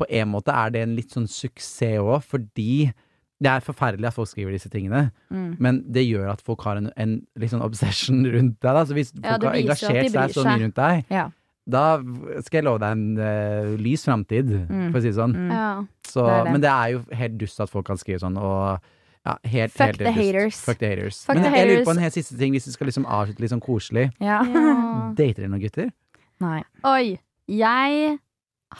på 0.00 0.06
en 0.08 0.32
måte 0.32 0.50
er 0.50 0.70
det 0.74 0.80
en 0.82 0.96
litt 0.96 1.12
sånn 1.12 1.28
suksess 1.30 2.00
òg, 2.00 2.24
fordi 2.24 2.92
det 3.42 3.50
er 3.50 3.60
forferdelig 3.60 4.06
at 4.06 4.14
folk 4.14 4.28
skriver 4.30 4.52
disse 4.52 4.70
tingene, 4.70 5.10
Mm. 5.30 5.56
men 5.58 5.82
det 5.90 6.04
gjør 6.06 6.30
at 6.32 6.40
folk 6.40 6.60
har 6.62 6.76
en, 6.76 6.90
en 6.96 7.26
sånn 7.38 7.62
obsession 7.64 8.24
rundt 8.24 8.60
deg. 8.60 8.74
Da. 8.74 8.84
Så 8.84 8.94
hvis 8.94 9.10
folk 9.12 9.24
ja, 9.24 9.38
har 9.50 9.56
engasjert 9.58 10.10
seg 10.12 10.30
så 10.36 10.44
mye 10.46 10.62
rundt 10.62 10.74
deg, 10.76 11.04
Ja. 11.10 11.30
da 11.68 11.98
skal 12.44 12.58
jeg 12.60 12.64
love 12.64 12.78
deg 12.78 12.92
en 12.92 13.18
uh, 13.18 13.76
lys 13.76 14.04
framtid, 14.04 14.46
Mm. 14.68 14.90
for 14.92 14.98
å 14.98 15.02
si 15.02 15.08
det 15.10 15.16
sånn. 15.18 15.34
Mm. 15.34 15.50
Ja. 15.50 15.84
Så, 16.06 16.24
Det 16.24 16.32
er 16.32 16.44
det. 16.44 16.52
Men 16.52 16.60
det 16.60 16.70
er 16.70 16.88
jo 16.92 17.04
helt 17.12 17.38
dust 17.38 17.60
at 17.60 17.70
folk 17.70 17.86
kan 17.86 17.96
skrive 17.96 18.20
sånn, 18.20 18.36
og 18.38 18.80
ja, 19.26 19.36
helt, 19.44 19.72
Fuck 19.72 19.86
helt, 19.86 19.98
the 19.98 20.12
haters. 20.12 20.60
Fuck 20.64 20.78
the 20.78 20.86
haters. 20.88 21.24
Fuck 21.24 21.34
men 21.36 21.44
the 21.44 21.50
jeg 21.58 21.68
lurer 21.68 21.84
på 21.84 21.90
en 21.96 22.02
helt 22.04 22.12
siste 22.14 22.38
ting, 22.38 22.52
hvis 22.52 22.66
vi 22.66 22.72
skal 22.72 22.86
liksom 22.86 23.06
avslutte 23.06 23.40
litt 23.40 23.50
sånn 23.50 23.60
koselig. 23.64 24.12
Ja. 24.20 24.42
Ja. 24.44 25.12
Dater 25.16 25.42
dere 25.42 25.48
noen 25.48 25.62
gutter? 25.64 25.90
Nei. 26.40 26.62
Oi. 26.84 27.18
Jeg 27.48 28.18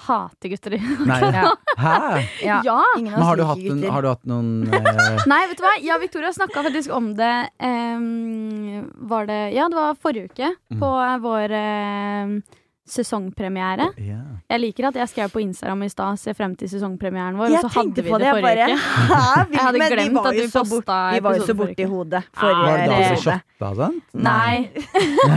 hater 0.07 0.53
gutter. 0.53 0.77
Nei. 1.07 1.21
Ja. 1.35 1.53
Hæ? 1.77 1.95
Ja. 2.43 2.61
ja. 2.65 2.81
Men 2.97 3.23
har 3.23 3.37
du 3.37 3.45
hatt 3.49 3.59
en, 3.59 3.83
har 3.91 4.03
du 4.03 4.09
hatt 4.09 4.27
noen 4.31 4.51
eh, 4.73 5.25
Nei, 5.31 5.41
vet 5.51 5.59
du 5.59 5.65
hva? 5.65 5.73
Ja, 5.83 5.99
Victoria 6.03 6.33
snakka 6.35 6.63
faktisk 6.67 6.93
om 6.95 7.13
det 7.19 7.33
um, 7.59 8.85
Var 9.11 9.27
det 9.31 9.41
Ja, 9.57 9.69
det 9.69 9.79
var 9.79 9.99
forrige 10.01 10.31
uke. 10.31 10.53
Mm. 10.71 10.81
På 10.83 10.93
vår 11.25 11.57
ehm, 11.59 12.37
sesongpremiere. 12.85 13.87
Yeah. 13.97 14.25
Jeg 14.53 14.61
liker 14.61 14.87
at 14.91 14.97
jeg 15.01 15.09
skrev 15.09 15.31
på 15.33 15.41
Instagram 15.41 15.83
i 15.87 15.89
stad 15.89 16.19
'se 16.21 16.35
frem 16.37 16.53
til 16.57 16.69
sesongpremieren 16.69 17.35
vår', 17.39 17.49
og 17.49 17.51
Jeg 17.57 17.63
så 17.65 17.69
hadde 17.79 18.03
vi 18.03 18.11
det 18.11 18.21
det, 18.21 18.33
forrige 18.35 18.65
uke. 18.65 18.77
Jeg 19.55 19.61
hadde 19.65 19.79
Men 19.79 19.93
glemt 19.95 20.15
var 20.15 20.27
at 20.29 20.35
vi 20.35 20.47
så 20.53 20.63
bort- 20.65 20.85
posta 20.85 20.99
De 21.15 21.21
var 21.25 21.35
jo 21.39 21.47
så 21.47 21.55
borti 21.57 21.85
hodet 21.89 22.23
forrige 22.35 22.61
uke. 22.61 22.65
hodet 22.65 22.69
Var 22.69 22.77
det 22.77 22.89
da 22.91 22.97
dere 22.99 23.13
episode. 23.13 23.41
shotta 23.41 23.67
og 23.71 23.77
sånt? 23.77 24.03
Nei. 24.15 24.69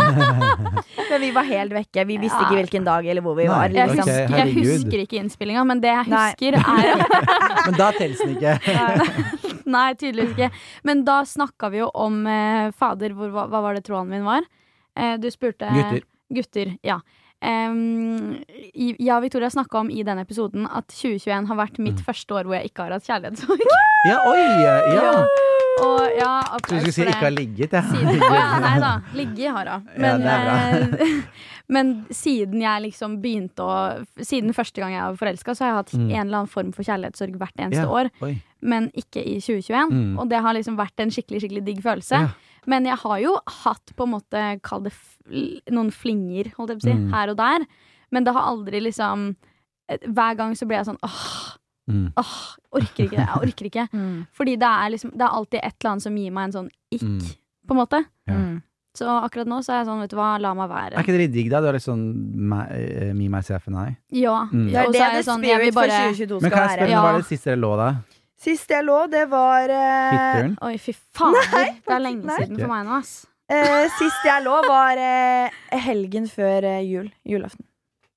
Men 1.09 1.21
vi 1.21 1.31
var 1.31 1.43
helt 1.47 1.71
vekke. 1.73 2.05
Vi 2.07 2.17
visste 2.21 2.41
ikke 2.43 2.57
hvilken 2.59 2.83
dag 2.87 3.05
eller 3.07 3.21
hvor 3.25 3.35
vi 3.37 3.45
Nei. 3.47 3.53
var. 3.53 3.69
Liksom. 3.69 3.97
husker, 3.97 4.37
jeg 4.37 4.53
husker 4.57 5.03
ikke 5.05 5.19
innspillinga, 5.21 5.63
men 5.65 5.79
det 5.83 5.91
jeg 5.93 6.07
Nei. 6.11 6.25
husker, 6.31 6.53
er 6.53 6.97
Men 7.67 7.77
da 7.79 7.91
telles 7.95 8.19
den 8.23 8.35
ikke. 8.35 8.53
Nei, 9.67 9.87
tydeligvis 9.99 10.35
ikke. 10.35 10.51
Men 10.87 11.03
da 11.07 11.21
snakka 11.27 11.69
vi 11.71 11.77
jo 11.81 11.89
om 11.95 12.21
eh, 12.27 12.71
Fader, 12.77 13.15
hvor, 13.15 13.31
hva, 13.31 13.47
hva 13.51 13.61
var 13.61 13.73
det 13.77 13.83
tråden 13.87 14.09
min 14.11 14.23
var? 14.27 14.43
Eh, 14.97 15.15
du 15.17 15.27
spurte 15.31 15.67
Gutter. 15.71 16.01
Gutter, 16.33 16.75
ja. 16.83 16.99
I- 18.73 18.95
Ja, 18.99 19.19
Victoria 19.19 19.49
snakka 19.49 19.79
om 19.79 19.89
i 19.91 20.03
den 20.03 20.17
episoden 20.19 20.65
at 20.69 20.87
2021 20.87 21.45
har 21.47 21.55
vært 21.55 21.77
Mm. 21.79 21.83
mitt 21.83 21.99
første 22.05 22.31
år 22.33 22.43
hvor 22.45 22.55
jeg 22.61 22.71
ikke 22.71 22.83
har 22.83 22.91
hatt 22.91 23.03
kjærlighetssorg. 23.05 23.59
Ja, 24.07 24.19
oi! 24.25 24.37
Ja. 24.93 25.25
Og 25.79 25.99
ja, 26.17 26.41
Jeg 26.41 26.61
trodde 26.61 26.85
du 26.85 26.91
skulle 26.91 26.93
si 26.93 27.01
ikke 27.05 27.13
har 27.27 27.31
ligget, 27.31 27.71
ja. 27.73 27.81
Siden, 27.81 28.21
å 28.21 28.33
ja, 28.33 28.59
nei 28.59 28.79
da. 28.79 28.91
Ligge 29.13 29.51
har 29.51 29.65
hun. 29.67 29.87
Men, 29.97 30.21
er 30.21 30.81
eh, 31.01 31.21
men 31.69 32.05
siden 32.09 32.61
jeg 32.61 32.81
liksom 32.85 33.21
begynte 33.21 33.61
å 33.61 34.05
Siden 34.23 34.53
første 34.55 34.79
gang 34.81 34.93
jeg 34.93 35.01
var 35.03 35.17
forelska, 35.17 35.53
så 35.53 35.65
har 35.65 35.67
jeg 35.73 35.77
hatt 35.81 35.93
Mm. 35.93 36.09
en 36.11 36.21
eller 36.27 36.37
annen 36.37 36.47
form 36.49 36.71
for 36.73 36.83
kjærlighetssorg 36.83 37.37
hvert 37.37 37.57
eneste 37.59 37.83
Ja, 37.83 37.89
år. 37.89 38.09
Oi. 38.21 38.41
Men 38.61 38.89
ikke 38.95 39.21
i 39.21 39.39
2021. 39.39 39.91
Mm. 39.91 40.19
Og 40.19 40.29
det 40.29 40.41
har 40.41 40.53
liksom 40.53 40.77
vært 40.77 40.97
en 40.99 41.09
skikkelig 41.11 41.41
skikkelig 41.43 41.65
digg 41.65 41.81
følelse. 41.83 42.11
Ja. 42.21 42.29
Men 42.67 42.85
jeg 42.85 42.97
har 42.99 43.19
jo 43.23 43.37
hatt 43.63 43.93
på 43.95 44.03
en 44.03 44.11
måte, 44.11 44.41
kall 44.61 44.83
det 44.83 44.93
noen 45.71 45.91
flinger, 45.91 46.51
holdt 46.57 46.69
jeg 46.75 46.79
på 46.81 46.83
å 46.83 46.89
si, 46.89 46.93
Mm. 46.97 47.11
her 47.13 47.29
og 47.31 47.37
der. 47.37 47.65
Men 48.11 48.23
det 48.23 48.33
har 48.33 48.43
aldri 48.53 48.79
liksom 48.81 49.35
eh, 49.89 49.97
Hver 50.07 50.35
gang 50.37 50.53
så 50.55 50.67
blir 50.67 50.77
jeg 50.83 50.85
sånn 50.91 50.99
åh, 51.03 51.57
Mm. 51.89 52.11
åh, 52.19 52.35
orker 52.75 53.05
ikke 53.07 53.15
det. 53.15 53.27
Jeg 53.27 53.41
orker 53.47 53.65
ikke. 53.71 53.87
Mm. 53.95 54.27
Fordi 54.35 54.55
det 54.59 54.67
er 54.67 54.89
liksom 54.91 55.11
Det 55.15 55.21
er 55.23 55.29
alltid 55.31 55.59
et 55.63 55.75
eller 55.79 55.91
annet 55.91 56.03
som 56.03 56.15
gir 56.17 56.31
meg 56.31 56.43
en 56.43 56.51
sånn 56.51 56.69
ikk, 56.91 57.01
Mm. 57.03 57.35
på 57.67 57.71
en 57.71 57.77
måte. 57.77 58.05
Ja. 58.27 58.33
Mm. 58.35 58.61
Så 58.97 59.05
akkurat 59.23 59.45
nå 59.47 59.59
så 59.63 59.71
er 59.71 59.77
jeg 59.83 59.87
sånn, 59.87 59.99
vet 60.01 60.09
du 60.09 60.15
hva, 60.17 60.39
la 60.41 60.53
meg 60.57 60.69
være. 60.69 60.93
Er 60.97 61.03
ikke 61.03 61.13
det 61.15 61.19
litt 61.21 61.31
digg, 61.33 61.49
da? 61.51 61.61
Du 61.61 61.67
er 61.67 61.73
litt 61.77 61.83
sånn 61.85 62.03
me, 62.35 62.59
eh, 62.71 63.13
me, 63.13 63.27
myself 63.29 63.67
and 63.67 63.77
I. 63.77 63.95
Ja. 64.11 64.47
Mm. 64.51 64.71
Det 64.71 64.75
er 64.75 64.85
Og 64.87 64.91
det 64.93 64.99
så 65.01 65.05
er 65.07 65.13
det 65.13 65.25
sånn, 65.27 65.43
jeg 65.45 65.59
vil 65.59 65.71
spirit 65.71 65.73
for 65.73 65.81
bare 65.87 66.13
2022 66.15 66.41
Men 66.41 66.49
skal 66.49 66.51
kan 66.51 66.67
jeg 66.67 66.77
spørre, 66.77 66.87
være. 66.87 66.89
Ja. 66.89 67.01
hva 67.03 67.13
er 67.13 67.17
det 67.21 67.25
siste 67.29 67.43
dere 67.45 67.61
lå 67.61 67.71
da? 67.77 67.89
Sist 68.37 68.69
jeg 68.69 68.85
lå, 68.85 68.97
det 69.09 69.23
var 69.31 69.71
eh? 69.73 70.51
Oi, 70.67 70.75
fy 70.77 70.93
fader. 70.93 71.71
Det 71.81 71.93
er 71.95 72.03
lenge 72.03 72.27
nei. 72.27 72.35
siden 72.43 72.59
for 72.61 72.69
meg 72.69 72.85
nå, 72.85 72.99
ass. 73.01 73.13
eh, 73.49 73.87
Sist 73.97 74.27
jeg 74.27 74.43
lå, 74.45 74.57
var 74.67 74.99
eh, 75.01 75.57
helgen 75.87 76.27
før 76.29 76.67
eh, 76.69 76.83
jul. 76.85 77.09
Julaften. 77.25 77.65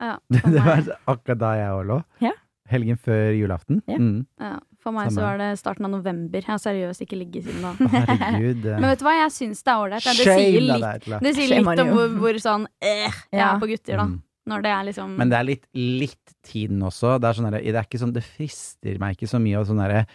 Ja, 0.01 0.18
Det 0.33 0.61
var 0.64 0.85
akkurat 1.09 1.41
da 1.41 1.55
jeg 1.57 1.73
òg 1.79 1.87
lå. 1.89 1.99
Ja. 2.25 2.35
Helgen 2.71 3.01
før 3.03 3.33
julaften. 3.35 3.81
Ja. 3.91 3.97
Mm. 3.99 4.21
ja, 4.41 4.53
for 4.81 4.95
meg 4.95 5.09
så 5.11 5.16
Samme. 5.18 5.27
var 5.27 5.41
det 5.43 5.49
starten 5.59 5.89
av 5.89 5.91
november. 5.97 6.39
Jeg 6.45 6.53
har 6.53 6.61
seriøst 6.62 7.03
ikke 7.05 7.18
ligget 7.18 7.49
siden 7.49 7.64
da. 7.66 7.73
Herregud. 7.97 8.68
Men 8.77 8.87
vet 8.93 9.01
du 9.03 9.05
hva, 9.09 9.16
jeg 9.25 9.33
syns 9.35 9.64
det 9.66 9.73
er 9.73 9.83
ålreit. 9.89 10.07
Det 10.07 10.14
sier 10.21 10.61
litt, 10.68 11.09
det 11.25 11.33
sier 11.37 11.51
litt 11.57 11.83
om 11.83 11.91
hvor, 11.97 12.12
hvor 12.23 12.39
sånn 12.45 12.68
eh, 12.79 13.09
jeg 13.33 13.41
Ja. 13.41 13.49
er 13.57 13.61
på 13.64 13.68
gutter, 13.73 13.97
da. 14.05 14.07
Mm. 14.12 14.18
Når 14.49 14.62
det 14.64 14.70
er 14.72 14.84
liksom 14.88 15.16
Men 15.20 15.28
det 15.28 15.36
er 15.38 15.45
litt, 15.45 15.66
litt 15.76 16.32
tiden 16.47 16.80
også. 16.82 17.18
Det 17.20 17.28
er, 17.28 17.34
sånn 17.36 17.51
der, 17.51 17.61
det 17.61 17.74
er 17.76 17.84
ikke 17.84 18.01
sånn 18.01 18.14
Det 18.16 18.22
frister 18.24 18.97
meg 19.03 19.16
ikke 19.18 19.28
så 19.28 19.38
mye 19.43 19.61
å 19.61 19.66
sånn 19.68 19.82
derre 19.82 20.07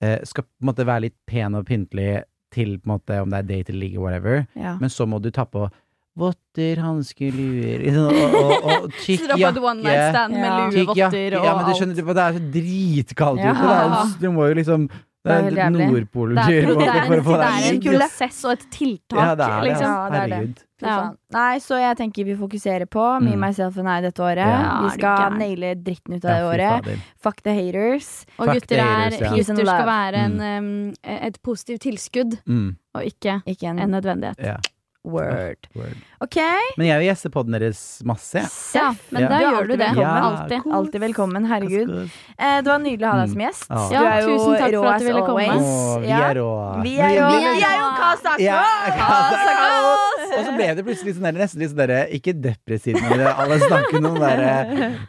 eh, 0.00 0.18
Skal 0.24 0.44
på 0.46 0.62
en 0.62 0.68
måte 0.70 0.86
være 0.86 1.08
litt 1.08 1.16
pen 1.26 1.54
og 1.58 1.66
pyntelig 1.66 2.22
til 2.54 2.78
på 2.78 2.86
en 2.88 2.94
måte 2.94 3.18
om 3.20 3.28
det 3.28 3.38
er 3.42 3.48
date 3.50 3.68
eller 3.74 3.82
ligge, 3.82 4.00
whatever, 4.00 4.46
Ja. 4.56 4.76
men 4.80 4.88
så 4.88 5.04
må 5.10 5.18
du 5.20 5.28
ta 5.34 5.44
på 5.44 5.66
votter, 6.18 6.80
hansker, 6.82 7.30
luer 7.36 7.82
liksom, 7.84 8.08
og, 8.08 8.38
og, 8.38 8.64
og 8.64 8.86
tykk 9.04 9.20
Sitter 9.20 9.34
opp 9.36 9.42
et 9.52 9.58
one 9.62 9.82
night 9.84 9.94
jakke. 9.98 10.14
stand 10.14 10.32
med 10.34 10.46
Ja. 10.48 10.54
lue, 10.56 10.70
Tykk 10.72 10.88
jakke. 10.96 11.10
votter 11.12 11.36
og 11.38 11.44
Ja, 11.44 11.52
men 11.58 11.68
du 11.68 11.74
skjønner, 11.78 11.94
det 11.98 12.24
er 12.24 12.38
så 12.38 12.42
dritkaldt 12.56 13.42
ute. 13.44 13.52
Det 13.60 13.76
er, 13.76 14.14
du 14.24 14.28
må 14.34 14.48
jo 14.48 14.56
liksom 14.62 14.88
Det 15.24 15.34
Det 15.34 15.34
er 15.34 15.66
er. 15.66 15.70
Det 15.74 15.82
er, 15.82 15.90
Nordpolen-tur 15.90 16.46
Det, 16.48 16.64
for, 16.68 16.78
det, 16.78 16.88
er 16.88 17.22
få 17.28 17.36
det 17.36 17.48
er 17.48 17.74
en 17.74 17.80
prosess 17.98 18.44
og 18.44 18.52
et 18.52 18.66
tiltak, 18.70 19.18
Ja, 19.18 19.34
det 19.34 19.44
er 19.44 19.60
det. 19.60 19.68
liksom. 19.68 19.88
Ja, 19.90 20.08
det 20.08 20.18
er 20.18 20.26
det. 20.26 20.36
Herregud. 20.38 20.64
Ja. 20.80 21.10
Nei, 21.34 21.58
så 21.58 21.74
jeg 21.80 21.96
tenker 21.98 22.24
vi 22.24 22.36
fokuserer 22.38 22.86
på 22.86 23.02
Me, 23.20 23.32
Mm. 23.34 23.40
Myself 23.42 23.78
and 23.82 23.88
I 23.90 24.00
dette 24.00 24.22
året. 24.22 24.38
Ja, 24.46 24.80
vi 24.80 24.86
er 24.86 24.94
skal 24.94 25.32
naile 25.40 25.74
dritten 25.82 26.14
ut 26.14 26.24
av 26.24 26.30
det 26.30 26.44
året. 26.52 26.98
Fuck 27.20 27.42
the 27.42 27.50
haters. 27.56 28.24
Og 28.38 28.46
Fuck 28.46 28.54
gutter, 28.60 28.76
er, 28.78 28.84
haters, 28.86 29.20
ja. 29.20 29.30
Gutter 29.34 29.66
skal 29.66 29.86
være 29.90 30.14
en, 30.24 30.40
um, 30.40 30.94
et 31.04 31.42
positivt 31.42 31.80
tilskudd, 31.82 32.38
Mm, 32.46 32.76
og 32.94 33.02
ikke 33.04 33.42
Ikke 33.46 33.66
en 33.74 33.78
en 33.80 33.90
nødvendighet. 33.90 34.38
Word. 35.04 35.56
word. 35.74 35.96
OK? 36.20 36.36
Men 36.76 36.86
jeg 36.86 36.98
vil 37.00 37.08
gjeste 37.08 37.30
podden 37.30 37.52
deres 37.58 38.02
masse. 38.04 38.42
Ja, 38.74 38.92
men 39.10 39.22
Ja. 39.22 39.28
da 39.28 39.38
Du 39.38 39.44
gjør 39.44 39.66
du 39.68 39.76
det. 39.76 39.96
Ja, 39.96 40.20
Alltid. 40.20 40.62
cool. 40.62 40.72
Alltid 40.74 41.00
velkommen. 41.00 41.44
Herregud. 41.46 42.10
Eh, 42.38 42.60
det 42.62 42.66
var 42.66 42.78
nydelig 42.78 43.06
å 43.06 43.10
ha 43.12 43.16
deg 43.24 43.28
Mm. 43.28 43.32
som 43.32 43.40
gjest. 43.40 43.66
Ja. 43.70 43.88
Du 43.88 43.94
Ja, 43.94 44.02
er 44.02 44.20
jo 44.20 44.26
tusen 44.38 44.58
takk 44.58 44.72
for 44.74 44.86
at 44.86 44.98
du 45.00 45.04
ville 45.06 45.22
komme. 45.22 45.48
always. 45.48 45.98
Vi 46.02 46.10
er 46.10 46.34
rå. 46.34 46.82
Vi 46.82 46.98
er 46.98 47.10
jo, 47.14 47.26
Vi 47.28 47.38
vi 47.38 47.44
er 47.62 47.68
er 47.68 47.78
rå. 47.78 47.88
Kasakos! 47.98 48.38
Og 50.36 50.44
så 50.46 50.52
ble 50.56 50.66
det 50.76 50.84
plutselig 50.86 51.14
sånn 51.16 51.26
der, 51.28 51.38
nesten 51.40 51.62
litt 51.62 51.70
sånn 51.72 51.80
der, 51.82 51.92
ikke 52.18 52.34
depressivt, 52.44 53.00
men 53.02 53.22
alle 53.26 53.58
snakker 53.62 54.04
om 54.08 54.18
der 54.20 54.42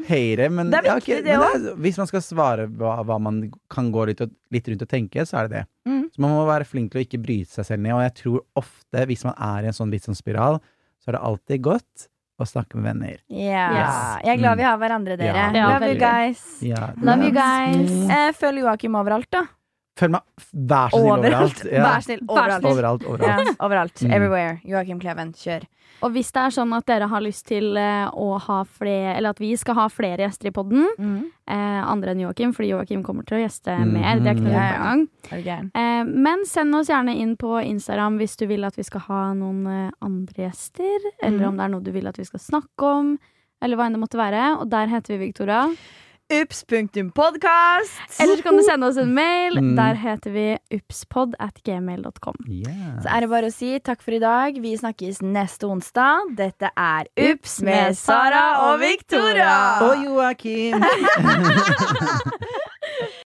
høyre, 0.08 0.50
men, 0.52 0.70
Det 0.72 0.80
er 0.80 0.90
ja, 0.90 0.96
okay, 0.98 1.22
det 1.26 1.38
men 1.40 1.64
det 1.64 1.72
er, 1.72 1.76
hvis 1.86 1.98
man 2.02 2.08
skal 2.12 2.22
svare 2.26 2.68
hva, 2.70 2.98
hva 3.06 3.18
man 3.22 3.42
kan 3.70 3.92
gå 3.92 4.06
litt, 4.12 4.22
og- 4.22 4.32
litt 4.52 4.68
rundt 4.72 4.82
og 4.86 4.90
tenke, 4.90 5.26
så 5.28 5.40
er 5.44 5.48
det 5.50 5.58
det. 5.60 5.66
Mm. 5.90 6.04
Så 6.14 6.20
man 6.24 6.32
må 6.32 6.46
være 6.48 6.66
flink 6.70 6.92
til 6.92 7.02
å 7.02 7.06
ikke 7.06 7.22
bryte 7.24 7.52
seg 7.52 7.66
selv 7.66 7.82
ned, 7.86 7.94
og 7.94 8.02
jeg 8.08 8.16
tror 8.24 8.40
ofte, 8.56 9.06
hvis 9.10 9.26
man 9.26 9.36
er 9.38 9.64
i 9.64 9.68
en 9.68 9.74
sånn 9.78 9.92
litt 9.92 10.04
sånn 10.08 10.16
spiral, 10.18 10.62
så 11.04 11.10
er 11.10 11.18
det 11.18 11.22
alltid 11.22 11.62
godt 11.62 12.08
å 12.40 12.46
snakke 12.48 12.76
med 12.80 12.86
venner. 12.94 13.18
Yeah. 13.28 13.74
Yes. 13.76 14.26
Jeg 14.26 14.38
er 14.38 14.42
glad 14.42 14.54
Mm. 14.56 14.58
vi 14.58 14.64
har 14.64 14.78
hverandre, 14.80 15.18
dere. 15.20 15.36
Ja, 15.36 15.52
Ja, 15.52 15.68
Love 15.74 15.90
you 15.92 16.00
guys. 16.00 16.44
Ja, 16.64 16.94
Love 17.02 17.24
you 17.26 17.32
guys. 17.32 17.92
Mm. 17.92 18.10
Eh, 18.12 18.32
følg 18.32 18.60
Joakim 18.64 18.96
overalt, 18.96 19.28
da. 19.30 19.44
Følg 20.00 20.14
meg, 20.16 20.22
vær 20.70 20.94
så 20.94 21.00
snill 21.02 21.12
overalt. 21.18 21.64
Ja. 21.76 21.84
Vær 21.84 22.04
snill. 22.06 22.22
Overalt. 22.30 22.64
Overalt, 22.70 23.04
Ja, 23.04 23.10
overalt. 23.12 23.58
overalt. 23.68 24.02
Mm. 24.06 24.14
Everywhere. 24.16 24.54
Joakim 24.64 25.00
Kleven, 25.04 25.34
kjør. 25.36 25.66
Og 26.08 26.14
hvis 26.16 26.30
det 26.32 26.40
er 26.46 26.54
sånn 26.56 26.72
at 26.78 26.86
dere 26.88 27.10
har 27.12 27.20
lyst 27.26 27.44
til 27.50 27.76
eh, 27.76 28.06
å 28.16 28.38
ha 28.40 28.62
flere 28.64 29.18
Eller 29.18 29.34
at 29.34 29.40
vi 29.42 29.50
skal 29.60 29.76
ha 29.76 29.88
flere 29.92 30.24
gjester 30.24 30.48
i 30.48 30.54
podden, 30.56 30.86
eh, 31.50 31.82
andre 31.84 32.14
enn 32.14 32.22
Joakim, 32.24 32.54
fordi 32.56 32.70
Joakim 32.72 33.02
kommer 33.04 33.26
til 33.28 33.40
å 33.40 33.42
gjeste 33.44 33.76
Mm. 33.76 33.92
mer. 33.98 34.20
Det 34.24 34.30
er 34.32 34.36
ikke 34.38 34.46
noe 34.46 34.54
yeah. 34.54 34.80
gang. 34.80 35.72
Eh, 35.76 36.04
men 36.30 36.46
send 36.48 36.76
oss 36.80 36.88
gjerne 36.88 37.18
inn 37.20 37.36
på 37.36 37.58
Instagram 37.66 38.18
hvis 38.22 38.38
du 38.40 38.46
vil 38.48 38.64
at 38.64 38.78
vi 38.80 38.84
skal 38.88 39.02
ha 39.10 39.34
noen 39.34 39.66
eh, 39.68 39.92
andre 40.02 40.48
gjester, 40.48 41.10
eller 41.22 41.40
Mhm. 41.44 41.48
om 41.50 41.58
det 41.58 41.66
er 41.66 41.70
noe 41.76 41.84
du 41.84 41.92
vil 41.92 42.08
at 42.08 42.18
vi 42.18 42.24
skal 42.30 42.40
snakke 42.40 42.84
om, 42.94 43.18
eller 43.62 43.76
hva 43.76 43.88
enn 43.90 43.98
det 44.00 44.04
måtte 44.06 44.18
være. 44.24 44.62
Og 44.62 44.70
der 44.70 44.88
heter 44.88 45.18
vi 45.18 45.26
Victoria. 45.26 45.66
Ups.podkast. 46.30 48.22
Eller 48.22 48.38
så 48.38 48.44
kan 48.46 48.58
du 48.58 48.64
sende 48.64 48.88
oss 48.88 48.98
en 49.02 49.14
mail. 49.14 49.58
Mm. 49.58 49.76
Der 49.80 49.98
heter 49.98 50.32
vi 50.32 50.46
upspod 50.78 51.34
at 51.42 51.58
gmail.com. 51.66 52.36
Yes. 52.46 53.02
Så 53.04 53.10
er 53.10 53.26
det 53.26 53.30
bare 53.32 53.50
å 53.50 53.54
si 53.54 53.72
takk 53.82 54.06
for 54.06 54.14
i 54.14 54.22
dag. 54.22 54.62
Vi 54.62 54.76
snakkes 54.78 55.24
neste 55.26 55.66
onsdag. 55.66 56.36
Dette 56.38 56.70
er 56.78 57.10
Ups 57.32 57.60
med 57.66 57.98
Sara 57.98 58.46
og 58.70 58.80
Victoria. 58.84 59.56
Og 59.90 60.06
Joakim! 60.06 60.86